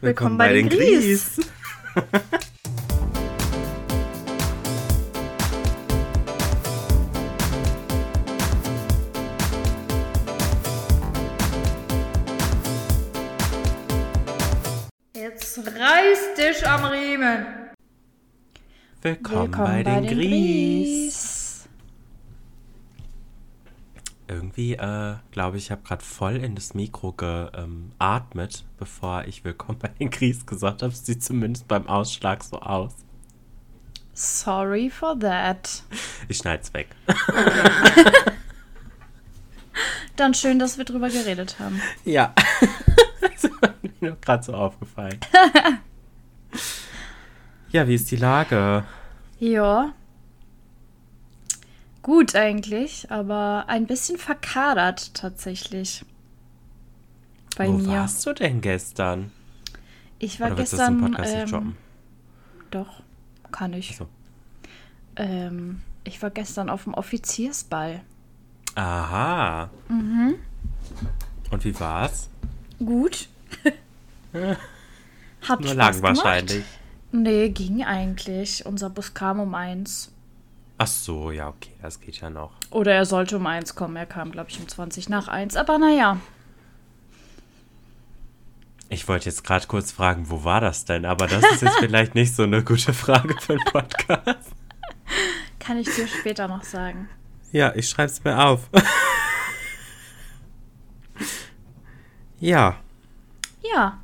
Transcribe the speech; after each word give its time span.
Willkommen, 0.00 0.36
bei, 0.36 0.52
den 0.52 0.68
Gries. 0.68 1.40
Jetzt 15.14 15.58
reiß 15.58 16.34
dich 16.36 16.68
am 16.68 16.84
Riemen. 16.84 17.46
Willkommen, 19.00 19.50
bei, 19.50 19.82
den, 19.82 20.06
Gries. 20.06 21.25
Irgendwie, 24.28 24.74
äh, 24.74 25.14
glaube 25.30 25.56
ich, 25.56 25.70
habe 25.70 25.82
gerade 25.82 26.04
voll 26.04 26.36
in 26.36 26.56
das 26.56 26.74
Mikro 26.74 27.12
geatmet, 27.12 28.64
bevor 28.76 29.24
ich 29.24 29.44
Willkommen 29.44 29.78
bei 29.82 29.88
den 29.88 30.10
Gries 30.10 30.46
gesagt 30.46 30.82
habe. 30.82 30.92
Sieht 30.92 31.22
zumindest 31.22 31.68
beim 31.68 31.86
Ausschlag 31.86 32.42
so 32.42 32.60
aus. 32.60 32.92
Sorry 34.14 34.90
for 34.90 35.18
that. 35.20 35.84
Ich 36.28 36.38
schneid's 36.38 36.72
weg. 36.74 36.88
Dann 40.16 40.32
schön, 40.34 40.58
dass 40.58 40.78
wir 40.78 40.86
drüber 40.86 41.10
geredet 41.10 41.58
haben. 41.60 41.80
Ja. 42.04 42.34
das 43.20 43.44
ist 43.44 43.52
mir 44.00 44.16
gerade 44.16 44.42
so 44.42 44.54
aufgefallen. 44.54 45.20
ja, 47.70 47.86
wie 47.86 47.94
ist 47.94 48.10
die 48.10 48.16
Lage? 48.16 48.84
Ja. 49.38 49.92
Gut 52.06 52.36
eigentlich, 52.36 53.10
aber 53.10 53.64
ein 53.66 53.88
bisschen 53.88 54.16
verkadert 54.16 55.12
tatsächlich. 55.12 56.04
Bei 57.56 57.66
Wo 57.66 57.72
mir. 57.72 57.88
warst 57.88 58.24
du 58.24 58.32
denn 58.32 58.60
gestern? 58.60 59.32
Ich 60.20 60.38
war 60.38 60.46
Oder 60.52 60.58
willst 60.58 60.74
du 60.74 60.76
das 60.76 60.88
im 60.88 61.00
gestern. 61.00 61.10
Podcast 61.14 61.34
nicht 61.34 61.42
Ähm, 61.42 61.50
droppen? 61.50 61.76
doch, 62.70 63.02
kann 63.50 63.72
ich. 63.72 63.96
So. 63.96 64.06
Ähm, 65.16 65.82
ich 66.04 66.22
war 66.22 66.30
gestern 66.30 66.70
auf 66.70 66.84
dem 66.84 66.94
Offiziersball. 66.94 68.02
Aha. 68.76 69.68
Mhm. 69.88 70.36
Und 71.50 71.64
wie 71.64 71.80
war's? 71.80 72.30
Gut. 72.78 73.28
Hat 75.42 75.60
Nur 75.60 75.74
lang 75.74 76.00
wahrscheinlich. 76.02 76.64
Nee, 77.10 77.48
ging 77.48 77.82
eigentlich. 77.82 78.64
Unser 78.64 78.90
Bus 78.90 79.12
kam 79.12 79.40
um 79.40 79.56
eins. 79.56 80.12
Ach 80.78 80.86
so, 80.86 81.30
ja, 81.30 81.48
okay, 81.48 81.72
das 81.80 82.00
geht 82.00 82.20
ja 82.20 82.28
noch. 82.28 82.52
Oder 82.70 82.92
er 82.92 83.06
sollte 83.06 83.36
um 83.38 83.46
eins 83.46 83.74
kommen. 83.74 83.96
Er 83.96 84.04
kam, 84.06 84.30
glaube 84.32 84.50
ich, 84.50 84.60
um 84.60 84.68
20 84.68 85.08
nach 85.08 85.26
eins. 85.28 85.56
Aber 85.56 85.78
naja. 85.78 86.18
Ich 88.88 89.08
wollte 89.08 89.24
jetzt 89.26 89.42
gerade 89.42 89.66
kurz 89.66 89.90
fragen, 89.90 90.28
wo 90.30 90.44
war 90.44 90.60
das 90.60 90.84
denn? 90.84 91.04
Aber 91.06 91.26
das 91.26 91.42
ist 91.52 91.62
jetzt 91.62 91.76
vielleicht 91.80 92.14
nicht 92.14 92.34
so 92.36 92.42
eine 92.42 92.62
gute 92.62 92.92
Frage 92.92 93.34
für 93.40 93.54
einen 93.54 93.64
Podcast. 93.64 94.52
Kann 95.58 95.78
ich 95.78 95.88
dir 95.94 96.06
später 96.06 96.46
noch 96.46 96.62
sagen. 96.62 97.08
Ja, 97.52 97.74
ich 97.74 97.88
schreib's 97.88 98.22
mir 98.22 98.38
auf. 98.44 98.68
ja, 102.38 102.76
Ja. 103.62 103.98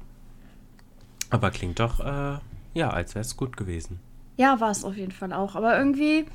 aber 1.30 1.50
klingt 1.50 1.78
doch, 1.78 2.00
äh, 2.00 2.38
ja, 2.74 2.90
als 2.90 3.14
wäre 3.14 3.24
es 3.24 3.36
gut 3.36 3.56
gewesen. 3.56 4.00
Ja, 4.38 4.58
war 4.60 4.70
es 4.70 4.84
auf 4.84 4.96
jeden 4.96 5.12
Fall 5.12 5.32
auch. 5.32 5.54
Aber 5.54 5.76
irgendwie, 5.78 6.26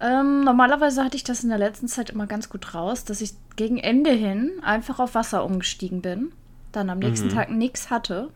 ähm, 0.00 0.44
normalerweise 0.44 1.04
hatte 1.04 1.16
ich 1.16 1.24
das 1.24 1.42
in 1.42 1.50
der 1.50 1.58
letzten 1.58 1.88
Zeit 1.88 2.10
immer 2.10 2.26
ganz 2.26 2.48
gut 2.48 2.74
raus, 2.74 3.04
dass 3.04 3.20
ich 3.20 3.34
gegen 3.56 3.78
Ende 3.78 4.10
hin 4.10 4.52
einfach 4.62 4.98
auf 4.98 5.14
Wasser 5.14 5.44
umgestiegen 5.44 6.02
bin. 6.02 6.32
Dann 6.72 6.90
am 6.90 6.98
nächsten 6.98 7.28
Tag 7.28 7.50
nichts 7.50 7.90
hatte. 7.90 8.30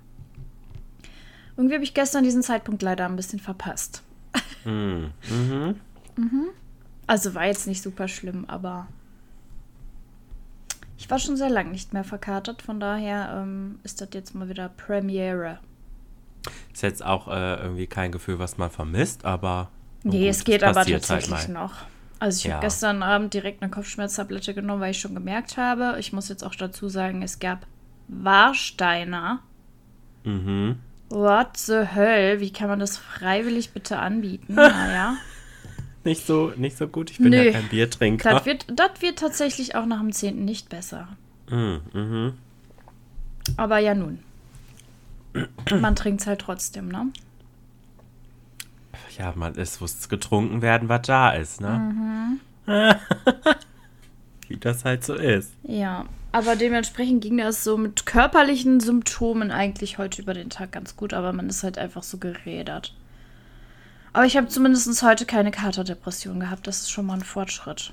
Irgendwie 1.56 1.74
habe 1.74 1.84
ich 1.84 1.94
gestern 1.94 2.22
diesen 2.22 2.42
Zeitpunkt 2.42 2.82
leider 2.82 3.04
ein 3.06 3.16
bisschen 3.16 3.40
verpasst. 3.40 4.02
Hm. 4.62 5.10
Mhm. 5.28 5.74
Also 7.08 7.34
war 7.34 7.46
jetzt 7.46 7.66
nicht 7.66 7.82
super 7.82 8.06
schlimm, 8.06 8.44
aber 8.46 8.86
ich 10.98 11.10
war 11.10 11.18
schon 11.18 11.36
sehr 11.36 11.48
lang 11.48 11.70
nicht 11.70 11.92
mehr 11.94 12.04
verkatert. 12.04 12.60
Von 12.60 12.80
daher 12.80 13.42
ähm, 13.42 13.78
ist 13.82 14.00
das 14.00 14.10
jetzt 14.12 14.34
mal 14.34 14.48
wieder 14.48 14.68
Premiere. 14.68 15.58
Ist 16.72 16.82
jetzt 16.82 17.04
auch 17.04 17.28
äh, 17.28 17.54
irgendwie 17.62 17.86
kein 17.86 18.12
Gefühl, 18.12 18.38
was 18.38 18.58
man 18.58 18.70
vermisst, 18.70 19.24
aber. 19.24 19.70
Nun 20.08 20.16
Nee, 20.16 20.26
gut, 20.26 20.30
es 20.30 20.44
geht 20.44 20.64
aber 20.64 20.80
halt 20.80 20.88
tatsächlich 20.90 21.48
mal. 21.48 21.62
noch. 21.62 21.72
Also 22.20 22.38
ich 22.38 22.44
Ja. 22.44 22.54
habe 22.54 22.66
gestern 22.66 23.02
Abend 23.02 23.32
direkt 23.34 23.62
eine 23.62 23.70
Kopfschmerztablette 23.70 24.52
genommen, 24.54 24.80
weil 24.80 24.90
ich 24.90 25.00
schon 25.00 25.14
gemerkt 25.14 25.56
habe. 25.56 25.96
Ich 26.00 26.12
muss 26.12 26.28
jetzt 26.28 26.42
auch 26.42 26.54
dazu 26.54 26.88
sagen, 26.88 27.22
es 27.22 27.38
gab 27.38 27.66
Warsteiner. 28.08 29.40
Mhm. 30.24 30.76
What 31.10 31.56
the 31.56 31.80
hell? 31.84 32.40
Wie 32.40 32.52
kann 32.52 32.68
man 32.68 32.80
das 32.80 32.98
freiwillig 32.98 33.70
bitte 33.70 33.98
anbieten? 33.98 34.54
Naja. 34.56 35.14
Nicht 36.04 36.26
so, 36.26 36.52
nicht 36.56 36.76
so 36.78 36.86
gut, 36.88 37.10
ich 37.10 37.18
bin 37.18 37.30
Nö. 37.30 37.42
ja 37.42 37.52
kein 37.52 37.68
Biertrinker. 37.68 38.30
Das 38.30 38.46
wird, 38.46 38.66
das 38.74 39.02
wird 39.02 39.18
tatsächlich 39.18 39.74
auch 39.74 39.84
nach 39.84 39.98
dem 40.00 40.12
10. 40.12 40.44
nicht 40.44 40.68
besser. 40.70 41.08
Mhm, 41.50 41.80
mhm. 41.92 42.32
Aber 43.56 43.78
ja 43.78 43.94
nun. 43.94 44.20
Man 45.80 45.96
trinkt 45.96 46.22
es 46.22 46.26
halt 46.26 46.40
trotzdem, 46.40 46.88
ne? 46.88 47.08
Ja, 49.18 49.32
man, 49.36 49.54
es 49.56 49.80
muss 49.80 50.08
getrunken 50.08 50.62
werden, 50.62 50.88
was 50.88 51.02
da 51.02 51.30
ist, 51.30 51.60
ne? 51.60 51.78
Mhm. 51.78 52.40
Wie 54.48 54.56
das 54.56 54.84
halt 54.84 55.04
so 55.04 55.14
ist. 55.14 55.52
Ja. 55.64 56.06
Aber 56.30 56.56
dementsprechend 56.56 57.22
ging 57.22 57.38
das 57.38 57.64
so 57.64 57.78
mit 57.78 58.04
körperlichen 58.06 58.80
Symptomen 58.80 59.50
eigentlich 59.50 59.96
heute 59.98 60.20
über 60.22 60.34
den 60.34 60.50
Tag 60.50 60.72
ganz 60.72 60.94
gut, 60.94 61.14
aber 61.14 61.32
man 61.32 61.48
ist 61.48 61.62
halt 61.62 61.78
einfach 61.78 62.02
so 62.02 62.18
gerädert. 62.18 62.94
Aber 64.12 64.26
ich 64.26 64.36
habe 64.36 64.48
zumindest 64.48 65.02
heute 65.02 65.24
keine 65.26 65.50
Katerdepression 65.50 66.38
gehabt. 66.40 66.66
Das 66.66 66.80
ist 66.80 66.90
schon 66.90 67.06
mal 67.06 67.14
ein 67.14 67.22
Fortschritt. 67.22 67.92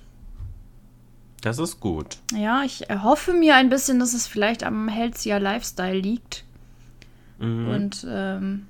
Das 1.42 1.60
ist 1.60 1.80
gut. 1.80 2.18
Ja, 2.34 2.64
ich 2.64 2.88
hoffe 3.04 3.32
mir 3.34 3.56
ein 3.56 3.70
bisschen, 3.70 4.00
dass 4.00 4.14
es 4.14 4.28
vielleicht 4.28 4.64
am 4.64 4.88
Healthier 4.90 5.40
Lifestyle 5.40 5.98
liegt 6.00 6.44
Mhm. 7.38 7.68
und 7.70 8.08
ähm, 8.10 8.66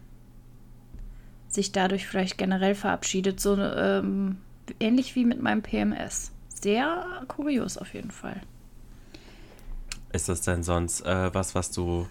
sich 1.56 1.72
dadurch 1.72 2.08
vielleicht 2.08 2.38
generell 2.38 2.76
verabschiedet. 2.76 3.40
So 3.40 3.58
ähm, 3.58 4.38
ähnlich 4.80 5.16
wie 5.16 5.26
mit 5.26 5.42
meinem 5.42 5.62
PMS. 5.62 6.32
Sehr 6.50 7.24
kurios 7.28 7.78
auf 7.78 7.94
jeden 7.94 8.12
Fall. 8.12 8.42
Ist 10.12 10.30
das 10.30 10.42
denn 10.42 10.64
sonst 10.64 11.02
äh, 11.02 11.34
was, 11.34 11.56
was 11.56 11.72
du 11.72 12.08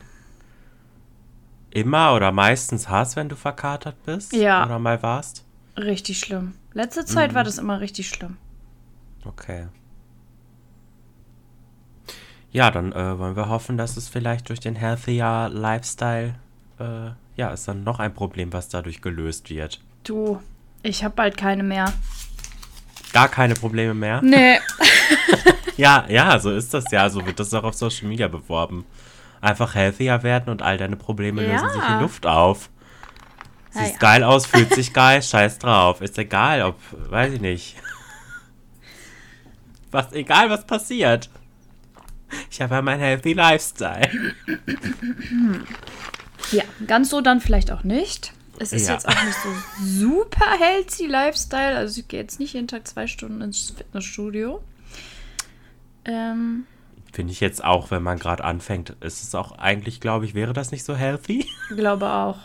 immer 1.70 2.14
oder 2.14 2.32
meistens 2.32 2.88
hast, 2.88 3.16
wenn 3.16 3.28
du 3.28 3.36
verkatert 3.36 3.96
bist? 4.04 4.32
Ja. 4.32 4.64
Oder 4.64 4.78
mal 4.78 5.02
warst? 5.02 5.44
Richtig 5.76 6.20
schlimm. 6.20 6.54
Letzte 6.72 7.04
Zeit 7.04 7.34
war 7.34 7.44
das 7.44 7.58
immer 7.58 7.80
richtig 7.80 8.08
schlimm. 8.08 8.36
Okay. 9.24 9.66
Ja, 12.52 12.70
dann 12.70 12.92
äh, 12.92 13.18
wollen 13.18 13.34
wir 13.34 13.48
hoffen, 13.48 13.76
dass 13.76 13.96
es 13.96 14.08
vielleicht 14.08 14.48
durch 14.48 14.60
den 14.60 14.76
Healthier 14.76 15.50
Lifestyle, 15.52 16.36
äh, 16.78 17.10
ja, 17.36 17.48
ist 17.50 17.66
dann 17.68 17.84
noch 17.84 17.98
ein 18.00 18.14
Problem, 18.14 18.52
was 18.52 18.68
dadurch 18.68 19.00
gelöst 19.02 19.50
wird. 19.50 19.80
Du, 20.04 20.40
ich 20.82 21.02
habe 21.04 21.14
bald 21.14 21.36
keine 21.36 21.62
mehr. 21.62 21.92
Gar 23.12 23.28
keine 23.28 23.54
Probleme 23.54 23.94
mehr? 23.94 24.20
Nee. 24.22 24.58
Ja, 25.76 26.04
ja, 26.08 26.38
so 26.38 26.52
ist 26.52 26.72
das 26.72 26.84
ja. 26.92 27.10
So 27.10 27.26
wird 27.26 27.40
das 27.40 27.52
auch 27.52 27.64
auf 27.64 27.74
Social 27.74 28.06
Media 28.06 28.28
beworben. 28.28 28.84
Einfach 29.40 29.74
healthier 29.74 30.22
werden 30.22 30.48
und 30.50 30.62
all 30.62 30.78
deine 30.78 30.94
Probleme 30.94 31.44
Ja. 31.44 31.52
lösen 31.54 31.68
sich 31.70 31.88
in 31.88 31.98
Luft 32.00 32.26
auf. 32.26 32.70
Siehst 33.70 33.94
Ja. 33.94 33.98
geil 33.98 34.22
aus, 34.22 34.46
fühlt 34.46 34.72
sich 34.74 34.92
geil, 34.92 35.20
scheiß 35.20 35.58
drauf. 35.58 36.00
Ist 36.00 36.16
egal, 36.16 36.62
ob, 36.62 36.78
weiß 37.10 37.32
ich 37.32 37.40
nicht. 37.40 37.74
Was, 39.90 40.12
egal 40.12 40.48
was 40.48 40.64
passiert. 40.64 41.28
Ich 42.50 42.60
habe 42.62 42.76
ja 42.76 42.82
meinen 42.82 43.00
healthy 43.00 43.32
Lifestyle. 43.32 44.08
Ja, 46.52 46.62
ganz 46.86 47.10
so 47.10 47.20
dann 47.20 47.40
vielleicht 47.40 47.70
auch 47.72 47.84
nicht. 47.84 48.32
Es 48.58 48.72
ist 48.72 48.86
Ja. 48.86 48.94
jetzt 48.94 49.08
auch 49.08 49.24
nicht 49.24 49.36
so 49.42 49.48
super 49.84 50.46
healthy 50.58 51.06
Lifestyle. 51.06 51.76
Also 51.76 52.00
ich 52.00 52.08
gehe 52.08 52.20
jetzt 52.20 52.38
nicht 52.38 52.52
jeden 52.54 52.68
Tag 52.68 52.86
zwei 52.86 53.06
Stunden 53.06 53.40
ins 53.42 53.70
Fitnessstudio. 53.70 54.62
Ähm, 56.04 56.66
Finde 57.12 57.32
ich 57.32 57.40
jetzt 57.40 57.64
auch, 57.64 57.90
wenn 57.90 58.02
man 58.02 58.18
gerade 58.18 58.44
anfängt, 58.44 58.90
ist 59.00 59.22
es 59.22 59.34
auch 59.34 59.52
eigentlich, 59.58 60.00
glaube 60.00 60.24
ich, 60.24 60.34
wäre 60.34 60.52
das 60.52 60.70
nicht 60.70 60.84
so 60.84 60.94
healthy? 60.96 61.46
glaube 61.70 62.08
auch. 62.10 62.38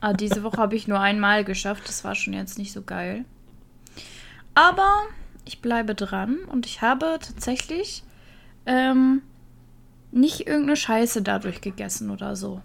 Aber 0.00 0.14
diese 0.14 0.42
Woche 0.42 0.56
habe 0.56 0.74
ich 0.74 0.88
nur 0.88 0.98
einmal 0.98 1.44
geschafft. 1.44 1.84
Das 1.86 2.02
war 2.04 2.14
schon 2.14 2.32
jetzt 2.32 2.58
nicht 2.58 2.72
so 2.72 2.82
geil. 2.82 3.24
Aber 4.54 5.02
ich 5.44 5.60
bleibe 5.60 5.94
dran 5.94 6.38
und 6.50 6.66
ich 6.66 6.82
habe 6.82 7.18
tatsächlich 7.20 8.02
ähm, 8.66 9.22
nicht 10.10 10.46
irgendeine 10.46 10.76
Scheiße 10.76 11.22
dadurch 11.22 11.60
gegessen 11.60 12.10
oder 12.10 12.34
so. 12.36 12.62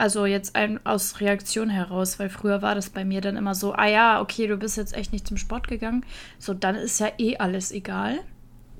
Also 0.00 0.24
jetzt 0.24 0.56
ein, 0.56 0.80
aus 0.86 1.20
Reaktion 1.20 1.68
heraus, 1.68 2.18
weil 2.18 2.30
früher 2.30 2.62
war 2.62 2.74
das 2.74 2.88
bei 2.88 3.04
mir 3.04 3.20
dann 3.20 3.36
immer 3.36 3.54
so, 3.54 3.74
ah 3.74 3.86
ja, 3.86 4.22
okay, 4.22 4.46
du 4.46 4.56
bist 4.56 4.78
jetzt 4.78 4.94
echt 4.94 5.12
nicht 5.12 5.26
zum 5.26 5.36
Sport 5.36 5.68
gegangen. 5.68 6.06
So, 6.38 6.54
dann 6.54 6.74
ist 6.74 7.00
ja 7.00 7.08
eh 7.18 7.36
alles 7.36 7.70
egal. 7.70 8.20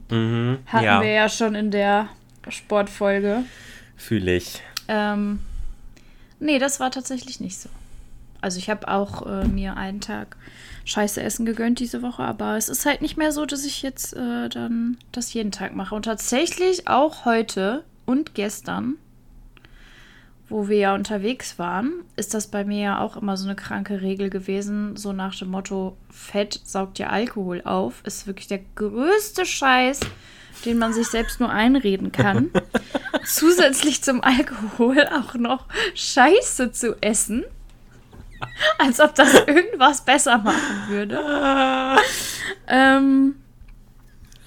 Mhm, 0.09 0.61
Hatten 0.65 0.85
ja, 0.85 1.03
wir 1.03 1.11
ja 1.11 1.29
schon 1.29 1.55
in 1.55 1.71
der 1.71 2.09
Sportfolge. 2.49 3.45
fühle 3.99 4.37
ich. 4.37 4.63
Ähm, 4.89 5.41
nee, 6.39 6.59
das 6.59 6.81
war 6.81 6.91
tatsächlich 6.91 7.39
nicht 7.39 7.61
so. 7.61 7.69
Also 8.41 8.57
ich 8.59 8.71
habe 8.71 8.89
auch 8.89 9.27
äh, 9.27 9.47
mir 9.47 9.77
einen 9.77 10.01
Tag 10.01 10.39
scheiße 10.87 11.23
Essen 11.23 11.45
gegönnt 11.45 11.81
diese 11.81 12.01
Woche, 12.01 12.23
aber 12.23 12.57
es 12.57 12.71
ist 12.71 12.87
halt 12.87 13.03
nicht 13.03 13.19
mehr 13.19 13.33
so, 13.33 13.45
dass 13.45 13.67
ich 13.67 13.83
jetzt 13.83 14.15
äh, 14.15 14.49
dann 14.49 14.97
das 15.13 15.35
jeden 15.35 15.53
Tag 15.53 15.77
mache. 15.77 15.95
Und 15.95 16.07
tatsächlich 16.07 16.89
auch 16.89 17.27
heute 17.27 17.85
und 18.07 18.35
gestern, 18.35 18.95
wo 20.51 20.69
wir 20.69 20.79
ja 20.79 20.95
unterwegs 20.95 21.59
waren, 21.59 22.05
ist 22.17 22.35
das 22.35 22.49
bei 22.49 22.65
mir 22.65 22.81
ja 22.81 23.01
auch 23.01 23.17
immer 23.17 23.37
so 23.37 23.47
eine 23.47 23.55
kranke 23.55 24.03
Regel 24.03 24.31
gewesen, 24.31 24.97
so 24.97 25.13
nach 25.13 25.37
dem 25.37 25.49
Motto, 25.49 25.97
Fett 26.11 26.61
saugt 26.65 26.99
ja 26.99 27.09
Alkohol 27.09 27.63
auf, 27.65 28.03
ist 28.05 28.27
wirklich 28.27 28.49
der 28.49 28.61
größte 28.75 29.47
Scheiß, 29.47 30.01
den 30.65 30.79
man 30.79 30.93
sich 30.93 31.07
selbst 31.07 31.39
nur 31.41 31.51
einreden 31.51 32.11
kann. 32.11 32.51
Zusätzlich 33.25 34.03
zum 34.03 34.23
Alkohol 34.23 35.07
auch 35.07 35.35
noch 35.35 35.67
Scheiße 35.95 36.73
zu 36.73 36.97
essen. 37.01 37.45
Als 38.79 39.01
ob 39.01 39.15
das 39.15 39.35
irgendwas 39.47 40.05
besser 40.05 40.39
machen 40.39 40.89
würde. 40.89 41.21
ähm, 42.67 43.37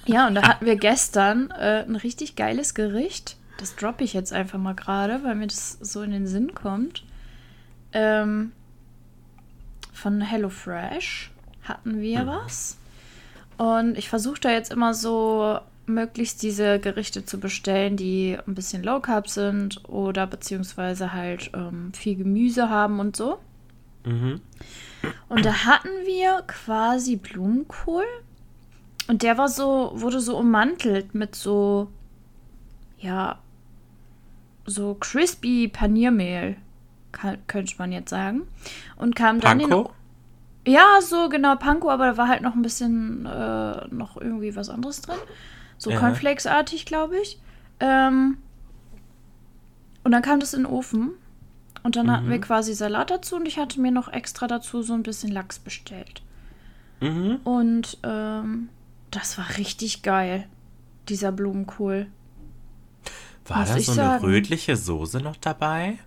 ja, 0.04 0.26
und 0.26 0.34
da 0.34 0.42
hatten 0.42 0.66
wir 0.66 0.76
gestern 0.76 1.50
äh, 1.52 1.84
ein 1.86 1.96
richtig 1.96 2.36
geiles 2.36 2.74
Gericht. 2.74 3.36
Das 3.64 3.76
droppe 3.76 4.04
ich 4.04 4.12
jetzt 4.12 4.30
einfach 4.30 4.58
mal 4.58 4.74
gerade, 4.74 5.24
weil 5.24 5.36
mir 5.36 5.46
das 5.46 5.78
so 5.80 6.02
in 6.02 6.10
den 6.10 6.26
Sinn 6.26 6.54
kommt. 6.54 7.02
Ähm, 7.94 8.52
von 9.90 10.20
HelloFresh 10.20 11.30
hatten 11.62 11.98
wir 11.98 12.24
mhm. 12.24 12.26
was. 12.26 12.76
Und 13.56 13.96
ich 13.96 14.10
versuche 14.10 14.38
da 14.38 14.50
jetzt 14.50 14.70
immer 14.70 14.92
so 14.92 15.60
möglichst 15.86 16.42
diese 16.42 16.78
Gerichte 16.78 17.24
zu 17.24 17.40
bestellen, 17.40 17.96
die 17.96 18.36
ein 18.46 18.54
bisschen 18.54 18.82
low 18.82 19.00
carb 19.00 19.30
sind 19.30 19.82
oder 19.88 20.26
beziehungsweise 20.26 21.14
halt 21.14 21.50
ähm, 21.54 21.94
viel 21.94 22.16
Gemüse 22.16 22.68
haben 22.68 23.00
und 23.00 23.16
so. 23.16 23.38
Mhm. 24.04 24.42
Und 25.30 25.42
da 25.42 25.64
hatten 25.64 25.88
wir 26.04 26.42
quasi 26.46 27.16
Blumenkohl. 27.16 28.04
Und 29.08 29.22
der 29.22 29.38
war 29.38 29.48
so, 29.48 29.92
wurde 29.94 30.20
so 30.20 30.36
ummantelt 30.36 31.14
mit 31.14 31.34
so, 31.34 31.88
ja, 32.98 33.38
so 34.66 34.94
crispy 34.94 35.68
Paniermehl, 35.68 36.56
kann, 37.12 37.38
könnte 37.46 37.74
man 37.78 37.92
jetzt 37.92 38.10
sagen. 38.10 38.42
Und 38.96 39.16
kam 39.16 39.40
dann 39.40 39.58
Panko? 39.58 39.92
in. 40.64 40.72
Ja, 40.72 41.00
so 41.02 41.28
genau, 41.28 41.56
Panko, 41.56 41.90
aber 41.90 42.06
da 42.06 42.16
war 42.16 42.28
halt 42.28 42.42
noch 42.42 42.54
ein 42.54 42.62
bisschen, 42.62 43.26
äh, 43.26 43.86
noch 43.90 44.16
irgendwie 44.16 44.56
was 44.56 44.70
anderes 44.70 45.02
drin. 45.02 45.18
So 45.76 45.90
ja. 45.90 45.98
Cornflakes-artig, 45.98 46.86
glaube 46.86 47.18
ich. 47.18 47.38
Ähm, 47.80 48.38
und 50.04 50.12
dann 50.12 50.22
kam 50.22 50.40
das 50.40 50.54
in 50.54 50.62
den 50.62 50.72
Ofen. 50.72 51.12
Und 51.82 51.96
dann 51.96 52.06
mhm. 52.06 52.10
hatten 52.12 52.28
wir 52.30 52.38
mhm. 52.38 52.42
quasi 52.42 52.72
Salat 52.72 53.10
dazu 53.10 53.36
und 53.36 53.46
ich 53.46 53.58
hatte 53.58 53.80
mir 53.80 53.90
noch 53.90 54.10
extra 54.10 54.46
dazu 54.46 54.82
so 54.82 54.94
ein 54.94 55.02
bisschen 55.02 55.30
Lachs 55.30 55.58
bestellt. 55.58 56.22
Mhm. 57.00 57.40
Und 57.44 57.98
ähm, 58.02 58.70
das 59.10 59.36
war 59.36 59.58
richtig 59.58 60.02
geil, 60.02 60.46
dieser 61.08 61.30
Blumenkohl. 61.30 62.06
War 63.46 63.64
da 63.64 63.78
so 63.78 63.92
eine 63.92 64.00
sagen. 64.00 64.24
rötliche 64.24 64.76
Soße 64.76 65.18
noch 65.20 65.36
dabei? 65.36 65.98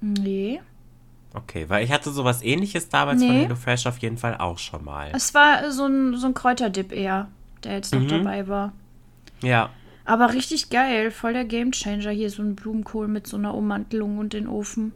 Nee. 0.00 0.60
Okay, 1.34 1.68
weil 1.68 1.84
ich 1.84 1.92
hatte 1.92 2.10
sowas 2.12 2.42
ähnliches 2.42 2.88
damals 2.88 3.20
nee. 3.20 3.26
von 3.26 3.36
HelloFresh 3.36 3.86
auf 3.86 3.98
jeden 3.98 4.18
Fall 4.18 4.38
auch 4.38 4.58
schon 4.58 4.84
mal. 4.84 5.10
Es 5.14 5.34
war 5.34 5.70
so 5.70 5.86
ein, 5.86 6.16
so 6.16 6.26
ein 6.26 6.34
Kräuterdip 6.34 6.92
eher, 6.92 7.28
der 7.64 7.74
jetzt 7.74 7.92
noch 7.92 8.00
mhm. 8.00 8.08
dabei 8.08 8.48
war. 8.48 8.72
Ja. 9.42 9.70
Aber 10.04 10.32
richtig 10.32 10.70
geil, 10.70 11.10
voll 11.10 11.32
der 11.32 11.44
Gamechanger 11.44 12.10
hier, 12.10 12.30
so 12.30 12.42
ein 12.42 12.54
Blumenkohl 12.54 13.08
mit 13.08 13.26
so 13.26 13.36
einer 13.36 13.54
Ummantelung 13.54 14.18
und 14.18 14.32
den 14.32 14.46
Ofen. 14.46 14.92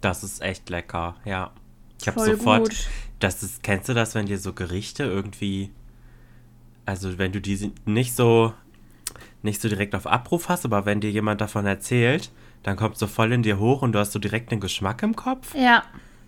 Das 0.00 0.24
ist 0.24 0.42
echt 0.42 0.70
lecker, 0.70 1.16
ja. 1.24 1.52
Ich 2.00 2.08
habe 2.08 2.20
sofort, 2.20 2.70
gut. 2.70 2.88
das 3.20 3.42
ist, 3.42 3.62
kennst 3.62 3.88
du 3.88 3.94
das, 3.94 4.14
wenn 4.14 4.26
dir 4.26 4.38
so 4.38 4.52
Gerichte 4.52 5.04
irgendwie, 5.04 5.70
also 6.86 7.18
wenn 7.18 7.32
du 7.32 7.40
die 7.40 7.72
nicht 7.84 8.16
so, 8.16 8.52
nicht 9.44 9.60
so 9.60 9.68
direkt 9.68 9.94
auf 9.94 10.06
Abruf 10.06 10.48
hast, 10.48 10.64
aber 10.64 10.86
wenn 10.86 11.00
dir 11.00 11.10
jemand 11.10 11.40
davon 11.40 11.66
erzählt, 11.66 12.30
dann 12.62 12.76
kommt 12.76 12.96
so 12.96 13.06
voll 13.06 13.32
in 13.32 13.42
dir 13.42 13.58
hoch 13.58 13.82
und 13.82 13.92
du 13.92 13.98
hast 13.98 14.12
so 14.12 14.18
direkt 14.18 14.50
den 14.50 14.60
Geschmack 14.60 15.02
im 15.02 15.14
Kopf. 15.14 15.54
Ja. 15.54 15.82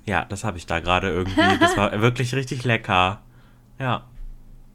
Ja, 0.05 0.25
das 0.25 0.45
habe 0.45 0.59
ich 0.59 0.67
da 0.67 0.81
gerade 0.81 1.09
irgendwie. 1.11 1.59
Das 1.59 1.77
war 1.77 2.01
wirklich 2.01 2.35
richtig 2.35 2.65
lecker. 2.65 3.21
Ja. 3.79 4.05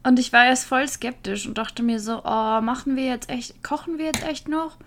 Und 0.03 0.19
ich 0.19 0.33
war 0.33 0.45
erst 0.45 0.65
voll 0.65 0.88
skeptisch 0.88 1.45
und 1.45 1.57
dachte 1.57 1.83
mir 1.83 1.99
so, 1.99 2.23
oh, 2.23 2.61
machen 2.61 2.95
wir 2.95 3.05
jetzt 3.05 3.29
echt, 3.29 3.63
kochen 3.63 3.97
wir 3.97 4.05
jetzt 4.05 4.27
echt 4.27 4.47
noch? 4.47 4.77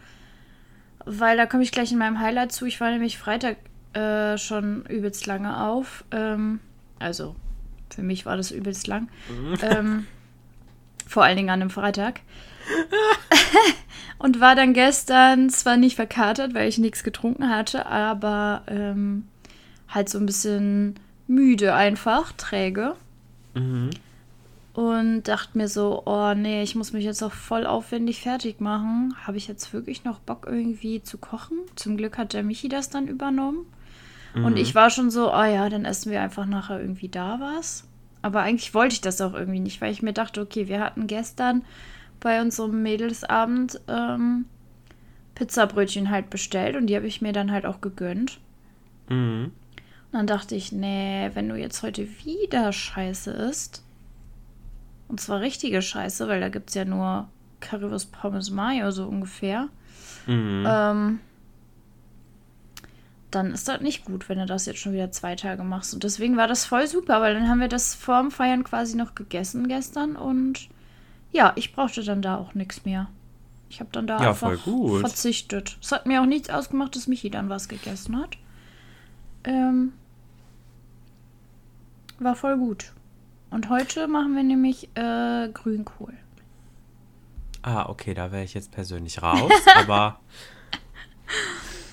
Weil 1.06 1.36
da 1.36 1.46
komme 1.46 1.62
ich 1.62 1.70
gleich 1.70 1.92
in 1.92 1.98
meinem 1.98 2.18
Highlight 2.18 2.52
zu. 2.52 2.66
Ich 2.66 2.80
war 2.80 2.90
nämlich 2.90 3.18
Freitag 3.18 3.56
äh, 3.92 4.36
schon 4.36 4.84
übelst 4.86 5.26
lange 5.26 5.62
auf. 5.64 6.04
Ähm, 6.10 6.58
also, 6.98 7.36
für 7.90 8.02
mich 8.02 8.26
war 8.26 8.36
das 8.36 8.50
übelst 8.50 8.86
lang. 8.88 9.08
Mhm. 9.28 9.56
ähm, 9.62 10.06
vor 11.06 11.22
allen 11.22 11.36
Dingen 11.36 11.50
an 11.50 11.60
einem 11.60 11.70
Freitag. 11.70 12.20
und 14.19 14.40
war 14.40 14.55
dann 14.55 14.72
gestern 14.72 15.50
zwar 15.50 15.76
nicht 15.76 15.96
verkatert, 15.96 16.55
weil 16.55 16.69
ich 16.69 16.78
nichts 16.78 17.05
getrunken 17.05 17.49
hatte, 17.50 17.87
aber 17.87 18.62
ähm, 18.66 19.26
halt 19.88 20.08
so 20.08 20.19
ein 20.19 20.26
bisschen 20.26 20.94
müde 21.26 21.75
einfach, 21.75 22.32
träge. 22.32 22.94
Mhm 23.55 23.90
und 24.75 25.22
dachte 25.22 25.56
mir 25.56 25.69
so, 25.69 26.02
oh 26.05 26.34
nee, 26.34 26.62
ich 26.62 26.75
muss 26.75 26.93
mich 26.93 27.05
jetzt 27.05 27.22
auch 27.22 27.32
voll 27.32 27.64
aufwendig 27.64 28.20
fertig 28.20 28.61
machen. 28.61 29.14
Habe 29.25 29.37
ich 29.37 29.46
jetzt 29.46 29.72
wirklich 29.72 30.02
noch 30.02 30.19
Bock 30.19 30.46
irgendwie 30.49 31.00
zu 31.00 31.17
kochen? 31.17 31.58
Zum 31.76 31.96
Glück 31.96 32.19
hat 32.19 32.32
der 32.32 32.43
Michi 32.43 32.69
das 32.69 32.90
dann 32.90 33.06
übernommen. 33.06 33.67
Mhm. 34.34 34.44
Und 34.44 34.56
ich 34.56 34.75
war 34.75 34.90
schon 34.90 35.12
so, 35.12 35.32
oh 35.32 35.44
ja, 35.44 35.69
dann 35.69 35.84
essen 35.84 36.10
wir 36.10 36.20
einfach 36.20 36.46
nachher 36.46 36.81
irgendwie 36.81 37.08
da 37.08 37.38
was. 37.38 37.84
Aber 38.20 38.40
eigentlich 38.40 38.75
wollte 38.75 38.94
ich 38.94 39.00
das 39.00 39.20
auch 39.20 39.34
irgendwie 39.34 39.60
nicht, 39.60 39.81
weil 39.81 39.93
ich 39.93 40.02
mir 40.02 40.12
dachte, 40.12 40.40
okay, 40.40 40.67
wir 40.67 40.81
hatten 40.81 41.06
gestern 41.06 41.62
bei 42.24 42.40
unserem 42.40 42.82
Mädelsabend 42.82 43.80
ähm, 43.86 44.46
Pizzabrötchen 45.36 46.10
halt 46.10 46.30
bestellt 46.30 46.74
und 46.74 46.88
die 46.88 46.96
habe 46.96 47.06
ich 47.06 47.22
mir 47.22 47.32
dann 47.32 47.52
halt 47.52 47.66
auch 47.66 47.80
gegönnt. 47.80 48.40
Mhm. 49.08 49.52
Und 50.10 50.12
dann 50.12 50.26
dachte 50.26 50.56
ich, 50.56 50.72
nee, 50.72 51.30
wenn 51.34 51.48
du 51.48 51.56
jetzt 51.56 51.82
heute 51.82 52.08
wieder 52.24 52.72
scheiße 52.72 53.30
isst, 53.30 53.84
und 55.06 55.20
zwar 55.20 55.40
richtige 55.40 55.82
Scheiße, 55.82 56.26
weil 56.26 56.40
da 56.40 56.48
gibt 56.48 56.70
es 56.70 56.74
ja 56.74 56.84
nur 56.84 57.28
Currywurst 57.60 58.10
Pommes 58.10 58.50
Mayo, 58.50 58.90
so 58.90 59.06
ungefähr. 59.06 59.68
Mhm. 60.26 60.64
Ähm, 60.66 61.20
dann 63.30 63.52
ist 63.52 63.69
das 63.69 63.82
nicht 63.82 64.04
gut, 64.04 64.28
wenn 64.28 64.38
du 64.38 64.46
das 64.46 64.64
jetzt 64.64 64.78
schon 64.78 64.94
wieder 64.94 65.10
zwei 65.10 65.36
Tage 65.36 65.62
machst. 65.62 65.93
Und 65.93 66.04
deswegen 66.04 66.36
war 66.36 66.48
das 66.48 66.64
voll 66.64 66.86
super, 66.86 67.20
weil 67.20 67.34
dann 67.34 67.48
haben 67.48 67.60
wir 67.60 67.69
das 67.69 67.94
vorm 67.94 68.31
Feiern 68.31 68.64
quasi 68.64 68.96
noch 68.96 69.14
gegessen 69.14 69.69
gestern 69.69 70.16
und 70.16 70.69
ja, 71.34 71.53
ich 71.56 71.74
brauchte 71.74 72.05
dann 72.05 72.22
da 72.22 72.36
auch 72.36 72.55
nichts 72.55 72.84
mehr. 72.84 73.08
Ich 73.69 73.81
habe 73.81 73.91
dann 73.93 74.06
da 74.06 74.22
ja, 74.22 74.29
einfach 74.31 74.56
verzichtet. 75.00 75.76
Es 75.82 75.91
hat 75.91 76.06
mir 76.06 76.22
auch 76.22 76.26
nichts 76.26 76.48
ausgemacht, 76.48 76.94
dass 76.94 77.08
Michi 77.08 77.29
dann 77.29 77.48
was 77.48 77.69
gegessen 77.69 78.17
hat. 78.17 78.38
Ähm, 79.43 79.93
war 82.20 82.36
voll 82.36 82.56
gut. 82.56 82.93
Und 83.50 83.69
heute 83.69 84.06
machen 84.06 84.36
wir 84.36 84.44
nämlich 84.44 84.88
äh, 84.96 85.48
Grünkohl. 85.53 86.14
Ah, 87.62 87.88
okay, 87.88 88.14
da 88.14 88.31
wäre 88.31 88.44
ich 88.44 88.55
jetzt 88.55 88.70
persönlich 88.70 89.20
raus, 89.20 89.50
aber. 89.74 90.20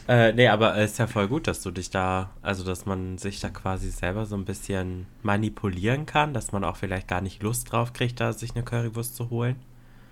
Äh, 0.08 0.34
nee, 0.34 0.48
aber 0.48 0.76
es 0.78 0.92
ist 0.92 0.98
ja 0.98 1.08
voll 1.08 1.28
gut, 1.28 1.48
dass 1.48 1.62
du 1.62 1.72
dich 1.72 1.90
da, 1.90 2.32
also 2.42 2.64
dass 2.64 2.86
man 2.86 3.18
sich 3.18 3.40
da 3.40 3.50
quasi 3.50 3.90
selber 3.90 4.26
so 4.26 4.36
ein 4.36 4.46
bisschen 4.46 5.06
manipulieren 5.22 6.06
kann, 6.06 6.34
dass 6.34 6.52
man 6.52 6.64
auch 6.64 6.76
vielleicht 6.76 7.08
gar 7.08 7.22
nicht 7.22 7.44
Lust 7.44 7.72
drauf 7.72 7.94
kriegt, 7.94 8.20
da 8.20 8.34
sich 8.34 8.56
eine 8.56 8.64
Currywurst 8.64 9.16
zu 9.16 9.30
holen. 9.30 9.56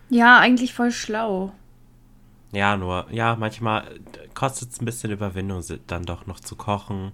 Ja, 0.09 0.39
eigentlich 0.39 0.73
voll 0.73 0.91
schlau. 0.91 1.51
Ja, 2.51 2.77
nur, 2.77 3.07
ja, 3.11 3.35
manchmal 3.35 3.83
kostet 4.33 4.71
es 4.71 4.81
ein 4.81 4.85
bisschen 4.85 5.11
Überwindung, 5.11 5.63
dann 5.87 6.05
doch 6.05 6.25
noch 6.25 6.39
zu 6.39 6.55
kochen 6.55 7.11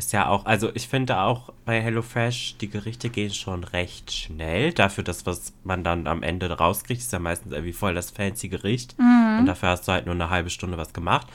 ist 0.00 0.12
ja 0.12 0.28
auch, 0.28 0.46
also 0.46 0.70
ich 0.74 0.88
finde 0.88 1.20
auch 1.20 1.52
bei 1.66 1.82
HelloFresh, 1.82 2.56
die 2.58 2.70
Gerichte 2.70 3.10
gehen 3.10 3.34
schon 3.34 3.64
recht 3.64 4.10
schnell. 4.10 4.72
Dafür, 4.72 5.04
dass 5.04 5.26
was 5.26 5.52
man 5.62 5.84
dann 5.84 6.06
am 6.06 6.22
Ende 6.22 6.50
rauskriegt, 6.50 7.00
ist 7.00 7.12
ja 7.12 7.18
meistens 7.18 7.52
irgendwie 7.52 7.74
voll 7.74 7.94
das 7.94 8.10
fancy 8.10 8.48
Gericht. 8.48 8.98
Mhm. 8.98 9.40
Und 9.40 9.46
dafür 9.46 9.68
hast 9.68 9.86
du 9.86 9.92
halt 9.92 10.06
nur 10.06 10.14
eine 10.14 10.30
halbe 10.30 10.48
Stunde 10.48 10.78
was 10.78 10.94
gemacht. 10.94 11.26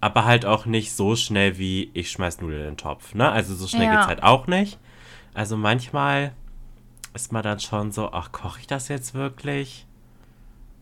Aber 0.00 0.24
halt 0.24 0.46
auch 0.46 0.66
nicht 0.66 0.92
so 0.92 1.16
schnell 1.16 1.58
wie 1.58 1.90
ich 1.94 2.10
schmeiß 2.10 2.40
Nudeln 2.40 2.60
in 2.60 2.66
den 2.66 2.76
Topf. 2.76 3.14
Ne? 3.14 3.30
Also 3.30 3.54
so 3.54 3.66
schnell 3.66 3.86
ja. 3.86 3.96
geht's 3.96 4.06
halt 4.06 4.22
auch 4.22 4.46
nicht. 4.46 4.78
Also 5.34 5.56
manchmal 5.56 6.32
ist 7.14 7.32
man 7.32 7.42
dann 7.42 7.60
schon 7.60 7.90
so, 7.90 8.12
ach, 8.12 8.32
koche 8.32 8.60
ich 8.60 8.66
das 8.66 8.88
jetzt 8.88 9.14
wirklich? 9.14 9.86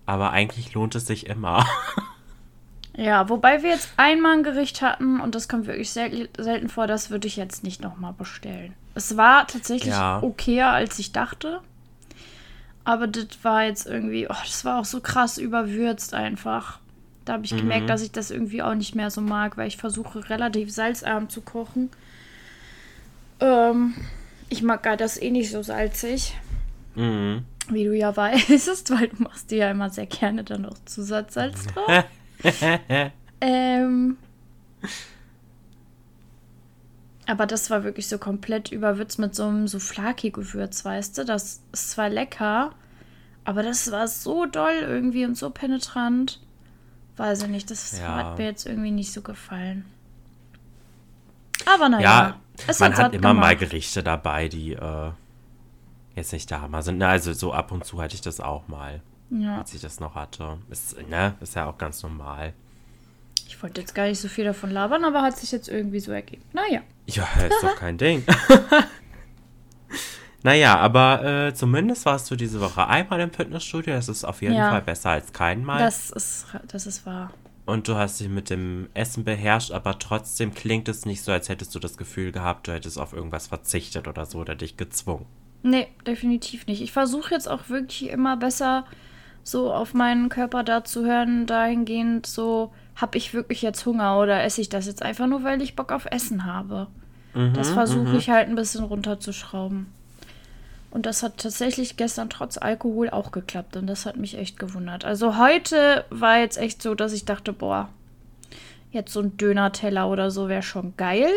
Aber 0.05 0.31
eigentlich 0.31 0.75
lohnt 0.75 0.95
es 0.95 1.07
sich 1.07 1.27
immer. 1.27 1.67
Ja, 2.97 3.29
wobei 3.29 3.63
wir 3.63 3.71
jetzt 3.71 3.91
einmal 3.99 4.39
ein 4.39 4.43
Gericht 4.43 4.81
hatten 4.81 5.21
und 5.21 5.35
das 5.35 5.49
kommt 5.49 5.67
wirklich 5.67 5.91
sel 5.91 6.31
selten 6.39 6.71
vor, 6.71 6.87
das 6.87 7.11
würde 7.11 7.27
ich 7.27 7.37
jetzt 7.37 7.63
nicht 7.63 7.83
nochmal 7.83 8.15
bestellen. 8.15 8.75
Es 8.95 9.19
war 9.19 9.47
tatsächlich 9.47 9.93
ja. 9.93 10.23
okayer, 10.23 10.73
als 10.73 10.99
ich 10.99 11.13
dachte. 11.13 11.61
Aber 12.85 13.07
das 13.07 13.27
war 13.43 13.65
jetzt 13.65 13.87
irgendwie, 13.87 14.27
oh, 14.31 14.43
das 14.47 14.65
war 14.65 14.81
auch 14.81 14.87
so 14.87 15.01
krass 15.01 15.37
überwürzt 15.37 16.15
einfach. 16.15 16.79
Da 17.27 17.33
habe 17.33 17.45
ich 17.45 17.57
gemerkt, 17.57 17.91
dass 17.91 18.03
ich 18.03 18.13
das 18.13 18.31
irgendwie 18.31 18.63
auch 18.63 18.75
nicht 18.75 18.95
mehr 18.95 19.11
so 19.11 19.21
mag, 19.21 19.57
weil 19.57 19.67
ich 19.67 19.77
versuche 19.77 20.31
relativ 20.31 20.73
salzarm 20.73 21.29
zu 21.29 21.41
kochen. 21.41 21.91
Ähm, 23.41 23.95
ich 24.49 24.63
mag 24.63 24.85
gar 24.85 24.97
das 24.97 25.21
eh 25.21 25.33
nicht 25.33 25.51
so 25.51 25.61
salzig. 25.61 26.37
Mhm. 26.95 27.45
Wie 27.69 27.85
du 27.85 27.97
ja 27.97 28.17
weißt, 28.17 28.91
weil 28.93 29.09
du 29.09 29.25
machst 29.25 29.51
dir 29.51 29.59
ja 29.59 29.71
immer 29.73 29.91
sehr 29.91 30.07
gerne 30.07 30.45
dann 30.45 30.63
noch 30.63 30.77
Zusatzsalz 30.85 31.67
drauf. 31.67 32.05
ähm, 33.41 34.17
aber 37.27 37.47
das 37.47 37.71
war 37.71 37.83
wirklich 37.83 38.07
so 38.07 38.19
komplett 38.19 38.71
überwürzt 38.71 39.19
mit 39.19 39.35
so 39.35 39.47
einem 39.47 39.67
Souflaki-Gewürz, 39.67 40.85
weißt 40.85 41.19
du? 41.19 41.25
Das 41.25 41.61
ist 41.73 41.91
zwar 41.91 42.09
lecker, 42.09 42.71
aber 43.45 43.65
das 43.65 43.91
war 43.91 44.07
so 44.07 44.47
doll 44.47 44.77
irgendwie 44.81 45.25
und 45.25 45.37
so 45.37 45.51
penetrant. 45.51 46.41
Weiß 47.17 47.43
ich 47.43 47.49
nicht, 47.49 47.71
das 47.71 47.99
Ja. 47.99 48.15
hat 48.15 48.39
mir 48.39 48.45
jetzt 48.45 48.67
irgendwie 48.67 48.91
nicht 48.91 49.13
so 49.13 49.23
gefallen. 49.23 49.85
Aber 51.65 51.89
naja, 51.89 52.03
Ja, 52.03 52.41
es 52.67 52.79
man 52.81 52.93
hat 52.93 52.99
hat 52.99 53.05
satt 53.07 53.15
immer 53.15 53.33
mal 53.35 53.55
gemacht. 53.55 53.71
Gerichte 53.71 54.03
dabei, 54.03 54.49
die 54.49 54.73
äh, 54.75 55.11
jetzt 56.15 56.33
nicht 56.33 56.51
der 56.51 56.61
Hammer 56.61 56.83
sind. 56.83 56.99
Na, 56.99 57.09
also 57.09 57.33
so 57.33 57.53
ab 57.53 57.73
und 57.73 57.85
zu 57.85 58.01
hatte 58.03 58.15
ich 58.15 58.21
das 58.21 58.41
auch 58.41 58.69
mal, 58.69 59.01
Ja, 59.31 59.59
als 59.59 59.73
ich 59.75 59.81
das 59.81 59.99
noch 60.01 60.15
hatte. 60.15 60.59
Ist, 60.71 60.97
ne, 61.09 61.35
ist 61.41 61.55
ja 61.55 61.67
auch 61.67 61.79
ganz 61.79 62.03
normal. 62.03 62.53
ich 63.49 63.63
wollte 63.63 63.81
jetzt 63.81 63.95
gar 63.95 64.07
nicht 64.07 64.21
so 64.21 64.29
viel 64.29 64.45
davon 64.45 64.71
labern, 64.71 65.05
aber 65.05 65.23
hat 65.23 65.39
sich 65.39 65.51
jetzt 65.53 65.69
irgendwie 65.69 66.01
so 66.01 66.13
ergeben. 66.13 66.43
Naja. 66.53 66.81
Ja, 67.07 67.25
ist 67.49 67.63
doch 67.63 67.77
kein 67.77 67.97
Ding. 67.97 68.23
naja, 70.43 70.77
aber 70.79 71.25
äh, 71.25 71.55
zumindest 71.55 72.07
warst 72.07 72.31
du 72.31 72.37
diese 72.37 72.61
Woche 72.61 72.87
einmal 72.87 73.21
im 73.21 73.31
Fitnessstudio. 73.33 73.95
Das 73.95 74.09
ist 74.09 74.25
auf 74.25 74.43
jeden 74.43 74.55
Ja. 74.55 74.71
Fall 74.71 74.83
besser 74.83 75.11
als 75.11 75.33
kein 75.33 75.65
Mal. 75.65 75.79
Das 75.79 76.11
ist, 76.11 76.47
das 76.69 76.87
ist 76.87 77.05
wahr. 77.07 77.31
Und 77.65 77.89
du 77.89 77.97
hast 77.97 78.21
dich 78.21 78.29
mit 78.29 78.49
dem 78.49 78.89
Essen 78.95 79.25
beherrscht, 79.25 79.73
aber 79.73 79.99
trotzdem 79.99 80.55
klingt 80.55 80.89
es 80.89 81.05
nicht 81.05 81.23
so, 81.23 81.33
als 81.33 81.49
hättest 81.49 81.75
du 81.75 81.81
das 81.81 81.97
Gefühl 81.97 82.31
gehabt, 82.31 82.69
du 82.69 82.73
hättest 82.73 82.97
auf 82.97 83.13
irgendwas 83.13 83.49
verzichtet 83.49 84.07
oder 84.07 84.25
so 84.25 84.39
oder 84.39 84.55
dich 84.55 84.77
gezwungen. 84.77 85.27
Nee, 85.65 85.89
definitiv 86.07 86.67
nicht. 86.69 86.81
Ich 86.81 86.93
versuche 86.93 87.35
jetzt 87.35 87.49
auch 87.49 87.69
wirklich 87.69 88.09
immer 88.11 88.37
besser 88.37 88.85
so 89.43 89.73
auf 89.73 89.95
meinen 89.95 90.29
Körper 90.29 90.63
da 90.63 90.85
zu 90.85 91.05
hören, 91.05 91.47
dahingehend 91.47 92.27
so, 92.27 92.73
habe 92.95 93.19
ich 93.19 93.35
wirklich 93.35 93.63
jetzt 93.63 93.85
Hunger 93.85 94.19
oder 94.19 94.45
esse 94.45 94.61
ich 94.61 94.69
das 94.69 94.87
jetzt 94.87 95.03
einfach 95.03 95.27
nur, 95.27 95.43
weil 95.43 95.61
ich 95.61 95.75
Bock 95.77 95.91
auf 95.91 96.07
Essen 96.07 96.45
habe. 96.45 96.87
das 97.35 97.71
versuche 97.71 98.17
ich 98.17 98.31
halt 98.31 98.49
ein 98.49 98.55
bisschen 98.55 98.85
runterzuschrauben. 98.85 99.87
Und 100.97 101.05
das 101.05 101.23
hat 101.23 101.37
tatsächlich 101.37 101.99
gestern 101.99 102.31
trotz 102.31 102.57
Alkohol 102.57 103.11
auch 103.11 103.31
geklappt 103.31 103.77
und 103.77 103.87
das 103.87 104.07
hat 104.07 104.17
mich 104.17 104.39
echt 104.39 104.59
gewundert. 104.59 105.05
Also 105.05 105.37
heute 105.37 106.07
war 106.09 106.39
jetzt 106.39 106.57
echt 106.57 106.81
so, 106.81 106.95
dass 106.95 107.13
ich 107.13 107.27
dachte, 107.27 107.53
boah, 107.53 107.91
jetzt 108.93 109.13
so 109.13 109.21
ein 109.21 109.37
Döner-Teller 109.37 110.09
oder 110.09 110.31
so 110.31 110.49
wäre 110.49 110.63
schon 110.63 110.95
geil. 110.97 111.29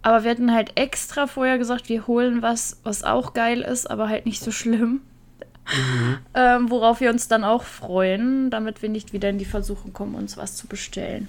Aber 0.00 0.24
wir 0.24 0.30
hatten 0.30 0.54
halt 0.54 0.72
extra 0.74 1.26
vorher 1.26 1.58
gesagt, 1.58 1.90
wir 1.90 2.06
holen 2.06 2.40
was, 2.40 2.80
was 2.82 3.04
auch 3.04 3.34
geil 3.34 3.60
ist, 3.60 3.90
aber 3.90 4.08
halt 4.08 4.24
nicht 4.24 4.42
so 4.42 4.50
schlimm. 4.50 5.02
Ähm, 6.32 6.70
worauf 6.70 7.00
wir 7.00 7.10
uns 7.10 7.26
dann 7.26 7.42
auch 7.42 7.64
freuen, 7.64 8.50
damit 8.50 8.82
wir 8.82 8.88
nicht 8.88 9.12
wieder 9.12 9.30
in 9.30 9.38
die 9.38 9.44
Versuchung 9.44 9.92
kommen, 9.92 10.14
uns 10.14 10.36
was 10.36 10.54
zu 10.54 10.68
bestellen. 10.68 11.26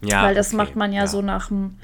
Ja, 0.00 0.22
Weil 0.22 0.34
das 0.34 0.48
okay, 0.48 0.56
macht 0.56 0.74
man 0.74 0.92
ja, 0.92 1.06
so 1.06 1.20
nach 1.20 1.48
dem 1.48 1.76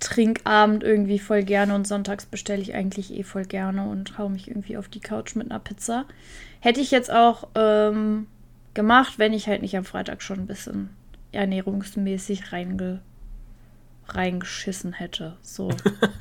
Trinkabend 0.00 0.82
irgendwie 0.82 1.18
voll 1.18 1.42
gerne 1.42 1.74
und 1.74 1.86
sonntags 1.86 2.26
bestelle 2.26 2.62
ich 2.62 2.74
eigentlich 2.74 3.12
eh 3.12 3.22
voll 3.22 3.44
gerne 3.44 3.88
und 3.88 4.18
hau 4.18 4.28
mich 4.28 4.48
irgendwie 4.48 4.76
auf 4.76 4.88
die 4.88 5.00
Couch 5.00 5.36
mit 5.36 5.50
einer 5.50 5.60
Pizza. 5.60 6.06
Hätte 6.60 6.80
ich 6.80 6.90
jetzt 6.90 7.12
auch 7.12 7.48
ähm, 7.54 8.26
gemacht, 8.74 9.18
wenn 9.18 9.32
ich 9.32 9.46
halt 9.46 9.62
nicht 9.62 9.76
am 9.76 9.84
Freitag 9.84 10.22
schon 10.22 10.40
ein 10.40 10.46
bisschen 10.46 10.90
ernährungsmäßig 11.32 12.52
reinge 12.52 13.00
reingeschissen 14.08 14.92
hätte. 14.92 15.36
So. 15.42 15.70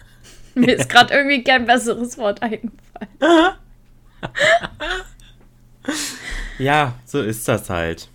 Mir 0.56 0.76
ist 0.76 0.90
gerade 0.90 1.14
irgendwie 1.14 1.44
kein 1.44 1.66
besseres 1.66 2.18
Wort 2.18 2.42
eingefallen. 2.44 2.78
Ja, 6.60 6.96
so 7.06 7.22
ist 7.22 7.48
das 7.48 7.70
halt. 7.70 8.10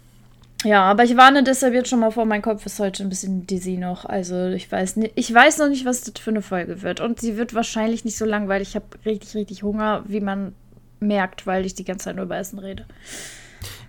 Ja, 0.64 0.83
aber 0.85 1.04
ich 1.04 1.16
warne 1.16 1.42
deshalb 1.42 1.75
jetzt 1.75 1.90
schon 1.90 2.00
mal 2.00 2.11
vor, 2.11 2.25
mein 2.25 2.40
Kopf 2.42 2.64
ist 2.64 2.80
heute 2.80 3.02
ein 3.02 3.11
bisschen 3.11 3.47
dizzy 3.47 3.76
noch. 3.76 4.06
Also 4.06 4.49
ich 4.49 4.71
weiß 4.71 4.97
nicht, 4.97 5.12
ich 5.14 5.33
weiß 5.33 5.59
noch 5.59 5.68
nicht, 5.68 5.85
was 5.85 6.00
das 6.00 6.14
für 6.18 6.30
eine 6.30 6.42
Folge 6.42 6.83
wird. 6.83 7.00
Und 7.00 7.21
sie 7.21 7.37
wird 7.37 7.54
wahrscheinlich 7.54 8.04
nicht 8.04 8.16
so 8.16 8.25
langweilig. 8.25 8.71
Ich 8.71 8.75
habe 8.75 8.87
richtig, 9.04 9.35
richtig 9.35 9.62
Hunger, 9.62 10.02
wie 10.06 10.21
man 10.21 10.54
merkt, 11.00 11.47
weil 11.47 11.66
ich 11.66 11.75
die 11.75 11.85
ganze 11.85 12.06
Zeit 12.06 12.16
nur 12.16 12.25
über 12.25 12.38
Essen 12.38 12.59
rede. 12.59 12.87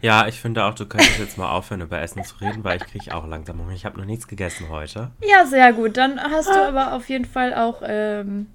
Ja, 0.02 0.28
ich 0.28 0.40
finde 0.40 0.66
auch, 0.66 0.74
du 0.76 0.86
könntest 0.86 1.18
jetzt 1.18 1.38
mal 1.38 1.50
aufhören, 1.50 1.82
über 1.82 2.00
Essen 2.00 2.24
zu 2.24 2.36
reden, 2.42 2.64
weil 2.64 2.78
ich 2.78 2.86
kriege 2.86 3.16
auch 3.16 3.26
langsam 3.26 3.60
Hunger. 3.60 3.74
Ich 3.74 3.86
habe 3.86 3.98
noch 3.98 4.06
nichts 4.06 4.28
gegessen 4.28 4.68
heute. 4.70 5.12
Ja, 5.22 5.46
sehr 5.46 5.72
gut. 5.74 5.98
Dann 5.98 6.20
hast 6.20 6.50
du 6.50 6.62
aber 6.62 6.94
auf 6.94 7.08
jeden 7.10 7.26
Fall 7.26 7.54
auch 7.54 7.82
ähm, 7.86 8.48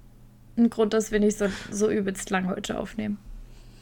einen 0.57 0.69
Grund, 0.69 0.93
dass 0.93 1.11
wir 1.11 1.19
nicht 1.19 1.37
so, 1.37 1.47
so 1.71 1.89
übelst 1.89 2.29
lang 2.29 2.47
heute 2.47 2.79
aufnehmen. 2.79 3.17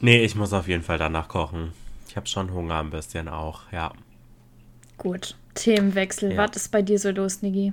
Nee, 0.00 0.24
ich 0.24 0.34
muss 0.34 0.52
auf 0.54 0.66
jeden 0.66 0.82
Fall 0.82 0.98
danach 0.98 1.28
kochen. 1.28 1.72
Ich 2.08 2.16
habe 2.16 2.26
schon 2.26 2.52
Hunger 2.52 2.80
ein 2.80 2.90
bisschen 2.90 3.28
auch, 3.28 3.60
ja. 3.70 3.92
Gut. 5.00 5.34
Themenwechsel. 5.54 6.34
Ja. 6.34 6.46
Was 6.46 6.56
ist 6.56 6.68
bei 6.68 6.82
dir 6.82 6.98
so 6.98 7.10
los, 7.10 7.40
Nigi? 7.40 7.72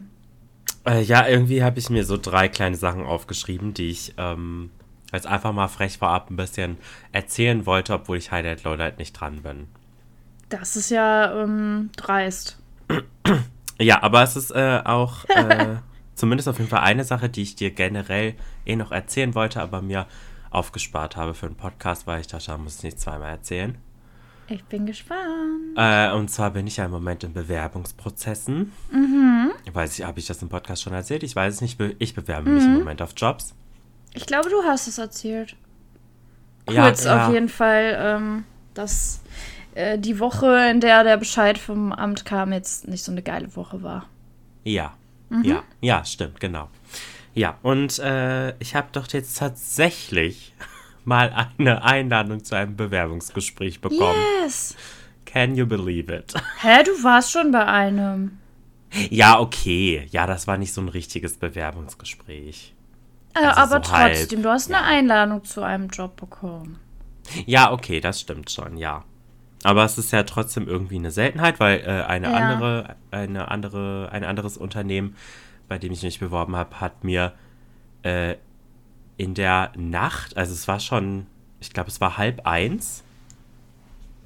Äh, 0.86 1.02
ja, 1.02 1.28
irgendwie 1.28 1.62
habe 1.62 1.78
ich 1.78 1.90
mir 1.90 2.06
so 2.06 2.16
drei 2.16 2.48
kleine 2.48 2.78
Sachen 2.78 3.06
aufgeschrieben, 3.06 3.74
die 3.74 3.90
ich 3.90 4.14
ähm, 4.18 4.72
jetzt 5.12 5.28
einfach 5.28 5.52
mal 5.52 5.68
frech 5.68 5.98
vorab 5.98 6.30
ein 6.30 6.38
bisschen 6.38 6.78
erzählen 7.12 7.66
wollte, 7.66 7.94
obwohl 7.96 8.16
ich 8.16 8.32
Highlight 8.32 8.64
Lowlight 8.64 8.98
nicht 8.98 9.12
dran 9.12 9.42
bin. 9.42 9.68
Das 10.48 10.78
ist 10.78 10.90
ja 10.90 11.44
ähm, 11.44 11.90
dreist. 11.98 12.58
Ja, 13.78 14.02
aber 14.04 14.24
es 14.24 14.38
ist 14.38 14.52
äh, 14.52 14.82
auch 14.86 15.26
äh, 15.28 15.76
zumindest 16.16 16.48
auf 16.48 16.60
jeden 16.60 16.70
Fall 16.70 16.80
eine 16.80 17.04
Sache, 17.04 17.28
die 17.28 17.42
ich 17.42 17.58
dir 17.58 17.72
generell 17.72 18.36
eh 18.66 18.78
noch 18.78 18.94
erzählen 18.94 19.36
wollte, 19.36 19.62
aber 19.62 19.82
mir 19.82 20.08
aufgespart 20.50 21.18
habe 21.18 21.34
für 21.34 21.48
einen 21.48 21.56
Podcast, 21.56 22.08
weil 22.08 22.22
ich 22.22 22.28
dachte, 22.28 22.48
da 22.48 22.58
muss 22.58 22.78
ich 22.78 22.84
nicht 22.84 23.02
zweimal 23.02 23.32
erzählen. 23.32 23.78
Ich 24.50 24.64
bin 24.66 24.86
gespannt. 24.86 25.76
Äh, 25.76 26.12
und 26.14 26.30
zwar 26.32 26.52
bin 26.52 26.68
ich 26.68 26.78
ja 26.78 26.86
im 26.86 26.92
Moment 26.92 27.24
in 27.24 27.34
Bewerbungsprozessen. 27.34 28.72
Mhm. 28.92 29.52
Weiß 29.74 30.00
ich, 30.00 30.06
habe 30.06 30.20
ich 30.20 30.26
das 30.28 30.42
im 30.42 30.50
Podcast 30.50 30.84
schon 30.84 30.94
erzählt? 30.94 31.24
Ich 31.24 31.36
weiß 31.36 31.56
es 31.56 31.62
nicht. 31.62 31.78
Ich 32.00 32.14
bewerbe 32.16 32.50
mich 32.50 32.64
im 32.64 32.76
Moment 32.80 33.02
auf 33.02 33.12
Jobs. 33.18 33.54
Ich 34.14 34.26
glaube, 34.26 34.50
du 34.50 34.64
hast 34.64 34.88
es 34.88 34.98
erzählt. 34.98 35.56
Ja, 36.70 36.84
Kurz 36.86 37.04
ja. 37.04 37.28
auf 37.28 37.34
jeden 37.34 37.50
Fall, 37.50 37.98
ähm, 38.00 38.44
dass 38.74 39.22
äh, 39.76 40.00
die 40.00 40.20
Woche, 40.20 40.70
in 40.70 40.80
der 40.80 41.04
der 41.04 41.18
Bescheid 41.18 41.58
vom 41.58 41.92
Amt 41.92 42.26
kam, 42.26 42.52
jetzt 42.54 42.88
nicht 42.88 43.04
so 43.04 43.12
eine 43.12 43.22
geile 43.22 43.56
Woche 43.56 43.84
war. 43.84 44.06
Ja, 44.64 44.94
Mhm. 45.30 45.44
ja, 45.44 45.64
ja, 45.82 46.06
stimmt, 46.06 46.40
genau. 46.40 46.70
Ja, 47.34 47.58
und 47.62 48.00
äh, 48.00 48.58
ich 48.60 48.76
habe 48.76 48.88
doch 48.94 49.08
jetzt 49.12 49.38
tatsächlich 49.38 50.54
mal 51.08 51.34
eine 51.58 51.84
Einladung 51.84 52.44
zu 52.44 52.56
einem 52.56 52.76
Bewerbungsgespräch 52.76 53.82
bekommen. 53.82 54.22
Yes! 54.44 54.76
Can 55.26 55.56
you 55.56 55.66
believe 55.66 56.14
it? 56.14 56.34
Hä, 56.62 56.84
du 56.84 56.92
warst 57.04 57.32
schon 57.32 57.52
bei 57.52 57.66
einem. 57.66 58.38
Ja, 59.10 59.40
okay. 59.40 60.08
Ja, 60.12 60.28
das 60.28 60.48
war 60.48 60.58
nicht 60.58 60.74
so 60.74 60.82
ein 60.82 60.90
richtiges 60.90 61.38
Bewerbungsgespräch. 61.38 62.74
Äh, 63.34 63.40
Also 63.40 63.62
aber 63.76 63.84
so 63.86 63.92
halb, 63.94 64.14
trotzdem, 64.14 64.44
du 64.44 64.50
hast 64.50 64.72
eine 64.72 64.84
Einladung 64.84 65.44
zu 65.44 65.62
einem 65.64 65.88
Job 65.90 66.16
bekommen. 66.16 66.80
Ja, 67.46 67.72
okay, 67.72 68.00
das 68.00 68.22
stimmt 68.22 68.50
schon, 68.52 68.78
ja. 68.78 69.04
Aber 69.64 69.84
es 69.84 69.98
ist 69.98 70.12
ja 70.12 70.24
trotzdem 70.24 70.68
irgendwie 70.68 70.96
eine 70.96 71.12
Seltenheit, 71.12 71.60
weil 71.60 71.80
äh, 71.82 72.04
eine 72.06 72.28
Ja. 72.28 72.34
andere, 72.36 72.96
eine 73.12 73.50
andere, 73.52 74.10
ein 74.12 74.24
anderes 74.24 74.56
Unternehmen, 74.58 75.16
bei 75.68 75.78
dem 75.78 75.92
ich 75.92 76.04
mich 76.04 76.20
beworben 76.20 76.56
habe, 76.56 76.80
hat 76.80 77.04
mir 77.04 77.34
äh, 78.04 78.36
in 79.18 79.34
der 79.34 79.72
Nacht, 79.76 80.38
also 80.38 80.54
es 80.54 80.68
war 80.68 80.80
schon, 80.80 81.26
ich 81.60 81.74
glaube, 81.74 81.90
es 81.90 82.00
war 82.00 82.18
halb 82.18 82.46
eins, 82.46 83.04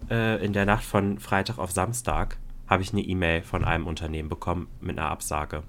äh, 0.09 0.43
in 0.43 0.53
der 0.53 0.65
Nacht 0.65 0.83
von 0.83 1.19
Freitag 1.19 1.57
auf 1.59 1.71
Samstag, 1.71 2.37
habe 2.67 2.83
ich 2.83 2.91
eine 2.93 3.01
E-Mail 3.01 3.41
von 3.41 3.63
einem 3.63 3.87
Unternehmen 3.87 4.29
bekommen 4.29 4.67
mit 4.81 4.97
einer 4.97 5.09
Absage. 5.09 5.63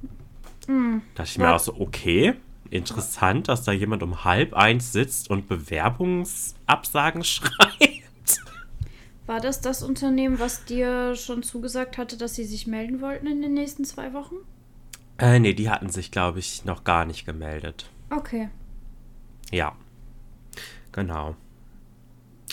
Da 0.67 0.73
dachte 1.14 1.31
ich 1.31 1.38
mir 1.38 1.45
Ja. 1.45 1.57
auch 1.57 1.61
so, 1.61 1.75
okay, 1.81 2.35
interessant, 2.71 3.49
dass 3.49 3.64
da 3.64 3.73
jemand 3.73 4.02
um 4.02 4.25
halb 4.25 4.55
eins 4.55 4.93
sitzt 4.93 5.29
und 5.31 5.49
Bewerbungsabsagen 5.49 7.25
schreibt. 7.25 8.41
War 9.26 9.41
das 9.41 9.61
das 9.61 9.83
Unternehmen, 9.83 10.38
was 10.38 10.64
dir 10.64 11.14
schon 11.17 11.43
zugesagt 11.43 11.97
hatte, 11.99 12.17
dass 12.17 12.35
sie 12.35 12.45
sich 12.45 12.67
melden 12.67 13.00
wollten 13.00 13.26
in 13.26 13.41
den 13.43 13.55
nächsten 13.55 13.85
zwei 13.85 14.12
Wochen? 14.14 14.35
Äh, 15.19 15.38
nee, 15.38 15.55
die 15.55 15.71
hatten 15.71 15.91
sich, 15.91 16.11
glaube 16.11 16.38
ich, 16.41 16.64
noch 16.64 16.83
gar 16.85 17.05
nicht 17.05 17.25
gemeldet. 17.26 17.87
Okay. 18.11 18.49
Ja. 19.52 19.75
Genau. 20.90 21.37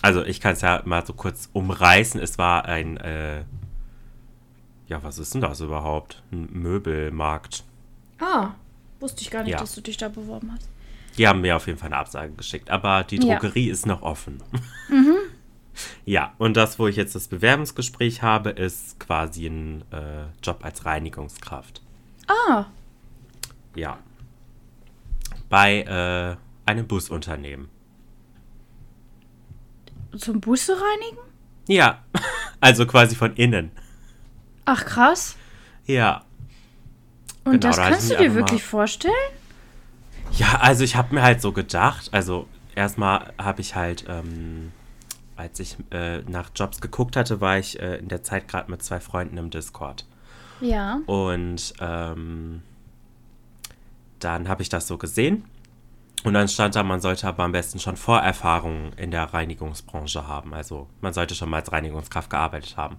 Also, 0.01 0.23
ich 0.23 0.39
kann 0.39 0.53
es 0.53 0.61
ja 0.61 0.81
mal 0.85 1.05
so 1.05 1.13
kurz 1.13 1.49
umreißen. 1.51 2.21
Es 2.21 2.37
war 2.37 2.65
ein, 2.65 2.97
äh, 2.97 3.43
ja, 4.87 5.03
was 5.03 5.17
ist 5.17 5.33
denn 5.33 5.41
das 5.41 5.59
überhaupt? 5.61 6.21
Ein 6.31 6.47
Möbelmarkt. 6.51 7.63
Ah, 8.19 8.51
wusste 8.99 9.21
ich 9.21 9.31
gar 9.31 9.43
nicht, 9.43 9.51
Ja. 9.53 9.57
dass 9.59 9.75
du 9.75 9.81
dich 9.81 9.97
da 9.97 10.07
beworben 10.09 10.51
hast. 10.53 10.69
Die 11.17 11.27
haben 11.27 11.41
mir 11.41 11.55
auf 11.55 11.67
jeden 11.67 11.77
Fall 11.79 11.87
eine 11.87 11.97
Absage 11.97 12.31
geschickt, 12.33 12.69
aber 12.69 13.03
die 13.03 13.17
Ja. 13.17 13.35
Drogerie 13.39 13.69
ist 13.69 13.85
noch 13.85 14.01
offen. 14.03 14.41
Ja, 16.03 16.33
und 16.39 16.57
das, 16.57 16.77
wo 16.77 16.87
ich 16.87 16.97
jetzt 16.97 17.15
das 17.15 17.29
Bewerbungsgespräch 17.29 18.21
habe, 18.21 18.49
ist 18.49 18.99
quasi 18.99 19.45
ein 19.45 19.81
äh, 19.93 20.25
Job 20.43 20.65
als 20.65 20.83
Reinigungskraft. 20.85 21.81
Ah, 22.27 22.65
Ja. 23.75 23.97
Bei 25.47 25.83
äh, 25.83 26.35
einem 26.69 26.88
Busunternehmen. 26.88 27.69
zum 30.17 30.39
Busse 30.41 30.73
reinigen? 30.73 31.19
Ja, 31.67 32.03
also 32.61 32.85
quasi 32.85 33.15
von 33.15 33.33
innen. 33.35 33.71
Ach, 34.65 34.85
krass. 34.85 35.35
Ja. 35.85 36.23
Und 37.43 37.53
Genau, 37.53 37.67
das 37.67 37.75
da 37.77 37.89
kannst 37.89 38.11
du 38.11 38.17
dir 38.17 38.33
wirklich 38.35 38.61
mal- 38.63 38.67
vorstellen? 38.69 39.13
Ja, 40.33 40.59
also 40.59 40.83
ich 40.83 40.95
habe 40.95 41.13
mir 41.15 41.23
halt 41.23 41.41
so 41.41 41.51
gedacht, 41.51 42.09
also 42.11 42.47
erstmal 42.75 43.33
habe 43.39 43.61
ich 43.61 43.75
halt, 43.75 44.05
ähm, 44.07 44.71
als 45.35 45.59
ich 45.59 45.75
äh, 45.91 46.19
nach 46.23 46.51
Jobs 46.55 46.81
geguckt 46.81 47.15
hatte, 47.15 47.41
war 47.41 47.57
ich 47.57 47.79
äh, 47.79 47.97
in 47.97 48.07
der 48.09 48.21
Zeit 48.23 48.47
gerade 48.47 48.69
mit 48.69 48.83
zwei 48.83 48.99
Freunden 48.99 49.38
im 49.38 49.49
Discord. 49.49 50.05
Ja. 50.61 50.99
Und 51.07 51.73
ähm, 51.79 52.61
dann 54.19 54.49
habe 54.49 54.61
ich 54.61 54.69
das 54.69 54.88
so 54.88 54.97
gesehen. 54.97 55.45
Und 56.23 56.33
dann 56.33 56.47
stand 56.47 56.75
da, 56.75 56.83
man 56.83 56.99
sollte 56.99 57.27
aber 57.27 57.43
am 57.43 57.53
besten 57.53 57.79
schon 57.79 57.95
Vorerfahrungen 57.95 58.91
in 58.93 59.11
der 59.11 59.33
Reinigungsbranche 59.33 60.27
haben. 60.27 60.53
Also 60.53 60.88
man 61.01 61.13
sollte 61.13 61.33
schon 61.33 61.49
mal 61.49 61.57
als 61.57 61.71
Reinigungskraft 61.71 62.29
gearbeitet 62.29 62.75
haben. 62.75 62.97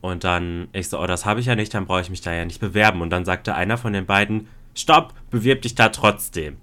Und 0.00 0.22
dann, 0.22 0.68
ich 0.72 0.88
so, 0.88 1.00
oh, 1.00 1.06
das 1.06 1.26
habe 1.26 1.40
ich 1.40 1.46
ja 1.46 1.56
nicht, 1.56 1.74
dann 1.74 1.86
brauche 1.86 2.02
ich 2.02 2.10
mich 2.10 2.20
da 2.20 2.32
ja 2.32 2.44
nicht 2.44 2.60
bewerben. 2.60 3.00
Und 3.00 3.10
dann 3.10 3.24
sagte 3.24 3.54
einer 3.54 3.78
von 3.78 3.92
den 3.92 4.06
beiden, 4.06 4.48
stopp, 4.74 5.14
bewirb 5.30 5.62
dich 5.62 5.74
da 5.74 5.88
trotzdem. 5.88 6.58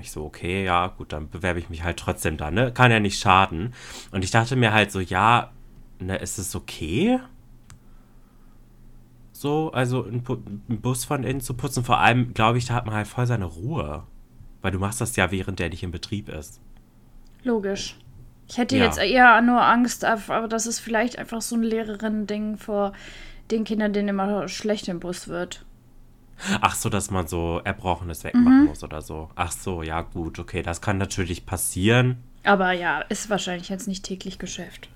Ich 0.00 0.10
so, 0.10 0.24
okay, 0.24 0.64
ja, 0.64 0.88
gut, 0.88 1.12
dann 1.12 1.28
bewerbe 1.28 1.58
ich 1.58 1.68
mich 1.68 1.84
halt 1.84 1.98
trotzdem 1.98 2.38
da, 2.38 2.50
ne? 2.50 2.72
Kann 2.72 2.90
ja 2.90 2.98
nicht 2.98 3.20
schaden. 3.20 3.74
Und 4.10 4.24
ich 4.24 4.30
dachte 4.30 4.56
mir 4.56 4.72
halt 4.72 4.90
so, 4.90 5.00
ja, 5.00 5.50
ne, 5.98 6.16
ist 6.16 6.38
es 6.38 6.56
okay? 6.56 7.20
So, 9.32 9.70
also 9.72 10.04
einen, 10.04 10.22
Bus 10.80 11.04
von 11.04 11.24
innen 11.24 11.40
zu 11.40 11.54
putzen. 11.54 11.84
Vor 11.84 11.98
allem, 11.98 12.32
glaube 12.32 12.58
ich, 12.58 12.66
da 12.66 12.74
hat 12.74 12.86
man 12.86 12.94
halt 12.94 13.06
voll 13.06 13.26
seine 13.26 13.44
Ruhe. 13.44 14.04
Weil 14.62 14.72
du 14.72 14.78
machst 14.78 15.00
das 15.00 15.16
ja, 15.16 15.30
während 15.30 15.58
der 15.58 15.68
nicht 15.68 15.82
in 15.82 15.90
Betrieb 15.90 16.28
ist. 16.28 16.60
Logisch. 17.44 17.96
Ich 18.48 18.58
hätte 18.58 18.76
Ja. 18.76 18.84
jetzt 18.84 18.98
eher 18.98 19.40
nur 19.42 19.62
Angst, 19.62 20.04
aber 20.04 20.48
das 20.48 20.66
ist 20.66 20.78
vielleicht 20.80 21.18
einfach 21.18 21.42
so 21.42 21.56
ein 21.56 21.62
Lehrerinnen-Ding 21.62 22.56
vor 22.58 22.92
den 23.50 23.64
Kindern, 23.64 23.92
denen 23.92 24.08
immer 24.08 24.48
schlecht 24.48 24.88
im 24.88 25.00
Bus 25.00 25.28
wird. 25.28 25.64
Ach 26.60 26.74
so, 26.74 26.88
dass 26.88 27.10
man 27.10 27.26
so 27.28 27.60
Erbrochenes 27.64 28.24
wegmachen 28.24 28.64
muss 28.66 28.82
oder 28.82 29.00
so. 29.02 29.30
Ach 29.36 29.52
so, 29.52 29.82
ja 29.82 30.00
gut, 30.00 30.38
okay, 30.38 30.62
das 30.62 30.80
kann 30.80 30.98
natürlich 30.98 31.46
passieren. 31.46 32.16
Aber 32.44 32.72
ja, 32.72 33.00
ist 33.02 33.30
wahrscheinlich 33.30 33.68
jetzt 33.68 33.86
nicht 33.86 34.04
täglich 34.04 34.38
Geschäft. 34.38 34.88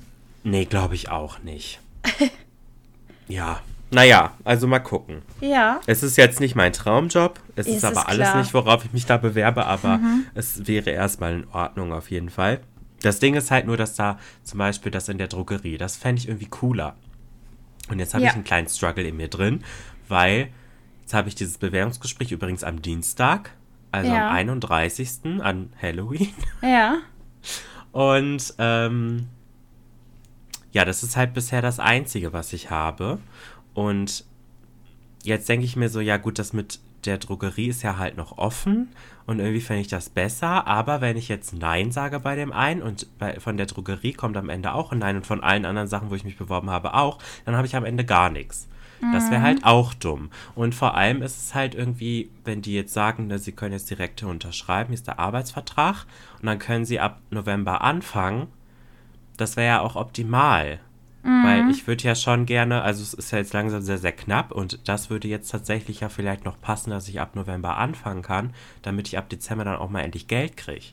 Nee, 0.43 0.65
glaube 0.65 0.95
ich 0.97 1.09
auch 1.11 1.39
nicht. 1.41 1.81
ja, 3.29 3.61
naja, 3.97 4.35
also 4.45 4.67
mal 4.67 4.79
gucken. 4.81 5.23
Ja. 5.41 5.81
Es 5.87 6.03
ist 6.03 6.17
jetzt 6.19 6.39
nicht 6.39 6.55
mein 6.55 6.73
Traumjob. 6.75 7.41
Es 7.57 7.67
ist, 7.67 7.77
Ist 7.77 7.85
aber 7.85 8.01
es 8.01 8.07
alles 8.07 8.29
klar. 8.29 8.39
nicht, 8.43 8.53
worauf 8.55 8.85
ich 8.85 8.93
mich 8.93 9.07
da 9.07 9.17
bewerbe, 9.17 9.65
aber 9.65 9.99
es 10.35 10.67
wäre 10.67 10.91
erstmal 10.91 11.33
in 11.33 11.49
Ordnung 11.49 11.93
auf 11.95 12.11
jeden 12.11 12.29
Fall. 12.29 12.61
Das 13.01 13.19
Ding 13.21 13.35
ist 13.35 13.51
halt 13.51 13.67
nur, 13.67 13.77
dass 13.79 13.95
da 13.95 14.19
zum 14.45 14.59
Beispiel 14.59 14.93
das 14.93 15.09
in 15.09 15.17
der 15.19 15.29
Drogerie, 15.29 15.79
das 15.79 15.97
fände 15.97 16.21
ich 16.21 16.29
irgendwie 16.29 16.47
cooler. 16.47 16.95
Und 17.89 17.99
jetzt 17.99 18.13
habe 18.15 18.23
Ja. 18.25 18.31
ich 18.31 18.35
einen 18.35 18.45
kleinen 18.45 18.69
Struggle 18.69 19.05
in 19.05 19.17
mir 19.17 19.29
drin, 19.29 19.65
weil 20.09 20.49
jetzt 21.01 21.15
habe 21.15 21.29
ich 21.29 21.35
dieses 21.35 21.57
Bewerbungsgespräch 21.57 22.33
übrigens 22.33 22.65
am 22.65 22.83
Dienstag, 22.83 23.53
also 23.93 24.13
Ja. 24.13 24.29
am 24.29 24.35
31. 24.35 25.41
an 25.41 25.73
Halloween. 25.81 26.35
Ja. 26.63 26.99
Und 27.93 28.53
ähm, 28.59 29.29
ja, 30.73 30.85
das 30.85 31.03
ist 31.03 31.17
halt 31.17 31.33
bisher 31.33 31.63
das 31.63 31.79
Einzige, 31.81 32.35
was 32.35 32.53
ich 32.53 32.69
habe. 32.71 33.19
Und 33.77 34.25
jetzt 35.23 35.51
denke 35.51 35.67
ich 35.67 35.77
mir 35.77 35.91
so, 35.91 36.01
ja 36.01 36.17
gut, 36.17 36.39
das 36.39 36.55
mit 36.55 36.81
der 37.05 37.19
Drogerie 37.19 37.69
ist 37.69 37.83
ja 37.83 37.99
halt 37.99 38.17
noch 38.17 38.39
offen 38.39 38.89
und 39.27 39.39
irgendwie 39.39 39.61
fände 39.61 39.83
ich 39.83 39.89
das 39.89 40.09
besser. 40.09 40.67
Aber 40.67 41.03
wenn 41.03 41.19
ich 41.19 41.29
jetzt 41.29 41.53
Nein 41.53 41.93
sage 41.93 42.19
bei 42.19 42.37
dem 42.37 42.53
einen 42.53 42.81
und 42.81 43.07
bei, 43.19 43.39
von 43.39 43.59
der 43.59 43.67
Drogerie 43.67 44.15
kommt 44.15 44.39
am 44.39 44.49
Ende 44.49 44.73
auch 44.73 44.93
ein 44.93 44.99
Nein 44.99 45.17
und 45.17 45.27
von 45.27 45.45
allen 45.45 45.67
anderen 45.67 45.89
Sachen, 45.89 46.09
wo 46.09 46.15
ich 46.15 46.25
mich 46.25 46.39
beworben 46.39 46.71
habe, 46.71 46.95
auch, 46.95 47.19
dann 47.45 47.55
habe 47.55 47.67
ich 47.67 47.77
am 47.77 47.85
Ende 47.85 48.07
gar 48.07 48.31
nichts. 48.31 48.67
Das 49.13 49.31
wäre 49.31 49.43
halt 49.43 49.63
auch 49.63 49.93
dumm. 49.93 50.31
Und 50.55 50.75
vor 50.75 50.95
allem 50.95 51.21
ist 51.21 51.37
es 51.37 51.55
halt 51.55 51.75
irgendwie, 51.75 52.31
wenn 52.45 52.63
die 52.63 52.73
jetzt 52.73 52.95
sagen, 52.95 53.27
ne, 53.27 53.39
sie 53.39 53.53
können 53.53 53.75
jetzt 53.75 53.91
direkt 53.91 54.21
hier 54.21 54.29
unterschreiben, 54.31 54.89
hier 54.89 54.95
ist 54.95 55.07
der 55.07 55.19
Arbeitsvertrag 55.19 56.07
und 56.41 56.47
dann 56.47 56.59
können 56.59 56.87
sie 56.87 56.99
ab 56.99 57.21
November 57.29 57.83
anfangen. 57.83 58.47
Das 59.37 59.57
wäre 59.57 59.67
ja 59.67 59.81
auch 59.83 59.97
optimal. 59.97 60.81
Weil 61.27 61.71
ich 61.71 61.87
würde 61.87 62.05
ja 62.05 62.15
schon 62.15 62.47
gerne, 62.47 62.83
also 62.83 63.03
es 63.03 63.13
ist 63.15 63.31
ja 63.33 63.39
jetzt 63.39 63.53
langsam 63.53 63.83
sehr, 63.83 63.99
sehr 63.99 64.13
knapp 64.13 64.53
und 64.53 64.89
das 64.89 65.11
würde 65.11 65.27
jetzt 65.29 65.51
tatsächlich 65.51 66.01
ja 66.01 66.09
vielleicht 66.09 66.45
noch 66.45 66.61
passen, 66.61 66.91
dass 66.91 67.09
ich 67.09 67.21
ab 67.21 67.35
November 67.35 67.77
anfangen 67.79 68.23
kann, 68.23 68.55
damit 68.83 69.09
ich 69.09 69.19
ab 69.19 69.29
Dezember 69.29 69.65
dann 69.65 69.77
auch 69.77 69.91
mal 69.91 70.03
endlich 70.03 70.29
Geld 70.29 70.57
kriege. 70.57 70.87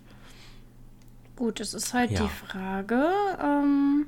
Gut, 1.36 1.60
es 1.60 1.74
ist 1.74 1.93
halt 1.93 2.12
Ja. 2.12 2.22
die 2.24 2.30
Frage, 2.30 3.10
ähm, 3.43 4.06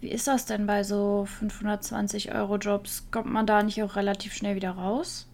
wie 0.00 0.08
ist 0.08 0.26
das 0.26 0.46
denn 0.46 0.66
bei 0.66 0.82
so 0.82 1.26
520 1.26 2.34
Euro 2.34 2.56
Jobs? 2.56 3.06
Kommt 3.10 3.32
man 3.32 3.46
da 3.46 3.62
nicht 3.62 3.82
auch 3.82 3.96
relativ 3.96 4.34
schnell 4.34 4.56
wieder 4.56 4.72
raus? 4.72 5.28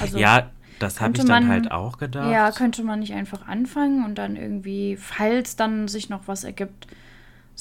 Also, 0.00 0.18
ja, 0.18 0.50
das 0.78 1.00
habe 1.00 1.16
ich 1.16 1.24
dann 1.24 1.44
man- 1.44 1.48
halt 1.48 1.70
auch 1.72 1.98
gedacht. 1.98 2.30
Ja, 2.30 2.50
könnte 2.52 2.82
man 2.84 3.00
nicht 3.00 3.14
einfach 3.14 3.46
anfangen 3.48 4.04
und 4.04 4.16
dann 4.16 4.36
irgendwie, 4.36 4.96
falls 4.96 5.56
dann 5.56 5.88
sich 5.88 6.08
noch 6.08 6.28
was 6.28 6.44
ergibt, 6.44 6.86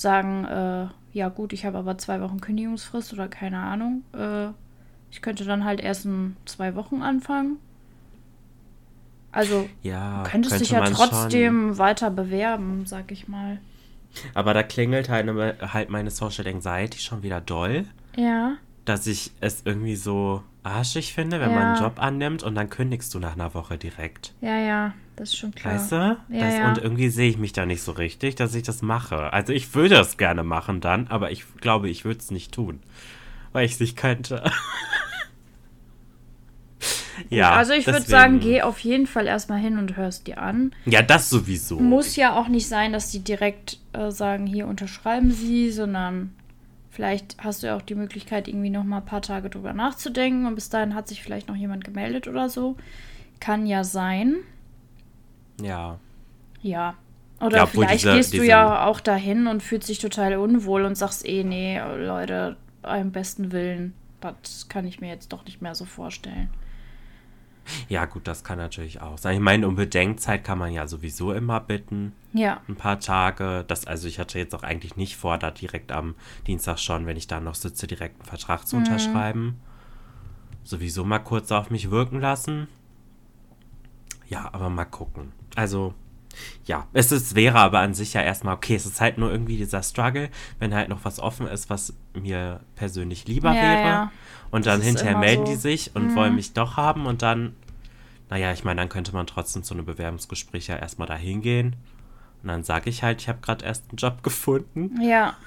sagen, 0.02 0.46
äh, 0.46 0.88
ja 1.12 1.30
gut, 1.30 1.54
ich 1.54 1.66
habe 1.66 1.78
aber 1.78 1.98
zwei 1.98 2.22
Wochen 2.22 2.40
Kündigungsfrist 2.40 3.14
oder 3.14 3.28
keine 3.28 3.60
Ahnung. 3.60 4.04
Äh, 4.14 4.50
ich 5.12 5.22
könnte 5.22 5.44
dann 5.46 5.66
halt 5.66 5.80
erst 5.82 6.06
in 6.06 6.38
zwei 6.46 6.76
Wochen 6.76 7.02
anfangen. 7.02 7.58
Also, 9.32 9.70
ja, 9.84 10.24
du 10.24 10.30
könntest 10.30 10.60
dich 10.60 10.70
könnte 10.70 10.74
ja 10.74 10.90
man 10.90 10.96
schon. 10.96 11.10
trotzdem 11.10 11.78
weiter 11.78 12.10
bewerben, 12.10 12.86
sag 12.86 13.12
ich 13.12 13.28
mal. 13.28 13.60
Aber 14.34 14.54
da 14.56 14.64
klingelt 14.64 15.08
halt, 15.10 15.28
halt 15.74 15.90
meine 15.90 16.10
Social 16.10 16.48
Anxiety 16.48 17.00
schon 17.00 17.22
wieder 17.22 17.42
doll, 17.42 17.86
Ja. 18.16 18.54
dass 18.86 19.06
ich 19.06 19.32
es 19.40 19.62
irgendwie 19.66 19.96
so 19.96 20.44
arschig 20.64 21.14
finde, 21.14 21.40
wenn 21.40 21.54
man 21.54 21.62
Ja. 21.62 21.68
einen 21.74 21.82
Job 21.84 22.02
annimmt 22.02 22.42
und 22.42 22.56
dann 22.56 22.70
kündigst 22.70 23.14
du 23.14 23.20
nach 23.20 23.34
einer 23.34 23.54
Woche 23.54 23.78
direkt. 23.78 24.34
Ja, 24.42 24.58
ja, 24.58 24.94
das 25.20 25.30
ist 25.30 25.38
schon 25.38 25.54
klar. 25.54 25.76
Weißt 25.76 25.92
du? 25.92 25.96
Ja, 25.96 26.18
das, 26.30 26.56
ja. 26.56 26.70
Und 26.70 26.78
irgendwie 26.78 27.10
sehe 27.10 27.30
ich 27.30 27.38
mich 27.38 27.52
da 27.52 27.66
nicht 27.66 27.84
so 27.84 27.92
richtig, 27.92 28.36
dass 28.36 28.56
ich 28.56 28.64
das 28.64 28.82
mache. 28.82 29.34
Also 29.34 29.52
ich 29.52 29.76
würde 29.76 29.96
es 29.96 30.16
gerne 30.16 30.44
machen 30.44 30.80
dann, 30.80 31.08
aber 31.08 31.32
ich 31.32 31.44
glaube, 31.60 31.90
ich 31.90 32.06
würde 32.06 32.22
es 32.22 32.32
nicht 32.32 32.54
tun. 32.54 32.80
Weil 33.52 33.66
ich 33.66 33.74
es 33.74 33.82
nicht 33.82 33.98
könnte. 33.98 34.42
ja. 37.30 37.52
also 37.52 37.74
ich 37.74 37.86
würde 37.86 38.02
sagen, 38.02 38.40
geh 38.40 38.62
auf 38.62 38.80
jeden 38.80 39.08
Fall 39.08 39.28
erstmal 39.28 39.60
hin 39.60 39.78
und 39.78 39.98
hörst 39.98 40.28
dir 40.28 40.42
an. 40.42 40.74
Ja, 40.86 41.02
das 41.02 41.30
sowieso. 41.30 41.82
Muss 41.82 42.16
ja 42.16 42.40
auch 42.40 42.48
nicht 42.48 42.70
sein, 42.70 42.94
dass 42.94 43.12
die 43.12 43.20
direkt 43.20 43.78
äh, 43.92 44.12
sagen, 44.12 44.48
hier 44.48 44.68
unterschreiben 44.68 45.32
sie, 45.32 45.70
sondern 45.70 46.34
vielleicht 46.92 47.36
hast 47.40 47.62
du 47.62 47.68
ja 47.68 47.76
auch 47.76 47.82
die 47.82 47.96
Möglichkeit, 47.96 48.48
irgendwie 48.48 48.70
noch 48.70 48.86
mal 48.86 49.00
ein 49.00 49.06
paar 49.06 49.22
Tage 49.22 49.50
drüber 49.50 49.74
nachzudenken 49.74 50.46
und 50.46 50.56
bis 50.56 50.70
dahin 50.70 50.96
hat 50.96 51.10
sich 51.10 51.22
vielleicht 51.22 51.50
noch 51.50 51.58
jemand 51.58 51.84
gemeldet 51.84 52.30
oder 52.30 52.48
so. 52.48 52.78
Kann 53.42 53.68
ja 53.68 53.84
sein. 53.84 54.38
Ja. 55.64 56.00
Ja. 56.62 56.96
Oder 57.42 57.58
Ja, 57.58 57.66
vielleicht 57.66 57.94
diese- 58.04 58.14
gehst 58.16 58.34
du 58.34 58.38
diese- 58.38 58.48
ja 58.48 58.86
auch 58.86 59.00
dahin 59.00 59.48
und 59.48 59.64
fühlst 59.64 59.88
dich 59.88 60.00
total 60.00 60.36
unwohl 60.38 60.84
und 60.84 60.96
sagst, 60.96 61.26
eh, 61.26 61.44
nee, 61.44 61.80
Leute, 61.80 62.58
beim 62.82 63.12
besten 63.12 63.52
Willen, 63.54 63.94
das 64.20 64.68
kann 64.68 64.86
ich 64.86 65.00
mir 65.00 65.08
jetzt 65.10 65.32
doch 65.32 65.46
nicht 65.46 65.62
mehr 65.62 65.74
so 65.76 65.86
vorstellen. 65.86 66.50
Ja, 67.88 68.06
gut, 68.06 68.28
das 68.28 68.44
kann 68.44 68.58
natürlich 68.58 69.00
auch 69.00 69.18
sein. 69.20 69.36
Ich 69.36 69.42
meine, 69.42 69.68
um 69.68 69.76
Bedenkzeit 69.76 70.44
kann 70.44 70.58
man 70.58 70.74
ja 70.74 70.88
sowieso 70.88 71.32
immer 71.34 71.60
bitten. 71.60 72.14
Ja. 72.34 72.62
Ein 72.68 72.76
paar 72.76 73.00
Tage. 73.00 73.64
Das, 73.68 73.86
also 73.86 74.08
ich 74.08 74.18
hatte 74.20 74.40
jetzt 74.40 74.56
auch 74.56 74.64
eigentlich 74.64 74.96
nicht 74.98 75.16
vor, 75.16 75.38
da 75.38 75.52
direkt 75.52 75.92
am 75.92 76.16
Dienstag 76.48 76.80
schon, 76.80 77.06
wenn 77.06 77.16
ich 77.16 77.28
da 77.28 77.40
noch 77.40 77.54
sitze, 77.56 77.86
direkt 77.86 78.20
einen 78.22 78.28
Vertrag 78.28 78.62
Mhm. 78.62 78.66
zu 78.66 78.76
unterschreiben. 78.78 79.60
Sowieso 80.64 81.04
mal 81.06 81.20
kurz 81.20 81.52
auf 81.52 81.70
mich 81.70 81.92
wirken 81.92 82.20
lassen. 82.20 82.68
Ja, 84.30 84.50
aber 84.54 84.70
mal 84.70 84.86
gucken. 84.86 85.32
Also, 85.56 85.94
ja, 86.66 86.88
es 86.94 87.12
ist, 87.12 87.36
wäre 87.36 87.58
aber 87.60 87.80
an 87.80 87.94
sich 87.94 88.14
ja 88.14 88.22
erstmal 88.22 88.56
okay. 88.56 88.76
Es 88.76 88.86
ist 88.86 89.02
halt 89.02 89.18
nur 89.18 89.32
irgendwie 89.32 89.58
dieser 89.58 89.82
Struggle, 89.84 90.30
wenn 90.60 90.74
halt 90.74 90.88
noch 90.90 91.04
was 91.04 91.20
offen 91.20 91.48
ist, 91.48 91.70
was 91.70 91.94
mir 92.14 92.62
persönlich 92.76 93.28
lieber 93.28 93.54
Ja, 93.56 93.62
wäre. 93.62 93.88
ja. 93.88 94.12
Und 94.52 94.66
dann 94.66 94.82
hinterher 94.82 95.18
melden 95.18 95.46
so. 95.46 95.52
Mhm. 95.52 95.56
die 95.56 95.60
sich 95.62 95.96
und 95.96 96.16
wollen 96.16 96.36
mich 96.36 96.54
doch 96.54 96.78
haben 96.78 97.06
und 97.08 97.22
dann, 97.24 97.56
naja, 98.30 98.52
ich 98.54 98.64
meine, 98.64 98.82
dann 98.82 98.90
könnte 98.90 99.12
man 99.14 99.28
trotzdem 99.28 99.64
zu 99.64 99.74
einem 99.74 99.86
Bewerbungsgespräch 99.86 100.68
ja 100.68 100.78
erstmal 100.78 101.08
dahin 101.08 101.42
gehen. 101.42 101.76
Und 102.42 102.48
dann 102.50 102.64
sage 102.64 102.90
ich 102.90 103.04
halt, 103.04 103.22
ich 103.22 103.28
habe 103.28 103.40
gerade 103.42 103.66
erst 103.66 103.90
einen 103.90 103.98
Job 103.98 104.24
gefunden. 104.24 105.02
Ja. 105.02 105.36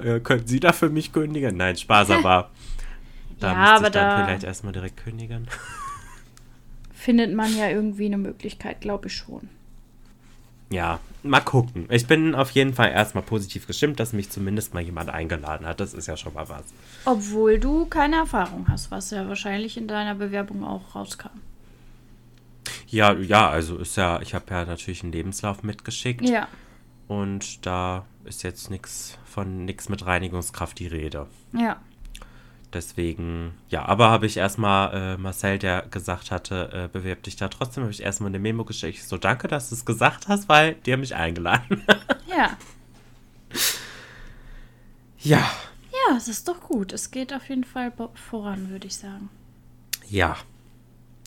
Äh, 0.00 0.20
können 0.20 0.46
Sie 0.46 0.60
da 0.60 0.72
für 0.72 0.88
mich 0.88 1.12
kündigen? 1.12 1.56
Nein, 1.56 1.76
Spaß, 1.76 2.10
aber 2.10 2.50
da 3.40 3.48
Ja, 3.52 3.58
müsste 3.58 3.74
aber 3.74 3.86
ich 3.88 3.92
dann 3.92 4.08
da- 4.10 4.16
vielleicht 4.22 4.44
erstmal 4.44 4.72
direkt 4.72 4.96
kündigen. 4.98 5.48
Findet 7.10 7.34
man 7.34 7.56
ja 7.56 7.68
irgendwie 7.68 8.06
eine 8.06 8.18
Möglichkeit, 8.18 8.80
glaube 8.80 9.08
ich 9.08 9.16
schon. 9.16 9.48
ja, 10.70 11.00
mal 11.24 11.40
gucken. 11.40 11.86
Ich 11.90 12.06
bin 12.06 12.36
auf 12.36 12.52
jeden 12.52 12.72
Fall 12.72 12.92
erstmal 12.92 13.24
positiv 13.24 13.66
gestimmt, 13.66 13.98
dass 13.98 14.12
mich 14.12 14.30
zumindest 14.30 14.74
mal 14.74 14.80
jemand 14.84 15.10
eingeladen 15.10 15.66
hat. 15.66 15.80
Das 15.80 15.92
ist 15.92 16.06
ja 16.06 16.16
schon 16.16 16.34
mal 16.34 16.48
was. 16.48 16.62
Obwohl 17.04 17.58
du 17.58 17.86
keine 17.86 18.14
Erfahrung 18.14 18.68
hast, 18.68 18.92
was 18.92 19.10
ja 19.10 19.26
wahrscheinlich 19.26 19.76
in 19.76 19.88
deiner 19.88 20.14
Bewerbung 20.14 20.62
auch 20.62 20.94
rauskam. 20.94 21.40
Ja, 22.86 23.12
ja, 23.14 23.48
also 23.50 23.76
ist 23.78 23.96
ja, 23.96 24.20
ich 24.22 24.32
habe 24.32 24.44
ja 24.48 24.64
natürlich 24.64 25.02
einen 25.02 25.10
Lebenslauf 25.10 25.64
mitgeschickt. 25.64 26.28
Ja. 26.28 26.46
Und 27.08 27.66
da 27.66 28.04
ist 28.24 28.44
jetzt 28.44 28.70
nichts 28.70 29.18
von 29.24 29.64
nichts 29.64 29.88
mit 29.88 30.06
Reinigungskraft 30.06 30.78
die 30.78 30.86
Rede. 30.86 31.26
Ja. 31.52 31.80
Deswegen, 32.72 33.54
ja, 33.68 33.84
aber 33.86 34.10
habe 34.10 34.26
ich 34.26 34.36
erstmal 34.36 34.94
äh, 34.94 35.16
Marcel, 35.16 35.58
der 35.58 35.82
gesagt 35.90 36.30
hatte, 36.30 36.70
äh, 36.72 36.88
bewirb 36.88 37.24
dich 37.24 37.34
da 37.36 37.48
trotzdem, 37.48 37.82
habe 37.82 37.92
ich 37.92 38.02
erstmal 38.02 38.28
eine 38.28 38.38
Memo 38.38 38.64
geschickt. 38.64 38.98
Ich 38.98 39.04
so, 39.08 39.16
danke, 39.16 39.48
dass 39.48 39.70
du 39.70 39.74
es 39.74 39.84
gesagt 39.84 40.28
hast, 40.28 40.48
weil 40.48 40.74
die 40.86 40.92
haben 40.92 41.00
mich 41.00 41.14
eingeladen. 41.14 41.82
Ja. 42.28 42.56
ja, 45.18 45.50
Ja, 45.90 46.16
es 46.16 46.28
ist 46.28 46.46
doch 46.46 46.60
gut. 46.60 46.92
Es 46.92 47.10
geht 47.10 47.34
auf 47.34 47.48
jeden 47.48 47.64
Fall 47.64 47.92
voran, 48.14 48.70
würde 48.70 48.86
ich 48.86 48.96
sagen. 48.96 49.28
ja. 50.08 50.36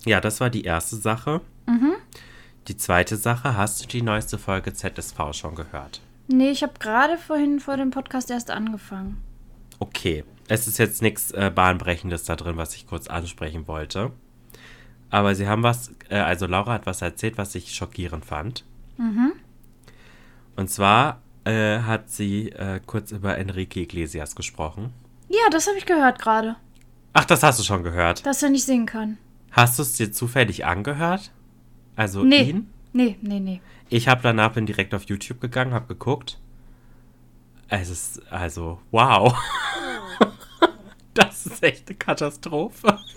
Ja, 0.05 0.19
das 0.19 0.39
war 0.41 0.49
die 0.49 0.63
erste 0.63 0.95
Sache. 0.97 1.39
Die 2.67 2.77
zweite 2.77 3.15
Sache, 3.17 3.55
hast 3.57 3.83
du 3.83 3.87
die 3.87 4.01
neueste 4.01 4.37
Folge 4.37 4.73
ZSV 4.73 5.33
schon 5.33 5.55
gehört? 5.55 5.99
Nee, 6.27 6.51
ich 6.51 6.63
habe 6.63 6.73
gerade 6.79 7.17
vorhin 7.17 7.59
vor 7.59 7.75
dem 7.77 7.91
Podcast 7.91 8.31
erst 8.31 8.49
angefangen. 8.49 9.21
Okay, 9.79 10.23
es 10.47 10.67
ist 10.67 10.77
jetzt 10.77 11.01
nichts 11.01 11.31
äh, 11.31 11.51
Bahnbrechendes 11.53 12.23
da 12.25 12.35
drin, 12.35 12.57
was 12.57 12.75
ich 12.75 12.87
kurz 12.87 13.07
ansprechen 13.07 13.67
wollte. 13.67 14.11
Aber 15.09 15.35
sie 15.35 15.47
haben 15.47 15.63
was, 15.63 15.91
äh, 16.09 16.17
also 16.17 16.47
Laura 16.47 16.73
hat 16.73 16.85
was 16.85 17.01
erzählt, 17.01 17.37
was 17.37 17.55
ich 17.55 17.73
schockierend 17.73 18.25
fand. 18.25 18.65
Und 20.55 20.69
zwar 20.69 21.21
äh, 21.45 21.79
hat 21.79 22.09
sie 22.09 22.49
äh, 22.51 22.79
kurz 22.85 23.11
über 23.11 23.37
Enrique 23.37 23.77
Iglesias 23.81 24.35
gesprochen. 24.35 24.93
Ja, 25.29 25.49
das 25.51 25.67
habe 25.67 25.77
ich 25.77 25.85
gehört 25.85 26.19
gerade, 26.19 26.55
Ach, 27.13 27.25
das 27.25 27.43
hast 27.43 27.59
du 27.59 27.63
schon 27.63 27.83
gehört. 27.83 28.25
dass 28.25 28.41
er 28.43 28.49
nicht 28.49 28.65
singen 28.65 28.85
kann. 28.85 29.17
Hast 29.51 29.77
du 29.77 29.83
es 29.83 29.93
dir 29.93 30.11
zufällig 30.11 30.65
angehört? 30.65 31.31
Also 31.95 32.23
Nee. 32.23 32.43
ihn? 32.49 32.69
Nee, 32.91 33.17
nee, 33.21 33.39
nee. 33.39 33.61
Ich 33.89 34.07
habe 34.07 34.21
danach 34.23 34.53
bin 34.53 34.65
direkt 34.65 34.93
auf 34.95 35.03
YouTube 35.03 35.39
gegangen, 35.41 35.73
habe 35.73 35.87
geguckt. 35.87 36.39
Es 37.67 37.89
ist 37.89 38.31
also 38.31 38.79
wow. 38.91 39.35
Das 41.13 41.45
ist 41.45 41.61
echt 41.61 41.89
eine 41.89 41.97
Katastrophe. 41.97 42.97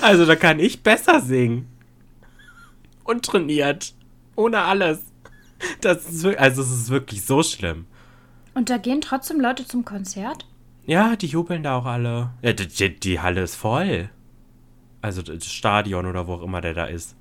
Also 0.00 0.24
da 0.24 0.36
kann 0.36 0.58
ich 0.58 0.82
besser 0.82 1.20
singen. 1.20 1.68
Und 3.04 3.26
trainiert. 3.26 3.92
Ohne 4.34 4.62
alles. 4.62 5.12
Das 5.82 6.08
ist, 6.08 6.24
also 6.24 6.62
es 6.62 6.70
ist 6.70 6.88
wirklich 6.88 7.24
so 7.26 7.42
schlimm. 7.42 7.86
Und 8.54 8.70
da 8.70 8.78
gehen 8.78 9.02
trotzdem 9.02 9.38
Leute 9.38 9.66
zum 9.66 9.84
Konzert? 9.84 10.46
Ja, 10.86 11.16
die 11.16 11.26
jubeln 11.26 11.62
da 11.62 11.76
auch 11.76 11.84
alle. 11.84 12.30
Ja, 12.40 12.52
die, 12.54 12.68
die, 12.68 12.98
die 12.98 13.20
Halle 13.20 13.42
ist 13.42 13.54
voll. 13.54 14.08
Also 15.02 15.20
das 15.20 15.46
Stadion 15.46 16.06
oder 16.06 16.26
wo 16.26 16.34
auch 16.34 16.42
immer 16.42 16.62
der 16.62 16.74
da 16.74 16.86
ist. 16.86 17.16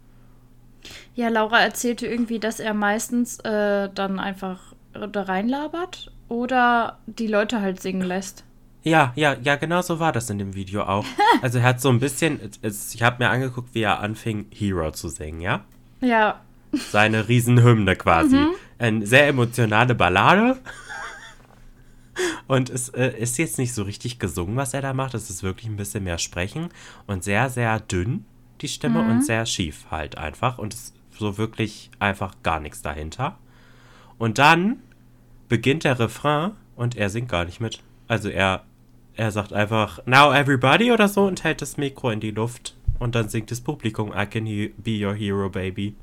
Ja, 1.13 1.30
Laura 1.30 1.60
erzählte 1.60 2.08
irgendwie, 2.08 2.39
dass 2.39 2.60
er 2.60 2.73
meistens 2.73 3.39
äh, 3.39 3.89
dann 3.93 4.19
einfach 4.19 4.73
da 4.93 5.23
reinlabert 5.23 6.12
oder 6.30 6.99
die 7.06 7.28
Leute 7.28 7.62
halt 7.62 7.82
singen 7.82 8.01
lässt. 8.01 8.43
Ja, 8.86 9.12
ja, 9.15 9.36
ja, 9.43 9.56
genau 9.58 9.82
so 9.82 10.00
war 10.00 10.13
das 10.13 10.30
in 10.30 10.38
dem 10.38 10.56
Video 10.56 10.84
auch. 10.84 11.06
Also 11.41 11.58
er 11.58 11.65
hat 11.65 11.82
so 11.82 11.89
ein 11.89 12.00
bisschen, 12.00 12.39
es, 12.62 12.95
ich 12.95 13.04
habe 13.04 13.21
mir 13.24 13.30
angeguckt, 13.30 13.76
wie 13.76 13.82
er 13.82 14.00
anfing, 14.00 14.45
Hero 14.52 14.91
zu 14.91 15.10
singen, 15.10 15.41
ja? 15.41 15.65
Ja, 16.00 16.41
Seine 16.91 17.28
Riesenhymne 17.28 17.95
quasi. 17.95 18.38
Eine 18.78 19.06
sehr 19.06 19.28
emotionale 19.28 19.95
Ballade. 19.95 20.58
Und 22.48 22.69
es 22.69 22.89
äh, 22.89 23.10
ist 23.17 23.38
jetzt 23.38 23.58
nicht 23.58 23.74
so 23.74 23.84
richtig 23.84 24.19
gesungen, 24.19 24.56
was 24.56 24.74
er 24.74 24.82
da 24.82 24.93
macht. 24.93 25.13
Es 25.13 25.30
ist 25.30 25.43
wirklich 25.43 25.67
ein 25.67 25.76
bisschen 25.76 26.04
mehr 26.04 26.17
Sprechen 26.17 26.69
und 27.08 27.24
sehr, 27.24 27.50
sehr 27.50 27.80
dünn, 27.80 28.26
die 28.62 28.67
Stimme, 28.67 29.02
und 29.02 29.26
sehr 29.26 29.45
schief 29.45 29.86
halt 29.91 30.17
einfach. 30.17 30.58
Und 30.58 30.74
es 30.74 30.80
ist 30.80 30.93
so 31.17 31.38
wirklich 31.38 31.91
einfach 32.00 32.36
gar 32.43 32.60
nichts 32.60 32.82
dahinter. 32.82 33.38
Und 34.17 34.38
dann 34.38 34.78
beginnt 35.50 35.84
der 35.84 36.00
Refrain 36.00 36.52
und 36.76 36.95
er 36.95 37.10
singt 37.10 37.30
gar 37.30 37.45
nicht 37.45 37.60
mit. 37.60 37.82
Also 38.08 38.30
er, 38.30 38.63
er 39.17 39.32
sagt 39.32 39.54
einfach 39.54 39.99
Now 40.06 40.34
everybody 40.34 40.91
oder 40.91 41.08
so 41.08 41.25
und 41.25 41.43
hält 41.43 41.62
das 41.62 41.78
Mikro 41.78 42.10
in 42.12 42.19
die 42.19 42.32
Luft. 42.32 42.75
Und 42.99 43.15
dann 43.15 43.28
singt 43.30 43.51
das 43.51 43.62
Publikum 43.62 44.13
I 44.15 44.25
can 44.25 44.45
be 44.45 45.06
your 45.06 45.13
hero, 45.13 45.49
baby. 45.49 45.95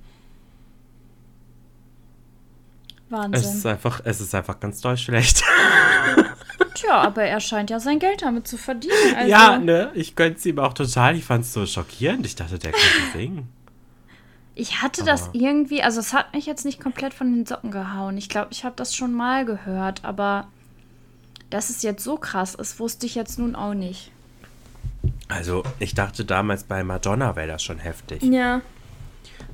Es 3.11 3.41
ist 3.43 3.47
Wahnsinn. 3.65 3.71
einfach, 3.73 4.01
es 4.05 4.21
ist 4.21 4.35
einfach 4.35 4.59
ganz 4.59 4.81
doll 4.81 4.97
schlecht. 4.97 5.43
Tja, 6.75 6.95
aber 7.03 7.25
er 7.25 7.41
scheint 7.41 7.69
ja 7.71 7.79
sein 7.79 7.99
Geld 7.99 8.23
damit 8.23 8.49
zu 8.49 8.57
verdienen. 8.57 8.95
Also, 9.15 9.31
ja, 9.31 9.59
ne? 9.59 9.91
Ich 9.95 10.17
gönn's 10.17 10.45
ihm 10.47 10.59
auch 10.59 10.73
total. 10.73 11.17
Ich 11.17 11.25
fand's 11.25 11.53
so 11.53 11.67
schockierend. 11.67 12.25
Ich 12.25 12.35
dachte, 12.37 12.59
der 12.59 12.73
könnte 12.73 13.13
singen. 13.19 13.49
Ich 14.55 14.81
hatte 14.83 15.05
das 15.05 15.25
Aber- 15.29 15.35
irgendwie, 15.35 15.83
also 15.83 16.01
es 16.01 16.13
hat 16.15 16.35
mich 16.35 16.47
jetzt 16.47 16.65
nicht 16.65 16.81
komplett 16.81 17.13
von 17.15 17.33
den 17.35 17.47
Socken 17.47 17.71
gehauen. 17.71 18.17
Ich 18.17 18.29
glaube, 18.29 18.49
ich 18.51 18.65
habe 18.65 18.77
das 18.77 18.95
schon 18.95 19.13
mal 19.15 19.45
gehört, 19.45 20.05
aber 20.05 20.49
dass 21.53 21.71
es 21.71 21.83
jetzt 21.83 22.03
so 22.03 22.17
krass 22.17 22.55
ist, 22.55 22.81
wusste 22.81 23.07
ich 23.07 23.15
jetzt 23.15 23.39
nun 23.39 23.55
auch 23.55 23.75
nicht. 23.75 24.11
Also, 25.29 25.63
ich 25.79 25.95
dachte 25.95 26.25
damals 26.25 26.65
bei 26.65 26.83
Madonna 26.85 27.37
wäre 27.37 27.49
das 27.49 27.63
schon 27.63 27.79
heftig. 27.79 28.23
Ja. 28.23 28.63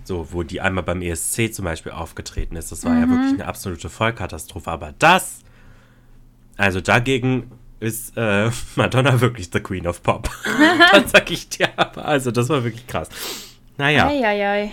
So, 0.04 0.32
wo 0.32 0.42
die 0.42 0.60
einmal 0.60 0.84
beim 0.84 1.02
ESC 1.02 1.52
zum 1.52 1.64
Beispiel 1.64 1.92
aufgetreten 1.92 2.56
ist. 2.56 2.72
Das 2.72 2.84
war 2.84 2.94
ja 2.94 3.08
wirklich 3.08 3.34
eine 3.34 3.46
absolute 3.46 3.88
Vollkatastrophe. 3.88 4.70
Aber 4.70 4.94
das, 4.98 5.40
also 6.56 6.80
dagegen 6.80 7.50
ist 7.80 8.16
äh, 8.16 8.50
Madonna 8.76 9.20
wirklich 9.20 9.50
the 9.52 9.60
Queen 9.60 9.86
of 9.86 10.02
Pop. 10.02 10.30
das 10.92 11.10
sag 11.12 11.30
ich 11.30 11.48
dir 11.48 11.68
aber. 11.76 12.04
Also, 12.04 12.30
das 12.30 12.48
war 12.48 12.64
wirklich 12.64 12.86
krass. 12.86 13.08
Naja. 13.76 14.08
Eieiei. 14.08 14.72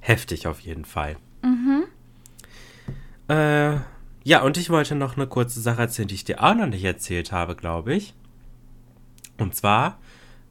Heftig 0.00 0.46
auf 0.46 0.60
jeden 0.60 0.84
Fall. 0.84 1.16
Äh, 3.28 3.76
ja, 4.28 4.42
und 4.42 4.58
ich 4.58 4.68
wollte 4.68 4.94
noch 4.94 5.16
eine 5.16 5.26
kurze 5.26 5.58
Sache 5.58 5.80
erzählen, 5.80 6.06
die 6.06 6.16
ich 6.16 6.24
dir 6.24 6.44
auch 6.44 6.54
noch 6.54 6.66
nicht 6.66 6.84
erzählt 6.84 7.32
habe, 7.32 7.56
glaube 7.56 7.94
ich. 7.94 8.12
Und 9.38 9.54
zwar, 9.54 9.96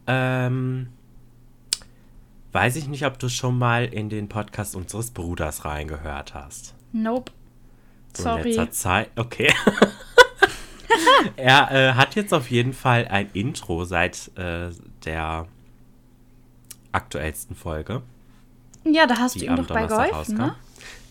ähm, 0.08 0.88
weiß 2.54 2.76
ich 2.76 2.88
nicht, 2.88 3.06
ob 3.06 3.20
du 3.20 3.30
schon 3.30 3.56
mal 3.56 3.86
in 3.86 4.10
den 4.10 4.30
Podcast 4.30 4.76
unseres 4.76 5.12
Bruders 5.12 5.64
reingehört 5.64 6.34
hast. 6.34 6.74
Nope. 6.92 7.32
So 8.16 8.24
Sorry. 8.24 8.40
In 8.40 8.46
letzter 8.48 8.72
Zeit. 8.72 9.12
Okay. 9.16 9.54
er 11.36 11.72
äh, 11.72 11.94
hat 11.94 12.16
jetzt 12.16 12.34
auf 12.34 12.50
jeden 12.50 12.74
Fall 12.74 13.08
ein 13.08 13.30
Intro 13.34 13.86
seit 13.86 14.32
äh, 14.40 14.72
der 15.06 15.46
aktuellsten 16.94 17.56
Folge. 17.56 18.02
Ja, 18.86 19.06
da 19.06 19.20
hast 19.20 19.40
du 19.40 19.46
ihm 19.46 19.56
doch 19.56 19.68
bei 19.68 19.86
geholfen, 19.86 20.36
ne? 20.36 20.56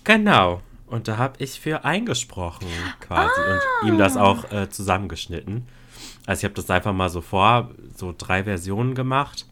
Genau. 0.03 0.63
Und 0.87 1.09
da 1.09 1.19
habe 1.19 1.43
ich 1.43 1.59
für 1.61 1.85
eingesprochen 1.85 2.69
quasi 3.01 3.41
und 3.51 3.89
ihm 3.89 3.99
das 3.99 4.17
auch 4.17 4.51
äh, 4.53 4.69
zusammengeschnitten. 4.69 5.67
Also 6.27 6.41
ich 6.41 6.45
habe 6.45 6.55
das 6.55 6.71
einfach 6.71 6.93
mal 6.93 7.09
so 7.09 7.21
vor, 7.21 7.71
so 7.95 8.15
drei 8.17 8.45
Versionen 8.45 8.95
gemacht, 8.95 9.47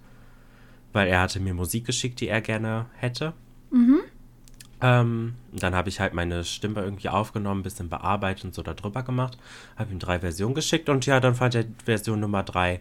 weil 0.92 1.08
er 1.08 1.20
hatte 1.20 1.40
mir 1.40 1.54
Musik 1.54 1.86
geschickt, 1.86 2.20
die 2.20 2.28
er 2.28 2.40
gerne 2.40 2.86
hätte. 2.94 3.32
Ähm, 4.80 5.34
dann 5.52 5.74
habe 5.74 5.88
ich 5.88 5.98
halt 5.98 6.14
meine 6.14 6.44
Stimme 6.44 6.82
irgendwie 6.82 7.08
aufgenommen, 7.08 7.60
ein 7.60 7.64
bisschen 7.64 7.88
bearbeitet 7.88 8.44
und 8.44 8.54
so 8.54 8.62
darüber 8.62 9.02
gemacht, 9.02 9.38
habe 9.76 9.92
ihm 9.92 9.98
drei 9.98 10.20
Versionen 10.20 10.54
geschickt 10.54 10.88
und 10.88 11.06
ja, 11.06 11.20
dann 11.20 11.34
fand 11.34 11.54
er 11.54 11.64
Version 11.84 12.20
Nummer 12.20 12.42
drei 12.42 12.80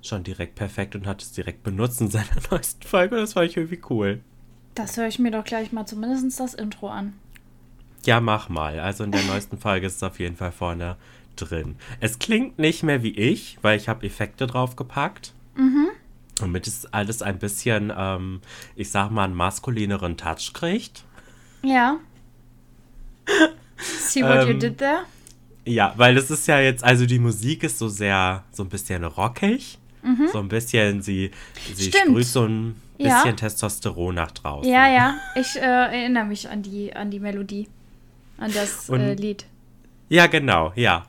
schon 0.00 0.24
direkt 0.24 0.54
perfekt 0.54 0.96
und 0.96 1.06
hat 1.06 1.22
es 1.22 1.32
direkt 1.32 1.62
benutzt 1.62 2.00
in 2.00 2.10
seiner 2.10 2.26
neuesten 2.50 2.82
Folge. 2.86 3.16
Das 3.16 3.34
fand 3.34 3.50
ich 3.50 3.56
irgendwie 3.56 3.82
cool. 3.90 4.20
Das 4.74 4.96
höre 4.96 5.06
ich 5.06 5.18
mir 5.18 5.30
doch 5.30 5.44
gleich 5.44 5.72
mal 5.72 5.86
zumindest 5.86 6.40
das 6.40 6.54
Intro 6.54 6.88
an. 6.88 7.12
Ja, 8.04 8.20
mach 8.20 8.48
mal. 8.48 8.80
Also 8.80 9.04
in 9.04 9.12
der 9.12 9.22
neuesten 9.24 9.58
Folge 9.58 9.86
ist 9.86 9.96
es 9.96 10.02
auf 10.02 10.18
jeden 10.18 10.36
Fall 10.36 10.52
vorne 10.52 10.96
drin. 11.36 11.76
Es 12.00 12.18
klingt 12.18 12.58
nicht 12.58 12.82
mehr 12.82 13.02
wie 13.02 13.12
ich, 13.16 13.58
weil 13.62 13.76
ich 13.78 13.88
habe 13.88 14.04
Effekte 14.06 14.46
draufgepackt. 14.46 15.32
Mhm. 15.56 15.88
Damit 16.38 16.66
es 16.66 16.86
alles 16.92 17.22
ein 17.22 17.38
bisschen, 17.38 17.92
ähm, 17.96 18.40
ich 18.74 18.90
sag 18.90 19.10
mal, 19.10 19.24
einen 19.24 19.34
maskulineren 19.34 20.16
Touch 20.16 20.52
kriegt. 20.52 21.04
Ja. 21.62 21.98
See 23.76 24.22
what 24.22 24.44
you 24.46 24.52
Ähm, 24.52 24.58
did 24.60 24.78
there? 24.78 25.00
Ja, 25.64 25.94
weil 25.96 26.16
es 26.16 26.30
ist 26.30 26.48
ja 26.48 26.58
jetzt, 26.60 26.82
also 26.82 27.06
die 27.06 27.18
Musik 27.20 27.62
ist 27.62 27.78
so 27.78 27.88
sehr, 27.88 28.42
so 28.52 28.64
ein 28.64 28.68
bisschen 28.68 29.04
rockig. 29.04 29.78
So 30.32 30.40
ein 30.40 30.48
bisschen, 30.48 31.00
sie, 31.00 31.30
sie 31.76 31.84
Stimmt. 31.90 32.06
sprüht 32.08 32.26
so 32.26 32.44
ein 32.44 32.74
Ja. 32.98 33.22
bisschen 33.22 33.36
Testosteron 33.36 34.16
nach 34.16 34.32
draußen. 34.32 34.68
Ja, 34.68 34.88
ja. 34.92 35.14
Ich 35.36 35.54
äh, 35.54 35.60
erinnere 35.60 36.24
mich 36.24 36.48
an 36.48 36.60
die, 36.60 36.92
an 36.92 37.12
die 37.12 37.20
Melodie. 37.20 37.68
An 38.42 38.52
das 38.52 38.90
Und- 38.90 39.00
äh, 39.00 39.14
Lied. 39.14 39.46
Ja, 40.08 40.26
genau, 40.26 40.72
ja. 40.74 41.06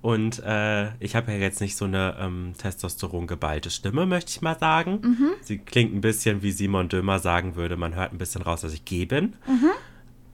Und 0.00 0.40
äh, 0.44 0.92
ich 1.00 1.16
habe 1.16 1.32
ja 1.32 1.38
jetzt 1.38 1.60
nicht 1.60 1.76
so 1.76 1.84
eine 1.84 2.16
ähm, 2.20 2.52
Testosteron-geballte 2.56 3.68
Stimme, 3.70 4.06
möchte 4.06 4.30
ich 4.30 4.40
mal 4.42 4.56
sagen. 4.58 5.00
Sie 5.42 5.58
klingt 5.58 5.92
ein 5.94 6.00
bisschen, 6.00 6.40
wie 6.42 6.52
Simon 6.52 6.88
Dömer 6.88 7.18
sagen 7.18 7.56
würde, 7.56 7.76
man 7.76 7.94
hört 7.96 8.12
ein 8.12 8.18
bisschen 8.18 8.42
raus, 8.42 8.60
dass 8.62 8.72
ich 8.72 8.84
gay 8.84 9.04
bin. 9.06 9.34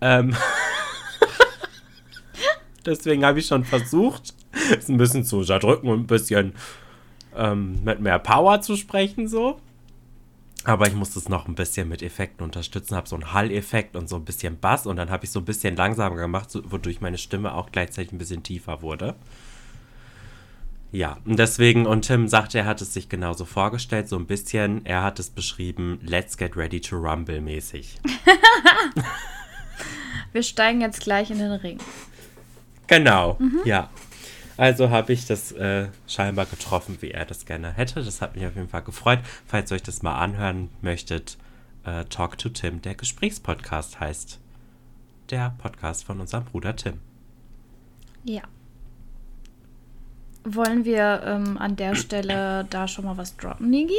Ähm 0.00 0.36
Deswegen 2.86 3.24
habe 3.24 3.38
ich 3.38 3.46
schon 3.46 3.64
versucht, 3.64 4.34
es 4.78 4.88
ein 4.88 4.98
bisschen 4.98 5.24
zu 5.24 5.38
unterdrücken 5.38 5.88
und 5.88 6.00
ein 6.00 6.06
bisschen 6.06 6.52
ähm, 7.34 7.82
mit 7.84 8.00
mehr 8.00 8.18
Power 8.18 8.60
zu 8.60 8.76
sprechen, 8.76 9.26
so. 9.28 9.60
Aber 10.64 10.86
ich 10.86 10.94
musste 10.94 11.18
es 11.18 11.28
noch 11.28 11.46
ein 11.46 11.54
bisschen 11.54 11.88
mit 11.88 12.02
Effekten 12.02 12.42
unterstützen, 12.42 12.96
habe 12.96 13.08
so 13.08 13.16
einen 13.16 13.32
Hall-Effekt 13.32 13.96
und 13.96 14.08
so 14.08 14.16
ein 14.16 14.24
bisschen 14.24 14.58
Bass 14.58 14.86
und 14.86 14.96
dann 14.96 15.10
habe 15.10 15.24
ich 15.24 15.30
so 15.30 15.40
ein 15.40 15.44
bisschen 15.44 15.76
langsamer 15.76 16.16
gemacht, 16.16 16.50
so, 16.50 16.62
wodurch 16.70 17.02
meine 17.02 17.18
Stimme 17.18 17.54
auch 17.54 17.70
gleichzeitig 17.70 18.12
ein 18.12 18.18
bisschen 18.18 18.42
tiefer 18.42 18.80
wurde. 18.80 19.14
Ja, 20.90 21.18
und 21.24 21.38
deswegen, 21.38 21.86
und 21.86 22.02
Tim 22.02 22.28
sagte, 22.28 22.58
er 22.58 22.66
hat 22.66 22.80
es 22.80 22.94
sich 22.94 23.08
genauso 23.08 23.44
vorgestellt, 23.44 24.08
so 24.08 24.16
ein 24.16 24.26
bisschen, 24.26 24.86
er 24.86 25.02
hat 25.02 25.18
es 25.18 25.28
beschrieben, 25.28 25.98
let's 26.02 26.38
get 26.38 26.56
ready 26.56 26.80
to 26.80 26.96
rumble 26.96 27.40
mäßig. 27.40 27.98
Wir 30.32 30.42
steigen 30.42 30.80
jetzt 30.80 31.00
gleich 31.00 31.30
in 31.30 31.38
den 31.38 31.52
Ring. 31.52 31.78
Genau, 32.86 33.36
mhm. 33.38 33.60
ja. 33.64 33.90
Also 34.56 34.90
habe 34.90 35.12
ich 35.12 35.26
das 35.26 35.52
äh, 35.52 35.88
scheinbar 36.06 36.46
getroffen, 36.46 36.98
wie 37.00 37.10
er 37.10 37.24
das 37.24 37.44
gerne 37.44 37.72
hätte. 37.72 38.02
Das 38.02 38.20
hat 38.20 38.36
mich 38.36 38.46
auf 38.46 38.54
jeden 38.54 38.68
Fall 38.68 38.82
gefreut. 38.82 39.20
Falls 39.46 39.70
ihr 39.70 39.76
euch 39.76 39.82
das 39.82 40.02
mal 40.02 40.16
anhören 40.16 40.70
möchtet, 40.80 41.36
äh, 41.84 42.04
Talk 42.04 42.38
to 42.38 42.48
Tim, 42.48 42.80
der 42.82 42.94
Gesprächspodcast 42.94 44.00
heißt. 44.00 44.40
Der 45.30 45.54
Podcast 45.58 46.04
von 46.04 46.20
unserem 46.20 46.44
Bruder 46.44 46.76
Tim. 46.76 47.00
Ja. 48.24 48.42
Wollen 50.44 50.84
wir 50.84 51.22
ähm, 51.24 51.56
an 51.58 51.76
der 51.76 51.94
Stelle 51.94 52.66
da 52.68 52.86
schon 52.86 53.06
mal 53.06 53.16
was 53.16 53.36
droppen, 53.36 53.70
Nigi? 53.70 53.94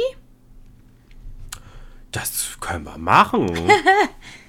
Das 2.12 2.56
können 2.60 2.84
wir 2.84 2.98
machen. 2.98 3.50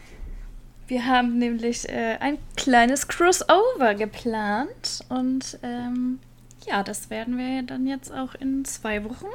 Wir 0.88 1.06
haben 1.06 1.38
nämlich 1.38 1.88
äh, 1.90 2.18
ein 2.20 2.38
kleines 2.56 3.08
Crossover 3.08 3.96
geplant 3.96 5.04
und 5.10 5.60
ähm, 5.64 6.20
ja, 6.66 6.84
das 6.84 7.10
werden 7.10 7.38
wir 7.38 7.64
dann 7.64 7.88
jetzt 7.88 8.12
auch 8.12 8.36
in 8.36 8.64
zwei 8.66 9.04
Wochen 9.04 9.28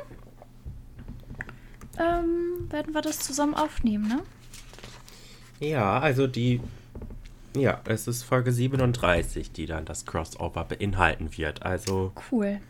ähm, 1.98 2.70
werden 2.70 2.94
wir 2.94 3.02
das 3.02 3.18
zusammen 3.18 3.54
aufnehmen, 3.54 4.08
ne? 4.08 4.22
Ja, 5.60 6.00
also 6.00 6.26
die 6.26 6.60
ja, 7.54 7.80
es 7.84 8.08
ist 8.08 8.22
Folge 8.22 8.50
37, 8.50 9.52
die 9.52 9.66
dann 9.66 9.84
das 9.84 10.06
Crossover 10.06 10.64
beinhalten 10.64 11.36
wird. 11.36 11.62
Also 11.62 12.12
cool. 12.30 12.60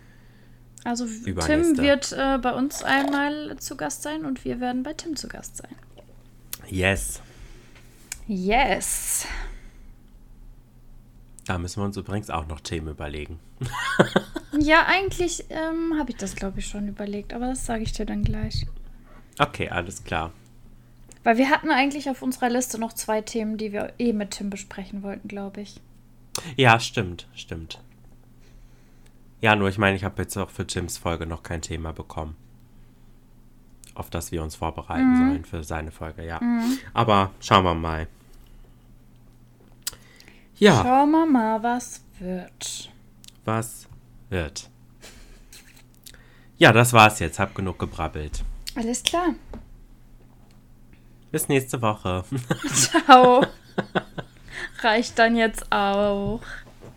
Also 0.85 1.07
Tim 1.07 1.79
wird 1.79 2.13
äh, 2.13 2.39
bei 2.39 2.53
uns 2.53 2.83
einmal 2.83 3.57
zu 3.59 3.77
Gast 3.77 4.03
sein 4.03 4.25
und 4.25 4.45
wir 4.45 4.59
werden 4.59 4.83
bei 4.83 4.93
Tim 4.95 5.15
zu 5.15 5.29
Gast 5.29 5.59
sein. 5.59 5.71
Yes. 6.67 7.23
Yes. 8.27 9.27
Da 11.47 11.59
müssen 11.59 11.81
wir 11.81 11.85
uns 11.85 11.97
übrigens 11.97 12.31
auch 12.31 12.47
noch 12.47 12.61
Themen 12.61 12.89
überlegen. 12.89 13.41
ja, 14.59 14.87
eigentlich 14.87 15.45
ähm, 15.51 15.99
habe 15.99 16.11
ich 16.11 16.17
das, 16.17 16.37
glaube 16.37 16.61
ich, 16.61 16.67
schon 16.67 16.89
überlegt, 16.89 17.33
aber 17.33 17.49
das 17.49 17.67
sage 17.67 17.83
ich 17.83 17.93
dir 17.93 18.07
dann 18.07 18.23
gleich. 18.23 18.67
Okay, 19.39 19.69
alles 19.69 20.05
klar. 20.05 20.33
Weil 21.25 21.39
wir 21.39 21.51
hatten 21.51 21.71
eigentlich 21.71 22.11
auf 22.11 22.23
unserer 22.23 22.49
Liste 22.49 22.79
noch 22.79 22.93
zwei 22.93 23.23
Themen, 23.23 23.57
die 23.59 23.73
wir 23.73 23.93
eh 23.99 24.13
mit 24.13 24.33
Tim 24.33 24.51
besprechen 24.51 25.03
wollten, 25.03 25.29
glaube 25.29 25.63
ich. 25.63 25.81
Ja, 26.57 26.79
stimmt, 26.81 27.29
stimmt. 27.35 27.81
Ja, 29.41 29.57
nur 29.57 29.69
ich 29.69 29.79
meine, 29.79 29.97
ich 29.97 30.05
habe 30.05 30.23
jetzt 30.23 30.37
auch 30.37 30.51
für 30.51 30.67
Tims 30.67 30.99
Folge 30.99 31.27
noch 31.27 31.43
kein 31.43 31.63
Thema 31.63 31.93
bekommen 31.93 32.37
auf 33.95 34.11
das 34.11 34.33
wir 34.33 34.43
uns 34.43 34.57
vorbereiten 34.57 35.13
mhm. 35.13 35.17
sollen 35.17 35.45
für 35.45 35.65
seine 35.65 35.91
Folge, 35.91 36.25
ja. 36.25 36.41
Mhm. 36.41 36.79
Aber 36.95 37.31
schauen 37.41 37.65
wir 37.65 37.75
mal. 37.75 38.07
Ja. 40.57 40.83
Schauen 40.83 41.11
wir 41.11 41.27
mal, 41.27 41.63
was 41.63 42.03
wird. 42.19 42.91
Was 43.45 43.89
wird. 44.31 44.71
Ja, 46.57 46.73
das 46.73 46.93
war's 46.93 47.19
jetzt. 47.19 47.39
Hab 47.41 47.55
genug 47.55 47.79
gebrabbelt. 47.79 48.45
Alles 48.77 49.03
klar. 49.03 49.35
Bis 51.33 51.49
nächste 51.49 51.83
Woche. 51.83 52.25
Ciao. 52.73 53.45
Reicht 54.81 55.19
dann 55.19 55.37
jetzt 55.37 55.71
auch. 55.73 56.41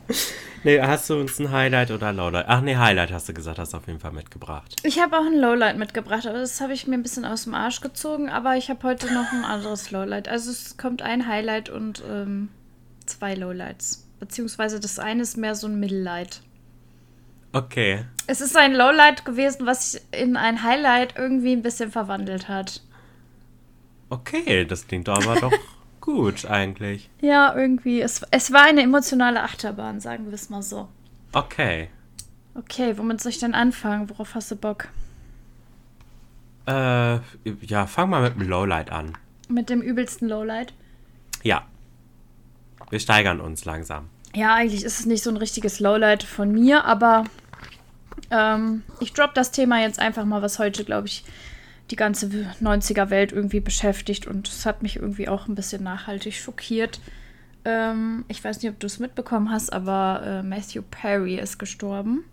Nee, 0.65 0.81
hast 0.81 1.11
du 1.11 1.19
uns 1.19 1.37
ein 1.37 1.51
Highlight 1.51 1.91
oder 1.91 2.11
Lowlight? 2.11 2.45
Ach 2.47 2.59
nee, 2.59 2.75
Highlight 2.75 3.11
hast 3.11 3.29
du 3.29 3.35
gesagt, 3.35 3.59
hast 3.59 3.73
du 3.73 3.77
auf 3.77 3.85
jeden 3.85 3.99
Fall 3.99 4.11
mitgebracht. 4.11 4.75
Ich 4.81 4.99
habe 4.99 5.15
auch 5.15 5.25
ein 5.25 5.39
Lowlight 5.39 5.77
mitgebracht, 5.77 6.25
aber 6.25 6.39
das 6.39 6.59
habe 6.59 6.73
ich 6.73 6.87
mir 6.87 6.95
ein 6.95 7.03
bisschen 7.03 7.23
aus 7.23 7.43
dem 7.43 7.53
Arsch 7.53 7.81
gezogen. 7.81 8.31
Aber 8.31 8.57
ich 8.57 8.71
habe 8.71 8.81
heute 8.81 9.13
noch 9.13 9.31
ein 9.31 9.45
anderes 9.45 9.91
Lowlight. 9.91 10.27
Also 10.27 10.49
es 10.49 10.75
kommt 10.75 11.03
ein 11.03 11.27
Highlight 11.27 11.69
und 11.69 12.03
ähm, 12.09 12.49
zwei 13.05 13.35
Lowlights. 13.35 14.07
Beziehungsweise 14.19 14.79
das 14.79 14.97
eine 14.97 15.21
ist 15.21 15.37
mehr 15.37 15.53
so 15.53 15.67
ein 15.67 15.79
Mittellight. 15.79 16.41
Okay. 17.53 18.03
Es 18.25 18.41
ist 18.41 18.57
ein 18.57 18.73
Lowlight 18.73 19.23
gewesen, 19.23 19.67
was 19.67 19.91
sich 19.91 20.01
in 20.19 20.35
ein 20.35 20.63
Highlight 20.63 21.13
irgendwie 21.15 21.53
ein 21.53 21.61
bisschen 21.61 21.91
verwandelt 21.91 22.47
hat. 22.49 22.81
Okay, 24.09 24.65
das 24.65 24.87
klingt 24.87 25.09
aber 25.09 25.35
doch 25.39 25.53
gut 26.05 26.45
eigentlich. 26.45 27.09
Ja, 27.19 27.55
irgendwie. 27.55 27.99
Es, 27.99 28.21
es 28.31 28.53
war 28.53 28.61
eine 28.61 28.83
emotionale 28.83 29.41
Achterbahn, 29.41 29.99
sagen 29.99 30.27
wir 30.27 30.33
es 30.33 30.49
mal 30.49 30.61
so. 30.61 30.87
Okay. 31.33 31.89
Okay, 32.53 32.97
womit 32.97 33.19
soll 33.19 33.31
ich 33.31 33.39
denn 33.39 33.55
anfangen? 33.55 34.09
Worauf 34.09 34.35
hast 34.35 34.51
du 34.51 34.55
Bock? 34.55 34.87
Äh, 36.67 37.19
ja, 37.61 37.87
fang 37.87 38.09
mal 38.09 38.21
mit 38.21 38.35
dem 38.35 38.47
Lowlight 38.47 38.91
an. 38.91 39.17
Mit 39.49 39.69
dem 39.69 39.81
übelsten 39.81 40.29
Lowlight? 40.29 40.73
Ja. 41.43 41.65
Wir 42.89 42.99
steigern 42.99 43.41
uns 43.41 43.65
langsam. 43.65 44.09
Ja, 44.33 44.53
eigentlich 44.53 44.83
ist 44.83 44.99
es 44.99 45.05
nicht 45.05 45.23
so 45.23 45.29
ein 45.29 45.37
richtiges 45.37 45.79
Lowlight 45.79 46.23
von 46.23 46.51
mir, 46.51 46.85
aber 46.85 47.25
ähm, 48.31 48.83
ich 48.99 49.13
drop 49.13 49.33
das 49.33 49.51
Thema 49.51 49.81
jetzt 49.81 49.99
einfach 49.99 50.25
mal, 50.25 50.41
was 50.41 50.59
heute, 50.59 50.83
glaube 50.83 51.07
ich, 51.07 51.23
die 51.91 51.95
ganze 51.95 52.27
90er-Welt 52.27 53.31
irgendwie 53.31 53.59
beschäftigt 53.59 54.27
und 54.27 54.47
es 54.47 54.65
hat 54.65 54.81
mich 54.81 54.95
irgendwie 54.97 55.27
auch 55.27 55.47
ein 55.47 55.55
bisschen 55.55 55.83
nachhaltig 55.83 56.33
schockiert. 56.35 56.99
Ähm, 57.63 58.25
ich 58.27 58.43
weiß 58.43 58.61
nicht, 58.61 58.71
ob 58.71 58.79
du 58.79 58.87
es 58.87 58.99
mitbekommen 58.99 59.51
hast, 59.51 59.71
aber 59.71 60.21
äh, 60.23 60.43
Matthew 60.43 60.83
Perry 60.89 61.35
ist 61.35 61.59
gestorben. 61.59 62.23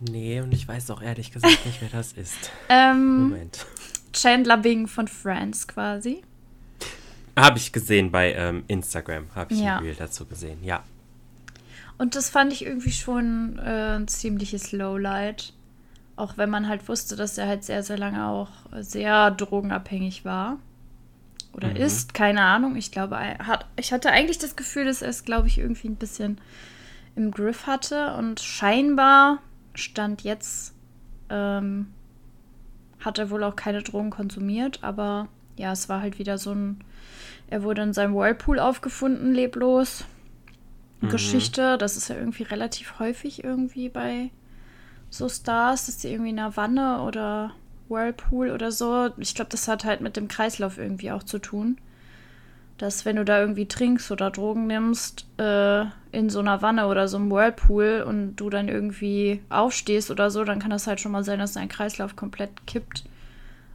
Nee, 0.00 0.40
und 0.40 0.52
ich 0.52 0.66
weiß 0.66 0.90
auch 0.90 1.02
ehrlich 1.02 1.32
gesagt 1.32 1.64
nicht, 1.64 1.80
wer 1.80 1.88
das 1.88 2.12
ist. 2.12 2.50
ähm, 2.68 3.28
Moment. 3.30 3.66
Chandler 4.12 4.58
Bing 4.58 4.86
von 4.86 5.08
Friends 5.08 5.66
quasi. 5.66 6.22
Habe 7.36 7.58
ich 7.58 7.72
gesehen 7.72 8.12
bei 8.12 8.32
ähm, 8.34 8.64
Instagram, 8.68 9.26
habe 9.34 9.54
ich 9.54 9.60
ja. 9.60 9.78
ein 9.78 9.82
Bild 9.82 9.98
dazu 9.98 10.24
gesehen, 10.26 10.62
ja. 10.62 10.84
Und 11.98 12.16
das 12.16 12.30
fand 12.30 12.52
ich 12.52 12.64
irgendwie 12.64 12.92
schon 12.92 13.58
äh, 13.58 13.96
ein 13.96 14.08
ziemliches 14.08 14.72
Lowlight. 14.72 15.52
Auch 16.16 16.36
wenn 16.36 16.50
man 16.50 16.68
halt 16.68 16.88
wusste, 16.88 17.16
dass 17.16 17.38
er 17.38 17.48
halt 17.48 17.64
sehr, 17.64 17.82
sehr 17.82 17.98
lange 17.98 18.26
auch 18.26 18.50
sehr 18.80 19.30
drogenabhängig 19.32 20.24
war. 20.24 20.58
Oder 21.52 21.68
mhm. 21.70 21.76
ist, 21.76 22.14
keine 22.14 22.42
Ahnung. 22.42 22.76
Ich 22.76 22.90
glaube, 22.90 23.16
hat, 23.16 23.66
ich 23.76 23.92
hatte 23.92 24.10
eigentlich 24.10 24.38
das 24.38 24.56
Gefühl, 24.56 24.84
dass 24.84 25.02
er 25.02 25.08
es, 25.08 25.24
glaube 25.24 25.48
ich, 25.48 25.58
irgendwie 25.58 25.88
ein 25.88 25.96
bisschen 25.96 26.40
im 27.16 27.30
Griff 27.30 27.66
hatte. 27.66 28.14
Und 28.14 28.40
scheinbar 28.40 29.38
stand 29.74 30.22
jetzt, 30.22 30.74
ähm, 31.30 31.92
hat 33.00 33.18
er 33.18 33.30
wohl 33.30 33.42
auch 33.44 33.56
keine 33.56 33.82
Drogen 33.82 34.10
konsumiert. 34.10 34.80
Aber 34.82 35.28
ja, 35.56 35.72
es 35.72 35.88
war 35.88 36.00
halt 36.00 36.18
wieder 36.18 36.38
so 36.38 36.52
ein, 36.52 36.82
er 37.48 37.62
wurde 37.62 37.82
in 37.82 37.92
seinem 37.92 38.14
Whirlpool 38.14 38.58
aufgefunden, 38.58 39.32
leblos. 39.32 40.04
Mhm. 41.00 41.08
Geschichte. 41.08 41.78
Das 41.78 41.96
ist 41.96 42.08
ja 42.08 42.16
irgendwie 42.16 42.44
relativ 42.44 42.98
häufig 42.98 43.44
irgendwie 43.44 43.88
bei 43.88 44.30
so 45.14 45.28
Stars, 45.28 45.86
dass 45.86 45.98
die 45.98 46.08
irgendwie 46.08 46.30
in 46.30 46.38
einer 46.40 46.56
Wanne 46.56 47.02
oder 47.02 47.52
Whirlpool 47.88 48.50
oder 48.50 48.72
so. 48.72 49.10
Ich 49.18 49.34
glaube, 49.36 49.50
das 49.50 49.68
hat 49.68 49.84
halt 49.84 50.00
mit 50.00 50.16
dem 50.16 50.26
Kreislauf 50.26 50.76
irgendwie 50.76 51.12
auch 51.12 51.22
zu 51.22 51.38
tun. 51.38 51.78
Dass 52.78 53.04
wenn 53.04 53.14
du 53.14 53.24
da 53.24 53.38
irgendwie 53.38 53.66
trinkst 53.66 54.10
oder 54.10 54.32
Drogen 54.32 54.66
nimmst, 54.66 55.26
äh, 55.38 55.84
in 56.10 56.30
so 56.30 56.40
einer 56.40 56.62
Wanne 56.62 56.88
oder 56.88 57.06
so 57.06 57.16
einem 57.16 57.30
Whirlpool 57.30 58.04
und 58.04 58.34
du 58.34 58.50
dann 58.50 58.68
irgendwie 58.68 59.40
aufstehst 59.50 60.10
oder 60.10 60.32
so, 60.32 60.42
dann 60.42 60.58
kann 60.58 60.70
das 60.70 60.88
halt 60.88 60.98
schon 60.98 61.12
mal 61.12 61.22
sein, 61.22 61.38
dass 61.38 61.52
dein 61.52 61.68
Kreislauf 61.68 62.16
komplett 62.16 62.66
kippt 62.66 63.04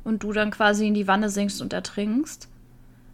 und 0.04 0.24
du 0.24 0.34
dann 0.34 0.52
quasi 0.52 0.88
in 0.88 0.94
die 0.94 1.08
Wanne 1.08 1.30
sinkst 1.30 1.62
und 1.62 1.72
ertrinkst. 1.72 2.50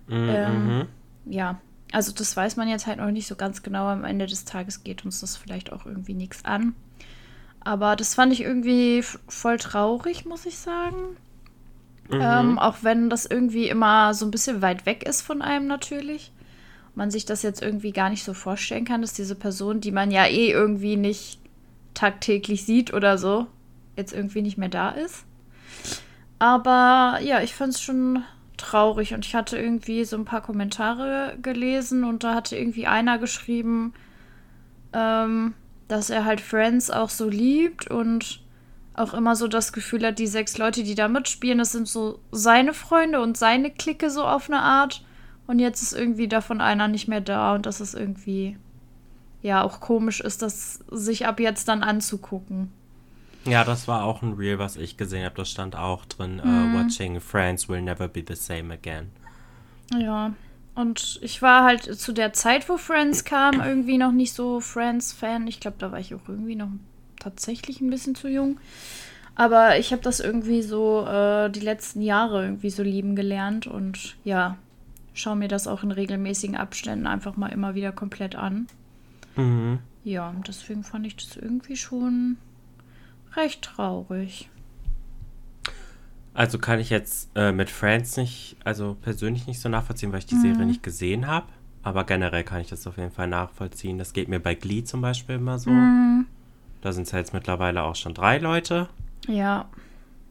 Mhm. 0.08 0.30
Ähm, 0.30 0.86
ja, 1.28 1.60
also 1.92 2.12
das 2.12 2.36
weiß 2.36 2.56
man 2.56 2.68
jetzt 2.68 2.88
halt 2.88 2.98
noch 2.98 3.12
nicht 3.12 3.28
so 3.28 3.36
ganz 3.36 3.62
genau. 3.62 3.86
Am 3.86 4.04
Ende 4.04 4.26
des 4.26 4.46
Tages 4.46 4.84
geht 4.84 5.06
uns 5.06 5.22
das 5.22 5.38
vielleicht 5.38 5.72
auch 5.72 5.86
irgendwie 5.86 6.16
nichts 6.16 6.44
an. 6.44 6.74
Aber 7.66 7.96
das 7.96 8.14
fand 8.14 8.32
ich 8.32 8.42
irgendwie 8.42 9.04
voll 9.28 9.58
traurig, 9.58 10.24
muss 10.24 10.46
ich 10.46 10.58
sagen. 10.58 11.18
Mhm. 12.10 12.20
Ähm, 12.22 12.60
auch 12.60 12.78
wenn 12.84 13.10
das 13.10 13.26
irgendwie 13.26 13.68
immer 13.68 14.14
so 14.14 14.26
ein 14.26 14.32
bisschen 14.32 14.62
weit 14.62 14.86
weg 14.86 15.04
ist 15.04 15.24
von 15.24 15.42
einem 15.42 15.66
natürlich. 15.68 16.32
Man 16.94 17.10
sich 17.12 17.26
das 17.26 17.42
jetzt 17.42 17.64
irgendwie 17.64 17.92
gar 17.92 18.10
nicht 18.12 18.24
so 18.24 18.36
vorstellen 18.36 18.86
kann, 18.86 19.02
dass 19.02 19.14
diese 19.14 19.36
Person, 19.36 19.82
die 19.82 19.92
man 19.92 20.12
ja 20.12 20.26
eh 20.28 20.52
irgendwie 20.52 20.96
nicht 20.96 21.40
tagtäglich 21.96 22.66
sieht 22.66 22.94
oder 22.94 23.18
so, 23.18 23.48
jetzt 23.98 24.14
irgendwie 24.14 24.44
nicht 24.44 24.58
mehr 24.60 24.70
da 24.70 24.92
ist. 24.92 25.26
Aber 26.38 27.20
ja, 27.24 27.42
ich 27.42 27.56
fand 27.56 27.74
es 27.74 27.82
schon 27.82 28.24
traurig. 28.58 29.16
Und 29.16 29.26
ich 29.26 29.34
hatte 29.34 29.58
irgendwie 29.58 30.06
so 30.06 30.18
ein 30.18 30.26
paar 30.26 30.42
Kommentare 30.42 31.36
gelesen 31.42 32.04
und 32.04 32.24
da 32.24 32.36
hatte 32.36 32.56
irgendwie 32.56 32.86
einer 32.86 33.18
geschrieben, 33.18 33.94
ähm, 34.94 35.56
dass 35.88 36.10
er 36.10 36.26
halt 36.26 36.42
Friends 36.42 36.90
auch 36.90 37.10
so 37.10 37.30
liebt 37.30 37.90
und 37.90 38.42
auch 38.94 39.14
immer 39.14 39.36
so 39.36 39.48
das 39.48 39.74
Gefühl 39.74 40.06
hat, 40.06 40.20
die 40.20 40.28
sechs 40.28 40.58
Leute, 40.58 40.84
die 40.84 40.96
da 40.96 41.08
mitspielen, 41.08 41.58
das 41.58 41.72
sind 41.72 41.88
so 41.88 42.20
seine 42.32 42.74
Freunde 42.74 43.22
und 43.22 43.38
seine 43.38 43.72
Clique 43.72 44.10
so 44.10 44.24
auf 44.24 44.50
eine 44.50 44.62
Art. 44.62 45.04
Und 45.48 45.60
jetzt 45.60 45.82
ist 45.82 45.94
irgendwie 45.94 46.28
davon 46.28 46.62
einer 46.62 46.88
nicht 46.88 47.08
mehr 47.08 47.22
da 47.22 47.54
und 47.54 47.66
das 47.66 47.82
ist 47.82 47.94
irgendwie 47.94 48.58
ja 49.42 49.64
auch 49.64 49.80
komisch 49.80 50.22
ist, 50.22 50.42
das 50.42 50.84
sich 50.90 51.28
ab 51.28 51.40
jetzt 51.40 51.68
dann 51.68 51.84
anzugucken. 51.84 52.72
Ja, 53.46 53.64
das 53.64 53.88
war 53.88 54.04
auch 54.04 54.24
ein 54.24 54.34
Reel, 54.34 54.58
was 54.58 54.76
ich 54.76 54.98
gesehen 54.98 55.24
habe. 55.24 55.36
Das 55.36 55.52
stand 55.52 55.76
auch 55.76 56.06
drin. 56.06 56.42
Uh, 56.44 56.48
mhm. 56.48 56.76
Uh, 56.76 56.80
watching 56.80 57.22
Friends 57.22 57.70
will 57.70 57.82
never 57.82 58.08
be 58.08 58.24
the 58.28 58.34
same 58.34 58.74
again. 58.74 59.12
Ja. 59.96 60.34
Und 60.76 61.20
ich 61.22 61.42
war 61.42 61.64
halt 61.64 61.84
zu 61.98 62.12
der 62.12 62.34
Zeit, 62.34 62.68
wo 62.68 62.78
Friends 62.78 63.24
kam, 63.24 63.62
irgendwie 63.62 63.98
noch 63.98 64.12
nicht 64.12 64.34
so 64.34 64.60
Friends-Fan. 64.60 65.48
Ich 65.48 65.62
glaube, 65.62 65.78
da 65.80 65.92
war 65.92 66.00
ich 66.00 66.14
auch 66.14 66.28
irgendwie 66.28 66.56
noch 66.56 66.70
tatsächlich 67.18 67.80
ein 67.80 67.90
bisschen 67.90 68.14
zu 68.14 68.28
jung. 68.28 68.60
Aber 69.36 69.78
ich 69.80 69.92
habe 69.92 70.02
das 70.02 70.20
irgendwie 70.20 70.62
so 70.62 71.06
äh, 71.06 71.50
die 71.50 71.62
letzten 71.62 72.02
Jahre 72.02 72.44
irgendwie 72.44 72.70
so 72.70 72.84
lieben 72.84 73.16
gelernt 73.16 73.68
und 73.68 74.16
ja, 74.24 74.58
schaue 75.14 75.36
mir 75.36 75.48
das 75.48 75.68
auch 75.68 75.84
in 75.84 75.92
regelmäßigen 75.92 76.56
Abständen 76.56 77.08
einfach 77.08 77.36
mal 77.38 77.52
immer 77.52 77.76
wieder 77.76 77.92
komplett 77.92 78.36
an. 78.36 78.68
Mhm. 79.36 79.80
Ja, 80.04 80.34
deswegen 80.48 80.84
fand 80.84 81.08
ich 81.08 81.16
das 81.16 81.36
irgendwie 81.36 81.76
schon 81.76 82.38
recht 83.36 83.62
traurig. 83.64 84.50
Also 86.36 86.60
kann 86.60 86.80
ich 86.80 86.90
jetzt 86.90 87.30
äh, 87.36 87.54
mit 87.54 87.70
Friends 87.70 88.18
nicht, 88.18 88.58
also 88.66 88.98
persönlich 89.02 89.48
nicht 89.48 89.62
so 89.62 89.70
nachvollziehen, 89.70 90.12
weil 90.12 90.20
ich 90.20 90.26
die 90.26 90.36
mhm. 90.36 90.42
Serie 90.42 90.66
nicht 90.66 90.84
gesehen 90.84 91.28
habe. 91.28 91.48
Aber 91.82 92.04
generell 92.04 92.44
kann 92.44 92.60
ich 92.60 92.68
das 92.68 92.86
auf 92.88 92.98
jeden 92.98 93.12
Fall 93.12 93.28
nachvollziehen. 93.28 93.98
Das 93.98 94.12
geht 94.12 94.28
mir 94.28 94.40
bei 94.40 94.54
Glee 94.54 94.84
zum 94.84 95.02
Beispiel 95.02 95.36
immer 95.36 95.60
so. 95.60 95.70
Mhm. 95.70 96.26
Da 96.82 96.92
sind 96.92 97.08
es 97.08 97.14
jetzt 97.14 97.34
mittlerweile 97.34 97.84
auch 97.84 97.96
schon 97.96 98.14
drei 98.14 98.38
Leute. 98.38 98.90
Ja. 99.28 99.70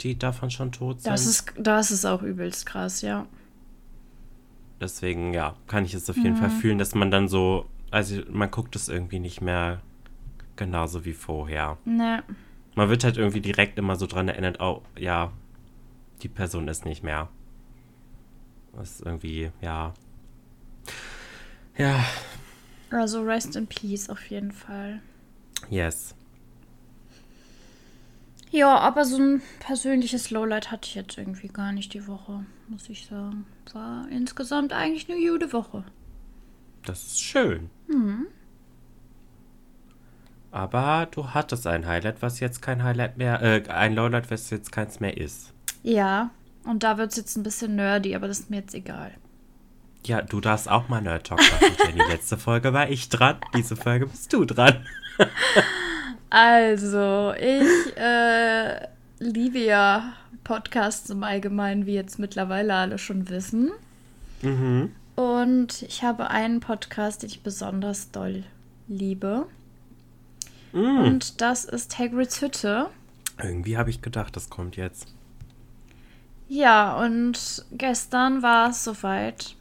Die 0.03 0.19
davon 0.19 0.51
schon 0.51 0.73
tot 0.73 1.01
sind. 1.01 1.11
Das 1.11 1.27
ist, 1.27 1.55
das 1.57 1.91
ist 1.91 2.05
auch 2.05 2.23
übelst 2.23 2.67
krass, 2.67 3.01
ja. 3.01 3.27
Deswegen, 4.81 5.33
ja, 5.33 5.55
kann 5.69 5.87
ich 5.87 5.95
es 5.95 6.11
auf 6.11 6.17
jeden 6.17 6.35
mhm. 6.35 6.39
Fall 6.39 6.51
fühlen, 6.51 6.79
dass 6.79 6.95
man 6.95 7.11
dann 7.11 7.29
so, 7.29 7.65
also 7.91 8.21
man 8.31 8.51
guckt 8.51 8.77
es 8.77 8.91
irgendwie 8.91 9.21
nicht 9.21 9.41
mehr 9.41 9.81
genauso 10.57 11.07
wie 11.07 11.15
vorher. 11.15 11.79
Ne. 11.87 12.23
Man 12.75 12.91
wird 12.91 13.05
halt 13.05 13.17
irgendwie 13.17 13.41
direkt 13.41 13.79
immer 13.79 13.97
so 13.97 14.07
dran 14.07 14.29
erinnert, 14.29 14.61
oh, 14.61 14.83
ja, 14.99 15.33
die 16.23 16.29
Person 16.29 16.69
ist 16.69 16.85
nicht 16.85 17.03
mehr. 17.03 17.29
Das 18.73 18.93
ist 18.93 19.07
irgendwie, 19.07 19.51
ja. 19.61 19.95
Ja. 21.77 22.05
Also 22.91 23.23
rest 23.23 23.57
in 23.57 23.67
peace 23.67 24.09
auf 24.09 24.25
jeden 24.31 24.53
Fall. 24.53 25.01
Yes. 25.71 26.15
Ja, 28.51 28.79
aber 28.79 29.05
so 29.05 29.17
ein 29.17 29.43
persönliches 29.59 30.31
Lowlight 30.31 30.71
hatte 30.71 30.87
ich 30.89 30.95
jetzt 30.95 31.19
irgendwie 31.19 31.49
gar 31.49 31.73
nicht 31.73 31.93
die 31.93 32.07
Woche, 32.07 32.47
muss 32.69 32.89
ich 32.89 33.07
sagen. 33.07 33.47
War 33.73 34.07
insgesamt 34.11 34.73
eigentlich 34.73 35.11
eine 35.11 35.19
gute 35.21 35.53
Woche. 35.53 35.85
Das 36.85 37.05
ist 37.05 37.21
schön. 37.21 37.71
Mhm. 37.89 38.27
Aber 40.53 41.09
du 41.11 41.31
hattest 41.35 41.67
ein 41.67 41.87
Highlight, 41.87 42.23
was 42.23 42.39
jetzt 42.39 42.63
kein 42.63 42.85
Highlight 42.85 43.19
mehr, 43.19 43.43
äh, 43.43 43.69
ein 43.71 43.97
Lowlight, 43.97 44.31
was 44.31 44.51
jetzt 44.51 44.71
keins 44.71 45.01
mehr 45.01 45.17
ist. 45.17 45.54
Ja, 45.85 46.31
und 46.65 46.83
da 46.83 46.99
wird 46.99 47.11
es 47.11 47.17
jetzt 47.17 47.37
ein 47.37 47.43
bisschen 47.43 47.77
nerdy, 47.77 48.17
aber 48.17 48.27
das 48.27 48.41
ist 48.41 48.51
mir 48.51 48.57
jetzt 48.57 48.75
egal. 48.75 49.13
Ja, 50.07 50.23
du 50.23 50.41
darfst 50.41 50.69
auch 50.69 50.89
mal 50.89 51.01
Nerd 51.01 51.27
Talk 51.27 51.39
machen, 51.39 51.77
Jenny. 51.87 52.11
Letzte 52.11 52.37
Folge 52.37 52.73
war 52.73 52.91
ich 52.91 53.09
dran, 53.11 53.37
diese 53.55 53.77
Folge 53.77 54.07
bist 54.07 54.33
du 54.33 54.45
dran. 54.45 54.85
also, 56.31 57.33
ich 57.39 57.97
äh, 57.97 58.89
liebe 59.19 59.59
ja 59.59 60.15
Podcasts 60.43 61.11
im 61.11 61.23
Allgemeinen, 61.23 61.87
wie 61.87 61.95
jetzt 61.95 62.19
mittlerweile 62.19 62.75
alle 62.75 62.99
schon 62.99 63.29
wissen. 63.29 63.71
Mhm. 64.43 64.91
Und 65.17 65.83
ich 65.83 66.03
habe 66.03 66.31
einen 66.31 66.61
Podcast, 66.61 67.23
den 67.23 67.29
ich 67.29 67.43
besonders 67.43 68.11
doll 68.11 68.43
liebe. 68.89 69.47
Mm. 70.73 70.99
Und 70.99 71.41
das 71.41 71.65
ist 71.65 71.99
Hagrids 71.99 72.41
Hütte. 72.43 72.89
Irgendwie 73.41 73.77
habe 73.77 73.91
ich 73.91 74.03
gedacht, 74.03 74.35
das 74.35 74.51
kommt 74.51 74.77
jetzt. 74.77 75.07
Ja, 76.49 76.97
und 77.01 77.65
gestern 77.73 78.43
war 78.43 78.71
es 78.71 78.85
soweit. 78.85 79.57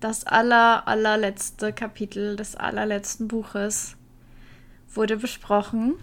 Das 0.00 0.26
aller, 0.26 0.86
allerletzte 0.88 1.72
Kapitel 1.72 2.36
des 2.36 2.56
allerletzten 2.56 3.28
Buches 3.28 3.96
wurde 4.92 5.16
besprochen. 5.16 5.94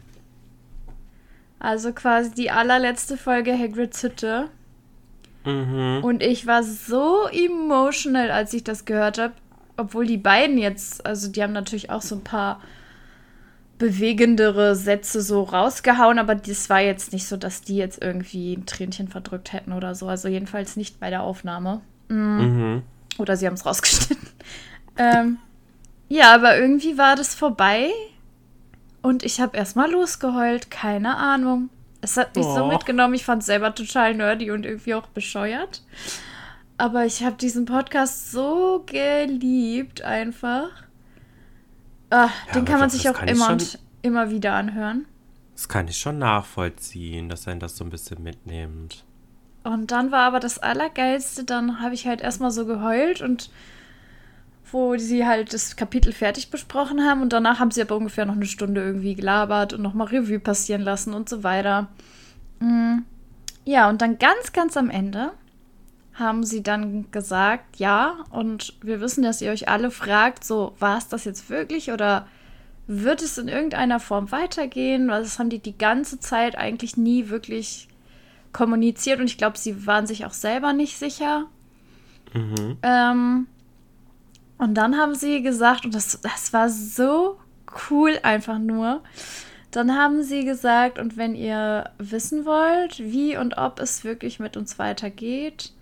Also 1.60 1.91
quasi 1.91 2.32
die 2.32 2.52
allerletzte 2.52 3.17
Folge 3.17 3.58
Hagrids 3.58 4.02
Hütte. 4.02 4.49
Mhm. 5.45 5.99
Und 6.04 6.23
ich 6.23 6.47
war 6.47 6.63
so 6.63 7.28
emotional, 7.28 8.32
als 8.32 8.54
ich 8.54 8.63
das 8.63 8.86
gehört 8.86 9.17
habe. 9.17 9.34
Obwohl 9.75 10.06
die 10.06 10.17
beiden 10.17 10.58
jetzt, 10.58 11.06
also 11.06 11.30
die 11.30 11.41
haben 11.41 11.54
natürlich 11.54 11.89
auch 11.89 12.02
so 12.02 12.15
ein 12.15 12.23
paar 12.23 12.62
bewegendere 13.80 14.76
Sätze 14.76 15.22
so 15.22 15.42
rausgehauen, 15.42 16.20
aber 16.20 16.36
das 16.36 16.70
war 16.70 16.82
jetzt 16.82 17.13
nicht 17.13 17.26
so, 17.26 17.38
dass 17.38 17.62
die 17.62 17.78
jetzt 17.78 18.02
irgendwie 18.02 18.54
ein 18.54 18.65
Tränchen 18.65 19.08
verdrückt 19.08 19.54
hätten 19.54 19.74
oder 19.74 19.96
so. 19.96 20.08
Also 20.08 20.28
jedenfalls 20.28 20.76
nicht 20.76 21.00
bei 21.00 21.10
der 21.10 21.24
Aufnahme. 21.24 21.82
Mm. 22.10 22.13
Mhm. 22.13 22.84
Oder 23.18 23.38
sie 23.38 23.48
haben 23.48 23.56
es 23.56 23.65
rausgeschnitten. 23.65 24.30
ähm, 24.98 25.38
ja, 26.10 26.36
aber 26.36 26.58
irgendwie 26.58 26.98
war 26.98 27.15
das 27.15 27.34
vorbei 27.34 27.89
und 29.02 29.24
ich 29.24 29.39
habe 29.39 29.58
erstmal 29.58 29.89
losgeheult. 29.89 30.70
Keine 30.70 31.15
Ahnung. 31.15 31.70
Es 32.02 32.18
hat 32.18 32.36
mich 32.36 32.46
oh. 32.46 32.56
so 32.56 32.68
mitgenommen. 32.68 33.13
Ich 33.13 33.26
fand 33.26 33.42
es 33.42 33.48
selber 33.48 33.74
total 33.74 34.13
nerdy 34.13 34.52
und 34.52 34.65
irgendwie 34.65 34.94
auch 34.94 35.08
bescheuert. 35.08 35.84
Aber 36.78 37.06
ich 37.06 37.24
habe 37.24 37.38
diesen 37.38 37.65
Podcast 37.65 38.32
so 38.32 38.84
geliebt 38.86 40.02
einfach. 40.02 40.70
Ach, 42.10 42.32
ja, 42.48 42.54
den 42.54 42.65
kann 42.65 42.80
man 42.80 42.89
sich 42.89 43.10
auch 43.10 43.22
immer 43.24 43.52
und 43.52 43.80
immer 44.02 44.30
wieder 44.32 44.54
anhören. 44.54 45.06
Das 45.54 45.67
kann 45.67 45.88
ich 45.88 45.98
schon 45.98 46.19
nachvollziehen, 46.19 47.30
dass 47.30 47.48
ein 47.48 47.60
das 47.60 47.76
so 47.76 47.84
ein 47.84 47.89
bisschen 47.89 48.24
mitnimmt. 48.24 49.04
Und 49.63 49.91
dann 49.91 50.12
war 50.12 50.22
aber 50.22 50.39
das 50.39 50.58
Allergeilste, 50.58 51.43
dann 51.43 51.82
habe 51.82 51.93
ich 51.93 52.08
halt 52.08 52.22
erstmal 52.22 52.52
so 52.52 52.65
geheult 52.65 53.22
und 53.22 53.50
wo 54.72 54.98
sie 54.98 55.26
halt 55.26 55.54
das 55.54 55.76
Kapitel 55.76 56.13
fertig 56.13 56.52
besprochen 56.52 57.02
haben 57.02 57.22
und 57.22 57.34
danach 57.34 57.60
haben 57.60 57.72
sie 57.72 57.82
aber 57.82 57.98
ungefähr 57.98 58.26
noch 58.26 58.36
eine 58.36 58.45
Stunde 58.45 58.82
irgendwie 58.82 59.15
gelabert 59.15 59.74
und 59.74 59.82
nochmal 59.82 60.08
Revue 60.08 60.39
passieren 60.39 60.82
lassen 60.82 61.13
und 61.13 61.28
so 61.28 61.43
weiter. 61.43 61.88
Mm. 62.60 63.00
Ja, 63.65 63.89
und 63.89 64.02
dann 64.02 64.17
ganz, 64.17 64.54
ganz 64.54 64.78
am 64.78 64.89
Ende 64.89 65.32
haben 66.19 66.43
sie 66.43 66.63
dann 66.63 67.12
gesagt, 67.12 67.77
ja, 67.77 68.25
und 68.29 68.73
wir 68.82 69.01
wissen, 69.01 69.23
dass 69.23 69.41
ihr 69.41 69.51
euch 69.51 69.69
alle 69.69 69.91
fragt, 69.91 70.43
so, 70.43 70.73
war 70.79 70.97
es 70.97 71.08
das 71.08 71.25
jetzt 71.25 71.49
wirklich 71.49 71.91
oder 71.91 72.27
wird 72.88 73.21
es 73.21 73.38
in 73.38 73.47
irgendeiner 73.47 73.99
Form 73.99 74.32
weitergehen? 74.32 75.10
Weil 75.10 75.23
das 75.23 75.39
haben 75.39 75.49
die 75.49 75.60
die 75.60 75.77
ganze 75.77 76.19
Zeit 76.19 76.58
eigentlich 76.58 76.97
nie 76.97 77.29
wirklich 77.29 77.88
kommuniziert 78.51 79.19
und 79.19 79.27
ich 79.27 79.38
glaube, 79.38 79.58
sie 79.58 79.86
waren 79.86 80.08
sich 80.08 80.25
auch 80.25 80.34
selber 80.34 80.73
nicht 80.73 80.97
sicher. 80.97 81.45
Mhm. 82.34 82.77
Ähm, 82.82 83.47
und 84.58 84.73
dann 84.75 84.97
haben 84.97 85.15
sie 85.15 85.41
gesagt, 85.41 85.86
und 85.86 85.95
das, 85.95 86.19
das 86.21 86.51
war 86.51 86.69
so 86.69 87.38
cool 87.89 88.19
einfach 88.23 88.60
nur, 88.60 89.01
dann 89.71 89.95
haben 89.95 90.23
sie 90.23 90.45
gesagt, 90.45 90.97
und 90.97 91.15
wenn 91.15 91.36
ihr 91.36 91.91
wissen 91.99 92.45
wollt, 92.45 92.99
wie 92.99 93.38
und 93.38 93.58
ob 93.58 93.79
es 93.79 94.03
wirklich 94.03 94.39
mit 94.39 94.58
uns 94.58 94.79
weitergeht, 94.79 95.73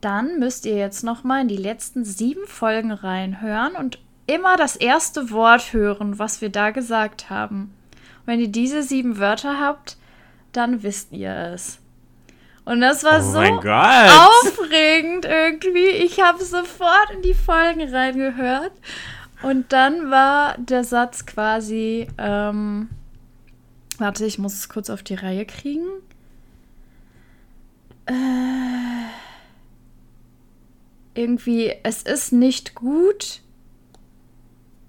dann 0.00 0.38
müsst 0.38 0.66
ihr 0.66 0.76
jetzt 0.76 1.04
noch 1.04 1.24
mal 1.24 1.42
in 1.42 1.48
die 1.48 1.56
letzten 1.56 2.04
sieben 2.04 2.46
Folgen 2.46 2.92
reinhören 2.92 3.74
und 3.74 3.98
immer 4.26 4.56
das 4.56 4.76
erste 4.76 5.30
Wort 5.30 5.72
hören, 5.72 6.18
was 6.18 6.40
wir 6.40 6.50
da 6.50 6.70
gesagt 6.70 7.30
haben. 7.30 7.74
Und 8.20 8.26
wenn 8.26 8.40
ihr 8.40 8.48
diese 8.48 8.82
sieben 8.82 9.18
Wörter 9.18 9.60
habt, 9.60 9.96
dann 10.52 10.82
wisst 10.82 11.12
ihr 11.12 11.34
es. 11.54 11.78
Und 12.64 12.80
das 12.80 13.04
war 13.04 13.18
oh 13.18 13.22
so 13.22 13.38
aufregend 13.38 15.24
irgendwie. 15.24 15.86
Ich 16.04 16.20
habe 16.20 16.42
sofort 16.44 17.10
in 17.14 17.22
die 17.22 17.34
Folgen 17.34 17.88
reingehört. 17.88 18.72
Und 19.42 19.72
dann 19.72 20.10
war 20.10 20.56
der 20.58 20.82
Satz 20.82 21.26
quasi, 21.26 22.08
ähm, 22.18 22.88
warte, 23.98 24.26
ich 24.26 24.38
muss 24.38 24.54
es 24.54 24.68
kurz 24.68 24.90
auf 24.90 25.04
die 25.04 25.14
Reihe 25.14 25.46
kriegen. 25.46 25.86
Äh, 28.06 28.12
irgendwie, 31.16 31.72
es 31.82 32.02
ist 32.02 32.32
nicht 32.32 32.74
gut, 32.74 33.40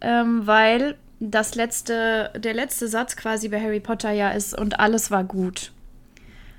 ähm, 0.01 0.45
weil 0.45 0.97
das 1.19 1.55
letzte, 1.55 2.31
der 2.37 2.53
letzte 2.53 2.87
Satz 2.87 3.15
quasi 3.15 3.49
bei 3.49 3.59
Harry 3.59 3.79
Potter 3.79 4.11
ja 4.11 4.29
ist 4.29 4.57
und 4.57 4.79
alles 4.79 5.09
war 5.09 5.23
gut. 5.23 5.71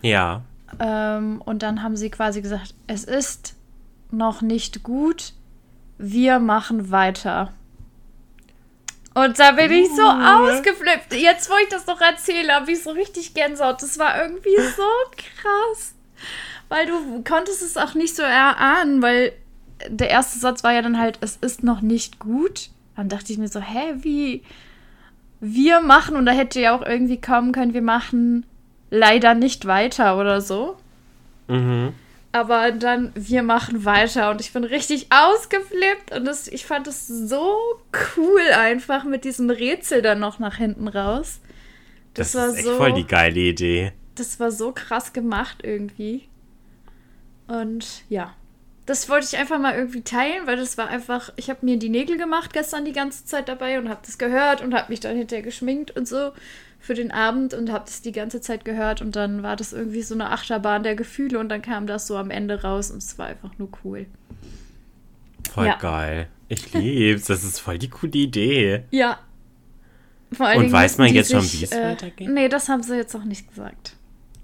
Ja. 0.03 0.43
Ähm, 0.81 1.41
und 1.45 1.63
dann 1.63 1.83
haben 1.83 1.97
sie 1.97 2.11
quasi 2.11 2.43
gesagt, 2.43 2.75
es 2.87 3.05
ist 3.05 3.55
noch 4.11 4.43
nicht 4.43 4.83
gut, 4.83 5.33
wir 5.99 6.39
machen 6.39 6.91
weiter. 6.91 7.53
Und 9.15 9.39
da 9.39 9.53
bin 9.53 9.73
ich 9.73 9.89
so 9.97 10.03
ausgeflippt. 10.03 11.13
Jetzt, 11.15 11.51
wo 11.51 11.55
ich 11.63 11.69
das 11.69 11.87
noch 11.87 12.01
erzähle, 12.01 12.55
habe 12.55 12.71
ich 12.71 12.83
so 12.83 12.91
richtig 12.91 13.35
Gänsehaut. 13.35 13.83
Das 13.83 13.99
war 13.99 14.23
irgendwie 14.23 14.57
so 14.77 14.83
krass. 15.17 15.95
Weil 16.69 16.87
du 16.87 17.25
konntest 17.25 17.63
es 17.63 17.77
auch 17.77 17.95
nicht 17.95 18.15
so 18.15 18.23
erahnen, 18.23 19.03
weil 19.03 19.33
der 19.89 20.11
erste 20.11 20.39
Satz 20.39 20.65
war 20.65 20.73
ja 20.73 20.83
dann 20.83 20.99
halt, 20.99 21.19
es 21.21 21.37
ist 21.37 21.63
noch 21.63 21.81
nicht 21.81 22.19
gut. 22.19 22.71
Dann 22.97 23.09
dachte 23.09 23.33
ich 23.33 23.39
mir 23.39 23.49
so, 23.49 23.61
hä, 23.61 23.95
wie? 24.01 24.43
Wir 25.41 25.81
machen, 25.81 26.17
und 26.17 26.27
da 26.27 26.33
hätte 26.33 26.61
ja 26.61 26.77
auch 26.77 26.85
irgendwie 26.85 27.21
kommen 27.21 27.53
können, 27.53 27.75
wir 27.75 27.83
machen 27.83 28.45
leider 28.91 29.35
nicht 29.35 29.67
weiter 29.67 30.19
oder 30.19 30.41
so. 30.41 30.77
Mhm. 31.47 31.93
Aber 32.33 32.73
dann, 32.73 33.13
wir 33.15 33.43
machen 33.43 33.85
weiter 33.85 34.31
und 34.31 34.41
ich 34.41 34.53
bin 34.53 34.65
richtig 34.65 35.07
ausgeflippt 35.11 36.13
und 36.15 36.25
das, 36.25 36.47
ich 36.47 36.67
fand 36.67 36.87
es 36.87 37.07
so 37.07 37.57
cool 38.17 38.43
einfach 38.55 39.05
mit 39.05 39.25
diesem 39.25 39.49
Rätsel 39.49 40.03
dann 40.03 40.21
noch 40.21 40.39
nach 40.39 40.57
hinten 40.57 40.89
raus. 40.89 41.41
Das, 42.15 42.33
das 42.33 42.41
war 42.41 42.49
ist 42.49 42.57
echt 42.57 42.67
so, 42.67 42.77
voll 42.77 42.93
die 42.93 43.07
geile 43.07 43.41
Idee. 43.41 43.93
Das 44.17 44.41
war 44.41 44.51
so 44.51 44.73
krass 44.73 45.13
gemacht 45.13 45.59
irgendwie. 45.63 46.29
Und 47.47 48.03
ja, 48.11 48.35
das 48.89 49.11
wollte 49.11 49.27
ich 49.27 49.37
einfach 49.37 49.59
mal 49.59 49.75
irgendwie 49.75 50.01
teilen, 50.01 50.47
weil 50.47 50.57
das 50.57 50.79
war 50.79 50.89
einfach, 50.89 51.31
ich 51.37 51.51
habe 51.51 51.59
mir 51.67 51.79
die 51.79 51.91
Nägel 51.91 52.17
gemacht 52.17 52.55
gestern 52.55 52.87
die 52.87 52.93
ganze 52.93 53.27
Zeit 53.27 53.47
dabei 53.47 53.79
und 53.79 53.91
habe 53.91 54.01
das 54.03 54.17
gehört 54.17 54.63
und 54.63 54.73
habe 54.73 54.89
mich 54.89 55.01
dann 55.01 55.15
hinterher 55.15 55.45
geschminkt 55.45 55.95
und 55.95 56.09
so 56.09 56.33
für 56.81 56.95
den 56.95 57.11
Abend 57.11 57.53
und 57.53 57.71
habe 57.71 57.85
das 57.85 58.01
die 58.01 58.13
ganze 58.13 58.41
Zeit 58.41 58.65
gehört 58.65 59.03
und 59.03 59.15
dann 59.15 59.43
war 59.43 59.57
das 59.57 59.75
irgendwie 59.75 60.01
so 60.01 60.15
eine 60.15 60.31
Achterbahn 60.31 60.85
der 60.85 60.97
Gefühle 60.97 61.39
und 61.39 61.51
dann 61.51 61.61
kam 61.61 61.87
das 61.87 62.07
so 62.07 62.17
am 62.17 62.31
Ende 62.31 62.63
raus 62.63 62.91
und 62.91 63.03
es 63.03 63.19
war 63.19 63.27
einfach 63.27 63.51
nur 63.59 63.69
cool. 63.85 64.07
Voll 65.53 65.67
ja. 65.67 65.77
geil. 65.77 66.29
Ich 66.49 66.73
lieb's. 66.73 67.27
Das 67.27 67.45
ist 67.45 67.59
voll 67.61 67.77
die 67.77 67.91
coole 67.91 68.13
Idee. 68.13 68.85
Ja. 68.91 69.19
und 70.31 70.73
weiß 70.73 70.97
man 70.97 71.13
jetzt 71.13 71.29
sich, 71.29 71.37
schon, 71.37 71.61
wie 71.61 71.65
es 71.65 71.73
äh, 71.73 71.91
weitergeht? 71.91 72.31
Nee, 72.31 72.49
das 72.49 72.71
haben 72.71 72.83
sie 72.83 72.97
jetzt 72.97 73.15
auch 73.15 73.25
nicht 73.25 73.51
gesagt. 73.51 73.97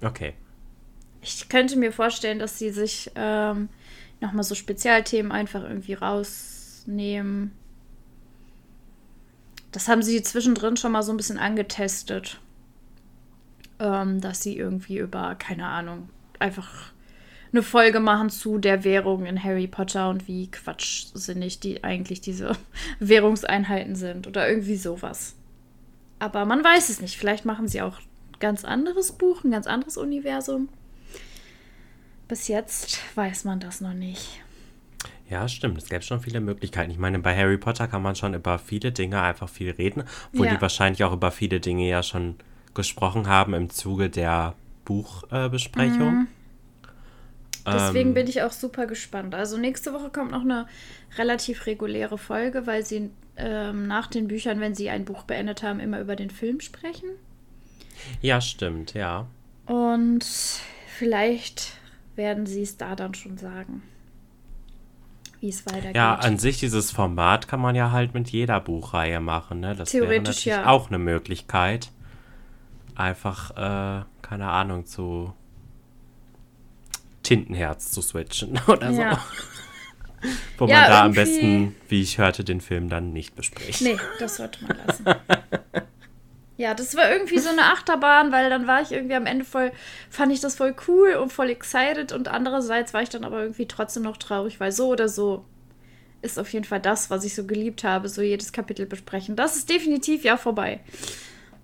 Okay. 0.03 0.35
Ich 1.23 1.49
könnte 1.49 1.77
mir 1.77 1.91
vorstellen, 1.91 2.37
dass 2.37 2.59
sie 2.59 2.69
sich 2.69 3.09
ähm, 3.15 3.69
nochmal 4.21 4.43
so 4.43 4.55
Spezialthemen 4.55 5.31
einfach 5.31 5.63
irgendwie 5.63 5.93
rausnehmen 5.93 7.51
das 9.75 9.89
haben 9.89 10.01
sie 10.01 10.23
zwischendrin 10.23 10.77
schon 10.77 10.93
mal 10.93 11.03
so 11.03 11.11
ein 11.11 11.17
bisschen 11.17 11.37
angetestet. 11.37 12.39
Ähm, 13.77 14.21
dass 14.21 14.41
sie 14.41 14.57
irgendwie 14.57 14.99
über, 14.99 15.35
keine 15.35 15.67
Ahnung, 15.67 16.07
einfach 16.39 16.93
eine 17.51 17.61
Folge 17.61 17.99
machen 17.99 18.29
zu 18.29 18.57
der 18.57 18.85
Währung 18.85 19.25
in 19.25 19.43
Harry 19.43 19.67
Potter 19.67 20.09
und 20.09 20.29
wie 20.29 20.49
quatschsinnig 20.49 21.59
die 21.59 21.83
eigentlich 21.83 22.21
diese 22.21 22.55
Währungseinheiten 22.99 23.97
sind 23.97 24.27
oder 24.27 24.47
irgendwie 24.47 24.77
sowas. 24.77 25.35
Aber 26.19 26.45
man 26.45 26.63
weiß 26.63 26.87
es 26.87 27.01
nicht. 27.01 27.17
Vielleicht 27.17 27.43
machen 27.43 27.67
sie 27.67 27.81
auch 27.81 27.99
ein 27.99 28.39
ganz 28.39 28.63
anderes 28.63 29.11
Buch, 29.11 29.43
ein 29.43 29.51
ganz 29.51 29.67
anderes 29.67 29.97
Universum. 29.97 30.69
Bis 32.27 32.47
jetzt 32.47 32.99
weiß 33.15 33.43
man 33.43 33.59
das 33.59 33.81
noch 33.81 33.93
nicht. 33.93 34.41
Ja, 35.29 35.47
stimmt. 35.47 35.77
Es 35.77 35.89
gäbe 35.89 36.03
schon 36.03 36.19
viele 36.19 36.39
Möglichkeiten. 36.39 36.91
Ich 36.91 36.97
meine, 36.97 37.19
bei 37.19 37.35
Harry 37.35 37.57
Potter 37.57 37.87
kann 37.87 38.01
man 38.01 38.15
schon 38.15 38.33
über 38.33 38.59
viele 38.59 38.91
Dinge 38.91 39.21
einfach 39.21 39.49
viel 39.49 39.71
reden, 39.71 40.03
obwohl 40.31 40.47
ja. 40.47 40.55
die 40.55 40.61
wahrscheinlich 40.61 41.03
auch 41.03 41.13
über 41.13 41.31
viele 41.31 41.59
Dinge 41.59 41.87
ja 41.87 42.03
schon 42.03 42.35
gesprochen 42.73 43.27
haben 43.27 43.53
im 43.53 43.69
Zuge 43.69 44.09
der 44.09 44.55
Buchbesprechung. 44.85 46.13
Mhm. 46.13 46.27
Deswegen 47.65 48.09
ähm, 48.09 48.13
bin 48.13 48.27
ich 48.27 48.43
auch 48.43 48.51
super 48.51 48.85
gespannt. 48.85 49.33
Also 49.33 49.57
nächste 49.57 49.93
Woche 49.93 50.11
kommt 50.11 50.31
noch 50.31 50.41
eine 50.41 50.67
relativ 51.17 51.65
reguläre 51.65 52.19
Folge, 52.19 52.67
weil 52.67 52.85
sie 52.85 53.09
ähm, 53.37 53.87
nach 53.87 54.07
den 54.07 54.27
Büchern, 54.27 54.59
wenn 54.59 54.75
sie 54.75 54.91
ein 54.91 55.05
Buch 55.05 55.23
beendet 55.23 55.63
haben, 55.63 55.79
immer 55.79 55.99
über 55.99 56.15
den 56.15 56.29
Film 56.29 56.59
sprechen. 56.59 57.09
Ja, 58.21 58.39
stimmt, 58.41 58.93
ja. 58.93 59.25
Und 59.65 60.23
vielleicht 60.87 61.73
werden 62.15 62.45
sie 62.45 62.61
es 62.61 62.77
da 62.77 62.95
dann 62.95 63.13
schon 63.13 63.37
sagen 63.37 63.81
wie 65.45 65.49
es 65.49 65.65
weitergeht. 65.65 65.95
Ja, 65.95 66.15
an 66.15 66.39
sich 66.39 66.59
dieses 66.59 66.91
Format 66.91 67.47
kann 67.47 67.61
man 67.61 67.75
ja 67.75 67.91
halt 67.91 68.13
mit 68.13 68.29
jeder 68.29 68.59
Buchreihe 68.59 69.19
machen. 69.19 69.59
Ne? 69.59 69.75
Das 69.75 69.91
Theoretisch 69.91 70.09
wäre 70.09 70.21
natürlich 70.23 70.45
ja. 70.45 70.67
auch 70.67 70.87
eine 70.87 70.97
Möglichkeit. 70.97 71.91
Einfach, 72.95 73.51
äh, 73.51 74.05
keine 74.21 74.49
Ahnung, 74.49 74.85
zu 74.85 75.33
Tintenherz 77.23 77.91
zu 77.91 78.01
switchen 78.01 78.59
oder 78.67 78.93
so. 78.93 79.01
Ja. 79.01 79.23
Wo 80.57 80.65
ja, 80.65 80.81
man 80.81 80.89
da 80.89 81.05
am 81.05 81.13
besten, 81.13 81.75
wie 81.87 82.01
ich 82.01 82.17
hörte, 82.17 82.43
den 82.43 82.59
Film 82.59 82.89
dann 82.89 83.13
nicht 83.13 83.35
bespricht. 83.35 83.81
Nee, 83.81 83.97
das 84.19 84.37
sollte 84.37 84.63
man 84.65 84.77
lassen. 84.85 85.05
Ja, 86.57 86.73
das 86.73 86.95
war 86.95 87.11
irgendwie 87.11 87.39
so 87.39 87.49
eine 87.49 87.63
Achterbahn, 87.73 88.31
weil 88.31 88.49
dann 88.49 88.67
war 88.67 88.81
ich 88.81 88.91
irgendwie 88.91 89.15
am 89.15 89.25
Ende 89.25 89.45
voll, 89.45 89.71
fand 90.09 90.31
ich 90.31 90.39
das 90.39 90.55
voll 90.55 90.75
cool 90.87 91.15
und 91.15 91.33
voll 91.33 91.49
excited 91.49 92.11
und 92.11 92.27
andererseits 92.27 92.93
war 92.93 93.01
ich 93.01 93.09
dann 93.09 93.23
aber 93.23 93.41
irgendwie 93.41 93.67
trotzdem 93.67 94.03
noch 94.03 94.17
traurig, 94.17 94.59
weil 94.59 94.71
so 94.71 94.87
oder 94.87 95.09
so 95.09 95.45
ist 96.21 96.39
auf 96.39 96.51
jeden 96.51 96.65
Fall 96.65 96.79
das, 96.79 97.09
was 97.09 97.23
ich 97.23 97.35
so 97.35 97.45
geliebt 97.45 97.83
habe, 97.83 98.09
so 98.09 98.21
jedes 98.21 98.51
Kapitel 98.51 98.85
besprechen. 98.85 99.35
Das 99.35 99.55
ist 99.55 99.69
definitiv 99.69 100.23
ja 100.23 100.37
vorbei. 100.37 100.79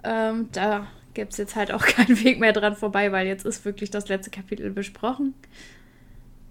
Ähm, 0.04 0.50
da 0.52 0.88
gibt 1.14 1.32
es 1.32 1.38
jetzt 1.38 1.56
halt 1.56 1.72
auch 1.72 1.86
keinen 1.86 2.24
Weg 2.24 2.40
mehr 2.40 2.54
dran 2.54 2.76
vorbei, 2.76 3.12
weil 3.12 3.28
jetzt 3.28 3.46
ist 3.46 3.66
wirklich 3.66 3.90
das 3.90 4.08
letzte 4.08 4.30
Kapitel 4.30 4.70
besprochen. 4.70 5.34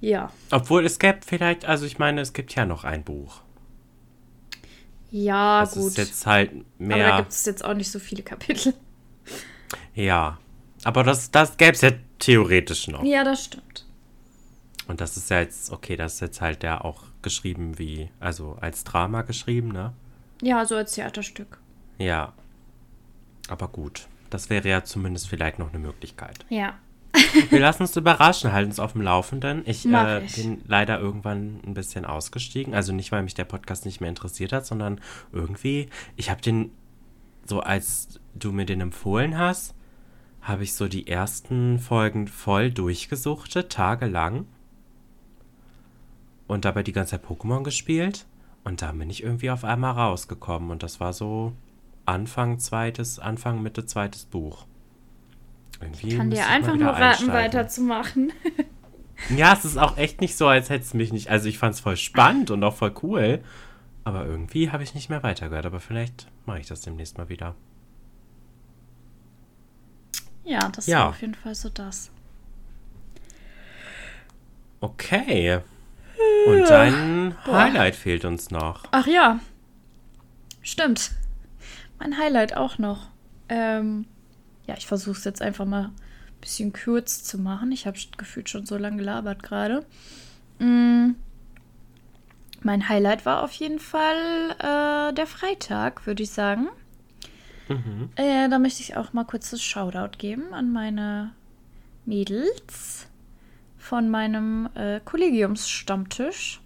Ja. 0.00 0.32
Obwohl 0.50 0.84
es 0.86 0.98
gäbe 0.98 1.20
vielleicht, 1.26 1.66
also 1.66 1.84
ich 1.84 1.98
meine, 1.98 2.22
es 2.22 2.32
gibt 2.32 2.54
ja 2.54 2.64
noch 2.64 2.84
ein 2.84 3.04
Buch. 3.04 3.42
Ja, 5.10 5.60
das 5.60 5.74
gut. 5.74 5.86
Das 5.86 5.90
ist 5.90 5.98
jetzt 5.98 6.26
halt 6.26 6.52
mehr. 6.78 6.96
Aber 6.96 7.08
da 7.08 7.16
gibt 7.18 7.32
es 7.32 7.44
jetzt 7.44 7.64
auch 7.64 7.74
nicht 7.74 7.90
so 7.90 7.98
viele 7.98 8.22
Kapitel. 8.22 8.74
Ja. 9.94 10.38
Aber 10.84 11.04
das, 11.04 11.30
das 11.30 11.56
gäbe 11.56 11.72
es 11.72 11.80
ja 11.82 11.90
theoretisch 12.18 12.88
noch. 12.88 13.04
Ja, 13.04 13.24
das 13.24 13.44
stimmt. 13.44 13.86
Und 14.86 15.00
das 15.00 15.16
ist 15.16 15.30
ja 15.30 15.40
jetzt, 15.40 15.70
okay, 15.70 15.96
das 15.96 16.14
ist 16.14 16.20
jetzt 16.20 16.40
halt 16.40 16.62
der 16.62 16.84
auch 16.84 17.04
geschrieben 17.22 17.78
wie, 17.78 18.10
also 18.18 18.56
als 18.60 18.82
Drama 18.84 19.22
geschrieben, 19.22 19.68
ne? 19.68 19.92
Ja, 20.42 20.64
so 20.64 20.76
als 20.76 20.94
Theaterstück. 20.94 21.58
Ja. 21.98 22.32
Aber 23.48 23.68
gut. 23.68 24.08
Das 24.30 24.48
wäre 24.48 24.68
ja 24.68 24.84
zumindest 24.84 25.28
vielleicht 25.28 25.58
noch 25.58 25.70
eine 25.70 25.78
Möglichkeit. 25.78 26.46
Ja. 26.48 26.74
Wir 27.50 27.60
lassen 27.60 27.82
uns 27.82 27.96
überraschen, 27.96 28.52
halten 28.52 28.70
uns 28.70 28.78
auf 28.78 28.92
dem 28.92 29.02
Laufenden. 29.02 29.62
Ich, 29.66 29.86
äh, 29.86 30.24
ich, 30.24 30.36
bin 30.36 30.62
leider 30.66 31.00
irgendwann 31.00 31.60
ein 31.66 31.74
bisschen 31.74 32.04
ausgestiegen. 32.04 32.74
Also 32.74 32.92
nicht, 32.92 33.12
weil 33.12 33.22
mich 33.22 33.34
der 33.34 33.44
Podcast 33.44 33.84
nicht 33.84 34.00
mehr 34.00 34.10
interessiert 34.10 34.52
hat, 34.52 34.66
sondern 34.66 35.00
irgendwie, 35.32 35.88
ich 36.16 36.30
habe 36.30 36.40
den, 36.40 36.70
so 37.44 37.60
als 37.60 38.20
du 38.34 38.52
mir 38.52 38.66
den 38.66 38.80
empfohlen 38.80 39.38
hast, 39.38 39.74
habe 40.40 40.62
ich 40.62 40.74
so 40.74 40.88
die 40.88 41.06
ersten 41.06 41.78
Folgen 41.78 42.28
voll 42.28 42.70
durchgesuchtet, 42.70 43.70
tagelang. 43.70 44.46
Und 46.46 46.64
dabei 46.64 46.82
die 46.82 46.92
ganze 46.92 47.12
Zeit 47.12 47.26
Pokémon 47.26 47.62
gespielt. 47.62 48.26
Und 48.64 48.82
da 48.82 48.92
bin 48.92 49.10
ich 49.10 49.22
irgendwie 49.22 49.50
auf 49.50 49.64
einmal 49.64 49.92
rausgekommen. 49.92 50.70
Und 50.70 50.82
das 50.82 51.00
war 51.00 51.12
so 51.12 51.52
Anfang 52.06 52.58
zweites, 52.58 53.18
Anfang, 53.18 53.62
Mitte 53.62 53.86
zweites 53.86 54.24
Buch. 54.24 54.66
Irgendwie 55.80 56.08
ich 56.08 56.16
kann 56.16 56.30
dir 56.30 56.46
einfach 56.46 56.76
nur 56.76 56.90
raten, 56.90 57.28
weiterzumachen. 57.28 58.32
ja, 59.36 59.52
es 59.52 59.64
ist 59.64 59.78
auch 59.78 59.96
echt 59.96 60.20
nicht 60.20 60.36
so, 60.36 60.46
als 60.46 60.70
hätte 60.70 60.84
es 60.84 60.94
mich 60.94 61.12
nicht. 61.12 61.30
Also 61.30 61.48
ich 61.48 61.58
fand 61.58 61.74
es 61.74 61.80
voll 61.80 61.96
spannend 61.96 62.50
und 62.50 62.62
auch 62.64 62.74
voll 62.74 62.94
cool. 63.02 63.42
Aber 64.04 64.26
irgendwie 64.26 64.70
habe 64.70 64.82
ich 64.82 64.94
nicht 64.94 65.08
mehr 65.08 65.22
weitergehört. 65.22 65.66
Aber 65.66 65.80
vielleicht 65.80 66.26
mache 66.46 66.60
ich 66.60 66.66
das 66.66 66.80
demnächst 66.80 67.18
mal 67.18 67.28
wieder. 67.28 67.54
Ja, 70.44 70.68
das 70.68 70.86
ja. 70.86 71.00
war 71.00 71.08
auf 71.10 71.20
jeden 71.20 71.34
Fall 71.34 71.54
so 71.54 71.68
das. 71.68 72.10
Okay. 74.80 75.60
Und 76.46 76.68
dein 76.68 77.36
Boah. 77.44 77.64
Highlight 77.64 77.96
fehlt 77.96 78.24
uns 78.24 78.50
noch. 78.50 78.84
Ach 78.90 79.06
ja. 79.06 79.40
Stimmt. 80.62 81.12
Mein 81.98 82.18
Highlight 82.18 82.56
auch 82.56 82.78
noch. 82.78 83.08
Ähm, 83.48 84.06
ja, 84.70 84.76
ich 84.78 84.86
versuche 84.86 85.18
es 85.18 85.24
jetzt 85.24 85.42
einfach 85.42 85.66
mal 85.66 85.86
ein 85.86 86.40
bisschen 86.40 86.72
kurz 86.72 87.24
zu 87.24 87.38
machen. 87.38 87.72
Ich 87.72 87.86
habe 87.86 87.98
gefühlt 88.16 88.48
schon 88.48 88.66
so 88.66 88.76
lange 88.76 88.98
gelabert 88.98 89.42
gerade. 89.42 89.84
Mm. 90.60 91.10
Mein 92.62 92.88
Highlight 92.88 93.26
war 93.26 93.42
auf 93.42 93.52
jeden 93.52 93.80
Fall 93.80 94.50
äh, 94.58 95.12
der 95.14 95.26
Freitag, 95.26 96.06
würde 96.06 96.22
ich 96.22 96.30
sagen. 96.30 96.68
Mhm. 97.68 98.10
Äh, 98.16 98.48
da 98.48 98.58
möchte 98.58 98.82
ich 98.82 98.96
auch 98.96 99.12
mal 99.12 99.24
kurz 99.24 99.50
das 99.50 99.62
Shoutout 99.62 100.18
geben 100.18 100.52
an 100.52 100.70
meine 100.70 101.32
Mädels 102.04 103.08
von 103.78 104.10
meinem 104.10 104.68
äh, 104.74 105.00
Kollegiumsstammtisch. 105.04 106.60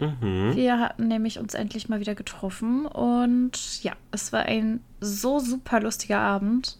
Mhm. 0.00 0.56
Wir 0.56 0.80
hatten 0.80 1.08
nämlich 1.08 1.38
uns 1.38 1.54
endlich 1.54 1.88
mal 1.88 2.00
wieder 2.00 2.16
getroffen 2.16 2.84
und 2.86 3.82
ja, 3.84 3.92
es 4.10 4.32
war 4.32 4.46
ein 4.46 4.80
so 5.00 5.38
super 5.38 5.80
lustiger 5.80 6.18
Abend 6.18 6.76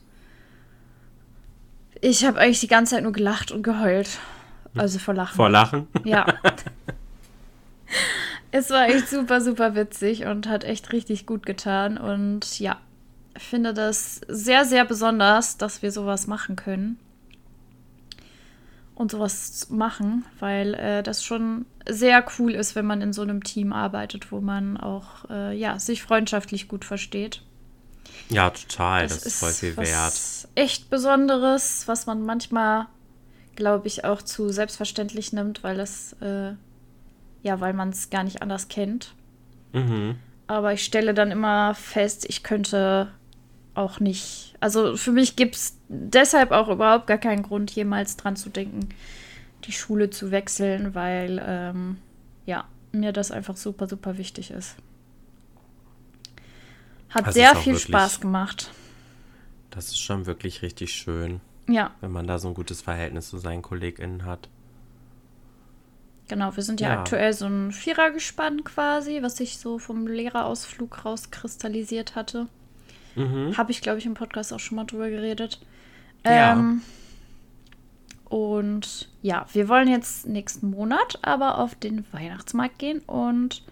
Ich 2.06 2.22
habe 2.26 2.38
eigentlich 2.38 2.60
die 2.60 2.68
ganze 2.68 2.96
Zeit 2.96 3.02
nur 3.02 3.12
gelacht 3.12 3.50
und 3.50 3.62
geheult. 3.62 4.18
Also 4.76 4.98
vor 4.98 5.14
Lachen. 5.14 5.36
Vor 5.36 5.48
Lachen? 5.48 5.88
Ja. 6.04 6.26
es 8.50 8.68
war 8.68 8.88
echt 8.88 9.08
super, 9.08 9.40
super 9.40 9.74
witzig 9.74 10.26
und 10.26 10.46
hat 10.46 10.64
echt 10.64 10.92
richtig 10.92 11.24
gut 11.24 11.46
getan. 11.46 11.96
Und 11.96 12.58
ja, 12.58 12.76
finde 13.38 13.72
das 13.72 14.20
sehr, 14.28 14.66
sehr 14.66 14.84
besonders, 14.84 15.56
dass 15.56 15.80
wir 15.80 15.92
sowas 15.92 16.26
machen 16.26 16.56
können. 16.56 16.98
Und 18.94 19.10
sowas 19.10 19.68
machen, 19.70 20.26
weil 20.40 20.74
äh, 20.74 21.02
das 21.02 21.24
schon 21.24 21.64
sehr 21.88 22.22
cool 22.38 22.52
ist, 22.52 22.76
wenn 22.76 22.84
man 22.84 23.00
in 23.00 23.14
so 23.14 23.22
einem 23.22 23.42
Team 23.42 23.72
arbeitet, 23.72 24.30
wo 24.30 24.42
man 24.42 24.76
auch 24.76 25.30
äh, 25.30 25.56
ja, 25.56 25.78
sich 25.78 26.02
freundschaftlich 26.02 26.68
gut 26.68 26.84
versteht. 26.84 27.40
Ja, 28.28 28.50
total. 28.50 29.02
Das, 29.02 29.18
das 29.18 29.26
ist 29.26 29.38
voll 29.40 29.52
viel 29.52 29.76
wert. 29.76 30.14
Echt 30.54 30.90
Besonderes, 30.90 31.86
was 31.86 32.06
man 32.06 32.22
manchmal, 32.22 32.86
glaube 33.56 33.86
ich, 33.86 34.04
auch 34.04 34.22
zu 34.22 34.50
selbstverständlich 34.50 35.32
nimmt, 35.32 35.62
weil 35.62 35.80
es 35.80 36.14
äh, 36.20 36.54
ja, 37.44 37.60
weil 37.60 37.74
man 37.74 37.90
es 37.90 38.10
gar 38.10 38.24
nicht 38.24 38.42
anders 38.42 38.68
kennt. 38.68 39.14
Mhm. 39.72 40.16
Aber 40.48 40.72
ich 40.72 40.84
stelle 40.84 41.14
dann 41.14 41.30
immer 41.30 41.74
fest, 41.74 42.24
ich 42.28 42.42
könnte 42.42 43.12
auch 43.74 44.00
nicht. 44.00 44.54
Also 44.60 44.96
für 44.96 45.12
mich 45.12 45.36
gibt 45.36 45.54
es 45.54 45.78
deshalb 45.88 46.50
auch 46.52 46.68
überhaupt 46.68 47.06
gar 47.06 47.18
keinen 47.18 47.42
Grund, 47.42 47.70
jemals 47.70 48.16
dran 48.16 48.36
zu 48.36 48.48
denken, 48.48 48.88
die 49.64 49.72
Schule 49.72 50.10
zu 50.10 50.30
wechseln, 50.30 50.94
weil 50.94 51.42
ähm, 51.46 51.98
ja, 52.46 52.64
mir 52.92 53.12
das 53.12 53.30
einfach 53.30 53.56
super, 53.56 53.88
super 53.88 54.16
wichtig 54.16 54.50
ist. 54.50 54.76
Hat 57.14 57.28
das 57.28 57.34
sehr 57.34 57.54
viel 57.56 57.74
wirklich, 57.74 57.82
Spaß 57.88 58.20
gemacht. 58.20 58.72
Das 59.70 59.86
ist 59.86 60.00
schon 60.00 60.26
wirklich 60.26 60.62
richtig 60.62 60.92
schön. 60.92 61.40
Ja. 61.68 61.92
Wenn 62.00 62.12
man 62.12 62.26
da 62.26 62.38
so 62.38 62.48
ein 62.48 62.54
gutes 62.54 62.82
Verhältnis 62.82 63.30
zu 63.30 63.38
seinen 63.38 63.62
KollegInnen 63.62 64.24
hat. 64.24 64.48
Genau, 66.28 66.56
wir 66.56 66.62
sind 66.62 66.80
ja, 66.80 66.88
ja, 66.88 67.00
aktuell 67.00 67.32
so 67.32 67.46
ein 67.46 67.70
Vierergespann 67.70 68.64
quasi, 68.64 69.22
was 69.22 69.36
sich 69.36 69.58
so 69.58 69.78
vom 69.78 70.06
Lehrerausflug 70.06 71.04
rauskristallisiert 71.04 72.16
hatte. 72.16 72.48
Mhm. 73.14 73.56
Habe 73.56 73.72
ich, 73.72 73.82
glaube 73.82 73.98
ich, 73.98 74.06
im 74.06 74.14
Podcast 74.14 74.52
auch 74.52 74.60
schon 74.60 74.76
mal 74.76 74.84
drüber 74.84 75.10
geredet. 75.10 75.60
Ja. 76.24 76.52
Ähm, 76.52 76.82
und 78.24 79.10
ja, 79.22 79.46
wir 79.52 79.68
wollen 79.68 79.88
jetzt 79.88 80.26
nächsten 80.26 80.70
Monat 80.70 81.18
aber 81.22 81.58
auf 81.58 81.74
den 81.74 82.04
Weihnachtsmarkt 82.12 82.78
gehen 82.78 83.00
und 83.00 83.62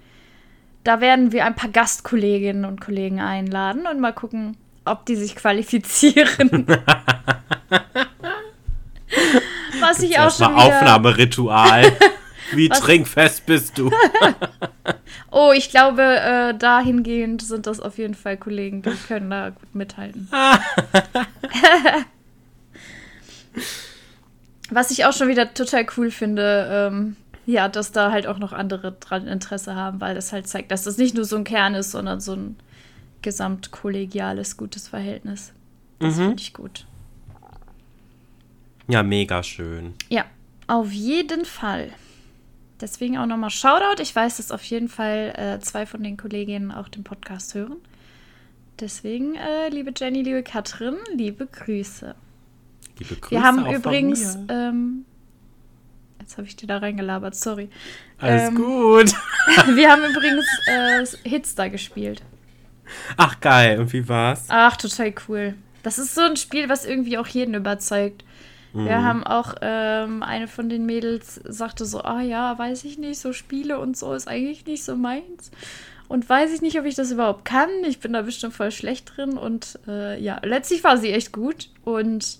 da 0.84 1.00
werden 1.00 1.32
wir 1.32 1.44
ein 1.44 1.54
paar 1.54 1.70
Gastkolleginnen 1.70 2.64
und 2.64 2.80
Kollegen 2.80 3.20
einladen 3.20 3.86
und 3.86 4.00
mal 4.00 4.12
gucken, 4.12 4.56
ob 4.84 5.06
die 5.06 5.16
sich 5.16 5.36
qualifizieren. 5.36 6.66
Was 9.80 10.00
ich 10.00 10.18
auch 10.18 10.30
schon 10.30 10.54
wieder... 10.54 10.64
Aufnahmeritual. 10.64 11.92
Wie 12.54 12.68
Was? 12.68 12.80
trinkfest 12.80 13.46
bist 13.46 13.78
du? 13.78 13.90
oh, 15.30 15.52
ich 15.54 15.70
glaube, 15.70 16.02
äh, 16.02 16.54
dahingehend 16.54 17.40
sind 17.42 17.66
das 17.66 17.80
auf 17.80 17.96
jeden 17.96 18.14
Fall 18.14 18.36
Kollegen, 18.36 18.82
die 18.82 18.90
können 19.08 19.30
da 19.30 19.50
gut 19.50 19.74
mithalten. 19.74 20.28
Was 24.70 24.90
ich 24.90 25.06
auch 25.06 25.14
schon 25.14 25.28
wieder 25.28 25.54
total 25.54 25.86
cool 25.96 26.10
finde, 26.10 26.90
ähm, 26.90 27.16
ja, 27.46 27.68
dass 27.68 27.92
da 27.92 28.12
halt 28.12 28.26
auch 28.26 28.38
noch 28.38 28.52
andere 28.52 28.92
dran 28.92 29.26
Interesse 29.26 29.74
haben, 29.74 30.00
weil 30.00 30.14
das 30.14 30.32
halt 30.32 30.46
zeigt, 30.46 30.70
dass 30.70 30.84
das 30.84 30.98
nicht 30.98 31.14
nur 31.14 31.24
so 31.24 31.36
ein 31.36 31.44
Kern 31.44 31.74
ist, 31.74 31.90
sondern 31.90 32.20
so 32.20 32.34
ein 32.34 32.56
gesamtkollegiales, 33.22 34.56
gutes 34.56 34.88
Verhältnis. 34.88 35.52
Das 35.98 36.16
mhm. 36.16 36.20
finde 36.20 36.42
ich 36.42 36.52
gut. 36.52 36.86
Ja, 38.88 39.02
mega 39.02 39.42
schön. 39.42 39.94
Ja, 40.08 40.24
auf 40.66 40.90
jeden 40.92 41.44
Fall. 41.44 41.90
Deswegen 42.80 43.16
auch 43.16 43.26
nochmal 43.26 43.50
Shoutout. 43.50 44.02
Ich 44.02 44.14
weiß, 44.14 44.38
dass 44.38 44.50
auf 44.50 44.64
jeden 44.64 44.88
Fall 44.88 45.32
äh, 45.36 45.60
zwei 45.60 45.86
von 45.86 46.02
den 46.02 46.16
Kolleginnen 46.16 46.72
auch 46.72 46.88
den 46.88 47.04
Podcast 47.04 47.54
hören. 47.54 47.76
Deswegen, 48.80 49.36
äh, 49.36 49.68
liebe 49.68 49.92
Jenny, 49.96 50.22
liebe 50.22 50.42
Katrin, 50.42 50.96
liebe 51.14 51.46
Grüße. 51.46 52.14
Liebe 52.98 53.14
Grüße. 53.14 53.30
Wir 53.30 53.42
haben 53.42 53.64
übrigens, 53.72 54.36
ähm, 54.48 55.04
jetzt 56.22 56.38
habe 56.38 56.46
ich 56.46 56.56
dir 56.56 56.66
da 56.66 56.78
reingelabert, 56.78 57.34
sorry. 57.34 57.68
Alles 58.18 58.48
ähm, 58.48 58.54
gut. 58.54 59.12
wir 59.74 59.90
haben 59.90 60.02
übrigens 60.04 60.46
äh, 60.66 61.28
Hits 61.28 61.54
da 61.54 61.68
gespielt. 61.68 62.22
Ach 63.16 63.40
geil, 63.40 63.80
und 63.80 63.92
wie 63.92 64.08
war's? 64.08 64.46
Ach, 64.48 64.76
total 64.76 65.12
cool. 65.28 65.54
Das 65.82 65.98
ist 65.98 66.14
so 66.14 66.22
ein 66.22 66.36
Spiel, 66.36 66.68
was 66.68 66.84
irgendwie 66.84 67.18
auch 67.18 67.26
jeden 67.26 67.54
überzeugt. 67.54 68.24
Mhm. 68.72 68.84
Wir 68.86 69.02
haben 69.02 69.24
auch, 69.24 69.54
ähm, 69.60 70.22
eine 70.22 70.48
von 70.48 70.68
den 70.68 70.86
Mädels 70.86 71.40
sagte 71.44 71.84
so, 71.84 72.02
ah 72.02 72.20
ja, 72.20 72.58
weiß 72.58 72.84
ich 72.84 72.98
nicht, 72.98 73.20
so 73.20 73.32
Spiele 73.32 73.78
und 73.78 73.96
so 73.96 74.14
ist 74.14 74.28
eigentlich 74.28 74.64
nicht 74.66 74.84
so 74.84 74.96
meins. 74.96 75.50
Und 76.08 76.28
weiß 76.28 76.52
ich 76.52 76.60
nicht, 76.60 76.78
ob 76.78 76.84
ich 76.84 76.94
das 76.94 77.10
überhaupt 77.10 77.44
kann. 77.44 77.70
Ich 77.86 77.98
bin 77.98 78.12
da 78.12 78.22
bestimmt 78.22 78.52
voll 78.52 78.70
schlecht 78.70 79.16
drin. 79.16 79.38
Und 79.38 79.78
äh, 79.88 80.20
ja, 80.20 80.40
letztlich 80.44 80.84
war 80.84 80.98
sie 80.98 81.10
echt 81.10 81.32
gut. 81.32 81.70
Und 81.84 82.38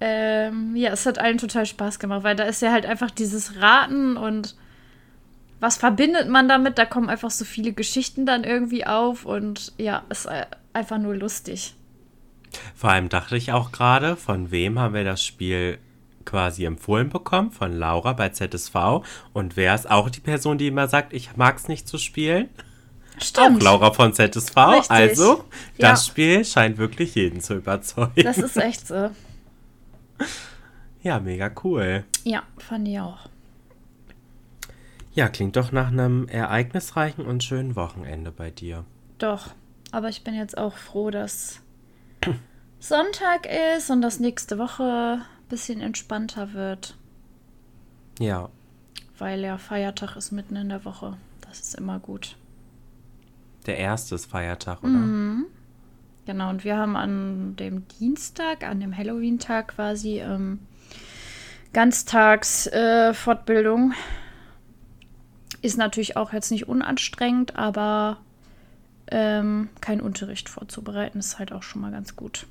ähm, 0.00 0.74
ja, 0.76 0.90
es 0.90 1.06
hat 1.06 1.18
allen 1.18 1.38
total 1.38 1.66
Spaß 1.66 1.98
gemacht, 1.98 2.24
weil 2.24 2.36
da 2.36 2.44
ist 2.44 2.62
ja 2.62 2.72
halt 2.72 2.86
einfach 2.86 3.10
dieses 3.10 3.60
Raten 3.60 4.16
und 4.16 4.56
was 5.60 5.76
verbindet 5.76 6.28
man 6.28 6.48
damit? 6.48 6.78
Da 6.78 6.86
kommen 6.86 7.10
einfach 7.10 7.30
so 7.30 7.44
viele 7.44 7.72
Geschichten 7.72 8.24
dann 8.24 8.44
irgendwie 8.44 8.86
auf 8.86 9.26
und 9.26 9.72
ja, 9.76 10.02
ist 10.08 10.26
einfach 10.72 10.98
nur 10.98 11.14
lustig. 11.14 11.74
Vor 12.74 12.90
allem 12.90 13.10
dachte 13.10 13.36
ich 13.36 13.52
auch 13.52 13.70
gerade, 13.70 14.16
von 14.16 14.50
wem 14.50 14.78
haben 14.78 14.94
wir 14.94 15.04
das 15.04 15.22
Spiel 15.22 15.78
quasi 16.24 16.64
empfohlen 16.64 17.10
bekommen? 17.10 17.50
Von 17.50 17.72
Laura 17.72 18.14
bei 18.14 18.30
ZSV. 18.30 19.04
Und 19.32 19.56
wer 19.56 19.74
ist 19.74 19.90
auch 19.90 20.08
die 20.08 20.20
Person, 20.20 20.58
die 20.58 20.68
immer 20.68 20.88
sagt, 20.88 21.12
ich 21.12 21.36
mag 21.36 21.58
es 21.58 21.68
nicht 21.68 21.86
zu 21.86 21.98
spielen? 21.98 22.48
Stimmt. 23.18 23.58
Auch 23.58 23.62
Laura 23.62 23.92
von 23.92 24.14
ZSV. 24.14 24.56
Richtig. 24.56 24.90
Also, 24.90 25.44
das 25.78 26.06
ja. 26.06 26.10
Spiel 26.10 26.44
scheint 26.44 26.78
wirklich 26.78 27.14
jeden 27.14 27.40
zu 27.40 27.54
überzeugen. 27.54 28.22
Das 28.24 28.38
ist 28.38 28.56
echt 28.56 28.86
so. 28.86 29.10
Ja, 31.02 31.18
mega 31.18 31.50
cool. 31.64 32.04
Ja, 32.24 32.42
fand 32.58 32.86
ich 32.86 33.00
auch. 33.00 33.30
Ja, 35.14 35.28
klingt 35.28 35.56
doch 35.56 35.72
nach 35.72 35.88
einem 35.88 36.28
ereignisreichen 36.28 37.24
und 37.24 37.42
schönen 37.42 37.74
Wochenende 37.74 38.30
bei 38.30 38.50
dir. 38.50 38.84
Doch, 39.18 39.50
aber 39.92 40.08
ich 40.08 40.24
bin 40.24 40.34
jetzt 40.34 40.56
auch 40.58 40.76
froh, 40.76 41.10
dass 41.10 41.60
Sonntag 42.80 43.46
ist 43.76 43.90
und 43.90 44.02
das 44.02 44.20
nächste 44.20 44.58
Woche 44.58 45.22
ein 45.22 45.48
bisschen 45.48 45.80
entspannter 45.80 46.52
wird. 46.52 46.96
Ja. 48.18 48.50
Weil 49.18 49.40
ja 49.40 49.58
Feiertag 49.58 50.16
ist 50.16 50.32
mitten 50.32 50.56
in 50.56 50.68
der 50.68 50.84
Woche. 50.84 51.16
Das 51.40 51.60
ist 51.60 51.74
immer 51.74 51.98
gut. 51.98 52.36
Der 53.66 53.78
erste 53.78 54.14
ist 54.14 54.26
Feiertag, 54.26 54.82
oder? 54.82 54.92
Mhm. 54.92 55.46
Genau, 56.26 56.50
und 56.50 56.64
wir 56.64 56.76
haben 56.76 56.96
an 56.96 57.56
dem 57.56 57.88
Dienstag, 57.98 58.62
an 58.62 58.78
dem 58.80 58.94
Halloween-Tag 58.96 59.68
quasi 59.68 60.20
ähm, 60.20 60.60
Ganztags-Fortbildung. 61.72 63.92
Äh, 63.92 63.94
ist 65.62 65.76
natürlich 65.76 66.16
auch 66.16 66.32
jetzt 66.32 66.50
nicht 66.50 66.68
unanstrengend, 66.68 67.56
aber 67.56 68.18
ähm, 69.08 69.68
keinen 69.80 70.00
Unterricht 70.00 70.48
vorzubereiten, 70.48 71.18
ist 71.18 71.38
halt 71.38 71.52
auch 71.52 71.62
schon 71.62 71.82
mal 71.82 71.90
ganz 71.90 72.16
gut. 72.16 72.46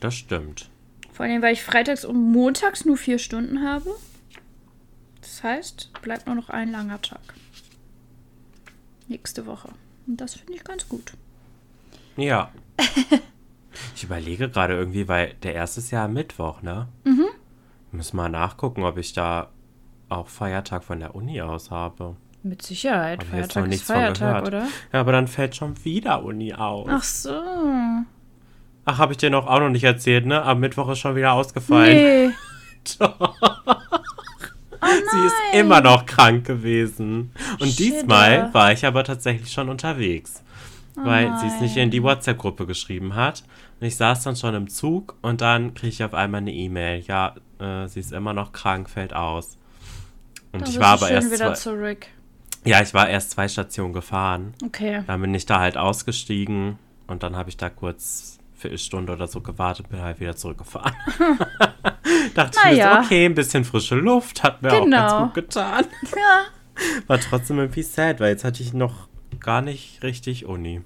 Das 0.00 0.14
stimmt. 0.14 0.68
Vor 1.12 1.24
allem, 1.24 1.42
weil 1.42 1.54
ich 1.54 1.62
freitags 1.62 2.04
und 2.04 2.30
montags 2.30 2.84
nur 2.84 2.96
vier 2.96 3.18
Stunden 3.18 3.66
habe. 3.66 3.90
Das 5.20 5.42
heißt, 5.42 5.90
bleibt 6.02 6.26
nur 6.26 6.36
noch 6.36 6.50
ein 6.50 6.70
langer 6.70 7.00
Tag. 7.00 7.20
Nächste 9.08 9.46
Woche. 9.46 9.70
Und 10.06 10.20
das 10.20 10.34
finde 10.34 10.54
ich 10.54 10.64
ganz 10.64 10.88
gut. 10.88 11.12
Ja. 12.16 12.50
ich 13.94 14.04
überlege 14.04 14.48
gerade 14.48 14.74
irgendwie, 14.74 15.08
weil 15.08 15.34
der 15.42 15.54
erste 15.54 15.80
ist 15.80 15.90
ja 15.90 16.08
Mittwoch, 16.08 16.62
ne? 16.62 16.88
Mhm. 17.04 17.26
Muss 17.92 18.12
mal 18.12 18.28
nachgucken, 18.28 18.84
ob 18.84 18.98
ich 18.98 19.12
da 19.12 19.48
auch 20.08 20.28
Feiertag 20.28 20.84
von 20.84 21.00
der 21.00 21.14
Uni 21.14 21.40
aus 21.40 21.70
habe. 21.70 22.16
Mit 22.42 22.62
Sicherheit. 22.62 23.20
Aber 23.20 23.30
Feiertag 23.30 23.72
ist 23.72 23.84
Feiertag, 23.84 24.46
oder? 24.46 24.68
Ja, 24.92 25.00
aber 25.00 25.12
dann 25.12 25.26
fällt 25.26 25.56
schon 25.56 25.84
wieder 25.84 26.22
Uni 26.22 26.54
aus. 26.54 26.88
Ach 26.90 27.02
so. 27.02 27.42
Ach, 28.84 28.98
habe 28.98 29.12
ich 29.12 29.18
dir 29.18 29.30
noch 29.30 29.46
auch 29.48 29.58
noch 29.58 29.68
nicht 29.68 29.82
erzählt, 29.84 30.26
ne? 30.26 30.42
Am 30.42 30.60
Mittwoch 30.60 30.88
ist 30.90 31.00
schon 31.00 31.16
wieder 31.16 31.32
ausgefallen. 31.32 31.96
Nee. 31.96 32.30
Doch. 33.00 33.34
Oh 34.80 34.86
sie 35.10 35.26
ist 35.26 35.34
immer 35.54 35.80
noch 35.80 36.06
krank 36.06 36.46
gewesen. 36.46 37.32
Und 37.58 37.70
Shit. 37.70 37.78
diesmal 37.78 38.54
war 38.54 38.70
ich 38.72 38.86
aber 38.86 39.02
tatsächlich 39.02 39.50
schon 39.50 39.68
unterwegs. 39.68 40.44
Oh 40.96 41.04
weil 41.04 41.36
sie 41.38 41.46
es 41.46 41.60
nicht 41.60 41.76
in 41.76 41.90
die 41.90 42.02
WhatsApp-Gruppe 42.02 42.66
geschrieben 42.66 43.14
hat. 43.14 43.44
Und 43.80 43.86
ich 43.86 43.96
saß 43.96 44.22
dann 44.22 44.36
schon 44.36 44.54
im 44.54 44.68
Zug 44.68 45.16
und 45.22 45.40
dann 45.40 45.74
kriege 45.74 45.88
ich 45.88 46.02
auf 46.04 46.14
einmal 46.14 46.40
eine 46.40 46.52
E-Mail. 46.52 47.00
Ja, 47.06 47.34
äh, 47.58 47.86
sie 47.86 48.00
ist 48.00 48.12
immer 48.12 48.32
noch 48.32 48.52
krank, 48.52 48.88
fällt 48.88 49.12
aus. 49.14 49.58
Und 50.52 50.62
da 50.66 50.70
ich 50.70 50.80
war 50.80 50.94
aber 50.94 51.10
erst. 51.10 51.30
Wieder 51.30 51.54
zurück. 51.54 52.06
Ja, 52.64 52.80
ich 52.80 52.94
war 52.94 53.08
erst 53.08 53.32
zwei 53.32 53.46
Stationen 53.46 53.92
gefahren. 53.92 54.54
Okay. 54.64 55.02
Dann 55.06 55.20
bin 55.20 55.34
ich 55.34 55.46
da 55.46 55.60
halt 55.60 55.76
ausgestiegen 55.76 56.78
und 57.06 57.22
dann 57.22 57.36
habe 57.36 57.48
ich 57.50 57.56
da 57.56 57.68
kurz 57.68 58.38
Viertelstunde 58.54 59.12
oder 59.12 59.26
so 59.26 59.40
gewartet, 59.42 59.88
bin 59.90 60.00
halt 60.00 60.18
wieder 60.18 60.34
zurückgefahren. 60.34 60.94
Dachte 62.34 62.58
Na 62.64 62.70
ich 62.70 62.76
mir 62.76 62.76
ja. 62.78 62.94
so, 63.02 63.06
okay, 63.06 63.26
ein 63.26 63.34
bisschen 63.34 63.64
frische 63.64 63.96
Luft, 63.96 64.42
hat 64.42 64.62
mir 64.62 64.72
auch 64.72 64.84
Genau. 64.84 64.96
ganz 64.96 65.22
gut 65.24 65.34
getan. 65.34 65.84
Ja. 66.16 66.44
War 67.06 67.20
trotzdem 67.20 67.58
irgendwie 67.58 67.82
sad, 67.82 68.20
weil 68.20 68.30
jetzt 68.30 68.44
hatte 68.44 68.62
ich 68.62 68.72
noch 68.72 69.08
gar 69.46 69.62
nicht 69.62 70.02
richtig 70.02 70.44
Uni. 70.44 70.82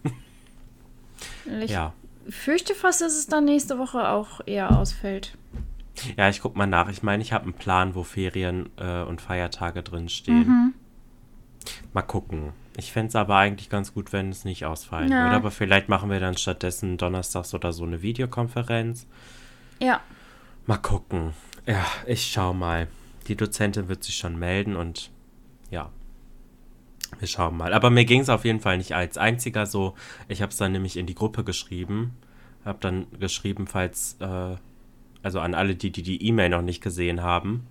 Ich 1.63 1.71
Ja. 1.73 1.93
fürchte 2.29 2.75
fast, 2.75 3.01
dass 3.01 3.15
es 3.17 3.27
dann 3.27 3.45
nächste 3.47 3.79
Woche 3.79 4.09
auch 4.09 4.41
eher 4.47 4.79
ausfällt. 4.79 5.37
Ja, 6.17 6.29
ich 6.29 6.41
guck 6.41 6.57
mal 6.57 6.67
nach. 6.67 6.89
Ich 6.89 7.03
meine, 7.03 7.23
ich 7.23 7.33
habe 7.33 7.45
einen 7.45 7.55
Plan, 7.55 7.95
wo 7.95 8.05
Ferien 8.05 8.71
äh, 8.77 9.03
und 9.03 9.21
Feiertage 9.21 9.83
drin 9.83 10.09
stehen. 10.09 10.47
Mhm. 10.47 10.75
Mal 11.93 12.03
gucken. 12.03 12.53
Ich 12.77 12.93
fände 12.93 13.09
es 13.09 13.17
aber 13.17 13.37
eigentlich 13.37 13.69
ganz 13.69 13.93
gut, 13.93 14.13
wenn 14.13 14.31
es 14.31 14.45
nicht 14.45 14.65
ausfallen 14.65 15.11
Ja. 15.11 15.25
würde. 15.25 15.37
Aber 15.37 15.51
vielleicht 15.51 15.89
machen 15.89 16.09
wir 16.09 16.21
dann 16.21 16.37
stattdessen 16.37 16.97
donnerstags 16.97 17.53
oder 17.53 17.73
so 17.73 17.85
eine 17.85 18.01
Videokonferenz. 18.03 19.07
Ja. 19.81 20.01
Mal 20.67 20.79
gucken. 20.79 21.33
Ja, 21.67 21.85
ich 22.07 22.31
schau 22.31 22.55
mal. 22.55 22.87
Die 23.29 23.37
Dozentin 23.37 23.89
wird 23.89 24.05
sich 24.05 24.17
schon 24.17 24.39
melden 24.39 24.77
und 24.77 25.11
ja. 25.71 25.91
Wir 27.19 27.29
schauen 27.29 27.57
mal. 27.57 27.73
Aber 27.75 27.91
mir 27.91 28.05
ging 28.05 28.21
es 28.21 28.29
auf 28.29 28.45
jeden 28.45 28.61
Fall 28.61 28.79
nicht 28.79 28.95
als 28.95 29.19
einziger 29.19 29.67
so. 29.67 29.95
Ich 30.29 30.43
habe 30.43 30.51
es 30.51 30.57
dann 30.59 30.73
nämlich 30.73 30.97
in 30.97 31.07
die 31.07 31.15
Gruppe 31.15 31.45
geschrieben. 31.45 32.15
Habe 32.65 32.79
dann 32.81 33.07
geschrieben, 33.19 33.67
falls, 33.67 34.17
äh, 34.21 34.57
also 35.23 35.41
an 35.41 35.55
alle, 35.55 35.75
die 35.75 35.91
die 35.91 36.03
die 36.03 36.25
E-Mail 36.27 36.49
noch 36.51 36.63
nicht 36.63 36.83
gesehen 36.83 37.23
haben. 37.23 37.67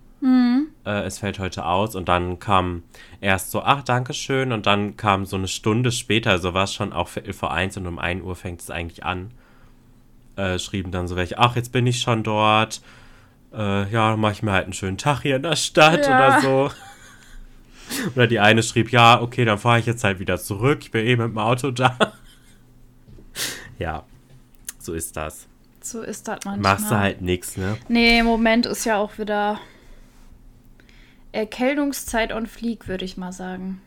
Äh, 0.84 1.04
es 1.04 1.18
fällt 1.18 1.38
heute 1.38 1.64
aus. 1.64 1.94
Und 1.94 2.08
dann 2.08 2.38
kam 2.38 2.82
erst 3.20 3.50
so, 3.50 3.62
ach, 3.62 3.82
danke 3.82 4.12
schön. 4.14 4.52
Und 4.52 4.66
dann 4.66 4.96
kam 4.96 5.24
so 5.24 5.36
eine 5.36 5.48
Stunde 5.48 5.90
später, 5.92 6.38
so 6.38 6.52
war 6.54 6.64
es 6.64 6.74
schon 6.74 6.92
auch 6.92 7.08
Viertel 7.08 7.32
vor 7.32 7.52
eins 7.52 7.76
und 7.76 7.86
um 7.86 7.98
1 7.98 8.22
Uhr 8.22 8.36
fängt 8.36 8.60
es 8.60 8.70
eigentlich 8.70 9.04
an. 9.04 9.30
Äh, 10.36 10.58
schrieben 10.58 10.92
dann 10.92 11.08
so 11.08 11.16
welche, 11.16 11.38
ach, 11.38 11.56
jetzt 11.56 11.72
bin 11.72 11.86
ich 11.86 12.00
schon 12.00 12.22
dort. 12.22 12.82
Äh, 13.52 13.90
ja, 13.90 14.16
mache 14.16 14.32
ich 14.32 14.42
mir 14.42 14.52
halt 14.52 14.64
einen 14.64 14.72
schönen 14.74 14.98
Tag 14.98 15.22
hier 15.22 15.36
in 15.36 15.42
der 15.42 15.56
Stadt 15.56 16.06
Ja. 16.06 16.16
oder 16.16 16.40
so. 16.40 16.70
Oder 18.14 18.26
die 18.26 18.38
eine 18.40 18.62
schrieb, 18.62 18.90
ja, 18.92 19.20
okay, 19.20 19.44
dann 19.44 19.58
fahre 19.58 19.78
ich 19.80 19.86
jetzt 19.86 20.04
halt 20.04 20.18
wieder 20.18 20.38
zurück. 20.38 20.78
Ich 20.82 20.90
bin 20.90 21.04
eh 21.06 21.16
mit 21.16 21.26
dem 21.26 21.38
Auto 21.38 21.70
da. 21.70 21.96
ja, 23.78 24.04
so 24.78 24.92
ist 24.94 25.16
das. 25.16 25.46
So 25.82 26.02
ist 26.02 26.28
das 26.28 26.40
manchmal. 26.44 26.74
Machst 26.74 26.90
du 26.90 26.96
halt 26.98 27.20
nix, 27.22 27.56
ne? 27.56 27.76
Nee, 27.88 28.18
im 28.20 28.26
Moment 28.26 28.66
ist 28.66 28.84
ja 28.84 28.98
auch 28.98 29.18
wieder 29.18 29.58
Erkältungszeit 31.32 32.32
on 32.32 32.46
fleek, 32.46 32.88
würde 32.88 33.04
ich 33.04 33.16
mal 33.16 33.32
sagen. 33.32 33.80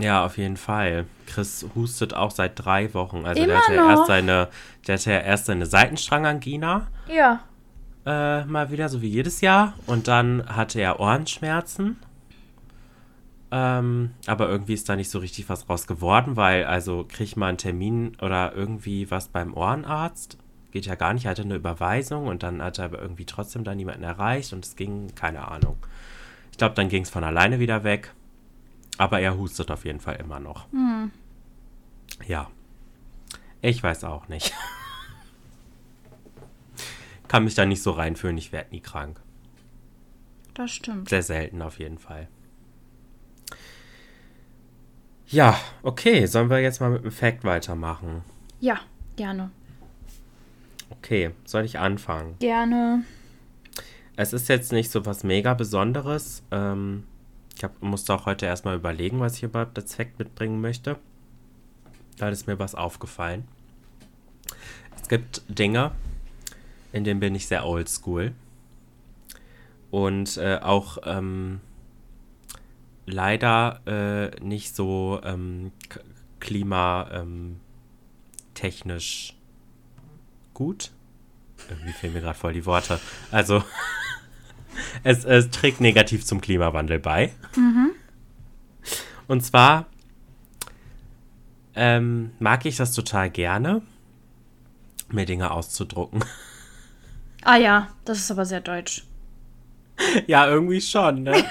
Ja, 0.00 0.24
auf 0.24 0.38
jeden 0.38 0.56
Fall. 0.56 1.06
Chris 1.26 1.66
hustet 1.74 2.14
auch 2.14 2.30
seit 2.30 2.52
drei 2.64 2.92
Wochen. 2.94 3.24
Also 3.26 3.44
der 3.44 3.50
Immer 3.54 3.58
hatte 3.62 3.74
ja 3.74 3.90
erst 3.90 4.06
seine, 4.06 4.48
der 4.86 4.94
hatte 4.96 5.10
ja 5.10 5.18
erst 5.18 5.46
seine 5.46 5.66
Seitenstrangangina 5.66 6.86
Ja. 7.08 7.40
äh, 8.06 8.44
mal 8.44 8.70
wieder, 8.70 8.88
so 8.88 9.02
wie 9.02 9.08
jedes 9.08 9.40
Jahr. 9.40 9.74
Und 9.86 10.08
dann 10.08 10.44
hatte 10.48 10.80
er 10.80 11.00
Ohrenschmerzen. 11.00 11.96
Ähm, 13.50 14.10
aber 14.26 14.48
irgendwie 14.48 14.74
ist 14.74 14.88
da 14.88 14.96
nicht 14.96 15.10
so 15.10 15.18
richtig 15.18 15.48
was 15.48 15.68
raus 15.68 15.86
geworden, 15.86 16.36
weil, 16.36 16.64
also, 16.64 17.04
krieg 17.08 17.28
ich 17.28 17.36
mal 17.36 17.48
einen 17.48 17.58
Termin 17.58 18.16
oder 18.20 18.54
irgendwie 18.54 19.10
was 19.10 19.28
beim 19.28 19.54
Ohrenarzt. 19.54 20.36
Geht 20.70 20.84
ja 20.84 20.96
gar 20.96 21.14
nicht, 21.14 21.24
er 21.24 21.30
hatte 21.30 21.42
eine 21.42 21.54
Überweisung 21.54 22.26
und 22.26 22.42
dann 22.42 22.62
hat 22.62 22.78
er 22.78 22.84
aber 22.86 23.00
irgendwie 23.00 23.24
trotzdem 23.24 23.64
da 23.64 23.74
niemanden 23.74 24.02
erreicht 24.02 24.52
und 24.52 24.66
es 24.66 24.76
ging, 24.76 25.14
keine 25.14 25.48
Ahnung. 25.48 25.76
Ich 26.52 26.58
glaube, 26.58 26.74
dann 26.74 26.90
ging 26.90 27.04
es 27.04 27.10
von 27.10 27.24
alleine 27.24 27.58
wieder 27.58 27.84
weg. 27.84 28.12
Aber 28.98 29.20
er 29.20 29.38
hustet 29.38 29.70
auf 29.70 29.84
jeden 29.84 30.00
Fall 30.00 30.16
immer 30.16 30.40
noch. 30.40 30.66
Ja. 32.26 32.50
Ich 33.62 33.82
weiß 33.82 34.04
auch 34.04 34.28
nicht. 34.28 34.52
Kann 37.28 37.44
mich 37.44 37.54
da 37.54 37.64
nicht 37.64 37.82
so 37.82 37.92
reinfühlen, 37.92 38.36
ich 38.38 38.52
werde 38.52 38.70
nie 38.70 38.80
krank. 38.80 39.20
Das 40.54 40.72
stimmt. 40.72 41.08
Sehr 41.08 41.22
selten 41.22 41.62
auf 41.62 41.78
jeden 41.78 41.98
Fall. 41.98 42.28
Ja, 45.30 45.60
okay, 45.82 46.24
sollen 46.24 46.48
wir 46.48 46.60
jetzt 46.60 46.80
mal 46.80 46.88
mit 46.90 47.04
dem 47.04 47.12
Fact 47.12 47.44
weitermachen? 47.44 48.22
Ja, 48.60 48.80
gerne. 49.16 49.50
Okay, 50.88 51.32
soll 51.44 51.66
ich 51.66 51.78
anfangen? 51.78 52.36
Gerne. 52.38 53.04
Es 54.16 54.32
ist 54.32 54.48
jetzt 54.48 54.72
nicht 54.72 54.90
so 54.90 55.04
was 55.04 55.24
mega 55.24 55.52
Besonderes. 55.52 56.42
Ähm, 56.50 57.04
ich 57.54 57.62
hab, 57.62 57.82
musste 57.82 58.14
auch 58.14 58.24
heute 58.24 58.46
erstmal 58.46 58.76
überlegen, 58.76 59.20
was 59.20 59.36
ich 59.36 59.42
überhaupt 59.42 59.78
als 59.78 59.94
Fact 59.94 60.18
mitbringen 60.18 60.62
möchte. 60.62 60.96
Da 62.16 62.30
ist 62.30 62.46
mir 62.46 62.58
was 62.58 62.74
aufgefallen. 62.74 63.46
Es 65.00 65.08
gibt 65.08 65.42
Dinge, 65.46 65.92
in 66.92 67.04
denen 67.04 67.20
bin 67.20 67.34
ich 67.34 67.46
sehr 67.46 67.66
oldschool. 67.66 68.32
Und 69.90 70.38
äh, 70.38 70.58
auch 70.62 70.98
ähm, 71.04 71.60
leider 73.08 73.80
äh, 73.86 74.44
nicht 74.44 74.76
so 74.76 75.20
ähm, 75.24 75.72
klimatechnisch 76.40 79.30
ähm, 79.30 79.36
gut. 80.54 80.90
Irgendwie 81.68 81.92
fehlen 81.92 82.12
mir 82.12 82.20
gerade 82.20 82.38
voll 82.38 82.52
die 82.52 82.66
Worte. 82.66 83.00
Also, 83.30 83.64
es, 85.02 85.24
es 85.24 85.50
trägt 85.50 85.80
negativ 85.80 86.24
zum 86.24 86.40
Klimawandel 86.40 86.98
bei. 86.98 87.32
Und 89.26 89.44
zwar 89.44 89.86
ähm, 91.74 92.32
mag 92.38 92.64
ich 92.66 92.76
das 92.76 92.92
total 92.92 93.30
gerne, 93.30 93.82
mir 95.10 95.26
Dinge 95.26 95.50
auszudrucken. 95.50 96.24
Ah 97.42 97.56
ja, 97.56 97.88
das 98.04 98.18
ist 98.18 98.30
aber 98.30 98.44
sehr 98.44 98.60
deutsch. 98.60 99.04
ja, 100.26 100.48
irgendwie 100.48 100.80
schon, 100.80 101.24
ne? 101.24 101.32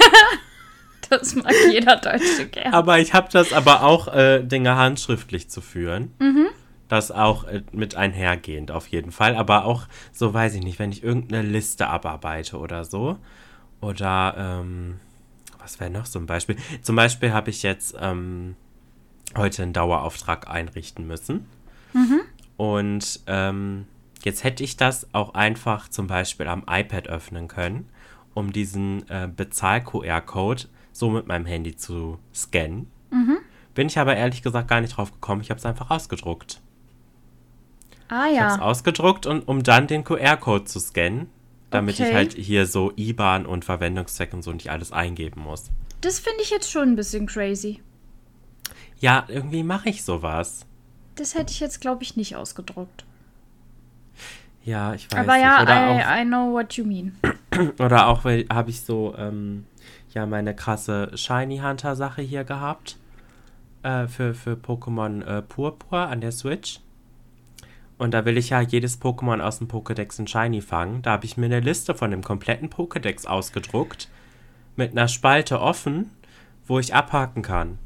Das 1.20 1.36
mag 1.36 1.54
jeder 1.72 1.96
Deutsche 1.98 2.48
gerne. 2.48 2.74
Aber 2.74 3.00
ich 3.00 3.14
habe 3.14 3.30
das 3.32 3.54
aber 3.54 3.84
auch, 3.84 4.08
äh, 4.08 4.44
Dinge 4.44 4.76
handschriftlich 4.76 5.50
zu 5.50 5.62
führen. 5.62 6.14
Das 6.90 7.12
auch 7.12 7.46
äh, 7.46 7.64
mit 7.72 7.96
einhergehend 7.96 8.72
auf 8.72 8.88
jeden 8.88 9.12
Fall. 9.12 9.36
Aber 9.36 9.66
auch, 9.66 9.88
so 10.12 10.34
weiß 10.34 10.56
ich 10.56 10.64
nicht, 10.64 10.80
wenn 10.80 10.92
ich 10.92 11.04
irgendeine 11.04 11.48
Liste 11.48 11.88
abarbeite 11.88 12.58
oder 12.58 12.86
so. 12.86 13.18
Oder, 13.82 14.36
ähm, 14.38 15.00
was 15.60 15.80
wäre 15.80 15.90
noch 15.90 16.06
so 16.06 16.20
ein 16.20 16.26
Beispiel? 16.26 16.56
Zum 16.82 16.96
Beispiel 16.96 17.34
habe 17.34 17.50
ich 17.50 17.62
jetzt 17.64 17.96
ähm, 18.00 18.56
heute 19.36 19.64
einen 19.64 19.74
Dauerauftrag 19.74 20.50
einrichten 20.50 21.06
müssen. 21.08 21.46
Und 22.58 23.20
ähm, 23.28 23.86
jetzt 24.24 24.44
hätte 24.44 24.64
ich 24.64 24.78
das 24.78 25.08
auch 25.14 25.34
einfach 25.34 25.90
zum 25.90 26.08
Beispiel 26.08 26.48
am 26.48 26.64
iPad 26.70 27.08
öffnen 27.08 27.48
können, 27.48 27.90
um 28.34 28.52
diesen 28.52 29.08
äh, 29.10 29.30
Bezahl-QR-Code 29.34 30.64
so 30.98 31.10
mit 31.10 31.28
meinem 31.28 31.46
Handy 31.46 31.76
zu 31.76 32.18
scannen. 32.34 32.90
Bin 33.76 33.88
ich 33.88 34.00
aber 34.00 34.16
ehrlich 34.16 34.42
gesagt 34.42 34.68
gar 34.68 34.82
nicht 34.82 34.98
drauf 34.98 35.12
gekommen. 35.12 35.42
Ich 35.42 35.52
habe 35.52 35.60
es 35.60 35.66
einfach 35.66 35.92
ausgedruckt. 35.92 36.60
ah 38.10 38.26
Ich 38.32 38.40
habe 38.40 38.52
es 38.52 38.58
ja. 38.58 38.62
ausgedruckt, 38.62 39.26
und, 39.28 39.48
um 39.48 39.62
dann 39.62 39.86
den 39.88 40.04
QR-Code 40.04 40.66
zu 40.66 40.80
scannen, 40.80 41.30
damit 41.70 41.96
Okay. 41.96 42.10
ich 42.10 42.16
halt 42.16 42.34
hier 42.34 42.66
so 42.66 42.92
IBAN 42.96 43.46
und 43.46 43.66
Verwendungszweck 43.66 44.34
und 44.34 44.42
so 44.42 44.52
nicht 44.52 44.72
alles 44.72 44.92
eingeben 44.92 45.42
muss. 45.42 45.70
Das 46.02 46.18
finde 46.20 46.42
ich 46.42 46.50
jetzt 46.50 46.72
schon 46.72 46.90
ein 46.90 46.96
bisschen 46.96 47.28
crazy. 47.28 47.82
Ja, 49.00 49.26
irgendwie 49.28 49.62
mache 49.64 49.90
ich 49.90 50.04
sowas. 50.04 50.66
Das 51.16 51.36
hätte 51.36 51.52
ich 51.52 51.60
jetzt, 51.60 51.80
glaube 51.82 52.02
ich, 52.04 52.16
nicht 52.16 52.36
ausgedruckt. 52.36 53.06
Ja, 54.64 54.94
ich 54.96 55.08
weiß 55.12 55.20
aber 55.20 55.34
nicht. 55.34 55.44
ja, 55.44 56.18
I, 56.18 56.22
I 56.22 56.26
know 56.26 56.52
what 56.52 56.74
you 56.74 56.84
mean. 56.84 57.16
Oder 57.80 58.08
auch, 58.08 58.26
weil 58.26 58.46
habe 58.52 58.70
ich 58.70 58.82
so, 58.82 59.16
ähm, 59.18 59.66
ja, 60.18 60.26
meine 60.26 60.56
krasse 60.56 61.12
Shiny 61.16 61.60
Hunter 61.60 61.96
Sache 61.96 62.24
hier 62.24 62.44
gehabt. 62.44 62.98
Äh, 63.84 64.08
für, 64.08 64.34
für 64.34 64.54
Pokémon 64.54 65.24
äh, 65.24 65.42
Purpur 65.44 66.00
an 66.00 66.22
der 66.22 66.32
Switch. 66.32 66.80
Und 68.00 68.16
da 68.16 68.26
will 68.26 68.36
ich 68.36 68.50
ja 68.50 68.62
jedes 68.62 69.00
Pokémon 69.00 69.40
aus 69.42 69.60
dem 69.60 69.68
Pokédex 69.68 70.20
in 70.20 70.28
Shiny 70.28 70.62
fangen. 70.62 71.04
Da 71.04 71.12
habe 71.12 71.26
ich 71.26 71.38
mir 71.38 71.46
eine 71.46 71.60
Liste 71.60 71.94
von 71.94 72.10
dem 72.10 72.24
kompletten 72.24 72.70
Pokédex 72.70 73.28
ausgedruckt. 73.28 74.10
Mit 74.76 74.92
einer 74.92 75.08
Spalte 75.08 75.62
offen, 75.62 76.10
wo 76.66 76.80
ich 76.80 76.96
abhaken 76.96 77.44
kann. 77.44 77.78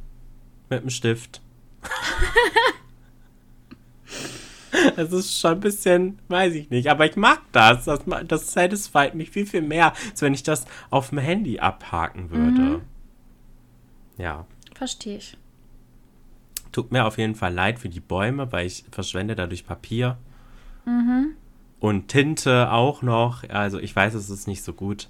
Mit 0.69 0.83
dem 0.83 0.89
Stift. 0.89 1.41
Es 4.97 5.11
ist 5.11 5.39
schon 5.39 5.53
ein 5.53 5.59
bisschen, 5.59 6.19
weiß 6.27 6.53
ich 6.53 6.69
nicht, 6.69 6.89
aber 6.89 7.05
ich 7.05 7.15
mag 7.15 7.41
das. 7.51 7.85
Das, 7.85 8.01
das 8.27 8.51
satisfied 8.51 9.15
mich 9.15 9.29
viel, 9.29 9.45
viel 9.45 9.61
mehr, 9.61 9.93
als 10.09 10.21
wenn 10.21 10.33
ich 10.33 10.43
das 10.43 10.65
auf 10.89 11.09
dem 11.09 11.19
Handy 11.19 11.59
abhaken 11.59 12.29
würde. 12.29 12.81
Ja. 14.17 14.45
Verstehe 14.75 15.17
ich. 15.17 15.37
Tut 16.71 16.91
mir 16.91 17.05
auf 17.05 17.17
jeden 17.17 17.35
Fall 17.35 17.53
leid 17.53 17.79
für 17.79 17.89
die 17.89 17.99
Bäume, 17.99 18.51
weil 18.51 18.65
ich 18.65 18.85
verschwende 18.91 19.35
dadurch 19.35 19.65
Papier. 19.65 20.17
Und 21.79 22.07
Tinte 22.07 22.71
auch 22.71 23.01
noch. 23.01 23.47
Also 23.49 23.79
ich 23.79 23.95
weiß, 23.95 24.13
es 24.13 24.29
ist 24.29 24.47
nicht 24.47 24.63
so 24.63 24.73
gut. 24.73 25.09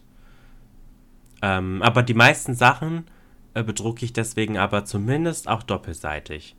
Ähm, 1.41 1.81
aber 1.81 2.03
die 2.03 2.13
meisten 2.13 2.55
Sachen 2.55 3.05
äh, 3.53 3.63
bedrucke 3.63 4.05
ich 4.05 4.13
deswegen 4.13 4.57
aber 4.57 4.85
zumindest 4.85 5.47
auch 5.47 5.63
doppelseitig. 5.63 6.55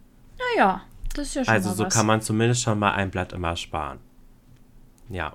Naja, 0.56 0.82
das 1.14 1.28
ist 1.28 1.34
ja 1.34 1.44
schon 1.44 1.54
Also 1.54 1.72
so 1.72 1.84
was. 1.84 1.94
kann 1.94 2.06
man 2.06 2.20
zumindest 2.22 2.62
schon 2.62 2.78
mal 2.78 2.92
ein 2.92 3.10
Blatt 3.10 3.32
immer 3.32 3.56
sparen. 3.56 3.98
ja. 5.08 5.34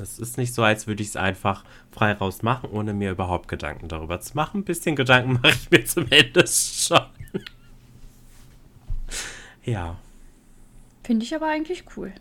Es 0.00 0.18
ist 0.18 0.38
nicht 0.38 0.52
so, 0.52 0.64
als 0.64 0.88
würde 0.88 1.04
ich 1.04 1.10
es 1.10 1.16
einfach 1.16 1.62
frei 1.92 2.14
raus 2.14 2.42
machen, 2.42 2.68
ohne 2.70 2.92
mir 2.92 3.12
überhaupt 3.12 3.46
Gedanken 3.46 3.86
darüber 3.86 4.20
zu 4.20 4.34
machen. 4.34 4.62
Ein 4.62 4.64
bisschen 4.64 4.96
Gedanken 4.96 5.34
mache 5.42 5.50
ich 5.50 5.70
mir 5.70 5.84
zumindest 5.84 6.88
schon. 6.88 6.98
ja. 9.64 9.96
Finde 11.04 11.24
ich 11.24 11.34
aber 11.34 11.46
eigentlich 11.46 11.84
cool. 11.96 12.12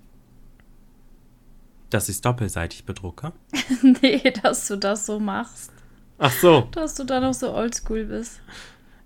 Dass 1.90 2.10
ich 2.10 2.18
es 2.18 2.22
doppelseitig 2.22 2.86
bedrucke? 2.86 3.32
nee, 4.02 4.32
dass 4.44 4.68
du 4.68 4.76
das 4.76 5.08
so 5.08 5.20
machst. 5.20 5.72
Ach 6.20 6.32
so. 6.32 6.68
Dass 6.74 6.94
du 6.94 7.06
da 7.06 7.20
noch 7.20 7.34
so 7.34 7.54
oldschool 7.54 8.06
bist. 8.06 8.40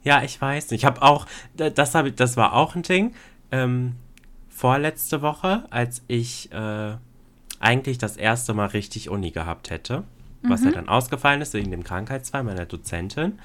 Ja, 0.03 0.23
ich 0.23 0.39
weiß 0.41 0.71
nicht. 0.71 0.81
Ich 0.81 0.85
habe 0.85 1.01
auch, 1.01 1.25
das, 1.55 1.95
hab 1.95 2.13
das 2.15 2.37
war 2.37 2.53
auch 2.53 2.75
ein 2.75 2.83
Ding. 2.83 3.13
Ähm, 3.51 3.95
vorletzte 4.49 5.21
Woche, 5.21 5.65
als 5.69 6.03
ich 6.07 6.51
äh, 6.51 6.95
eigentlich 7.59 7.97
das 7.97 8.17
erste 8.17 8.53
Mal 8.53 8.67
richtig 8.67 9.09
Uni 9.09 9.31
gehabt 9.31 9.69
hätte, 9.69 10.03
mhm. 10.41 10.49
was 10.49 10.63
ja 10.63 10.71
dann 10.71 10.89
ausgefallen 10.89 11.41
ist 11.41 11.53
wegen 11.53 11.71
dem 11.71 11.83
Krankheitsfall 11.83 12.43
meiner 12.43 12.65
Dozentin, 12.65 13.39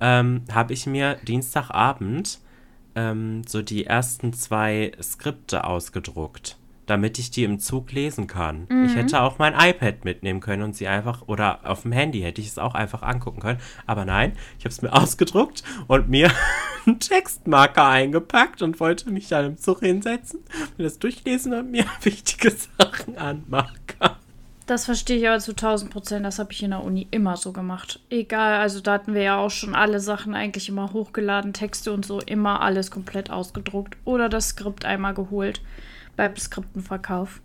ähm, 0.00 0.42
habe 0.52 0.72
ich 0.72 0.86
mir 0.86 1.16
Dienstagabend 1.26 2.38
ähm, 2.94 3.42
so 3.46 3.62
die 3.62 3.86
ersten 3.86 4.32
zwei 4.32 4.92
Skripte 5.00 5.64
ausgedruckt 5.64 6.56
damit 6.90 7.20
ich 7.20 7.30
die 7.30 7.44
im 7.44 7.60
Zug 7.60 7.92
lesen 7.92 8.26
kann. 8.26 8.66
Mhm. 8.68 8.86
Ich 8.86 8.96
hätte 8.96 9.22
auch 9.22 9.38
mein 9.38 9.54
iPad 9.54 10.04
mitnehmen 10.04 10.40
können 10.40 10.64
und 10.64 10.74
sie 10.74 10.88
einfach, 10.88 11.28
oder 11.28 11.60
auf 11.62 11.82
dem 11.82 11.92
Handy 11.92 12.20
hätte 12.20 12.40
ich 12.40 12.48
es 12.48 12.58
auch 12.58 12.74
einfach 12.74 13.02
angucken 13.02 13.40
können. 13.40 13.60
Aber 13.86 14.04
nein, 14.04 14.32
ich 14.58 14.64
habe 14.64 14.70
es 14.70 14.82
mir 14.82 14.92
ausgedruckt 14.92 15.62
und 15.86 16.08
mir 16.08 16.32
einen 16.86 16.98
Textmarker 16.98 17.86
eingepackt 17.86 18.60
und 18.62 18.80
wollte 18.80 19.10
mich 19.10 19.28
dann 19.28 19.46
im 19.46 19.56
Zug 19.56 19.80
hinsetzen, 19.80 20.40
mir 20.76 20.84
das 20.84 20.98
durchlesen 20.98 21.54
und 21.54 21.70
mir 21.70 21.84
wichtige 22.02 22.50
Sachen 22.50 23.16
anmarkern. 23.16 24.16
Das 24.66 24.84
verstehe 24.84 25.18
ich 25.18 25.28
aber 25.28 25.38
zu 25.38 25.52
1000 25.52 25.90
Prozent. 25.90 26.26
Das 26.26 26.38
habe 26.38 26.52
ich 26.52 26.62
in 26.62 26.70
der 26.70 26.82
Uni 26.82 27.06
immer 27.10 27.36
so 27.36 27.52
gemacht. 27.52 28.00
Egal, 28.08 28.60
also 28.60 28.80
da 28.80 28.94
hatten 28.94 29.14
wir 29.14 29.22
ja 29.22 29.36
auch 29.36 29.50
schon 29.50 29.74
alle 29.74 30.00
Sachen 30.00 30.34
eigentlich 30.34 30.68
immer 30.68 30.92
hochgeladen, 30.92 31.52
Texte 31.52 31.92
und 31.92 32.04
so, 32.04 32.20
immer 32.20 32.60
alles 32.60 32.90
komplett 32.90 33.30
ausgedruckt 33.30 33.96
oder 34.04 34.28
das 34.28 34.50
Skript 34.50 34.84
einmal 34.84 35.14
geholt 35.14 35.60
beim 36.20 36.36
Skriptenverkauf. 36.36 37.40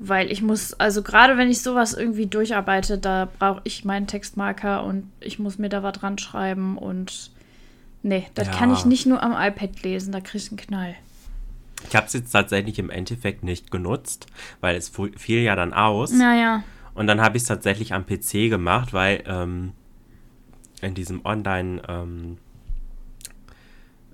Weil 0.00 0.32
ich 0.32 0.42
muss, 0.42 0.74
also 0.74 1.02
gerade 1.02 1.36
wenn 1.36 1.48
ich 1.48 1.62
sowas 1.62 1.92
irgendwie 1.92 2.26
durcharbeite, 2.26 2.98
da 2.98 3.28
brauche 3.38 3.60
ich 3.64 3.84
meinen 3.84 4.06
Textmarker 4.06 4.82
und 4.82 5.10
ich 5.20 5.38
muss 5.38 5.58
mir 5.58 5.68
da 5.68 5.82
was 5.82 5.92
dran 5.92 6.18
schreiben 6.18 6.78
und 6.78 7.30
nee, 8.02 8.26
das 8.34 8.48
ja. 8.48 8.54
kann 8.54 8.72
ich 8.72 8.84
nicht 8.86 9.06
nur 9.06 9.22
am 9.22 9.32
iPad 9.32 9.82
lesen, 9.82 10.10
da 10.10 10.20
kriegst 10.20 10.48
du 10.48 10.56
einen 10.56 10.66
Knall. 10.66 10.94
Ich 11.88 11.94
habe 11.94 12.06
es 12.06 12.14
jetzt 12.14 12.32
tatsächlich 12.32 12.78
im 12.78 12.90
Endeffekt 12.90 13.44
nicht 13.44 13.70
genutzt, 13.70 14.26
weil 14.60 14.74
es 14.74 14.90
fiel 15.16 15.42
ja 15.42 15.54
dann 15.54 15.72
aus. 15.72 16.12
Naja. 16.12 16.64
Und 16.94 17.06
dann 17.06 17.20
habe 17.20 17.36
ich 17.36 17.42
es 17.42 17.48
tatsächlich 17.48 17.94
am 17.94 18.06
PC 18.06 18.50
gemacht, 18.50 18.92
weil 18.92 19.22
ähm, 19.26 19.72
in 20.80 20.94
diesem 20.94 21.24
Online-Forum 21.24 22.38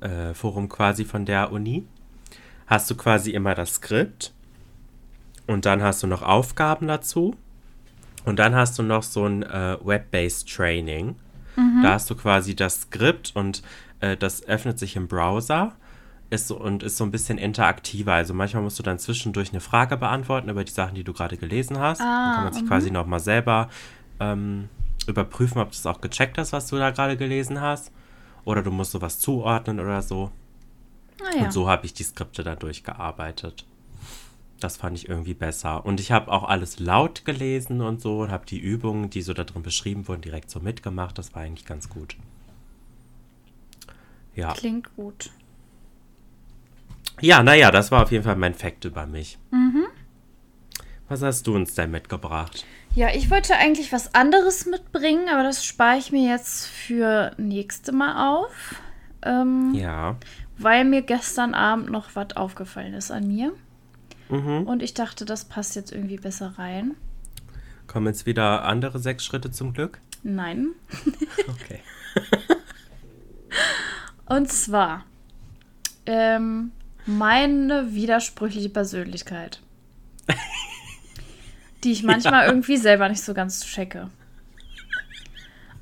ähm, 0.03 0.64
äh, 0.64 0.68
quasi 0.68 1.05
von 1.05 1.24
der 1.24 1.53
Uni 1.53 1.86
hast 2.66 2.90
du 2.90 2.94
quasi 2.94 3.30
immer 3.30 3.54
das 3.54 3.74
Skript 3.74 4.32
und 5.46 5.64
dann 5.66 5.82
hast 5.82 6.02
du 6.02 6.06
noch 6.06 6.22
Aufgaben 6.22 6.88
dazu 6.88 7.36
und 8.24 8.38
dann 8.38 8.54
hast 8.54 8.78
du 8.78 8.82
noch 8.82 9.02
so 9.02 9.24
ein 9.26 9.42
äh, 9.42 9.76
Web-based 9.82 10.48
Training. 10.48 11.16
Mhm. 11.56 11.82
Da 11.82 11.94
hast 11.94 12.10
du 12.10 12.14
quasi 12.14 12.54
das 12.56 12.82
Skript 12.82 13.32
und 13.34 13.62
äh, 14.00 14.16
das 14.16 14.46
öffnet 14.46 14.78
sich 14.78 14.96
im 14.96 15.08
Browser 15.08 15.72
ist 16.30 16.48
so, 16.48 16.58
und 16.58 16.82
ist 16.82 16.96
so 16.96 17.04
ein 17.04 17.10
bisschen 17.10 17.38
interaktiver. 17.38 18.14
Also 18.14 18.34
manchmal 18.34 18.62
musst 18.62 18.78
du 18.78 18.82
dann 18.82 18.98
zwischendurch 18.98 19.50
eine 19.50 19.60
Frage 19.60 19.96
beantworten 19.96 20.48
über 20.48 20.64
die 20.64 20.72
Sachen, 20.72 20.94
die 20.94 21.04
du 21.04 21.12
gerade 21.12 21.36
gelesen 21.36 21.78
hast. 21.78 22.00
Ah, 22.00 22.04
dann 22.04 22.34
kann 22.34 22.44
man 22.44 22.52
sich 22.52 22.62
ah, 22.64 22.66
quasi 22.66 22.88
mhm. 22.88 22.94
nochmal 22.94 23.20
selber 23.20 23.68
ähm, 24.20 24.68
überprüfen, 25.06 25.60
ob 25.60 25.70
du 25.70 25.76
es 25.76 25.86
auch 25.86 26.00
gecheckt 26.00 26.38
hast, 26.38 26.52
was 26.52 26.66
du 26.66 26.76
da 26.76 26.90
gerade 26.90 27.16
gelesen 27.16 27.60
hast. 27.60 27.92
Oder 28.44 28.62
du 28.62 28.70
musst 28.70 28.92
sowas 28.92 29.18
zuordnen 29.18 29.80
oder 29.80 30.02
so. 30.02 30.30
Ah, 31.22 31.36
ja. 31.36 31.44
Und 31.44 31.52
so 31.52 31.68
habe 31.68 31.86
ich 31.86 31.94
die 31.94 32.02
Skripte 32.02 32.42
da 32.44 32.54
durchgearbeitet. 32.54 33.64
Das 34.60 34.76
fand 34.76 34.96
ich 34.96 35.08
irgendwie 35.08 35.34
besser. 35.34 35.84
Und 35.84 36.00
ich 36.00 36.12
habe 36.12 36.32
auch 36.32 36.44
alles 36.44 36.78
laut 36.78 37.24
gelesen 37.24 37.82
und 37.82 38.00
so 38.00 38.20
und 38.20 38.30
habe 38.30 38.46
die 38.46 38.58
Übungen, 38.58 39.10
die 39.10 39.22
so 39.22 39.34
da 39.34 39.44
drin 39.44 39.62
beschrieben 39.62 40.08
wurden, 40.08 40.22
direkt 40.22 40.50
so 40.50 40.60
mitgemacht. 40.60 41.18
Das 41.18 41.34
war 41.34 41.42
eigentlich 41.42 41.66
ganz 41.66 41.88
gut. 41.88 42.16
Ja. 44.34 44.52
Klingt 44.54 44.94
gut. 44.96 45.30
Ja, 47.20 47.42
naja, 47.42 47.70
das 47.70 47.90
war 47.90 48.02
auf 48.02 48.12
jeden 48.12 48.24
Fall 48.24 48.36
mein 48.36 48.54
Fakt 48.54 48.84
über 48.84 49.06
mich. 49.06 49.38
Mhm. 49.50 49.86
Was 51.08 51.22
hast 51.22 51.46
du 51.46 51.54
uns 51.54 51.74
denn 51.74 51.90
mitgebracht? 51.90 52.66
Ja, 52.94 53.14
ich 53.14 53.30
wollte 53.30 53.54
eigentlich 53.56 53.92
was 53.92 54.14
anderes 54.14 54.66
mitbringen, 54.66 55.28
aber 55.28 55.42
das 55.42 55.64
spare 55.64 55.98
ich 55.98 56.12
mir 56.12 56.28
jetzt 56.28 56.66
für 56.66 57.32
nächste 57.36 57.92
Mal 57.92 58.36
auf. 58.36 58.74
Ähm, 59.22 59.72
ja 59.74 60.16
weil 60.59 60.84
mir 60.84 61.02
gestern 61.02 61.54
Abend 61.54 61.90
noch 61.90 62.14
was 62.14 62.36
aufgefallen 62.36 62.94
ist 62.94 63.11
an 63.11 63.26
mir. 63.28 63.52
Mhm. 64.28 64.62
Und 64.66 64.82
ich 64.82 64.94
dachte, 64.94 65.24
das 65.24 65.44
passt 65.44 65.76
jetzt 65.76 65.92
irgendwie 65.92 66.16
besser 66.16 66.54
rein. 66.59 66.94
Kommen 67.86 68.07
jetzt 68.07 68.26
wieder 68.26 68.64
andere 68.64 68.98
sechs 68.98 69.24
Schritte 69.24 69.50
zum 69.50 69.72
Glück? 69.72 70.00
Nein. 70.22 70.70
okay. 71.48 71.80
Und 74.26 74.50
zwar 74.50 75.04
ähm, 76.07 76.72
meine 77.04 77.94
widersprüchliche 77.94 78.70
Persönlichkeit, 78.70 79.61
die 81.84 81.92
ich 81.92 82.02
manchmal 82.02 82.44
ja. 82.44 82.46
irgendwie 82.48 82.76
selber 82.76 83.09
nicht 83.09 83.22
so 83.22 83.34
ganz 83.34 83.64
checke. 83.64 84.11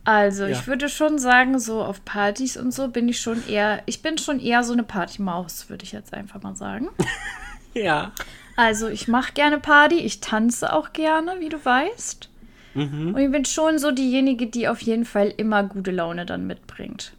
Also, 0.05 0.45
ja. 0.45 0.51
ich 0.51 0.67
würde 0.67 0.89
schon 0.91 1.19
sagen, 1.19 1.59
so 1.59 1.83
auf 1.83 2.05
Partys 2.05 2.57
und 2.57 2.73
so 2.73 2.89
bin 2.89 3.09
ich 3.09 3.21
schon 3.21 3.47
eher, 3.49 3.83
ich 3.87 4.03
bin 4.03 4.19
schon 4.19 4.39
eher 4.39 4.63
so 4.63 4.75
eine 4.75 4.83
Partymaus, 4.83 5.71
würde 5.71 5.85
ich 5.85 5.93
jetzt 5.93 6.13
einfach 6.13 6.43
mal 6.43 6.55
sagen. 6.55 6.89
ja. 7.75 8.13
Also, 8.57 8.89
ich 8.89 9.09
mache 9.09 9.33
gerne 9.33 9.59
Party, 9.59 9.97
ich 9.97 10.21
tanze 10.21 10.73
auch 10.73 10.93
gerne, 10.93 11.37
wie 11.41 11.49
du 11.49 11.65
weißt. 11.65 12.29
Mhm. 12.75 13.15
Und 13.15 13.21
ich 13.21 13.31
bin 13.31 13.45
schon 13.47 13.79
so 13.79 13.93
diejenige, 13.93 14.47
die 14.47 14.69
auf 14.69 14.83
jeden 14.83 15.07
Fall 15.07 15.33
immer 15.37 15.65
gute 15.65 15.91
Laune 15.91 16.27
dann 16.27 16.47
mitbringt. 16.47 17.15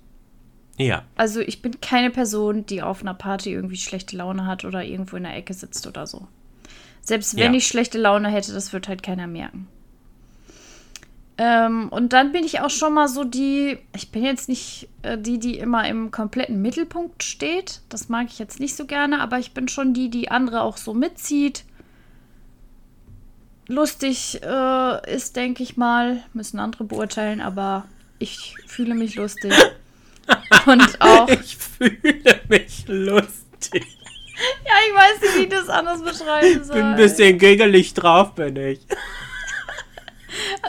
Ja. 0.77 1.03
Also, 1.15 1.39
ich 1.39 1.63
bin 1.63 1.81
keine 1.81 2.11
Person, 2.11 2.67
die 2.67 2.83
auf 2.83 3.01
einer 3.01 3.15
Party 3.15 3.51
irgendwie 3.51 3.77
schlechte 3.77 4.15
Laune 4.15 4.45
hat 4.45 4.63
oder 4.63 4.83
irgendwo 4.83 5.15
in 5.15 5.23
der 5.23 5.35
Ecke 5.35 5.53
sitzt 5.53 5.87
oder 5.87 6.05
so. 6.05 6.27
Selbst 7.01 7.35
wenn 7.35 7.53
ja. 7.53 7.57
ich 7.57 7.67
schlechte 7.67 7.97
Laune 7.97 8.29
hätte, 8.29 8.53
das 8.53 8.73
wird 8.73 8.87
halt 8.87 9.01
keiner 9.01 9.27
merken. 9.27 9.67
Ähm, 11.37 11.89
und 11.89 12.13
dann 12.13 12.31
bin 12.31 12.45
ich 12.45 12.61
auch 12.61 12.69
schon 12.69 12.93
mal 12.93 13.09
so 13.09 13.25
die, 13.25 13.77
ich 13.93 14.11
bin 14.11 14.23
jetzt 14.23 14.47
nicht 14.47 14.87
äh, 15.01 15.17
die, 15.17 15.37
die 15.37 15.57
immer 15.57 15.87
im 15.87 16.09
kompletten 16.09 16.61
Mittelpunkt 16.61 17.23
steht. 17.23 17.81
Das 17.89 18.07
mag 18.07 18.27
ich 18.29 18.39
jetzt 18.39 18.59
nicht 18.59 18.75
so 18.75 18.85
gerne, 18.85 19.19
aber 19.19 19.37
ich 19.37 19.53
bin 19.53 19.67
schon 19.67 19.93
die, 19.93 20.09
die 20.09 20.31
andere 20.31 20.61
auch 20.61 20.77
so 20.77 20.93
mitzieht. 20.93 21.65
Lustig 23.67 24.41
äh, 24.43 25.13
ist, 25.13 25.35
denke 25.35 25.63
ich 25.63 25.75
mal, 25.75 26.23
müssen 26.33 26.59
andere 26.59 26.85
beurteilen, 26.85 27.41
aber 27.41 27.85
ich 28.19 28.55
fühle 28.67 28.95
mich 28.95 29.15
lustig. 29.15 29.53
und 30.65 31.01
auch. 31.01 31.27
Ich 31.27 31.57
fühle 31.57 32.41
mich 32.47 32.85
lustig. 32.87 33.73
ja, 33.73 34.73
ich 34.87 34.95
weiß 34.95 35.21
nicht, 35.21 35.37
wie 35.37 35.43
ich 35.43 35.49
das 35.49 35.67
anders 35.67 36.01
beschreiben 36.01 36.63
soll. 36.63 36.75
Bin 36.77 36.85
ein 36.85 36.95
bisschen 36.95 37.37
giggelig 37.39 37.93
drauf, 37.93 38.35
bin 38.35 38.55
ich. 38.55 38.79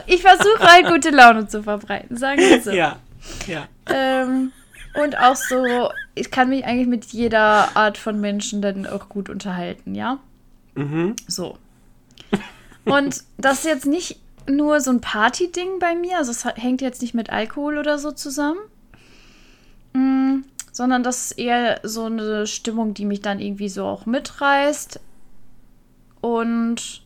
Ich 0.06 0.22
versuche 0.22 0.60
halt 0.60 0.86
gute 0.86 1.10
Laune 1.10 1.46
zu 1.48 1.62
verbreiten, 1.62 2.16
sagen 2.16 2.40
wir 2.40 2.62
so. 2.62 2.70
Ja, 2.70 2.98
ja. 3.46 3.66
Ähm, 3.86 4.52
und 4.94 5.18
auch 5.18 5.36
so, 5.36 5.90
ich 6.14 6.30
kann 6.30 6.48
mich 6.48 6.64
eigentlich 6.64 6.86
mit 6.86 7.04
jeder 7.06 7.76
Art 7.76 7.98
von 7.98 8.20
Menschen 8.20 8.62
dann 8.62 8.86
auch 8.86 9.08
gut 9.08 9.28
unterhalten, 9.28 9.94
ja? 9.94 10.18
Mhm. 10.74 11.16
So. 11.26 11.58
Und 12.84 13.24
das 13.36 13.58
ist 13.58 13.64
jetzt 13.64 13.86
nicht 13.86 14.20
nur 14.48 14.80
so 14.80 14.90
ein 14.90 15.00
Party-Ding 15.00 15.78
bei 15.80 15.94
mir, 15.94 16.18
also 16.18 16.30
es 16.30 16.44
hängt 16.44 16.80
jetzt 16.80 17.02
nicht 17.02 17.14
mit 17.14 17.30
Alkohol 17.30 17.78
oder 17.78 17.98
so 17.98 18.12
zusammen, 18.12 18.60
mm, 19.92 20.44
sondern 20.72 21.02
das 21.02 21.26
ist 21.26 21.38
eher 21.38 21.80
so 21.82 22.04
eine 22.04 22.46
Stimmung, 22.46 22.94
die 22.94 23.04
mich 23.04 23.22
dann 23.22 23.40
irgendwie 23.40 23.68
so 23.68 23.84
auch 23.84 24.06
mitreißt. 24.06 25.00
Und 26.20 27.02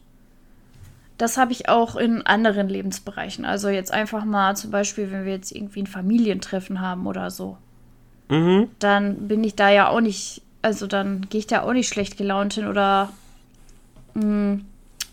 das 1.20 1.36
habe 1.36 1.52
ich 1.52 1.68
auch 1.68 1.96
in 1.96 2.22
anderen 2.22 2.68
Lebensbereichen. 2.68 3.44
Also 3.44 3.68
jetzt 3.68 3.92
einfach 3.92 4.24
mal 4.24 4.56
zum 4.56 4.70
Beispiel, 4.70 5.10
wenn 5.10 5.26
wir 5.26 5.32
jetzt 5.32 5.52
irgendwie 5.52 5.82
ein 5.82 5.86
Familientreffen 5.86 6.80
haben 6.80 7.06
oder 7.06 7.30
so. 7.30 7.58
Mhm. 8.30 8.70
Dann 8.78 9.28
bin 9.28 9.44
ich 9.44 9.54
da 9.54 9.68
ja 9.68 9.88
auch 9.88 10.00
nicht, 10.00 10.40
also 10.62 10.86
dann 10.86 11.26
gehe 11.28 11.40
ich 11.40 11.46
da 11.46 11.62
auch 11.62 11.74
nicht 11.74 11.88
schlecht 11.88 12.16
gelaunt 12.16 12.54
hin 12.54 12.66
oder 12.66 13.10
mh, 14.14 14.22
hm, 14.22 14.64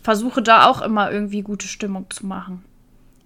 versuche 0.02 0.40
da 0.40 0.66
auch 0.66 0.80
immer 0.80 1.10
irgendwie 1.10 1.42
gute 1.42 1.66
Stimmung 1.66 2.06
zu 2.08 2.24
machen. 2.24 2.64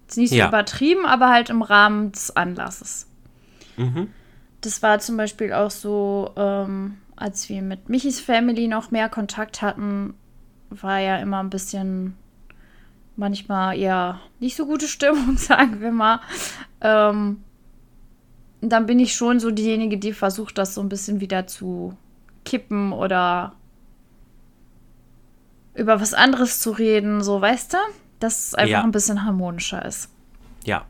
Ist 0.09 0.17
nicht 0.17 0.31
so 0.31 0.35
ja. 0.35 0.49
übertrieben, 0.49 1.05
aber 1.05 1.29
halt 1.29 1.49
im 1.49 1.61
Rahmen 1.61 2.11
des 2.11 2.35
Anlasses. 2.35 3.07
Mhm. 3.77 4.09
Das 4.59 4.83
war 4.83 4.99
zum 4.99 5.15
Beispiel 5.15 5.53
auch 5.53 5.71
so, 5.71 6.31
ähm, 6.35 6.97
als 7.15 7.47
wir 7.47 7.61
mit 7.61 7.87
Michis 7.87 8.19
Family 8.19 8.67
noch 8.67 8.91
mehr 8.91 9.07
Kontakt 9.07 9.61
hatten, 9.61 10.15
war 10.69 10.99
ja 10.99 11.17
immer 11.17 11.39
ein 11.41 11.49
bisschen 11.49 12.17
manchmal 13.15 13.77
eher 13.77 14.19
nicht 14.39 14.55
so 14.55 14.65
gute 14.65 14.87
Stimmung, 14.87 15.37
sagen 15.37 15.81
wir 15.81 15.91
mal. 15.91 16.19
Ähm, 16.81 17.43
dann 18.61 18.85
bin 18.85 18.99
ich 18.99 19.13
schon 19.13 19.39
so 19.39 19.51
diejenige, 19.51 19.97
die 19.97 20.13
versucht, 20.13 20.57
das 20.57 20.75
so 20.75 20.81
ein 20.81 20.89
bisschen 20.89 21.19
wieder 21.19 21.47
zu 21.47 21.97
kippen 22.45 22.93
oder 22.93 23.53
über 25.75 25.99
was 25.99 26.13
anderes 26.13 26.59
zu 26.59 26.71
reden, 26.71 27.23
so 27.23 27.41
weißt 27.41 27.73
du, 27.73 27.77
dass 28.19 28.47
es 28.47 28.55
einfach 28.55 28.71
ja. 28.71 28.83
ein 28.83 28.91
bisschen 28.91 29.25
harmonischer 29.25 29.83
ist. 29.83 30.09
Ja. 30.65 30.85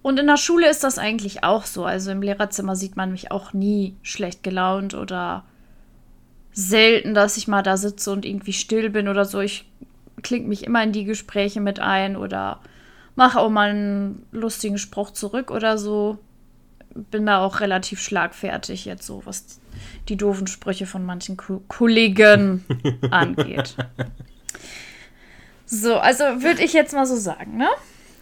Und 0.00 0.18
in 0.18 0.26
der 0.26 0.36
Schule 0.36 0.70
ist 0.70 0.84
das 0.84 0.98
eigentlich 0.98 1.44
auch 1.44 1.64
so. 1.64 1.84
Also 1.84 2.10
im 2.10 2.22
Lehrerzimmer 2.22 2.76
sieht 2.76 2.96
man 2.96 3.10
mich 3.10 3.30
auch 3.30 3.52
nie 3.52 3.96
schlecht 4.02 4.42
gelaunt 4.42 4.94
oder 4.94 5.44
selten, 6.52 7.14
dass 7.14 7.36
ich 7.36 7.48
mal 7.48 7.62
da 7.62 7.76
sitze 7.76 8.10
und 8.12 8.24
irgendwie 8.24 8.52
still 8.52 8.90
bin 8.90 9.08
oder 9.08 9.24
so. 9.24 9.40
Ich 9.40 9.68
klinge 10.22 10.48
mich 10.48 10.64
immer 10.64 10.82
in 10.82 10.92
die 10.92 11.04
Gespräche 11.04 11.60
mit 11.60 11.80
ein 11.80 12.16
oder 12.16 12.60
mache 13.16 13.40
auch 13.40 13.50
mal 13.50 13.70
einen 13.70 14.26
lustigen 14.30 14.78
Spruch 14.78 15.10
zurück 15.10 15.50
oder 15.50 15.78
so. 15.78 16.18
Bin 16.94 17.26
da 17.26 17.44
auch 17.44 17.60
relativ 17.60 18.00
schlagfertig 18.00 18.84
jetzt 18.84 19.06
so, 19.06 19.22
was 19.24 19.60
die 20.08 20.16
doofen 20.16 20.46
Sprüche 20.46 20.86
von 20.86 21.04
manchen 21.04 21.36
Ko 21.36 21.62
Kollegen 21.68 22.64
angeht. 23.10 23.76
So, 25.66 25.98
also 25.98 26.24
würde 26.42 26.62
ich 26.62 26.72
jetzt 26.72 26.94
mal 26.94 27.06
so 27.06 27.16
sagen, 27.16 27.56
ne? 27.56 27.68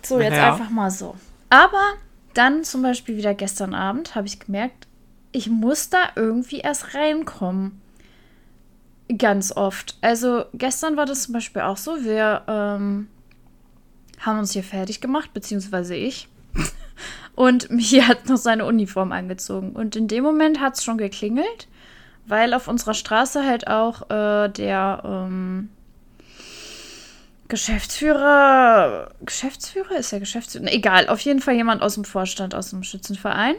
So, 0.03 0.21
jetzt 0.21 0.37
ja. 0.37 0.53
einfach 0.53 0.71
mal 0.71 0.91
so. 0.91 1.15
Aber 1.49 1.95
dann 2.35 2.65
zum 2.65 2.83
Beispiel 2.83 3.17
wieder 3.17 3.35
gestern 3.35 3.75
Abend 3.75 4.15
habe 4.15 4.27
ich 4.27 4.41
gemerkt, 4.41 4.87
ich 5.33 5.49
muss 5.49 5.91
da 5.91 6.09
irgendwie 6.17 6.59
erst 6.59 6.95
reinkommen. 6.95 7.81
Ganz 9.19 9.53
oft. 9.53 9.97
Also 10.01 10.47
gestern 10.53 10.97
war 10.97 11.07
das 11.07 11.25
zum 11.25 11.35
Beispiel 11.35 11.63
auch 11.63 11.77
so. 11.77 12.03
Wir 12.03 12.43
ähm, 12.49 13.09
haben 14.21 14.39
uns 14.39 14.53
hier 14.53 14.65
fertig 14.65 15.01
gemacht, 15.01 15.33
beziehungsweise 15.33 15.95
ich. 15.95 16.29
Und 17.37 17.71
Michi 17.71 18.01
hat 18.01 18.29
noch 18.29 18.39
seine 18.39 18.65
Uniform 18.65 19.13
angezogen. 19.13 19.73
Und 19.73 19.95
in 19.95 20.09
dem 20.09 20.25
Moment 20.25 20.61
hat 20.61 20.75
es 20.77 20.85
schon 20.85 20.99
geklingelt, 20.99 21.69
weil 22.27 22.53
auf 22.53 22.67
unserer 22.67 22.95
Straße 22.95 23.45
halt 23.45 23.69
auch 23.69 24.11
äh, 24.11 24.49
der 24.49 25.03
ähm, 25.05 25.69
Geschäftsführer. 27.47 29.13
Geschäftsführer? 29.25 29.97
Ist 29.99 30.13
er 30.13 30.19
Geschäftsführer? 30.19 30.73
Egal, 30.73 31.09
auf 31.09 31.21
jeden 31.21 31.41
Fall 31.41 31.55
jemand 31.55 31.83
aus 31.83 31.95
dem 31.95 32.05
Vorstand, 32.05 32.57
aus 32.57 32.71
dem 32.71 32.83
Schützenverein. 32.83 33.55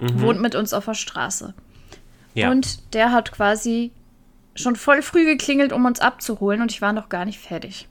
Mhm. 0.00 0.20
Wohnt 0.20 0.40
mit 0.40 0.54
uns 0.54 0.72
auf 0.72 0.86
der 0.86 0.94
Straße. 0.94 1.52
Ja. 2.34 2.50
Und 2.50 2.94
der 2.94 3.12
hat 3.12 3.32
quasi 3.32 3.92
schon 4.54 4.76
voll 4.76 5.02
früh 5.02 5.24
geklingelt, 5.24 5.72
um 5.72 5.84
uns 5.84 6.00
abzuholen. 6.00 6.62
Und 6.62 6.72
ich 6.72 6.82
war 6.82 6.92
noch 6.92 7.08
gar 7.08 7.24
nicht 7.24 7.38
fertig. 7.38 7.88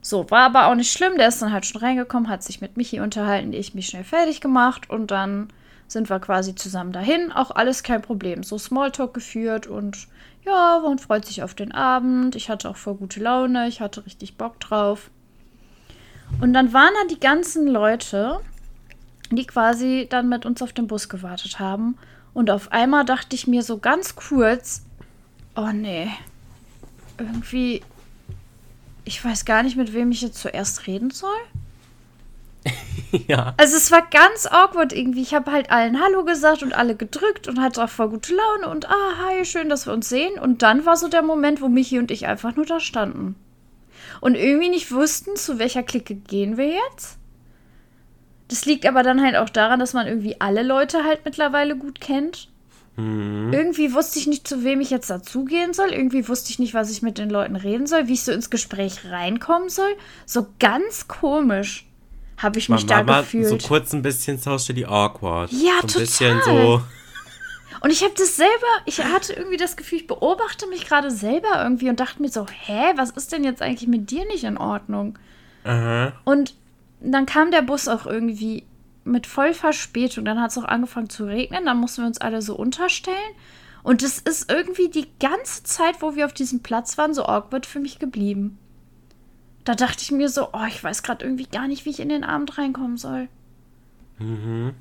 So, 0.00 0.30
war 0.30 0.42
aber 0.42 0.66
auch 0.68 0.74
nicht 0.74 0.92
schlimm. 0.92 1.16
Der 1.16 1.28
ist 1.28 1.42
dann 1.42 1.52
halt 1.52 1.66
schon 1.66 1.80
reingekommen, 1.80 2.28
hat 2.28 2.42
sich 2.42 2.60
mit 2.60 2.76
Michi 2.76 3.00
unterhalten, 3.00 3.52
ich 3.52 3.74
mich 3.74 3.86
schnell 3.86 4.04
fertig 4.04 4.40
gemacht 4.40 4.88
und 4.88 5.10
dann 5.10 5.48
sind 5.88 6.10
wir 6.10 6.20
quasi 6.20 6.54
zusammen 6.54 6.92
dahin. 6.92 7.32
Auch 7.32 7.50
alles 7.50 7.82
kein 7.82 8.02
Problem. 8.02 8.42
So 8.42 8.58
Smalltalk 8.58 9.14
geführt 9.14 9.66
und 9.66 10.08
ja, 10.44 10.80
man 10.82 10.98
freut 10.98 11.24
sich 11.24 11.42
auf 11.42 11.54
den 11.54 11.72
Abend. 11.72 12.36
Ich 12.36 12.48
hatte 12.48 12.68
auch 12.70 12.76
voll 12.76 12.94
gute 12.94 13.20
Laune. 13.20 13.66
Ich 13.66 13.80
hatte 13.80 14.06
richtig 14.06 14.36
Bock 14.36 14.60
drauf. 14.60 15.10
Und 16.40 16.52
dann 16.52 16.72
waren 16.72 16.92
da 17.02 17.08
die 17.14 17.20
ganzen 17.20 17.66
Leute, 17.66 18.40
die 19.32 19.46
quasi 19.46 20.06
dann 20.08 20.28
mit 20.28 20.46
uns 20.46 20.62
auf 20.62 20.72
den 20.72 20.86
Bus 20.86 21.08
gewartet 21.08 21.58
haben. 21.58 21.96
Und 22.32 22.50
auf 22.50 22.70
einmal 22.70 23.04
dachte 23.04 23.34
ich 23.34 23.48
mir 23.48 23.62
so 23.62 23.78
ganz 23.78 24.14
kurz, 24.14 24.85
oh 25.56 25.70
nee, 25.72 26.10
irgendwie, 27.18 27.82
ich 29.04 29.24
weiß 29.24 29.44
gar 29.44 29.62
nicht, 29.62 29.76
mit 29.76 29.92
wem 29.92 30.10
ich 30.10 30.22
jetzt 30.22 30.38
zuerst 30.40 30.86
reden 30.86 31.10
soll. 31.10 31.30
ja. 33.26 33.54
Also 33.56 33.76
es 33.76 33.90
war 33.90 34.02
ganz 34.10 34.46
awkward 34.46 34.92
irgendwie. 34.92 35.22
Ich 35.22 35.34
habe 35.34 35.52
halt 35.52 35.70
allen 35.70 36.00
Hallo 36.00 36.24
gesagt 36.24 36.62
und 36.62 36.72
alle 36.72 36.96
gedrückt 36.96 37.48
und 37.48 37.60
hatte 37.60 37.82
auch 37.82 37.88
voll 37.88 38.10
gute 38.10 38.34
Laune 38.34 38.68
und 38.68 38.88
ah, 38.88 39.16
hi, 39.24 39.44
schön, 39.44 39.68
dass 39.68 39.86
wir 39.86 39.92
uns 39.92 40.08
sehen. 40.08 40.38
Und 40.38 40.62
dann 40.62 40.84
war 40.84 40.96
so 40.96 41.08
der 41.08 41.22
Moment, 41.22 41.60
wo 41.60 41.68
Michi 41.68 41.98
und 41.98 42.10
ich 42.10 42.26
einfach 42.26 42.56
nur 42.56 42.66
da 42.66 42.80
standen. 42.80 43.36
Und 44.20 44.34
irgendwie 44.34 44.68
nicht 44.68 44.92
wussten, 44.92 45.36
zu 45.36 45.58
welcher 45.58 45.82
Clique 45.82 46.14
gehen 46.14 46.56
wir 46.56 46.68
jetzt. 46.68 47.18
Das 48.48 48.64
liegt 48.64 48.86
aber 48.86 49.02
dann 49.02 49.22
halt 49.22 49.36
auch 49.36 49.48
daran, 49.48 49.80
dass 49.80 49.92
man 49.92 50.06
irgendwie 50.06 50.40
alle 50.40 50.62
Leute 50.62 51.04
halt 51.04 51.24
mittlerweile 51.24 51.76
gut 51.76 52.00
kennt. 52.00 52.48
Mhm. 52.96 53.52
Irgendwie 53.52 53.92
wusste 53.92 54.18
ich 54.18 54.26
nicht, 54.26 54.48
zu 54.48 54.64
wem 54.64 54.80
ich 54.80 54.90
jetzt 54.90 55.10
dazugehen 55.10 55.74
soll. 55.74 55.90
Irgendwie 55.90 56.28
wusste 56.28 56.50
ich 56.50 56.58
nicht, 56.58 56.74
was 56.74 56.90
ich 56.90 57.02
mit 57.02 57.18
den 57.18 57.30
Leuten 57.30 57.56
reden 57.56 57.86
soll, 57.86 58.08
wie 58.08 58.14
ich 58.14 58.22
so 58.22 58.32
ins 58.32 58.50
Gespräch 58.50 59.10
reinkommen 59.10 59.68
soll. 59.68 59.94
So 60.24 60.46
ganz 60.58 61.06
komisch 61.06 61.86
habe 62.38 62.58
ich 62.58 62.68
mich 62.68 62.86
man, 62.86 62.88
da 62.88 63.02
man, 63.02 63.22
gefühlt. 63.22 63.48
So 63.48 63.68
kurz 63.68 63.92
ein 63.92 64.02
bisschen 64.02 64.38
socially 64.38 64.84
awkward. 64.84 65.52
Ja, 65.52 65.58
so 65.58 65.64
ein 65.66 65.80
total. 65.88 66.00
bisschen 66.00 66.40
so. 66.44 66.82
Und 67.80 67.90
ich 67.90 68.02
habe 68.02 68.14
das 68.16 68.36
selber, 68.36 68.50
ich 68.86 69.04
hatte 69.04 69.34
irgendwie 69.34 69.58
das 69.58 69.76
Gefühl, 69.76 69.98
ich 69.98 70.06
beobachte 70.06 70.66
mich 70.66 70.86
gerade 70.86 71.10
selber 71.10 71.62
irgendwie 71.62 71.88
und 71.88 72.00
dachte 72.00 72.22
mir 72.22 72.30
so, 72.30 72.46
hä, 72.48 72.92
was 72.96 73.10
ist 73.10 73.32
denn 73.32 73.44
jetzt 73.44 73.62
eigentlich 73.62 73.88
mit 73.88 74.10
dir 74.10 74.26
nicht 74.26 74.44
in 74.44 74.56
Ordnung? 74.56 75.18
Aha. 75.64 76.12
Und 76.24 76.54
dann 77.00 77.26
kam 77.26 77.50
der 77.50 77.62
Bus 77.62 77.88
auch 77.88 78.06
irgendwie 78.06 78.64
mit 79.06 79.26
voll 79.26 79.54
Verspätung. 79.54 80.24
Dann 80.24 80.40
hat 80.40 80.50
es 80.50 80.58
auch 80.58 80.64
angefangen 80.64 81.08
zu 81.08 81.24
regnen, 81.24 81.64
dann 81.64 81.78
mussten 81.78 82.02
wir 82.02 82.06
uns 82.06 82.20
alle 82.20 82.42
so 82.42 82.54
unterstellen. 82.56 83.16
Und 83.82 84.02
es 84.02 84.18
ist 84.18 84.50
irgendwie 84.50 84.88
die 84.88 85.06
ganze 85.20 85.62
Zeit, 85.62 86.02
wo 86.02 86.16
wir 86.16 86.26
auf 86.26 86.32
diesem 86.32 86.60
Platz 86.60 86.98
waren, 86.98 87.14
so 87.14 87.24
awkward 87.24 87.66
für 87.66 87.78
mich 87.78 87.98
geblieben. 87.98 88.58
Da 89.64 89.74
dachte 89.74 90.02
ich 90.02 90.10
mir 90.10 90.28
so, 90.28 90.48
oh, 90.52 90.64
ich 90.68 90.82
weiß 90.82 91.02
gerade 91.02 91.24
irgendwie 91.24 91.46
gar 91.46 91.68
nicht, 91.68 91.84
wie 91.84 91.90
ich 91.90 92.00
in 92.00 92.08
den 92.08 92.24
Abend 92.24 92.58
reinkommen 92.58 92.96
soll. 92.96 93.28
Mhm. 94.18 94.74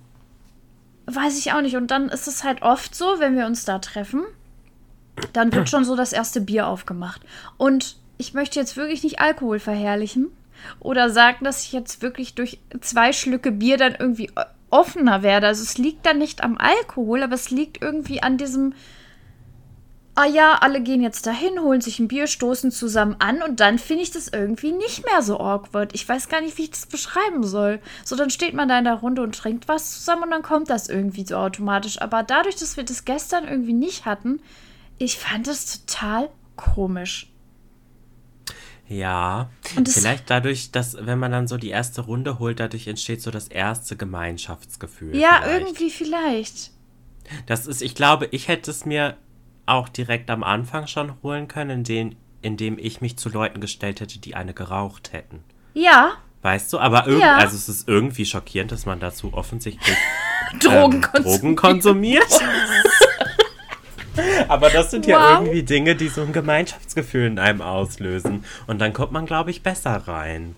Weiß 1.05 1.37
ich 1.37 1.53
auch 1.53 1.61
nicht. 1.61 1.75
Und 1.75 1.91
dann 1.91 2.09
ist 2.09 2.27
es 2.27 2.43
halt 2.43 2.63
oft 2.63 2.95
so, 2.95 3.19
wenn 3.19 3.35
wir 3.35 3.45
uns 3.45 3.63
da 3.65 3.79
treffen, 3.79 4.23
dann 5.33 5.53
wird 5.53 5.69
schon 5.69 5.85
so 5.85 5.95
das 5.95 6.13
erste 6.13 6.41
Bier 6.41 6.67
aufgemacht. 6.67 7.21
Und 7.57 7.97
ich 8.17 8.33
möchte 8.33 8.59
jetzt 8.59 8.75
wirklich 8.75 9.03
nicht 9.03 9.19
Alkohol 9.19 9.59
verherrlichen 9.59 10.31
oder 10.79 11.09
sagen, 11.09 11.43
dass 11.45 11.63
ich 11.63 11.73
jetzt 11.73 12.01
wirklich 12.01 12.35
durch 12.35 12.59
zwei 12.81 13.13
Schlücke 13.13 13.51
Bier 13.51 13.77
dann 13.77 13.95
irgendwie 13.97 14.29
offener 14.69 15.23
werde. 15.23 15.47
Also 15.47 15.63
es 15.63 15.77
liegt 15.77 16.05
dann 16.05 16.17
nicht 16.17 16.43
am 16.43 16.57
Alkohol, 16.57 17.23
aber 17.23 17.35
es 17.35 17.49
liegt 17.49 17.81
irgendwie 17.81 18.21
an 18.21 18.37
diesem 18.37 18.73
ah 20.15 20.25
ja, 20.25 20.55
alle 20.61 20.81
gehen 20.81 21.01
jetzt 21.01 21.27
dahin, 21.27 21.59
holen 21.59 21.81
sich 21.81 21.99
ein 21.99 22.07
Bier, 22.07 22.27
stoßen 22.27 22.71
zusammen 22.71 23.17
an 23.19 23.43
und 23.43 23.59
dann 23.59 23.77
finde 23.77 24.03
ich 24.03 24.11
das 24.11 24.29
irgendwie 24.29 24.71
nicht 24.71 25.05
mehr 25.05 25.21
so 25.21 25.39
awkward. 25.39 25.93
Ich 25.93 26.07
weiß 26.07 26.29
gar 26.29 26.41
nicht, 26.41 26.57
wie 26.57 26.63
ich 26.63 26.71
das 26.71 26.85
beschreiben 26.85 27.43
soll. 27.43 27.81
So, 28.05 28.15
dann 28.15 28.29
steht 28.29 28.53
man 28.53 28.69
da 28.69 28.79
in 28.79 28.85
der 28.85 28.95
Runde 28.95 29.21
und 29.21 29.35
trinkt 29.35 29.67
was 29.67 29.91
zusammen 29.91 30.23
und 30.23 30.31
dann 30.31 30.41
kommt 30.41 30.69
das 30.69 30.87
irgendwie 30.87 31.25
so 31.25 31.35
automatisch. 31.35 32.01
Aber 32.01 32.23
dadurch, 32.23 32.55
dass 32.55 32.77
wir 32.77 32.85
das 32.85 33.03
gestern 33.03 33.45
irgendwie 33.45 33.73
nicht 33.73 34.05
hatten, 34.05 34.39
ich 34.97 35.19
fand 35.19 35.47
das 35.47 35.81
total 35.85 36.29
komisch. 36.55 37.29
Ja, 38.87 39.49
vielleicht 39.61 40.29
dadurch, 40.29 40.71
dass, 40.71 40.95
wenn 40.99 41.17
man 41.17 41.31
dann 41.31 41.47
so 41.47 41.57
die 41.57 41.69
erste 41.69 42.01
Runde 42.01 42.37
holt, 42.37 42.59
dadurch 42.59 42.87
entsteht 42.87 43.21
so 43.21 43.31
das 43.31 43.47
erste 43.47 43.95
Gemeinschaftsgefühl. 43.95 45.15
Ja, 45.15 45.41
vielleicht. 45.41 45.59
irgendwie 45.59 45.89
vielleicht. 45.89 46.71
Das 47.47 47.65
ist, 47.65 47.81
ich 47.81 47.95
glaube, 47.95 48.27
ich 48.31 48.47
hätte 48.47 48.69
es 48.69 48.85
mir 48.85 49.17
auch 49.65 49.89
direkt 49.89 50.29
am 50.29 50.43
Anfang 50.43 50.85
schon 50.85 51.13
holen 51.23 51.47
können, 51.47 51.79
indem, 51.79 52.15
indem 52.43 52.77
ich 52.77 53.01
mich 53.01 53.17
zu 53.17 53.29
Leuten 53.29 53.59
gestellt 53.59 54.01
hätte, 54.01 54.19
die 54.19 54.35
eine 54.35 54.53
geraucht 54.53 55.13
hätten. 55.13 55.43
Ja. 55.73 56.13
Weißt 56.43 56.71
du, 56.71 56.77
aber 56.77 57.09
ja. 57.09 57.37
also 57.37 57.55
es 57.55 57.67
ist 57.67 57.87
irgendwie 57.87 58.25
schockierend, 58.25 58.71
dass 58.71 58.85
man 58.85 58.99
dazu 58.99 59.33
offensichtlich 59.33 59.97
Drogen, 60.59 61.03
ähm, 61.15 61.23
Drogen 61.23 61.55
konsumiert. 61.55 62.27
aber 64.47 64.69
das 64.69 64.91
sind 64.91 65.05
wow. 65.05 65.11
ja 65.11 65.31
irgendwie 65.39 65.63
Dinge, 65.63 65.95
die 65.95 66.07
so 66.07 66.21
ein 66.21 66.33
Gemeinschaftsgefühl 66.33 67.27
in 67.27 67.39
einem 67.39 67.61
auslösen. 67.61 68.43
Und 68.67 68.79
dann 68.79 68.93
kommt 68.93 69.11
man, 69.11 69.25
glaube 69.25 69.51
ich, 69.51 69.63
besser 69.63 69.95
rein. 70.07 70.55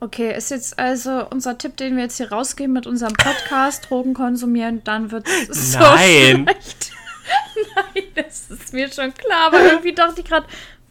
Okay, 0.00 0.36
ist 0.36 0.50
jetzt 0.50 0.78
also 0.78 1.26
unser 1.30 1.58
Tipp, 1.58 1.76
den 1.76 1.96
wir 1.96 2.04
jetzt 2.04 2.18
hier 2.18 2.30
rausgeben 2.30 2.72
mit 2.72 2.86
unserem 2.86 3.14
Podcast, 3.14 3.90
Drogen 3.90 4.14
konsumieren, 4.14 4.82
dann 4.84 5.10
wird 5.10 5.26
es 5.26 5.72
so 5.72 5.78
Nein. 5.80 6.46
schlecht. 6.48 6.92
Nein, 7.94 8.04
das 8.14 8.50
ist 8.50 8.72
mir 8.72 8.90
schon 8.92 9.12
klar, 9.12 9.48
aber 9.48 9.60
irgendwie 9.60 9.92
dachte 9.92 10.20
ich 10.20 10.26
gerade, 10.26 10.46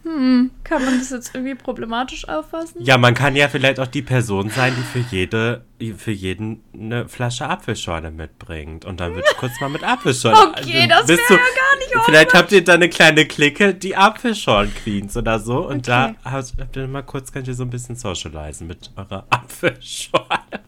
hm, 0.08 0.51
kann 0.64 0.86
man 0.86 0.99
das 0.99 1.10
jetzt 1.10 1.36
irgendwie 1.36 1.55
problematisch 1.55 2.30
auffassen? 2.30 2.78
Ja, 2.80 2.97
man 2.97 3.14
kann 3.14 3.36
ja 3.36 3.49
vielleicht 3.49 3.78
auch 3.80 3.88
die 3.88 4.01
Person 4.01 4.49
sein, 4.49 4.74
die 4.78 4.82
für 4.82 5.05
jede, 5.14 5.66
für 5.97 6.12
jeden 6.12 6.64
eine 6.74 7.10
Flasche 7.10 7.47
Apfelschorle 7.49 8.12
mitbringt. 8.12 8.86
Und 8.86 9.01
dann 9.01 9.16
wird 9.16 9.26
kurz 9.38 9.60
mal 9.60 9.70
mit 9.70 9.84
Apfelschorle. 9.84 10.53
Okay, 10.58 10.88
das 10.88 11.10
wäre 11.10 11.20
ja 11.20 11.36
gar 11.36 11.78
nicht 11.78 12.05
Vielleicht 12.05 12.34
habt 12.34 12.53
ihr 12.53 12.64
da 12.64 12.76
eine 12.76 12.88
kleine 12.88 13.26
Clique, 13.26 13.74
die 13.74 13.97
Apfelschorlen-Queens 13.97 15.18
oder 15.18 15.39
so. 15.39 15.68
Und 15.68 15.89
okay. 15.89 16.16
da 16.24 16.32
habt, 16.32 16.76
ihr 16.78 16.88
mal 16.88 17.01
kurz, 17.01 17.34
könnt 17.34 17.49
ihr 17.49 17.53
so 17.53 17.64
ein 17.64 17.70
bisschen 17.70 17.97
socialisen 17.97 18.66
mit 18.66 18.91
eurer 18.95 19.26
Apfelschorle. 19.30 20.62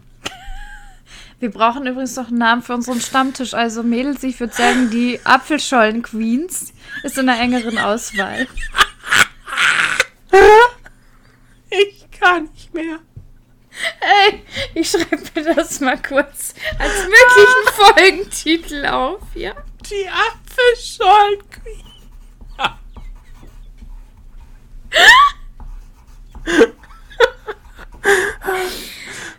Wir 1.39 1.51
brauchen 1.51 1.87
übrigens 1.87 2.17
noch 2.17 2.27
einen 2.27 2.39
Namen 2.39 2.61
für 2.61 2.73
unseren 2.73 2.99
Stammtisch. 2.99 3.53
Also 3.53 3.83
Mädels, 3.83 4.21
ich 4.23 4.37
würde 4.41 4.53
sagen, 4.53 4.89
die 4.89 5.21
Apfelschollen-Queens 5.23 6.73
ist 7.03 7.17
in 7.17 7.29
einer 7.29 7.39
engeren 7.39 7.77
Auswahl. 7.77 8.47
Ich 11.72 12.10
kann 12.20 12.49
nicht 12.51 12.74
mehr. 12.74 12.99
Ey, 14.01 14.43
ich 14.74 14.89
schreibe 14.89 15.22
mir 15.36 15.53
das 15.55 15.80
mal 15.80 16.01
kurz 16.01 16.55
als 16.80 16.93
möglichen 17.03 17.74
Folgentitel 17.74 18.86
auf, 18.88 19.22
ja? 19.36 19.53
Die 19.89 20.10
Apfelschorlen-Queen. 20.10 21.89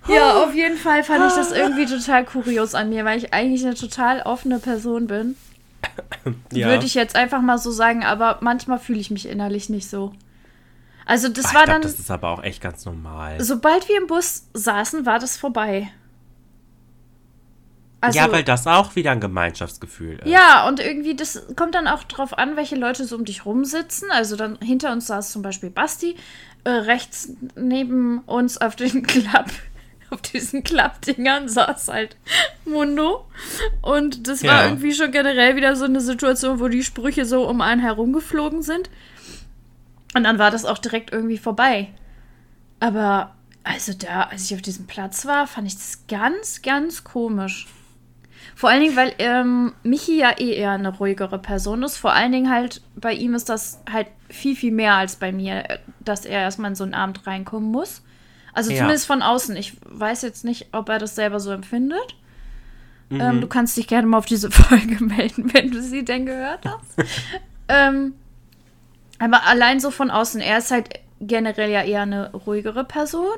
Ja, 0.08 0.42
auf 0.42 0.54
jeden 0.54 0.76
Fall 0.76 1.04
fand 1.04 1.28
ich 1.28 1.34
das 1.34 1.52
irgendwie 1.52 1.86
total 1.86 2.24
kurios 2.24 2.74
an 2.74 2.88
mir, 2.88 3.04
weil 3.04 3.18
ich 3.18 3.32
eigentlich 3.32 3.64
eine 3.64 3.74
total 3.74 4.22
offene 4.22 4.58
Person 4.58 5.06
bin. 5.06 5.36
Ja. 6.52 6.68
Würde 6.68 6.84
ich 6.84 6.94
jetzt 6.94 7.16
einfach 7.16 7.40
mal 7.40 7.58
so 7.58 7.70
sagen, 7.70 8.04
aber 8.04 8.38
manchmal 8.40 8.78
fühle 8.78 8.98
ich 8.98 9.10
mich 9.10 9.26
innerlich 9.26 9.70
nicht 9.70 9.88
so. 9.88 10.12
Also 11.06 11.28
das 11.28 11.46
Ach, 11.46 11.54
war 11.54 11.64
glaub, 11.64 11.76
dann, 11.76 11.82
das 11.82 11.98
ist 11.98 12.10
aber 12.10 12.28
auch 12.28 12.42
echt 12.42 12.60
ganz 12.60 12.84
normal. 12.84 13.42
sobald 13.42 13.88
wir 13.88 13.96
im 13.96 14.06
Bus 14.06 14.44
saßen, 14.52 15.06
war 15.06 15.18
das 15.18 15.36
vorbei. 15.36 15.90
Also, 18.02 18.18
ja, 18.18 18.32
weil 18.32 18.44
das 18.44 18.66
auch 18.66 18.96
wieder 18.96 19.10
ein 19.10 19.20
Gemeinschaftsgefühl 19.20 20.20
ist. 20.20 20.26
Ja, 20.26 20.66
und 20.66 20.80
irgendwie, 20.80 21.14
das 21.14 21.46
kommt 21.54 21.74
dann 21.74 21.86
auch 21.86 22.02
drauf 22.04 22.38
an, 22.38 22.56
welche 22.56 22.76
Leute 22.76 23.04
so 23.04 23.16
um 23.16 23.24
dich 23.24 23.44
rumsitzen. 23.44 24.10
Also 24.10 24.36
dann 24.36 24.58
hinter 24.60 24.92
uns 24.92 25.06
saß 25.06 25.30
zum 25.32 25.42
Beispiel 25.42 25.70
Basti, 25.70 26.16
äh, 26.64 26.70
rechts 26.70 27.34
neben 27.56 28.20
uns 28.20 28.58
auf 28.58 28.74
den 28.74 29.02
Klapp, 29.06 29.50
auf 30.14 30.22
diesen 30.22 30.62
Klappdingern 30.64 31.48
saß 31.48 31.88
halt 31.88 32.16
Mundo. 32.64 33.26
Und 33.82 34.26
das 34.28 34.42
war 34.42 34.62
Ja. 34.62 34.66
irgendwie 34.68 34.92
schon 34.92 35.12
generell 35.12 35.56
wieder 35.56 35.76
so 35.76 35.84
eine 35.84 36.00
Situation, 36.00 36.60
wo 36.60 36.68
die 36.68 36.82
Sprüche 36.82 37.24
so 37.24 37.48
um 37.48 37.60
einen 37.60 37.80
herumgeflogen 37.80 38.62
sind. 38.62 38.90
Und 40.14 40.24
dann 40.24 40.38
war 40.38 40.50
das 40.50 40.64
auch 40.64 40.78
direkt 40.78 41.12
irgendwie 41.12 41.38
vorbei. 41.38 41.88
Aber 42.80 43.34
also 43.62 43.92
da, 43.92 44.22
als 44.24 44.46
ich 44.50 44.54
auf 44.56 44.62
diesem 44.62 44.86
Platz 44.86 45.26
war, 45.26 45.46
fand 45.46 45.66
ich 45.68 45.74
das 45.74 46.04
ganz, 46.08 46.62
ganz 46.62 47.04
komisch. 47.04 47.66
Vor 48.56 48.70
allen 48.70 48.82
Dingen, 48.82 48.96
weil 48.96 49.14
ähm, 49.18 49.72
Michi 49.82 50.18
ja 50.18 50.32
eh 50.38 50.54
eher 50.54 50.72
eine 50.72 50.96
ruhigere 50.96 51.38
Person 51.38 51.82
ist. 51.82 51.96
Vor 51.96 52.12
allen 52.12 52.32
Dingen 52.32 52.50
halt, 52.50 52.82
bei 52.96 53.12
ihm 53.12 53.34
ist 53.34 53.48
das 53.48 53.80
halt 53.90 54.08
viel, 54.28 54.56
viel 54.56 54.72
mehr 54.72 54.94
als 54.94 55.16
bei 55.16 55.30
mir, 55.30 55.70
äh, 55.70 55.78
dass 56.00 56.24
er 56.24 56.40
erstmal 56.40 56.70
in 56.70 56.74
so 56.74 56.84
einen 56.84 56.94
Abend 56.94 57.26
reinkommen 57.26 57.70
muss. 57.70 58.02
Also 58.52 58.70
Ja. 58.70 58.78
zumindest 58.78 59.06
von 59.06 59.22
außen. 59.22 59.56
Ich 59.56 59.76
weiß 59.84 60.22
jetzt 60.22 60.44
nicht, 60.44 60.68
ob 60.72 60.88
er 60.88 60.98
das 60.98 61.14
selber 61.14 61.40
so 61.40 61.50
empfindet. 61.50 62.16
Ähm, 63.12 63.40
du 63.40 63.48
kannst 63.48 63.76
dich 63.76 63.88
gerne 63.88 64.06
mal 64.06 64.18
auf 64.18 64.26
diese 64.26 64.50
Folge 64.52 65.02
melden, 65.04 65.52
wenn 65.52 65.70
du 65.70 65.82
sie 65.82 66.04
denn 66.04 66.26
gehört 66.26 66.64
hast. 66.64 67.10
ähm, 67.68 68.14
aber 69.18 69.46
allein 69.46 69.80
so 69.80 69.90
von 69.90 70.10
außen, 70.10 70.40
er 70.40 70.58
ist 70.58 70.70
halt 70.70 70.88
generell 71.20 71.70
ja 71.70 71.82
eher 71.82 72.02
eine 72.02 72.32
ruhigere 72.32 72.84
Person. 72.84 73.36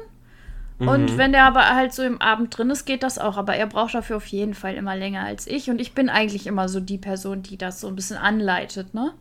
Und 0.79 1.17
wenn 1.17 1.31
der 1.31 1.45
aber 1.45 1.75
halt 1.77 1.93
so 1.93 2.03
im 2.03 2.21
Abend 2.21 2.57
drin 2.59 2.69
ist, 2.71 2.87
geht 2.87 3.05
das 3.05 3.17
auch. 3.19 3.37
Aber 3.37 3.55
er 3.55 3.69
braucht 3.69 3.95
dafür 3.95 4.17
auf 4.17 4.27
jeden 4.27 4.55
Fall 4.55 4.75
immer 4.75 4.97
länger 4.97 5.23
als 5.25 5.47
ich. 5.47 5.71
Und 5.71 5.81
ich 5.81 5.95
bin 5.95 6.09
eigentlich 6.09 6.47
immer 6.49 6.69
so 6.69 6.81
die 6.81 6.99
Person, 6.99 7.43
die 7.43 7.57
das 7.57 7.81
so 7.81 7.87
ein 7.87 7.95
bisschen 7.95 8.17
anleitet, 8.17 8.93
ne? 8.93 9.13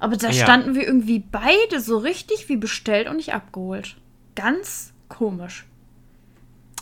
Aber 0.00 0.16
da 0.16 0.30
Ja. 0.30 0.44
standen 0.44 0.74
wir 0.74 0.84
irgendwie 0.84 1.20
beide 1.20 1.78
so 1.80 1.98
richtig 1.98 2.48
wie 2.48 2.56
bestellt 2.56 3.08
und 3.08 3.16
nicht 3.16 3.34
abgeholt. 3.34 3.96
Ganz 4.34 4.92
komisch. 5.08 5.66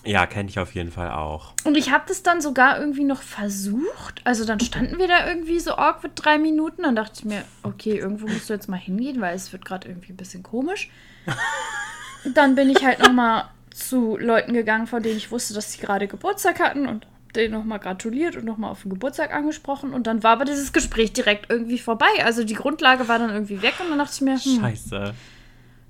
Ja, 0.05 0.27
kenne 0.27 0.51
ich 0.51 0.59
auf 0.59 0.75
jeden 0.75 0.91
Fall 0.91 1.11
auch. 1.13 1.55
Und 1.65 1.77
ich 1.77 1.91
habe 1.91 2.05
das 2.07 2.23
dann 2.23 2.43
sogar 2.43 2.79
irgendwie 2.79 3.05
noch 3.05 3.23
versucht. 3.23 4.21
Also 4.25 4.45
dann 4.45 4.61
standen 4.61 4.99
wir 4.99 5.09
da 5.09 5.27
irgendwie 5.27 5.59
so 5.59 5.73
awkward 5.73 6.13
drei 6.15 6.37
Minuten. 6.37 6.83
Dann 6.83 6.95
dachte 6.95 7.15
ich 7.17 7.25
mir, 7.25 7.43
okay, 7.63 7.97
irgendwo 7.97 8.27
musst 8.27 8.51
du 8.51 8.53
jetzt 8.53 8.69
mal 8.69 8.77
hingehen, 8.77 9.21
weil 9.21 9.35
es 9.35 9.53
wird 9.53 9.65
gerade 9.65 9.89
irgendwie 9.89 10.13
ein 10.13 10.17
bisschen 10.17 10.43
komisch. 10.43 10.91
dann 12.35 12.55
bin 12.55 12.69
ich 12.69 12.85
halt 12.85 12.99
noch 12.99 13.13
mal 13.13 13.51
zu 13.71 14.19
Leuten 14.19 14.53
gegangen, 14.53 14.87
von 14.87 15.03
denen 15.03 15.17
ich 15.17 15.31
wusste, 15.31 15.55
dass 15.55 15.73
sie 15.73 15.81
gerade 15.81 16.07
Geburtstag 16.07 16.61
hatten 16.61 16.87
und 16.87 17.07
denen 17.35 17.55
noch 17.55 17.65
mal 17.65 17.79
gratuliert 17.79 18.37
und 18.37 18.45
noch 18.45 18.59
mal 18.59 18.71
auf 18.71 18.83
den 18.83 18.91
Geburtstag 18.91 19.35
angesprochen. 19.35 19.93
Und 19.93 20.07
dann 20.07 20.23
war 20.23 20.33
aber 20.33 20.45
dieses 20.45 20.73
Gespräch 20.73 21.13
direkt 21.15 21.51
irgendwie 21.51 21.79
vorbei. 21.79 22.07
Also 22.25 22.45
die 22.45 22.55
Grundlage 22.55 23.09
war 23.09 23.19
dann 23.19 23.31
irgendwie 23.31 23.63
weg 23.63 23.75
und 23.81 23.89
dann 23.89 23.99
dachte 23.99 24.13
ich 24.15 24.21
mir, 24.21 24.39
hm, 24.39 24.61
Scheiße. 24.61 25.15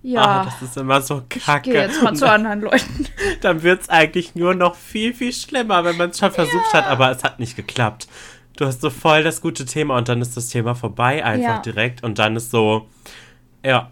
Ja, 0.05 0.23
Ah, 0.23 0.45
das 0.45 0.63
ist 0.63 0.77
immer 0.77 1.01
so 1.01 1.23
ich 1.35 1.45
kacke. 1.45 1.71
gehe 1.71 1.81
jetzt 1.83 2.01
mal 2.03 2.11
Und 2.11 2.17
zu 2.17 2.31
anderen 2.31 2.61
Leuten. 2.61 3.07
dann 3.41 3.63
wird 3.63 3.83
es 3.83 3.89
eigentlich 3.89 4.35
nur 4.35 4.55
noch 4.55 4.77
viel, 4.77 5.13
viel 5.15 5.33
schlimmer, 5.33 5.83
wenn 5.85 5.97
man 5.97 6.11
es 6.11 6.19
schon 6.19 6.31
versucht 6.31 6.73
hat, 6.73 6.87
aber 6.87 7.11
es 7.11 7.25
hat 7.25 7.41
nicht 7.41 7.57
geklappt. 7.57 8.07
Du 8.57 8.67
hast 8.67 8.81
so 8.83 8.91
voll 8.91 9.25
das 9.25 9.41
gute 9.41 9.65
Thema 9.65 9.97
und 9.97 10.09
dann 10.09 10.21
ist 10.23 10.37
das 10.37 10.49
Thema 10.49 10.75
vorbei, 10.77 11.25
einfach 11.25 11.55
Ja. 11.57 11.59
direkt. 11.59 12.05
Und 12.05 12.19
dann 12.21 12.37
ist 12.37 12.51
so, 12.53 12.89
ja. 13.65 13.91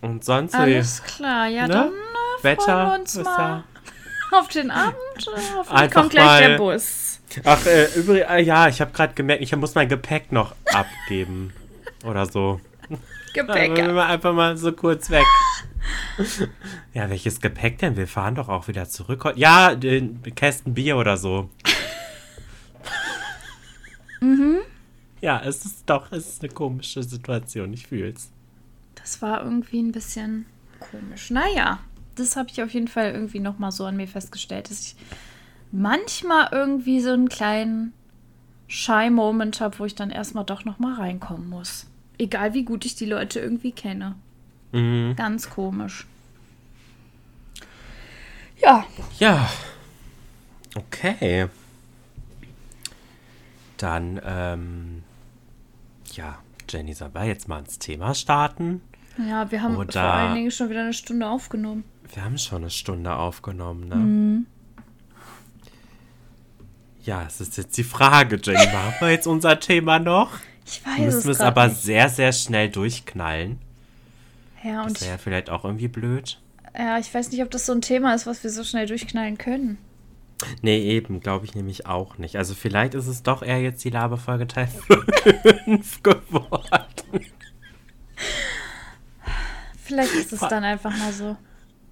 Und 0.00 0.24
sonst 0.24 0.54
wie? 0.54 0.56
Alles 0.76 1.02
klar, 1.04 1.46
ja, 1.46 1.68
Ne? 1.68 1.74
dann 1.74 1.88
äh, 1.88 2.42
Wetter 2.44 2.94
uns 2.98 3.14
ist 3.14 3.24
mal 3.24 3.62
auf 4.32 4.48
den 4.48 4.70
Abend. 4.70 4.94
Äh, 5.18 5.40
hoffentlich 5.56 5.90
kommt 5.92 6.10
gleich 6.10 6.24
mal- 6.24 6.48
der 6.48 6.56
Bus. 6.56 7.20
Ach, 7.44 7.64
äh, 7.66 7.84
übrigens, 7.94 8.28
äh, 8.30 8.42
ja, 8.42 8.66
ich 8.68 8.80
habe 8.80 8.90
gerade 8.92 9.12
gemerkt, 9.14 9.42
ich 9.42 9.54
muss 9.54 9.74
mein 9.76 9.88
Gepäck 9.88 10.32
noch 10.32 10.54
abgeben. 10.72 11.52
Oder 12.04 12.26
so. 12.26 12.60
Gepäck. 13.32 13.74
Dann 13.74 13.94
wir 13.94 14.06
einfach 14.06 14.34
mal 14.34 14.56
so 14.56 14.72
kurz 14.72 15.10
weg. 15.10 15.24
ja, 16.94 17.08
welches 17.08 17.40
Gepäck 17.40 17.78
denn? 17.78 17.96
Wir 17.96 18.06
fahren 18.06 18.34
doch 18.34 18.48
auch 18.48 18.68
wieder 18.68 18.88
zurück. 18.88 19.32
Ja, 19.36 19.74
den 19.74 20.22
Kästen 20.34 20.74
Bier 20.74 20.96
oder 20.96 21.16
so. 21.16 21.50
Mhm. 24.22 24.58
Ja, 25.22 25.40
es 25.42 25.64
ist 25.64 25.84
doch, 25.88 26.12
es 26.12 26.28
ist 26.28 26.42
eine 26.42 26.52
komische 26.52 27.02
Situation. 27.02 27.72
Ich 27.72 27.86
fühl's. 27.86 28.30
Das 28.94 29.22
war 29.22 29.42
irgendwie 29.42 29.80
ein 29.80 29.92
bisschen 29.92 30.44
komisch. 30.78 31.30
Naja, 31.30 31.80
das 32.16 32.36
habe 32.36 32.50
ich 32.50 32.62
auf 32.62 32.70
jeden 32.70 32.88
Fall 32.88 33.12
irgendwie 33.12 33.40
nochmal 33.40 33.72
so 33.72 33.84
an 33.86 33.96
mir 33.96 34.08
festgestellt, 34.08 34.70
dass 34.70 34.80
ich 34.80 34.96
manchmal 35.72 36.48
irgendwie 36.52 37.00
so 37.00 37.12
einen 37.12 37.28
kleinen 37.28 37.92
Shy-Moment 38.68 39.60
habe, 39.60 39.78
wo 39.78 39.84
ich 39.84 39.94
dann 39.94 40.10
erstmal 40.10 40.44
doch 40.44 40.64
nochmal 40.64 40.94
reinkommen 40.94 41.48
muss. 41.48 41.89
Egal 42.20 42.52
wie 42.52 42.64
gut 42.64 42.84
ich 42.84 42.94
die 42.94 43.06
Leute 43.06 43.40
irgendwie 43.40 43.72
kenne. 43.72 44.14
Mhm. 44.72 45.14
Ganz 45.16 45.48
komisch. 45.48 46.06
Ja, 48.62 48.84
Ja. 49.18 49.48
Okay. 50.76 51.48
Dann, 53.78 54.20
ähm, 54.24 55.02
ja, 56.12 56.38
Jenny, 56.68 56.92
sollen 56.92 57.14
wir 57.14 57.24
jetzt 57.24 57.48
mal 57.48 57.58
ins 57.60 57.78
Thema 57.78 58.14
starten? 58.14 58.82
ja, 59.16 59.50
wir 59.50 59.62
haben 59.62 59.76
Oder- 59.76 59.92
vor 59.92 60.02
allen 60.02 60.34
Dingen 60.34 60.50
schon 60.50 60.68
wieder 60.68 60.80
eine 60.82 60.92
Stunde 60.92 61.26
aufgenommen. 61.26 61.84
Wir 62.12 62.22
haben 62.24 62.36
schon 62.38 62.58
eine 62.58 62.70
Stunde 62.70 63.14
aufgenommen, 63.16 63.88
ne? 63.88 63.96
Mhm. 63.96 64.46
Ja, 67.02 67.24
es 67.26 67.40
ist 67.40 67.56
jetzt 67.56 67.76
die 67.78 67.84
Frage, 67.84 68.38
Jenny. 68.42 68.66
Machen 68.72 68.94
wir 69.00 69.10
jetzt 69.10 69.26
unser 69.26 69.58
Thema 69.58 69.98
noch? 69.98 70.32
Ich 70.66 70.84
weiß 70.86 70.98
Müssen 71.00 71.24
wir 71.24 71.30
es 71.32 71.40
aber 71.40 71.68
nicht. 71.68 71.82
sehr, 71.82 72.08
sehr 72.08 72.32
schnell 72.32 72.68
durchknallen. 72.68 73.58
Ja, 74.62 74.82
und 74.82 74.92
Das 74.96 75.02
wäre 75.02 75.12
ja 75.12 75.18
vielleicht 75.18 75.50
auch 75.50 75.64
irgendwie 75.64 75.88
blöd. 75.88 76.38
ja, 76.78 76.98
ich 76.98 77.12
weiß 77.12 77.30
nicht, 77.32 77.42
ob 77.42 77.50
das 77.50 77.66
so 77.66 77.72
ein 77.72 77.80
Thema 77.80 78.14
ist, 78.14 78.26
was 78.26 78.42
wir 78.44 78.50
so 78.50 78.62
schnell 78.64 78.86
durchknallen 78.86 79.38
können. 79.38 79.78
Nee, 80.62 80.78
eben, 80.82 81.20
glaube 81.20 81.44
ich 81.44 81.54
nämlich 81.54 81.86
auch 81.86 82.16
nicht. 82.18 82.36
Also 82.36 82.54
vielleicht 82.54 82.94
ist 82.94 83.06
es 83.06 83.22
doch 83.22 83.42
eher 83.42 83.60
jetzt 83.60 83.84
die 83.84 83.90
Laberfolge 83.90 84.46
Teil 84.46 84.68
5 85.64 86.02
geworden. 86.02 87.26
Vielleicht 89.82 90.14
ist 90.14 90.32
es 90.32 90.40
dann 90.40 90.64
einfach 90.64 90.96
mal 90.96 91.12
so. 91.12 91.36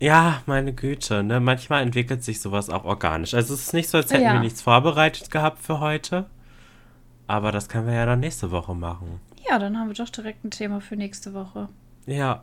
Ja, 0.01 0.43
meine 0.47 0.73
Güte, 0.73 1.23
ne? 1.25 1.41
Manchmal 1.41 1.83
entwickelt 1.83 2.23
sich 2.23 2.41
sowas 2.41 2.71
auch 2.71 2.85
organisch. 2.85 3.35
Also 3.35 3.55
es 3.55 3.63
ist 3.63 3.75
nicht 3.75 3.89
so, 3.91 3.99
als 3.99 4.13
hätten 4.13 4.23
Ja. 4.25 4.35
wir 4.35 4.41
nichts 4.41 4.63
vorbereitet 4.63 5.31
gehabt 5.31 5.61
für 5.63 5.81
heute. 5.81 6.27
Aber 7.29 7.53
das 7.53 7.69
können 7.69 7.87
wir 7.87 7.95
ja 7.95 8.07
dann 8.07 8.21
nächste 8.21 8.51
Woche 8.51 8.75
machen. 8.75 9.21
Ja, 9.49 9.59
dann 9.61 9.79
haben 9.79 9.89
wir 9.89 9.95
doch 9.95 10.11
direkt 10.11 10.45
ein 10.45 10.51
Thema 10.51 10.81
für 10.81 10.97
nächste 10.97 11.33
Woche. 11.35 11.69
Ja, 12.07 12.43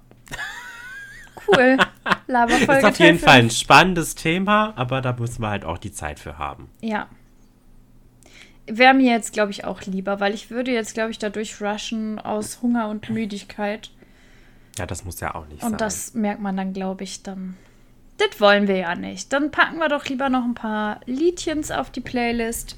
Cool. 1.47 1.77
Laberfolge 2.27 2.79
ist 2.79 2.85
auf 2.85 2.99
jeden 2.99 3.19
Fall 3.19 3.39
ein 3.39 3.49
spannendes 3.51 4.15
Thema, 4.15 4.73
aber 4.75 5.01
da 5.01 5.13
müssen 5.13 5.41
wir 5.41 5.49
halt 5.49 5.65
auch 5.65 5.77
die 5.77 5.91
Zeit 5.91 6.19
für 6.19 6.37
haben. 6.37 6.69
Ja. 6.81 7.07
Wäre 8.67 8.93
mir 8.95 9.11
jetzt, 9.11 9.33
glaube 9.33 9.51
ich, 9.51 9.63
auch 9.63 9.81
lieber, 9.83 10.19
weil 10.19 10.33
ich 10.33 10.49
würde 10.49 10.71
jetzt, 10.71 10.95
glaube 10.95 11.11
ich, 11.11 11.19
dadurch 11.19 11.61
rushen 11.61 12.19
aus 12.19 12.61
Hunger 12.61 12.89
und 12.89 13.09
Müdigkeit. 13.09 13.91
Ja, 14.77 14.85
das 14.85 15.05
muss 15.05 15.19
ja 15.19 15.35
auch 15.35 15.45
nicht 15.47 15.61
Und 15.63 15.71
sein. 15.71 15.77
das 15.77 16.13
merkt 16.15 16.41
man 16.41 16.57
dann, 16.57 16.73
glaube 16.73 17.03
ich, 17.03 17.21
dann. 17.21 17.55
Das 18.17 18.39
wollen 18.41 18.67
wir 18.67 18.77
ja 18.77 18.95
nicht. 18.95 19.31
Dann 19.31 19.51
packen 19.51 19.77
wir 19.77 19.89
doch 19.89 20.05
lieber 20.05 20.29
noch 20.29 20.43
ein 20.43 20.55
paar 20.55 20.99
Liedchens 21.05 21.69
auf 21.69 21.91
die 21.91 22.01
Playlist. 22.01 22.77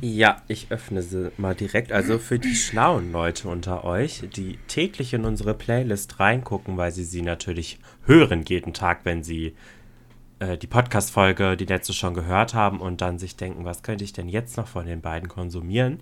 Ja, 0.00 0.42
ich 0.48 0.70
öffne 0.70 1.02
sie 1.02 1.32
mal 1.36 1.54
direkt. 1.54 1.92
Also 1.92 2.18
für 2.18 2.38
die 2.38 2.54
schlauen 2.54 3.12
Leute 3.12 3.48
unter 3.48 3.84
euch, 3.84 4.22
die 4.34 4.58
täglich 4.68 5.14
in 5.14 5.24
unsere 5.24 5.54
Playlist 5.54 6.20
reingucken, 6.20 6.76
weil 6.76 6.92
sie 6.92 7.04
sie 7.04 7.22
natürlich 7.22 7.78
hören 8.04 8.44
jeden 8.46 8.74
Tag, 8.74 9.00
wenn 9.04 9.22
sie 9.22 9.54
äh, 10.38 10.58
die 10.58 10.66
Podcast-Folge, 10.66 11.56
die 11.56 11.64
letzte 11.64 11.92
schon 11.92 12.14
gehört 12.14 12.54
haben 12.54 12.80
und 12.80 13.00
dann 13.00 13.18
sich 13.18 13.36
denken, 13.36 13.64
was 13.64 13.82
könnte 13.82 14.04
ich 14.04 14.12
denn 14.12 14.28
jetzt 14.28 14.56
noch 14.56 14.68
von 14.68 14.86
den 14.86 15.00
beiden 15.00 15.28
konsumieren? 15.28 16.00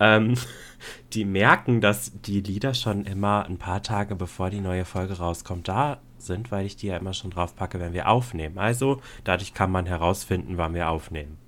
ähm, 0.00 0.34
die 1.12 1.24
merken, 1.24 1.80
dass 1.80 2.12
die 2.22 2.40
Lieder 2.40 2.74
schon 2.74 3.04
immer 3.04 3.46
ein 3.46 3.58
paar 3.58 3.82
Tage 3.82 4.14
bevor 4.16 4.50
die 4.50 4.60
neue 4.60 4.84
Folge 4.84 5.18
rauskommt 5.18 5.68
da 5.68 5.98
sind, 6.18 6.50
weil 6.50 6.66
ich 6.66 6.76
die 6.76 6.88
ja 6.88 6.96
immer 6.96 7.12
schon 7.12 7.30
drauf 7.30 7.54
packe, 7.54 7.80
wenn 7.80 7.92
wir 7.92 8.08
aufnehmen. 8.08 8.58
Also 8.58 9.00
dadurch 9.24 9.54
kann 9.54 9.70
man 9.70 9.86
herausfinden, 9.86 10.56
wann 10.56 10.74
wir 10.74 10.88
aufnehmen. 10.88 11.38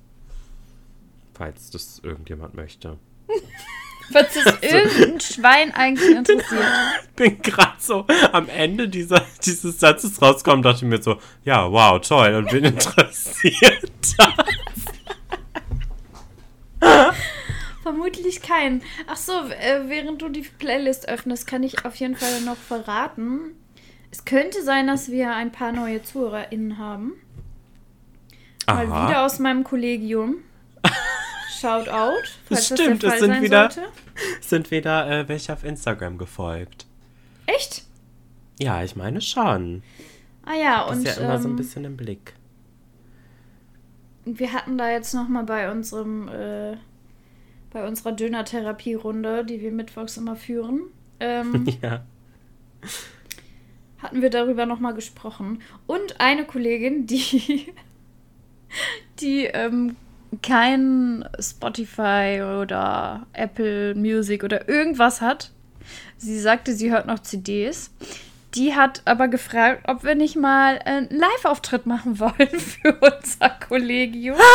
Falls 1.36 1.70
das 1.70 2.00
irgendjemand 2.02 2.54
möchte. 2.54 2.98
Das 4.12 4.36
also, 4.36 4.50
irgendein 4.62 5.20
Schwein 5.20 5.74
eigentlich 5.74 6.10
interessiert. 6.14 6.62
Ich 7.02 7.16
bin 7.16 7.40
gerade 7.40 7.76
so 7.78 8.06
am 8.32 8.48
Ende 8.48 8.88
dieser, 8.88 9.24
dieses 9.44 9.80
Satzes 9.80 10.20
rausgekommen, 10.20 10.62
dachte 10.62 10.84
ich 10.84 10.90
mir 10.90 11.02
so, 11.02 11.18
ja, 11.44 11.72
wow, 11.72 11.98
toll, 12.00 12.34
und 12.34 12.50
bin 12.50 12.64
interessiert. 12.64 13.90
Vermutlich 17.82 18.42
keinen. 18.42 18.82
Ach 19.06 19.16
so, 19.16 19.32
äh, 19.32 19.88
während 19.88 20.20
du 20.20 20.28
die 20.28 20.42
Playlist 20.42 21.08
öffnest, 21.08 21.46
kann 21.46 21.62
ich 21.62 21.86
auf 21.86 21.94
jeden 21.96 22.16
Fall 22.16 22.42
noch 22.42 22.56
verraten. 22.56 23.56
Es 24.10 24.24
könnte 24.24 24.62
sein, 24.62 24.86
dass 24.86 25.10
wir 25.10 25.34
ein 25.34 25.52
paar 25.52 25.72
neue 25.72 26.02
ZuhörerInnen 26.02 26.78
haben. 26.78 27.14
Aha. 28.66 28.84
Mal 28.84 29.08
wieder 29.08 29.24
aus 29.24 29.38
meinem 29.38 29.64
Kollegium. 29.64 30.36
Shout 31.58 31.88
out. 31.88 32.38
Falls 32.48 32.68
das 32.68 32.78
stimmt, 32.78 33.02
das 33.02 33.14
es 33.14 33.20
sind 33.20 33.42
wieder, 33.42 33.70
sollte. 33.70 33.90
sind 34.40 34.70
wieder 34.70 35.10
äh, 35.10 35.28
welche 35.28 35.52
auf 35.52 35.64
Instagram 35.64 36.18
gefolgt. 36.18 36.86
Echt? 37.46 37.84
Ja, 38.58 38.82
ich 38.82 38.96
meine 38.96 39.20
schon. 39.20 39.82
Ah 40.44 40.54
ja, 40.54 40.86
das 40.86 40.96
und. 40.96 41.06
Ist 41.06 41.16
ja 41.16 41.24
immer 41.24 41.34
ähm, 41.34 41.42
so 41.42 41.48
ein 41.48 41.50
ähm, 41.52 41.56
bisschen 41.56 41.84
im 41.84 41.96
Blick. 41.96 42.34
Wir 44.24 44.52
hatten 44.52 44.76
da 44.76 44.90
jetzt 44.90 45.14
nochmal 45.14 45.44
bei 45.44 45.70
unserem, 45.70 46.28
äh, 46.28 46.76
bei 47.70 47.86
unserer 47.86 48.12
Döner-Therapie-Runde, 48.12 49.44
die 49.44 49.60
wir 49.60 49.70
mittwochs 49.70 50.16
immer 50.16 50.36
führen. 50.36 50.82
Ähm, 51.20 51.64
ja. 51.82 52.04
Hatten 53.98 54.20
wir 54.20 54.30
darüber 54.30 54.66
nochmal 54.66 54.94
gesprochen. 54.94 55.62
Und 55.86 56.20
eine 56.20 56.44
Kollegin, 56.44 57.06
die, 57.06 57.72
die 59.20 59.44
ähm, 59.44 59.96
kein 60.42 61.28
Spotify 61.38 62.42
oder 62.42 63.26
Apple 63.32 63.94
Music 63.94 64.44
oder 64.44 64.68
irgendwas 64.68 65.20
hat. 65.20 65.50
Sie 66.16 66.38
sagte, 66.38 66.74
sie 66.74 66.90
hört 66.90 67.06
noch 67.06 67.20
CDs. 67.20 67.90
Die 68.54 68.74
hat 68.74 69.02
aber 69.04 69.28
gefragt, 69.28 69.82
ob 69.86 70.02
wir 70.02 70.14
nicht 70.14 70.36
mal 70.36 70.78
einen 70.78 71.10
Live-Auftritt 71.10 71.86
machen 71.86 72.18
wollen 72.18 72.60
für 72.60 72.94
unser 72.94 73.50
Kollegium. 73.50 74.38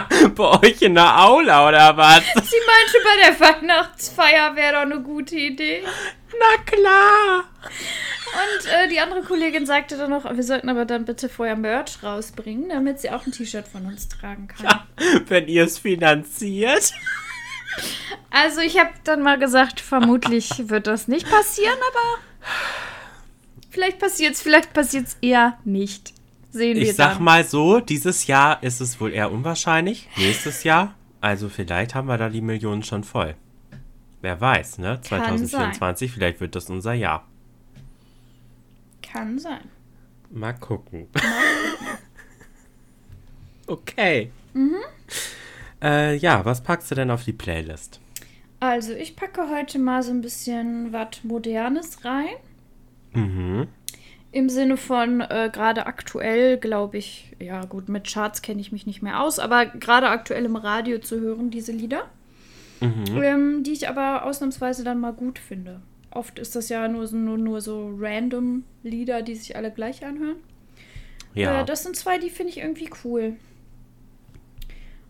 bei 0.34 0.62
euch 0.62 0.82
in 0.82 0.94
der 0.94 1.20
Aula 1.20 1.68
oder 1.68 1.96
was? 1.96 2.20
Sie 2.34 2.60
meinte, 2.66 2.98
bei 3.04 3.16
der 3.28 3.40
Weihnachtsfeier 3.40 4.56
wäre 4.56 4.74
doch 4.74 4.80
eine 4.80 5.00
gute 5.00 5.36
Idee. 5.36 5.82
Na 6.38 6.62
klar. 6.64 7.44
Und 8.32 8.66
äh, 8.66 8.88
die 8.88 9.00
andere 9.00 9.22
Kollegin 9.22 9.66
sagte 9.66 9.98
dann 9.98 10.10
noch, 10.10 10.24
wir 10.24 10.42
sollten 10.42 10.68
aber 10.68 10.86
dann 10.86 11.04
bitte 11.04 11.28
vorher 11.28 11.56
Merch 11.56 12.02
rausbringen, 12.02 12.70
damit 12.70 13.00
sie 13.00 13.10
auch 13.10 13.26
ein 13.26 13.32
T-Shirt 13.32 13.68
von 13.68 13.86
uns 13.86 14.08
tragen 14.08 14.48
kann. 14.48 14.64
Ja, 14.64 14.86
wenn 15.28 15.48
ihr 15.48 15.64
es 15.64 15.78
finanziert. 15.78 16.92
Also 18.30 18.60
ich 18.60 18.78
habe 18.78 18.90
dann 19.04 19.22
mal 19.22 19.38
gesagt, 19.38 19.80
vermutlich 19.80 20.68
wird 20.70 20.86
das 20.86 21.08
nicht 21.08 21.28
passieren, 21.28 21.78
aber 21.90 22.48
vielleicht 23.70 23.98
passiert 23.98 24.34
es, 24.34 24.42
vielleicht 24.42 24.72
passiert 24.72 25.08
es 25.08 25.16
eher 25.20 25.58
nicht. 25.64 26.14
Sehen 26.52 26.76
wir 26.76 26.82
Ich 26.82 26.94
sag 26.94 27.14
dann. 27.14 27.24
mal 27.24 27.44
so, 27.44 27.80
dieses 27.80 28.26
Jahr 28.26 28.62
ist 28.62 28.80
es 28.80 29.00
wohl 29.00 29.12
eher 29.12 29.32
unwahrscheinlich. 29.32 30.08
Nächstes 30.16 30.64
Jahr, 30.64 30.94
also 31.20 31.48
vielleicht 31.48 31.94
haben 31.94 32.06
wir 32.08 32.18
da 32.18 32.28
die 32.28 32.40
Millionen 32.42 32.82
schon 32.82 33.04
voll. 33.04 33.34
Wer 34.20 34.40
weiß, 34.40 34.78
ne? 34.78 35.00
2024, 35.02 36.12
vielleicht 36.12 36.40
wird 36.40 36.54
das 36.54 36.70
unser 36.70 36.92
Jahr. 36.92 37.26
Kann 39.02 39.38
sein. 39.38 39.68
Mal 40.30 40.52
gucken. 40.52 41.08
Mal 41.14 41.22
gucken. 41.78 41.98
okay. 43.66 44.30
Mhm. 44.54 44.76
Äh, 45.82 46.16
ja, 46.16 46.44
was 46.44 46.62
packst 46.62 46.90
du 46.90 46.94
denn 46.94 47.10
auf 47.10 47.24
die 47.24 47.32
Playlist? 47.32 48.00
Also, 48.60 48.92
ich 48.92 49.16
packe 49.16 49.48
heute 49.50 49.78
mal 49.80 50.02
so 50.02 50.12
ein 50.12 50.20
bisschen 50.20 50.92
was 50.92 51.24
Modernes 51.24 52.04
rein. 52.04 52.36
Mhm. 53.12 53.66
Im 54.32 54.48
Sinne 54.48 54.78
von 54.78 55.20
äh, 55.20 55.50
gerade 55.52 55.86
aktuell, 55.86 56.56
glaube 56.56 56.96
ich, 56.96 57.36
ja 57.38 57.64
gut, 57.66 57.90
mit 57.90 58.10
Charts 58.10 58.40
kenne 58.40 58.62
ich 58.62 58.72
mich 58.72 58.86
nicht 58.86 59.02
mehr 59.02 59.22
aus, 59.22 59.38
aber 59.38 59.66
gerade 59.66 60.08
aktuell 60.08 60.46
im 60.46 60.56
Radio 60.56 60.98
zu 60.98 61.20
hören, 61.20 61.50
diese 61.50 61.72
Lieder. 61.72 62.08
Mhm. 62.80 63.22
Ähm, 63.22 63.62
die 63.62 63.72
ich 63.72 63.88
aber 63.88 64.24
ausnahmsweise 64.24 64.82
dann 64.82 64.98
mal 64.98 65.12
gut 65.12 65.38
finde. 65.38 65.82
Oft 66.10 66.38
ist 66.38 66.56
das 66.56 66.68
ja 66.68 66.88
nur 66.88 67.06
so, 67.06 67.16
nur, 67.16 67.38
nur 67.38 67.60
so 67.60 67.94
random 67.96 68.64
Lieder, 68.82 69.22
die 69.22 69.34
sich 69.34 69.54
alle 69.54 69.70
gleich 69.70 70.04
anhören. 70.04 70.36
Ja. 71.34 71.60
Äh, 71.60 71.64
das 71.64 71.84
sind 71.84 71.96
zwei, 71.96 72.18
die 72.18 72.30
finde 72.30 72.50
ich 72.50 72.58
irgendwie 72.58 72.90
cool. 73.04 73.36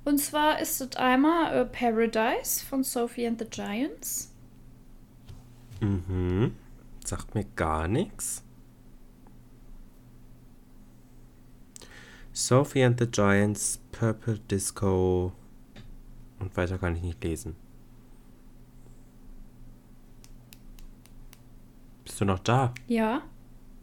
Und 0.05 0.19
zwar 0.19 0.61
ist 0.61 0.81
es 0.81 0.97
einmal 0.97 1.57
äh, 1.57 1.65
Paradise 1.65 2.65
von 2.65 2.83
Sophie 2.83 3.27
and 3.27 3.39
the 3.39 3.47
Giants. 3.49 4.33
Mhm. 5.81 6.55
Sagt 7.05 7.35
mir 7.35 7.45
gar 7.57 7.89
nichts. 7.89 8.42
Sophie 12.33 12.83
and 12.83 12.99
the 12.99 13.07
Giants, 13.07 13.79
Purple 13.93 14.39
Disco. 14.51 15.33
Und 16.39 16.57
weiter 16.57 16.79
kann 16.79 16.97
ich 16.97 17.03
nicht 17.03 17.23
lesen. 17.23 17.57
Bist 22.05 22.21
du 22.21 22.25
noch 22.25 22.39
da? 22.41 22.73
Ja. 22.89 23.23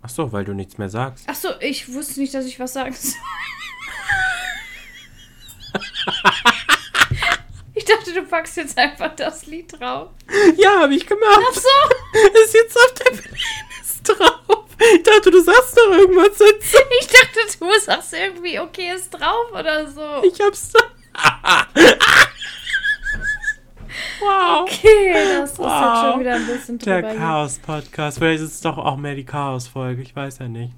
Ach 0.02 0.10
so, 0.10 0.32
weil 0.32 0.46
du 0.46 0.54
nichts 0.54 0.78
mehr 0.78 0.90
sagst. 0.90 1.26
Ach 1.28 1.36
so, 1.36 1.50
ich 1.60 1.94
wusste 1.94 2.20
nicht, 2.22 2.34
dass 2.34 2.46
ich 2.46 2.60
was 2.60 2.74
sagen 2.74 2.94
soll. 2.94 3.14
ich 7.76 7.86
dachte, 7.86 8.14
du 8.14 8.24
packst 8.24 8.58
jetzt 8.58 8.78
einfach 8.78 9.16
das 9.16 9.46
Lied 9.46 9.80
drauf. 9.80 10.10
Ja, 10.58 10.82
habe 10.82 10.96
ich 10.96 11.06
gemacht. 11.06 11.40
Ach 11.50 11.54
so. 11.54 11.70
Ist 12.44 12.54
jetzt 12.54 12.78
auf 12.78 12.94
der 12.96 13.12
Playlist 13.12 14.02
drauf. 14.04 14.39
Ich 15.00 15.06
dachte, 15.06 15.32
du 15.32 15.42
sagst 15.42 15.78
doch 15.78 15.98
irgendwas 15.98 16.38
dazu. 16.38 16.78
Ich 17.00 17.08
dachte, 17.08 17.58
du 17.60 17.80
sagst 17.80 18.14
irgendwie, 18.14 18.60
okay, 18.60 18.92
ist 18.94 19.12
drauf 19.12 19.50
oder 19.58 19.88
so. 19.88 20.24
Ich 20.24 20.40
hab's. 20.42 20.74
Wow. 24.22 24.64
Okay, 24.64 25.14
das 25.14 25.52
ist 25.52 25.60
wow. 25.60 25.66
jetzt 25.66 26.02
schon 26.02 26.20
wieder 26.20 26.36
ein 26.36 26.46
bisschen 26.46 26.78
drüber. 26.78 27.02
Der 27.02 27.16
Chaos-Podcast. 27.16 28.18
Vielleicht 28.18 28.44
ist 28.44 28.54
es 28.54 28.62
doch 28.62 28.78
auch 28.78 28.98
mehr 28.98 29.16
die 29.16 29.26
Chaos-Folge. 29.26 30.02
Ich 30.02 30.14
weiß 30.14 30.40
ja 30.40 30.48
nicht. 30.50 30.74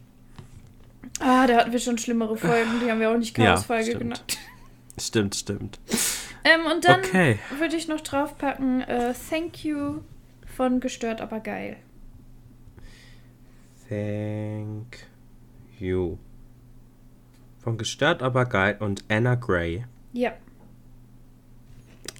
Ah, 1.19 1.47
da 1.47 1.57
hatten 1.57 1.71
wir 1.71 1.79
schon 1.79 1.97
schlimmere 1.97 2.37
Folgen. 2.37 2.79
Die 2.83 2.89
haben 2.89 2.99
wir 2.99 3.09
auch 3.09 3.17
nicht 3.17 3.35
Chaos-Folge 3.35 3.93
ja, 3.93 3.97
genannt. 3.97 4.37
Stimmt, 4.99 5.35
stimmt. 5.35 5.79
Ähm, 6.43 6.71
und 6.71 6.85
dann 6.85 6.99
okay. 6.99 7.39
würde 7.57 7.75
ich 7.75 7.87
noch 7.87 8.01
draufpacken: 8.01 8.81
uh, 8.81 9.13
Thank 9.29 9.63
you 9.65 10.01
von 10.55 10.79
Gestört, 10.79 11.21
aber 11.21 11.39
geil. 11.39 11.77
Thank 13.91 14.99
you. 15.77 16.17
Von 17.59 17.77
Gestört, 17.77 18.23
aber 18.23 18.45
geil 18.45 18.77
und 18.79 19.03
Anna 19.09 19.35
Gray. 19.35 19.83
Ja. 20.13 20.31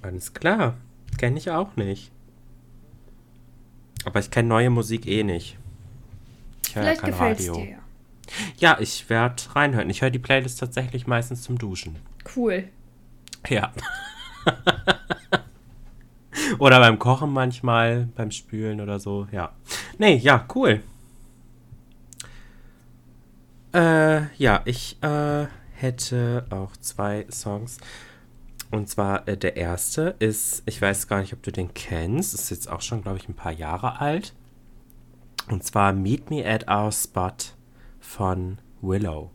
Alles 0.02 0.34
klar. 0.34 0.76
Kenne 1.16 1.38
ich 1.38 1.50
auch 1.50 1.74
nicht. 1.76 2.12
Aber 4.04 4.20
ich 4.20 4.30
kenne 4.30 4.50
neue 4.50 4.68
Musik 4.68 5.06
eh 5.06 5.24
nicht. 5.24 5.56
Ich 6.66 6.76
höre 6.76 6.84
ja 6.84 6.94
kein 6.94 7.14
Radio. 7.14 7.54
Dir. 7.54 7.78
Ja, 8.58 8.76
ich 8.78 9.08
werde 9.08 9.42
reinhören. 9.54 9.88
Ich 9.88 10.02
höre 10.02 10.10
die 10.10 10.18
Playlist 10.18 10.60
tatsächlich 10.60 11.06
meistens 11.06 11.40
zum 11.40 11.56
Duschen. 11.56 11.96
Cool. 12.36 12.64
Ja. 13.48 13.72
oder 16.58 16.80
beim 16.80 16.98
Kochen 16.98 17.32
manchmal, 17.32 18.10
beim 18.14 18.30
Spülen 18.30 18.82
oder 18.82 19.00
so, 19.00 19.26
ja. 19.32 19.52
Nee, 19.96 20.16
ja, 20.16 20.46
cool. 20.54 20.82
Äh, 23.74 24.34
ja, 24.36 24.62
ich 24.64 25.02
äh, 25.02 25.46
hätte 25.72 26.46
auch 26.50 26.76
zwei 26.76 27.26
Songs. 27.30 27.78
Und 28.70 28.88
zwar 28.88 29.28
äh, 29.28 29.36
der 29.36 29.56
erste 29.56 30.14
ist, 30.18 30.62
ich 30.66 30.80
weiß 30.80 31.08
gar 31.08 31.20
nicht, 31.20 31.32
ob 31.32 31.42
du 31.42 31.52
den 31.52 31.74
kennst, 31.74 32.34
ist 32.34 32.50
jetzt 32.50 32.70
auch 32.70 32.80
schon, 32.80 33.02
glaube 33.02 33.18
ich, 33.18 33.28
ein 33.28 33.34
paar 33.34 33.52
Jahre 33.52 34.00
alt. 34.00 34.34
Und 35.50 35.64
zwar 35.64 35.92
Meet 35.92 36.30
Me 36.30 36.44
at 36.46 36.68
Our 36.68 36.92
Spot 36.92 37.36
von 38.00 38.58
Willow. 38.80 39.30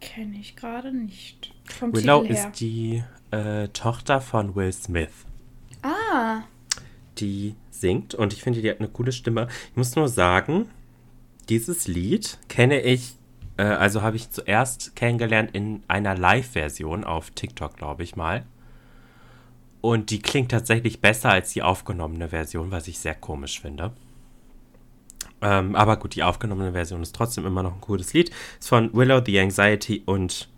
Kenne 0.00 0.36
ich 0.38 0.56
gerade 0.56 0.92
nicht. 0.92 1.54
Vom 1.64 1.94
Willow 1.94 2.22
ist 2.22 2.60
die 2.60 3.02
äh, 3.30 3.68
Tochter 3.68 4.20
von 4.20 4.54
Will 4.54 4.72
Smith. 4.72 5.26
Ah. 5.82 6.42
Die 7.18 7.54
singt 7.70 8.14
und 8.14 8.32
ich 8.32 8.42
finde, 8.42 8.62
die 8.62 8.70
hat 8.70 8.80
eine 8.80 8.88
coole 8.88 9.12
Stimme. 9.12 9.48
Ich 9.70 9.76
muss 9.76 9.96
nur 9.96 10.08
sagen, 10.08 10.68
dieses 11.46 11.86
Lied 11.86 12.38
kenne 12.48 12.80
ich 12.80 13.16
äh, 13.56 13.62
also 13.62 14.02
habe 14.02 14.16
ich 14.16 14.30
zuerst 14.30 14.96
kennengelernt 14.96 15.50
in 15.52 15.82
einer 15.88 16.16
Live-Version 16.16 17.04
auf 17.04 17.30
TikTok, 17.30 17.76
glaube 17.76 18.02
ich 18.02 18.16
mal. 18.16 18.44
Und 19.80 20.10
die 20.10 20.20
klingt 20.20 20.50
tatsächlich 20.50 21.00
besser 21.00 21.30
als 21.30 21.52
die 21.52 21.62
aufgenommene 21.62 22.30
Version, 22.30 22.70
was 22.70 22.88
ich 22.88 22.98
sehr 22.98 23.14
komisch 23.14 23.60
finde. 23.60 23.92
Ähm, 25.42 25.76
aber 25.76 25.98
gut, 25.98 26.14
die 26.14 26.22
aufgenommene 26.22 26.72
Version 26.72 27.02
ist 27.02 27.14
trotzdem 27.14 27.44
immer 27.44 27.62
noch 27.62 27.74
ein 27.74 27.80
cooles 27.80 28.14
Lied. 28.14 28.30
Ist 28.58 28.68
von 28.68 28.94
Willow, 28.94 29.22
The 29.24 29.40
Anxiety 29.40 30.02
und 30.06 30.48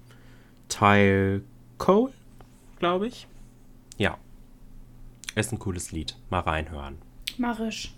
Tyle 0.69 1.43
Cole, 1.79 2.13
glaube 2.79 3.09
ich. 3.09 3.27
Ja. 3.99 4.17
Ist 5.35 5.53
ein 5.53 5.59
cooles 5.59 5.91
Lied. 5.91 6.17
Mal 6.31 6.41
reinhören. 6.41 6.99
Marisch. 7.37 7.96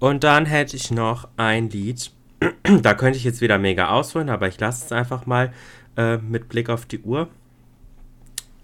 Und 0.00 0.24
dann 0.24 0.46
hätte 0.46 0.76
ich 0.76 0.90
noch 0.90 1.28
ein 1.36 1.70
Lied. 1.70 2.10
da 2.82 2.94
könnte 2.94 3.18
ich 3.18 3.24
jetzt 3.24 3.40
wieder 3.40 3.58
mega 3.58 3.90
ausholen, 3.90 4.30
aber 4.30 4.48
ich 4.48 4.58
lasse 4.58 4.86
es 4.86 4.92
einfach 4.92 5.26
mal 5.26 5.52
äh, 5.96 6.16
mit 6.16 6.48
Blick 6.48 6.68
auf 6.68 6.86
die 6.86 7.00
Uhr. 7.00 7.28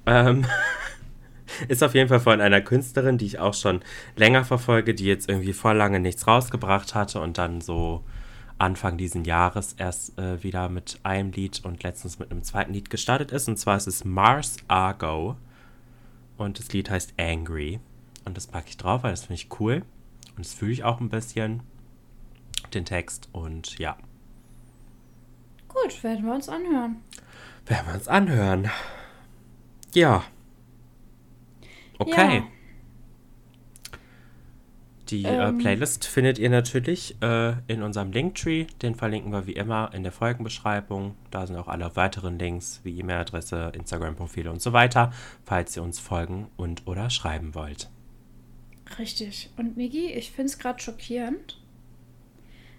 Ähm. 0.06 0.44
Ist 1.68 1.84
auf 1.84 1.94
jeden 1.94 2.08
Fall 2.08 2.20
von 2.20 2.40
einer 2.40 2.60
Künstlerin, 2.60 3.18
die 3.18 3.26
ich 3.26 3.38
auch 3.38 3.54
schon 3.54 3.80
länger 4.16 4.44
verfolge, 4.44 4.94
die 4.94 5.04
jetzt 5.04 5.28
irgendwie 5.28 5.52
vor 5.52 5.74
lange 5.74 6.00
nichts 6.00 6.26
rausgebracht 6.26 6.94
hatte 6.94 7.20
und 7.20 7.38
dann 7.38 7.60
so 7.60 8.02
Anfang 8.58 8.98
diesen 8.98 9.24
Jahres 9.24 9.74
erst 9.78 10.18
äh, 10.18 10.42
wieder 10.42 10.68
mit 10.68 10.98
einem 11.02 11.30
Lied 11.30 11.64
und 11.64 11.82
letztens 11.82 12.18
mit 12.18 12.30
einem 12.30 12.42
zweiten 12.42 12.72
Lied 12.72 12.90
gestartet 12.90 13.30
ist. 13.30 13.48
Und 13.48 13.58
zwar 13.58 13.76
ist 13.76 13.86
es 13.86 14.04
Mars 14.04 14.56
Argo. 14.68 15.36
Und 16.36 16.58
das 16.58 16.72
Lied 16.72 16.90
heißt 16.90 17.14
Angry. 17.16 17.80
Und 18.24 18.36
das 18.36 18.48
packe 18.48 18.68
ich 18.68 18.76
drauf, 18.76 19.02
weil 19.02 19.12
das 19.12 19.26
finde 19.26 19.34
ich 19.34 19.60
cool. 19.60 19.82
Und 20.36 20.44
das 20.44 20.54
fühle 20.54 20.72
ich 20.72 20.84
auch 20.84 21.00
ein 21.00 21.08
bisschen. 21.08 21.62
Den 22.74 22.84
Text. 22.84 23.28
Und 23.32 23.78
ja. 23.78 23.96
Gut, 25.68 26.02
werden 26.02 26.24
wir 26.24 26.34
uns 26.34 26.48
anhören. 26.48 26.96
Werden 27.66 27.86
wir 27.86 27.94
uns 27.94 28.08
anhören. 28.08 28.70
Ja. 29.94 30.24
Okay. 31.98 32.38
Ja. 32.38 32.44
Die 35.08 35.24
äh, 35.24 35.48
ähm, 35.48 35.60
äh, 35.60 35.62
Playlist 35.62 36.04
findet 36.04 36.38
ihr 36.38 36.50
natürlich 36.50 37.16
äh, 37.22 37.54
in 37.68 37.82
unserem 37.82 38.10
Linktree. 38.10 38.66
Den 38.82 38.94
verlinken 38.94 39.32
wir 39.32 39.46
wie 39.46 39.52
immer 39.52 39.90
in 39.94 40.02
der 40.02 40.12
Folgenbeschreibung. 40.12 41.14
Da 41.30 41.46
sind 41.46 41.56
auch 41.56 41.68
alle 41.68 41.94
weiteren 41.96 42.38
Links 42.38 42.80
wie 42.82 42.98
E-Mail-Adresse, 42.98 43.72
Instagram-Profile 43.74 44.50
und 44.50 44.60
so 44.60 44.72
weiter, 44.72 45.12
falls 45.44 45.76
ihr 45.76 45.82
uns 45.82 46.00
folgen 46.00 46.48
und 46.56 46.86
oder 46.86 47.10
schreiben 47.10 47.54
wollt. 47.54 47.88
Richtig. 48.98 49.50
Und 49.56 49.76
Migi, 49.76 50.12
ich 50.12 50.30
finde 50.30 50.50
es 50.50 50.58
gerade 50.58 50.80
schockierend, 50.80 51.60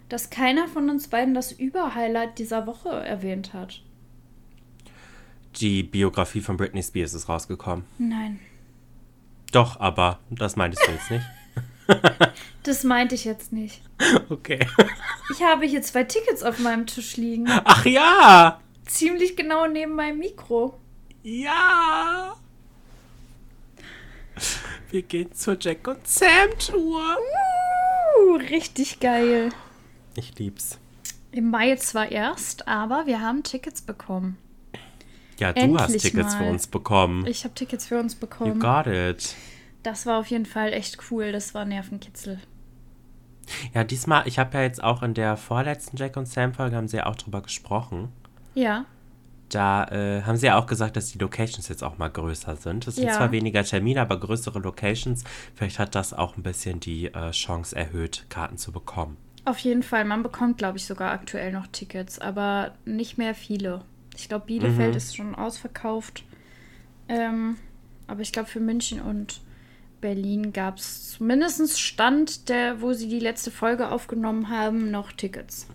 dass 0.08 0.30
keiner 0.30 0.68
von 0.68 0.88
uns 0.90 1.08
beiden 1.08 1.34
das 1.34 1.52
Überhighlight 1.52 2.38
dieser 2.38 2.66
Woche 2.66 2.88
erwähnt 2.88 3.52
hat. 3.52 3.82
Die 5.56 5.82
Biografie 5.82 6.40
von 6.40 6.56
Britney 6.56 6.82
Spears 6.82 7.14
ist 7.14 7.28
rausgekommen. 7.28 7.84
Nein. 7.98 8.38
Doch, 9.52 9.80
aber 9.80 10.20
das 10.30 10.56
meintest 10.56 10.86
du 10.86 10.92
jetzt 10.92 11.10
nicht. 11.10 11.24
das 12.62 12.84
meinte 12.84 13.14
ich 13.14 13.24
jetzt 13.24 13.52
nicht. 13.52 13.82
Okay. 14.28 14.66
Ich 15.32 15.42
habe 15.42 15.66
hier 15.66 15.82
zwei 15.82 16.04
Tickets 16.04 16.42
auf 16.42 16.58
meinem 16.58 16.86
Tisch 16.86 17.16
liegen. 17.16 17.46
Ach 17.48 17.84
ja! 17.86 18.60
Ziemlich 18.86 19.36
genau 19.36 19.66
neben 19.66 19.94
meinem 19.94 20.18
Mikro. 20.18 20.78
Ja! 21.22 22.36
Wir 24.90 25.02
gehen 25.02 25.32
zur 25.32 25.58
Jack 25.60 25.86
und 25.86 26.06
Sam 26.06 26.48
Tour. 26.58 27.02
Uh, 28.18 28.36
richtig 28.36 29.00
geil. 29.00 29.50
Ich 30.16 30.38
lieb's. 30.38 30.78
Im 31.30 31.50
Mai 31.50 31.76
zwar 31.76 32.10
erst, 32.10 32.66
aber 32.66 33.04
wir 33.04 33.20
haben 33.20 33.42
Tickets 33.42 33.82
bekommen. 33.82 34.38
Ja, 35.38 35.52
du 35.52 35.60
Endlich 35.60 35.82
hast 35.82 35.98
Tickets 35.98 36.32
mal. 36.32 36.38
für 36.38 36.50
uns 36.50 36.66
bekommen. 36.66 37.26
Ich 37.26 37.44
habe 37.44 37.54
Tickets 37.54 37.86
für 37.86 37.98
uns 38.00 38.14
bekommen. 38.14 38.54
You 38.54 38.58
got 38.58 38.86
it. 38.86 39.36
Das 39.82 40.06
war 40.06 40.18
auf 40.18 40.26
jeden 40.28 40.46
Fall 40.46 40.72
echt 40.72 40.96
cool. 41.10 41.32
Das 41.32 41.52
war 41.52 41.66
Nervenkitzel. 41.66 42.40
Ja, 43.74 43.84
diesmal, 43.84 44.26
ich 44.26 44.38
habe 44.38 44.56
ja 44.56 44.62
jetzt 44.62 44.82
auch 44.82 45.02
in 45.02 45.12
der 45.12 45.36
vorletzten 45.36 45.98
Jack 45.98 46.16
und 46.16 46.26
Sam 46.26 46.54
Folge 46.54 46.76
haben 46.76 46.88
sie 46.88 46.96
ja 46.96 47.06
auch 47.06 47.16
drüber 47.16 47.42
gesprochen. 47.42 48.08
Ja. 48.54 48.86
Da 49.48 49.84
äh, 49.84 50.22
haben 50.22 50.36
sie 50.36 50.46
ja 50.46 50.58
auch 50.58 50.66
gesagt, 50.66 50.96
dass 50.96 51.10
die 51.10 51.18
Locations 51.18 51.68
jetzt 51.68 51.82
auch 51.82 51.98
mal 51.98 52.08
größer 52.08 52.56
sind. 52.56 52.86
Es 52.86 52.96
sind 52.96 53.06
ja. 53.06 53.14
zwar 53.14 53.32
weniger 53.32 53.64
Termine, 53.64 54.00
aber 54.00 54.20
größere 54.20 54.58
Locations. 54.58 55.24
Vielleicht 55.54 55.78
hat 55.78 55.94
das 55.94 56.12
auch 56.12 56.36
ein 56.36 56.42
bisschen 56.42 56.80
die 56.80 57.06
äh, 57.06 57.30
Chance 57.30 57.74
erhöht, 57.74 58.26
Karten 58.28 58.58
zu 58.58 58.72
bekommen. 58.72 59.16
Auf 59.44 59.58
jeden 59.60 59.82
Fall. 59.82 60.04
Man 60.04 60.22
bekommt, 60.22 60.58
glaube 60.58 60.76
ich, 60.76 60.84
sogar 60.84 61.12
aktuell 61.12 61.52
noch 61.52 61.66
Tickets, 61.68 62.18
aber 62.18 62.72
nicht 62.84 63.16
mehr 63.16 63.34
viele. 63.34 63.82
Ich 64.16 64.28
glaube, 64.28 64.46
Bielefeld 64.46 64.90
mhm. 64.90 64.96
ist 64.96 65.16
schon 65.16 65.34
ausverkauft. 65.34 66.24
Ähm, 67.08 67.56
aber 68.06 68.20
ich 68.20 68.32
glaube, 68.32 68.48
für 68.48 68.60
München 68.60 69.00
und 69.00 69.40
Berlin 70.00 70.52
gab 70.52 70.78
es 70.78 71.12
zumindest 71.12 71.80
Stand, 71.80 72.48
der, 72.48 72.80
wo 72.80 72.92
sie 72.92 73.08
die 73.08 73.18
letzte 73.18 73.50
Folge 73.50 73.90
aufgenommen 73.90 74.50
haben, 74.50 74.90
noch 74.90 75.12
Tickets. 75.12 75.66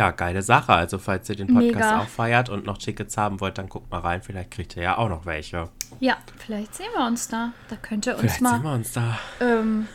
Ja, 0.00 0.12
geile 0.12 0.40
Sache. 0.40 0.72
Also, 0.72 0.96
falls 0.96 1.28
ihr 1.28 1.36
den 1.36 1.48
Podcast 1.48 1.74
Mega. 1.74 2.00
auch 2.00 2.08
feiert 2.08 2.48
und 2.48 2.64
noch 2.64 2.78
Tickets 2.78 3.18
haben 3.18 3.38
wollt, 3.38 3.58
dann 3.58 3.68
guckt 3.68 3.90
mal 3.90 3.98
rein. 3.98 4.22
Vielleicht 4.22 4.50
kriegt 4.50 4.74
ihr 4.74 4.82
ja 4.82 4.96
auch 4.96 5.10
noch 5.10 5.26
welche. 5.26 5.68
Ja, 6.00 6.16
vielleicht 6.38 6.74
sehen 6.74 6.86
wir 6.96 7.06
uns 7.06 7.28
da. 7.28 7.52
Da 7.68 7.76
könnt 7.76 8.06
ihr 8.06 8.14
uns 8.14 8.20
vielleicht 8.20 8.40
mal. 8.40 8.54
Sehen 8.54 8.62
wir 8.62 8.72
uns 8.72 8.92
da. 8.92 9.18
Ähm, 9.42 9.88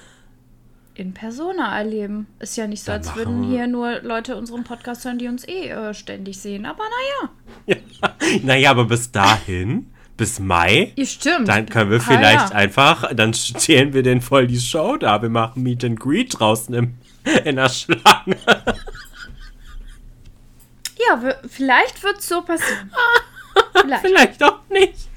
in 0.94 1.15
Persona 1.15 1.76
erleben. 1.76 2.27
Ist 2.38 2.56
ja 2.56 2.68
nicht 2.68 2.84
so, 2.84 2.91
als 2.91 3.15
würden 3.15 3.41
hier 3.45 3.65
nur 3.65 3.99
Leute 4.03 4.36
unseren 4.36 4.64
Podcast 4.64 5.06
hören, 5.06 5.18
die 5.18 5.27
uns 5.27 5.44
eh 5.48 5.69
äh, 5.69 5.95
ständig 5.95 6.38
sehen. 6.38 6.68
Aber 6.68 6.84
naja. 7.65 7.80
Ja, 8.06 8.38
naja, 8.44 8.69
aber 8.69 8.86
bis 8.86 9.11
dahin, 9.11 9.88
bis 10.18 10.38
Mai. 10.38 10.94
Ja, 10.95 11.06
stimmt. 11.07 11.48
Dann 11.48 11.65
können 11.65 11.90
wir 11.90 11.99
vielleicht 11.99 12.38
ah, 12.38 12.49
ja. 12.49 12.56
einfach, 12.56 13.11
dann 13.15 13.34
stehlen 13.34 13.94
wir 13.94 14.03
den 14.03 14.22
voll 14.22 14.45
die 14.45 14.60
Show 14.60 14.98
da. 14.98 15.23
Wir 15.23 15.30
machen 15.30 15.64
Meet 15.64 15.84
and 15.84 15.99
Greet 15.99 16.40
draußen 16.40 16.76
im, 16.76 16.94
in 17.44 17.56
der 17.56 17.69
Schlange. 17.69 18.38
Ja, 20.98 21.36
vielleicht 21.48 22.02
wird 22.04 22.20
es 22.20 22.28
so 22.28 22.42
passieren. 22.42 22.92
vielleicht. 23.82 24.02
vielleicht 24.02 24.44
auch 24.44 24.60
nicht. 24.70 25.10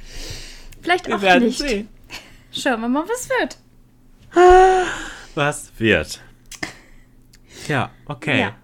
Vielleicht 0.83 1.07
wir 1.07 1.17
auch 1.17 1.23
werden 1.23 1.45
nicht. 1.45 1.59
Sehen. 1.59 1.89
Schauen 2.53 2.81
wir 2.81 2.89
mal, 2.89 3.09
was 3.09 3.29
wird 3.29 3.59
was 5.39 5.71
wird. 5.79 6.21
Ja, 7.69 7.91
okay. 8.07 8.41
Ja. 8.41 8.57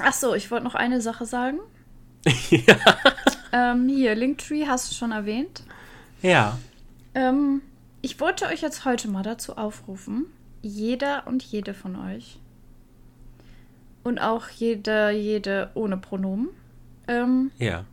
Ach 0.00 0.12
so, 0.12 0.34
ich 0.34 0.50
wollte 0.50 0.64
noch 0.64 0.74
eine 0.74 1.00
Sache 1.00 1.26
sagen. 1.26 1.58
ja. 2.50 2.76
Ähm, 3.52 3.88
hier, 3.88 4.14
Linktree 4.14 4.66
hast 4.66 4.90
du 4.90 4.94
schon 4.94 5.12
erwähnt. 5.12 5.62
Ja. 6.22 6.58
Ähm, 7.14 7.62
ich 8.02 8.20
wollte 8.20 8.46
euch 8.46 8.62
jetzt 8.62 8.84
heute 8.84 9.08
mal 9.08 9.22
dazu 9.22 9.56
aufrufen, 9.56 10.26
jeder 10.62 11.26
und 11.26 11.42
jede 11.42 11.74
von 11.74 11.96
euch 11.96 12.38
und 14.06 14.20
auch 14.20 14.48
jeder, 14.50 15.10
jede 15.10 15.70
ohne 15.74 15.96
Pronomen. 15.96 16.50
Ähm, 17.08 17.50
ja. 17.58 17.84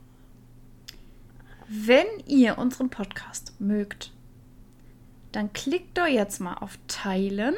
Wenn 1.66 2.06
ihr 2.24 2.56
unseren 2.56 2.88
Podcast 2.88 3.60
mögt, 3.60 4.12
dann 5.32 5.52
klickt 5.52 5.98
doch 5.98 6.06
jetzt 6.06 6.40
mal 6.40 6.54
auf 6.54 6.78
Teilen 6.86 7.56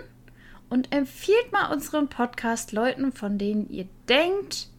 und 0.70 0.90
empfiehlt 0.90 1.52
mal 1.52 1.70
unseren 1.70 2.08
Podcast 2.08 2.72
Leuten, 2.72 3.12
von 3.12 3.36
denen 3.36 3.68
ihr 3.68 3.86
denkt, 4.08 4.70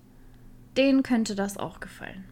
denen 0.76 1.04
könnte 1.04 1.36
das 1.36 1.58
auch 1.58 1.80
gefallen. 1.80 2.26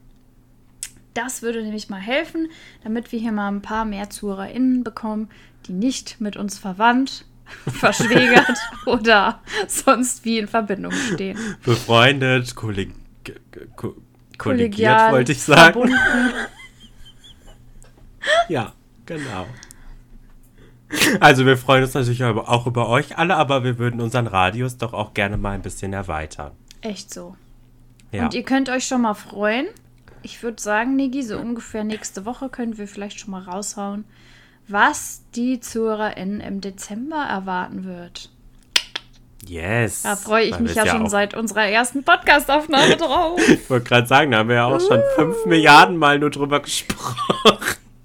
Das 1.14 1.44
würde 1.44 1.62
nämlich 1.62 1.90
mal 1.90 2.02
helfen, 2.02 2.50
damit 2.84 3.12
wir 3.12 3.20
hier 3.20 3.32
mal 3.32 3.50
ein 3.50 3.62
paar 3.62 3.86
mehr 3.86 4.10
ZuhörerInnen 4.10 4.84
bekommen, 4.84 5.30
die 5.68 5.74
nicht 5.74 6.20
mit 6.20 6.38
uns 6.38 6.58
verwandt, 6.58 7.28
verschwägert 7.68 8.58
oder 8.86 9.42
sonst 9.68 10.26
wie 10.26 10.40
in 10.40 10.48
Verbindung 10.48 10.92
stehen. 10.92 11.38
Befreundet, 11.64 12.56
kolleg 12.56 12.94
ko 13.76 13.96
kollegiert, 14.38 15.12
wollte 15.12 15.32
ich 15.32 15.42
sagen. 15.42 15.90
ja, 18.50 18.74
genau. 19.06 19.48
Also 21.20 21.46
wir 21.46 21.58
freuen 21.58 21.84
uns 21.84 21.94
natürlich 21.94 22.24
auch 22.24 22.68
über 22.68 22.90
euch 22.90 23.18
alle, 23.18 23.36
aber 23.36 23.64
wir 23.64 23.80
würden 23.80 24.02
unseren 24.02 24.28
Radius 24.28 24.78
doch 24.78 24.94
auch 24.94 25.14
gerne 25.14 25.38
mal 25.38 25.52
ein 25.52 25.62
bisschen 25.62 25.94
erweitern. 25.94 26.52
Echt 26.82 27.14
so. 27.14 27.36
Ja. 28.12 28.26
Und 28.26 28.34
ihr 28.34 28.44
könnt 28.44 28.70
euch 28.70 28.86
schon 28.86 29.02
mal 29.02 29.14
freuen. 29.14 29.68
Ich 30.22 30.42
würde 30.42 30.62
sagen, 30.62 30.96
Nigi, 30.96 31.24
so 31.24 31.38
ungefähr 31.38 31.84
nächste 31.84 32.26
Woche 32.26 32.50
können 32.50 32.78
wir 32.78 32.88
vielleicht 32.88 33.20
schon 33.20 33.32
mal 33.32 33.44
raushauen, 33.44 34.06
was 34.68 35.22
die 35.36 35.60
ZuhörerInnen 35.60 36.42
im 36.42 36.62
Dezember 36.62 37.24
erwarten 37.24 37.86
wird. 37.86 38.30
Yes. 39.48 40.02
Da 40.02 40.16
freue 40.16 40.46
ich 40.46 40.60
mich 40.60 40.74
ja, 40.74 40.86
ja 40.86 40.92
schon 40.92 41.08
seit 41.08 41.36
unserer 41.36 41.68
ersten 41.68 42.04
Podcastaufnahme 42.04 42.98
drauf. 42.98 43.40
ich 43.48 43.70
wollte 43.70 43.88
gerade 43.88 44.08
sagen, 44.08 44.32
da 44.32 44.40
haben 44.40 44.50
wir 44.50 44.56
ja 44.56 44.66
auch 44.66 44.80
schon 44.80 45.02
fünf 45.16 45.46
Milliarden 45.46 45.98
Mal 45.98 46.18
nur 46.20 46.32
drüber 46.32 46.62
gesprochen. 46.62 47.16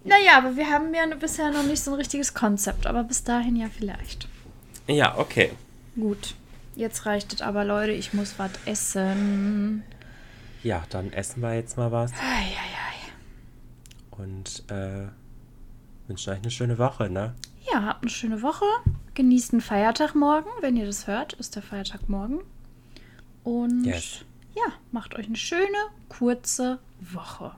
Naja, 0.04 0.38
aber 0.38 0.56
wir 0.56 0.68
haben 0.68 0.92
ja 0.94 1.06
bisher 1.14 1.50
noch 1.50 1.62
nicht 1.62 1.82
so 1.82 1.92
ein 1.92 1.96
richtiges 1.96 2.34
Konzept, 2.34 2.86
aber 2.86 3.04
bis 3.04 3.24
dahin 3.24 3.56
ja 3.56 3.68
vielleicht. 3.74 4.28
Ja, 4.86 5.16
okay. 5.18 5.52
Gut. 5.94 6.34
Jetzt 6.74 7.06
reicht 7.06 7.32
es 7.32 7.42
aber, 7.42 7.64
Leute, 7.64 7.92
ich 7.92 8.12
muss 8.12 8.34
was 8.38 8.50
essen. 8.64 9.82
Ja, 10.62 10.82
dann 10.90 11.12
essen 11.12 11.42
wir 11.42 11.54
jetzt 11.54 11.76
mal 11.76 11.92
was. 11.92 12.12
Ei, 12.12 12.16
ei, 12.16 12.52
ei. 12.52 14.22
Und 14.22 14.64
äh, 14.70 15.08
wünsche 16.10 16.30
euch 16.32 16.38
eine 16.38 16.50
schöne 16.50 16.76
Woche, 16.76 17.08
ne? 17.08 17.34
Ja, 17.72 17.84
habt 17.84 18.02
eine 18.02 18.10
schöne 18.10 18.42
Woche. 18.42 18.64
Genießt 19.14 19.52
den 19.52 19.60
Feiertag 19.60 20.14
morgen. 20.14 20.48
Wenn 20.60 20.76
ihr 20.76 20.86
das 20.86 21.06
hört, 21.06 21.34
ist 21.34 21.54
der 21.54 21.62
Feiertag 21.62 22.08
morgen. 22.08 22.40
Und 23.44 23.84
Yes. 23.84 24.24
ja, 24.54 24.72
macht 24.90 25.14
euch 25.14 25.26
eine 25.26 25.36
schöne, 25.36 25.78
kurze 26.08 26.80
Woche. 27.00 27.52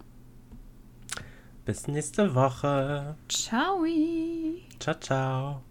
Bis 1.65 1.89
nächste 1.89 2.35
Woche. 2.35 3.17
Ciao. 3.29 3.85
Ciao, 4.79 4.95
ciao. 5.01 5.63